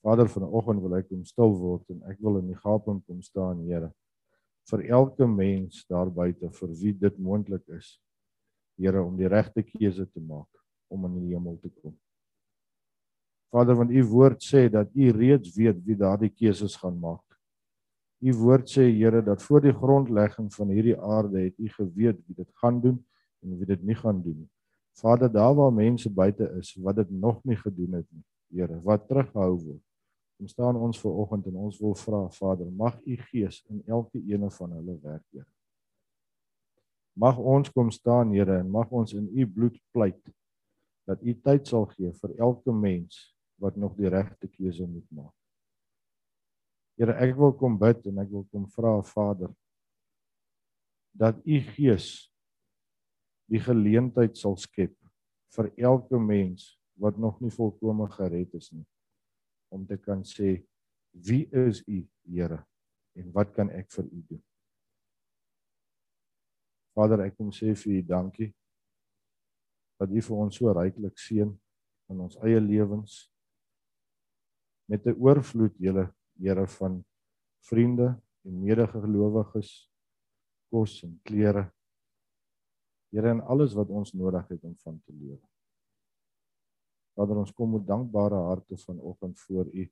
Vader, 0.00 0.28
vanoggend 0.28 0.80
wil 0.80 0.96
ek 0.96 1.08
kom 1.08 1.24
stil 1.24 1.58
word 1.58 1.90
en 1.90 2.02
ek 2.02 2.18
wil 2.20 2.38
in 2.38 2.46
die 2.46 2.60
gaping 2.60 3.04
kom 3.06 3.22
staan, 3.22 3.64
Here 3.68 3.94
vir 4.70 4.84
elke 4.90 5.26
mens 5.26 5.84
daar 5.88 6.10
buite 6.12 6.50
vir 6.52 6.76
wie 6.82 6.92
dit 6.92 7.18
moontlik 7.18 7.64
is. 7.76 7.98
Here 8.78 9.02
om 9.02 9.16
die 9.16 9.28
regte 9.28 9.62
keuse 9.62 10.06
te 10.06 10.20
maak 10.20 10.48
om 10.90 11.04
in 11.06 11.18
die 11.20 11.34
hemel 11.34 11.58
te 11.62 11.70
kom. 11.70 11.94
Vader, 13.50 13.76
want 13.78 13.90
u 13.90 14.04
woord 14.06 14.42
sê 14.42 14.68
dat 14.70 14.90
u 14.94 15.10
reeds 15.10 15.54
weet 15.56 15.78
wie 15.86 15.96
daardie 15.98 16.30
keuses 16.30 16.76
gaan 16.78 16.98
maak. 16.98 17.24
U 18.20 18.34
woord 18.42 18.70
sê 18.70 18.86
Here 18.90 19.22
dat 19.22 19.42
voor 19.42 19.64
die 19.64 19.74
grondlegging 19.74 20.50
van 20.54 20.70
hierdie 20.74 20.96
aarde 20.98 21.46
het 21.46 21.58
u 21.58 21.68
geweet 21.68 22.18
wie 22.26 22.36
dit 22.36 22.50
gaan 22.62 22.80
doen 22.80 22.98
en 23.42 23.56
wie 23.58 23.66
dit 23.66 23.82
nie 23.82 23.96
gaan 23.98 24.22
doen 24.22 24.36
nie. 24.42 24.50
Vader, 25.00 25.32
daar 25.32 25.54
waar 25.54 25.72
mense 25.72 26.10
buite 26.10 26.50
is 26.58 26.74
wat 26.74 26.96
dit 26.96 27.10
nog 27.10 27.40
nie 27.44 27.56
gedoen 27.56 28.00
het 28.00 28.06
nie, 28.10 28.24
Here, 28.50 28.80
wat 28.82 29.06
terughou 29.08 29.54
word. 29.54 29.82
Kom 30.40 30.48
staan 30.48 30.76
ons 30.80 30.96
ver 30.96 31.12
oggend 31.20 31.50
en 31.50 31.56
ons 31.60 31.78
wil 31.82 31.92
vra 32.00 32.18
Vader, 32.32 32.68
mag 32.72 32.94
U 33.04 33.16
Gees 33.28 33.58
in 33.68 33.82
elke 33.84 34.16
een 34.24 34.46
van 34.50 34.70
hulle 34.72 34.94
werk, 35.02 35.24
Here. 35.34 35.50
Mag 37.12 37.36
ons 37.36 37.68
kom 37.68 37.90
staan, 37.92 38.30
Here, 38.32 38.54
en 38.62 38.70
mag 38.72 38.88
ons 38.88 39.12
in 39.12 39.26
U 39.36 39.44
bloed 39.44 39.76
pleit 39.92 40.30
dat 41.04 41.20
U 41.20 41.34
tyd 41.44 41.68
sal 41.68 41.84
gee 41.90 42.08
vir 42.22 42.32
elke 42.40 42.72
mens 42.72 43.18
wat 43.60 43.76
nog 43.76 43.92
die 43.98 44.08
regte 44.08 44.48
keuse 44.48 44.86
moet 44.88 45.04
maak. 45.12 45.34
Here, 46.96 47.18
ek 47.20 47.36
wil 47.36 47.52
kom 47.60 47.76
bid 47.76 48.08
en 48.08 48.22
ek 48.24 48.30
wil 48.32 48.46
kom 48.48 48.64
vra 48.72 48.94
Vader 49.10 49.52
dat 51.12 51.36
U 51.44 51.58
Gees 51.74 52.30
die 53.52 53.60
geleentheid 53.60 54.40
sal 54.40 54.56
skep 54.56 54.96
vir 55.52 55.68
elke 55.76 56.16
mens 56.16 56.78
wat 56.96 57.20
nog 57.20 57.36
nie 57.44 57.52
volkome 57.52 58.08
gered 58.16 58.56
is 58.56 58.72
nie 58.72 58.86
om 59.70 59.86
te 59.86 59.96
kan 59.96 60.24
sê 60.26 60.58
wie 61.26 61.46
is 61.66 61.82
u 61.88 62.02
Here 62.30 62.60
en 63.18 63.32
wat 63.34 63.50
kan 63.54 63.70
ek 63.74 63.90
vir 63.90 64.06
u 64.06 64.20
doen? 64.28 64.42
Vader, 66.94 67.24
ek 67.26 67.36
kom 67.38 67.50
sê 67.54 67.74
vir 67.74 67.98
u 67.98 68.02
dankie 68.06 68.50
dat 70.00 70.10
u 70.10 70.22
vir 70.22 70.38
ons 70.44 70.56
so 70.56 70.72
ryklik 70.72 71.18
seën 71.18 71.50
in 72.10 72.22
ons 72.24 72.38
eie 72.46 72.60
lewens 72.60 73.26
met 74.90 75.06
'n 75.06 75.18
oorvloed 75.18 75.76
julle 75.78 76.10
Here 76.40 76.66
van 76.66 77.04
vriende 77.68 78.16
en 78.44 78.62
medegelowiges 78.64 79.90
kos 80.70 81.02
en 81.04 81.20
klere. 81.22 81.68
Here 83.12 83.28
en 83.28 83.40
alles 83.40 83.74
wat 83.74 83.90
ons 83.90 84.12
nodig 84.12 84.48
het 84.48 84.64
om 84.64 84.76
van 84.76 85.00
te 85.04 85.12
lewe. 85.12 85.49
Vader, 87.18 87.40
ons 87.42 87.52
kom 87.52 87.74
met 87.76 87.86
dankbare 87.86 88.38
harte 88.48 88.78
vanoggend 88.84 89.38
voor 89.40 89.70
U. 89.72 89.86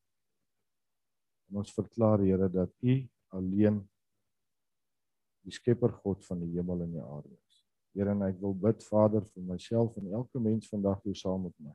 En 1.49 1.63
ons 1.63 1.75
verklaar 1.75 2.23
Here 2.25 2.49
dat 2.51 2.73
U 2.81 2.99
alleen 3.35 3.81
die 5.45 5.53
skepper 5.53 5.93
God 6.03 6.25
van 6.27 6.41
die 6.45 6.53
hemel 6.57 6.85
en 6.85 6.93
die 6.93 7.03
aarde 7.03 7.35
is. 7.35 7.65
Here, 7.97 8.13
en 8.13 8.23
ek 8.29 8.39
wil 8.41 8.55
bid 8.55 8.85
Vader 8.85 9.25
vir 9.25 9.45
myself 9.49 9.97
en 9.97 10.13
elke 10.13 10.41
mens 10.41 10.69
vandag 10.69 11.01
hier 11.05 11.17
saam 11.17 11.47
met 11.49 11.57
my. 11.59 11.75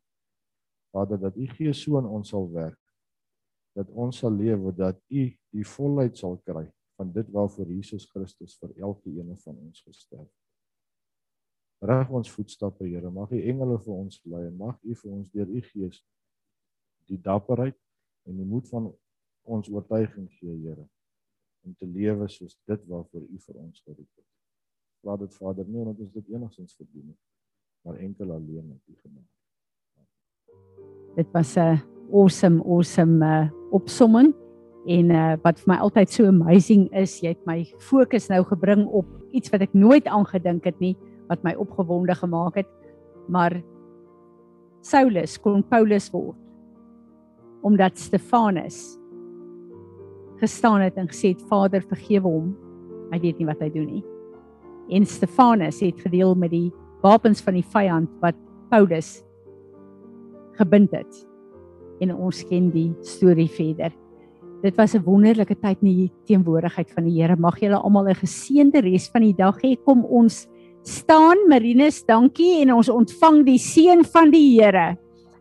Vader, 0.93 1.19
dat 1.19 1.37
U 1.37 1.47
Gees 1.57 1.81
so 1.81 1.97
in 1.99 2.09
ons 2.09 2.29
sal 2.33 2.49
werk 2.53 2.79
dat 3.73 3.89
ons 3.89 4.17
sal 4.21 4.33
lewe 4.37 4.71
dat 4.77 4.99
U 5.09 5.25
die 5.53 5.65
volheid 5.75 6.17
sal 6.17 6.37
kry 6.45 6.67
van 6.97 7.11
dit 7.13 7.29
waarvoor 7.33 7.71
Jesus 7.73 8.05
Christus 8.11 8.55
vir 8.61 8.73
elke 8.85 9.09
een 9.09 9.33
van 9.41 9.57
ons 9.57 9.81
gesterf 9.81 10.27
het. 10.27 10.42
Reg 11.83 12.09
ons 12.15 12.31
voetstappe, 12.31 12.85
Here. 12.87 13.09
Mag 13.11 13.31
U 13.35 13.39
engele 13.39 13.75
vir 13.83 13.93
ons 13.93 14.21
lei 14.31 14.45
en 14.47 14.55
mag 14.55 14.77
U 14.87 14.95
vir 14.95 15.11
ons 15.11 15.31
deur 15.35 15.49
U 15.51 15.61
Gees 15.67 15.99
die 17.11 17.19
dapperheid 17.19 17.75
en 18.29 18.37
die 18.39 18.47
moed 18.47 18.69
van 18.71 18.87
ons 19.43 19.67
oortuiging 19.67 20.29
gee, 20.37 20.55
Here, 20.63 20.85
om 21.67 21.75
te 21.75 21.89
lewe 21.89 22.29
soos 22.31 22.55
dit 22.69 22.87
waarvoor 22.87 23.27
U 23.27 23.41
vir 23.47 23.59
ons 23.59 23.83
geroep 23.83 24.07
het. 24.07 24.29
Laat 25.03 25.25
dit 25.25 25.35
Vader 25.35 25.67
nie 25.67 25.83
omdat 25.83 25.99
ons 26.05 26.15
dit 26.15 26.31
enigstens 26.31 26.77
verdien 26.79 27.09
nie, 27.11 27.19
maar 27.83 27.99
enkel 27.99 28.31
alleen 28.31 28.69
met 28.69 28.79
U 28.87 28.95
genade. 29.03 29.31
Dit 31.19 31.27
was 31.35 31.57
'n 31.57 31.83
awesome 32.13 32.63
awesome 32.63 33.19
uh, 33.25 33.51
opsomming 33.71 34.31
en 34.87 35.11
uh, 35.11 35.35
wat 35.43 35.59
vir 35.59 35.73
my 35.73 35.79
altyd 35.83 36.09
so 36.09 36.27
amazing 36.27 36.87
is, 36.95 37.19
jy 37.19 37.35
het 37.35 37.45
my 37.45 37.63
fokus 37.79 38.29
nou 38.29 38.43
gebring 38.43 38.87
op 38.87 39.07
iets 39.31 39.51
wat 39.51 39.61
ek 39.61 39.73
nooit 39.73 40.07
aangedink 40.07 40.63
het 40.63 40.79
nie 40.79 40.95
wat 41.33 41.43
my 41.43 41.55
opgewonde 41.59 42.15
gemaak 42.15 42.61
het. 42.61 42.69
Maar 43.27 43.57
Saulus 44.83 45.37
kon 45.41 45.63
Paulus 45.63 46.11
word 46.13 46.39
omdat 47.63 47.95
Stefanus 47.95 48.97
gestaan 50.41 50.81
het 50.83 50.97
en 50.99 51.07
gesê 51.07 51.31
het 51.31 51.43
Vader 51.47 51.79
vergewe 51.87 52.27
hom. 52.27 52.49
Hy 53.13 53.19
weet 53.23 53.37
nie 53.39 53.47
wat 53.47 53.61
hy 53.63 53.69
doen 53.71 53.87
nie. 53.87 54.03
En 54.91 55.05
Stefanus 55.07 55.79
het 55.79 56.01
gedeel 56.03 56.35
met 56.35 56.51
die 56.51 56.73
wapens 57.03 57.39
van 57.45 57.55
die 57.55 57.63
vyand 57.63 58.11
wat 58.19 58.35
Paulus 58.67 59.21
gebind 60.59 60.91
het. 60.91 61.23
En 62.03 62.11
ons 62.15 62.43
ken 62.49 62.67
die 62.73 62.89
storie 63.07 63.47
verder. 63.47 63.95
Dit 64.63 64.75
was 64.75 64.95
'n 64.95 65.03
wonderlike 65.03 65.55
tyd 65.55 65.77
in 65.81 65.87
die 65.87 66.11
teenwoordigheid 66.25 66.91
van 66.91 67.03
die 67.03 67.21
Here. 67.21 67.35
Mag 67.35 67.59
julle 67.59 67.77
almal 67.77 68.09
'n 68.09 68.15
geseënde 68.15 68.81
res 68.81 69.09
van 69.09 69.21
die 69.21 69.35
dag 69.35 69.57
hê. 69.61 69.77
Kom 69.85 70.05
ons 70.05 70.47
staan 70.83 71.47
Marinus, 71.49 72.03
dankie 72.07 72.61
en 72.63 72.73
ons 72.75 72.91
ontvang 72.91 73.43
die 73.47 73.59
seën 73.61 74.03
van 74.13 74.31
die 74.33 74.45
Here. 74.55 74.93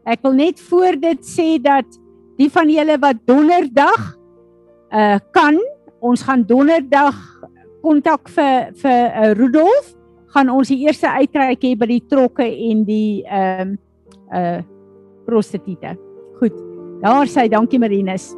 Ek 0.08 0.22
wil 0.26 0.34
net 0.38 0.60
voor 0.70 0.98
dit 0.98 1.22
sê 1.26 1.56
dat 1.62 1.86
die 2.40 2.50
van 2.50 2.70
julle 2.70 2.98
wat 3.02 3.22
donderdag 3.28 4.10
uh 4.92 5.18
kan, 5.32 5.58
ons 6.02 6.22
gaan 6.26 6.42
donderdag 6.44 7.16
kontak 7.82 8.28
vir 8.34 8.72
vir 8.82 9.00
uh, 9.08 9.32
Rudolf, 9.38 9.94
gaan 10.34 10.50
ons 10.50 10.68
die 10.68 10.82
eerste 10.86 11.10
uitreik 11.10 11.62
hê 11.64 11.74
by 11.78 11.88
die 11.90 12.02
trokke 12.10 12.46
en 12.46 12.84
die 12.88 13.22
ehm 13.26 13.74
um, 13.74 13.80
uh 14.32 14.60
prostituie. 15.22 15.94
Goed. 16.40 16.54
Daar 17.02 17.30
sê 17.30 17.46
dankie 17.50 17.78
Marinus. 17.78 18.32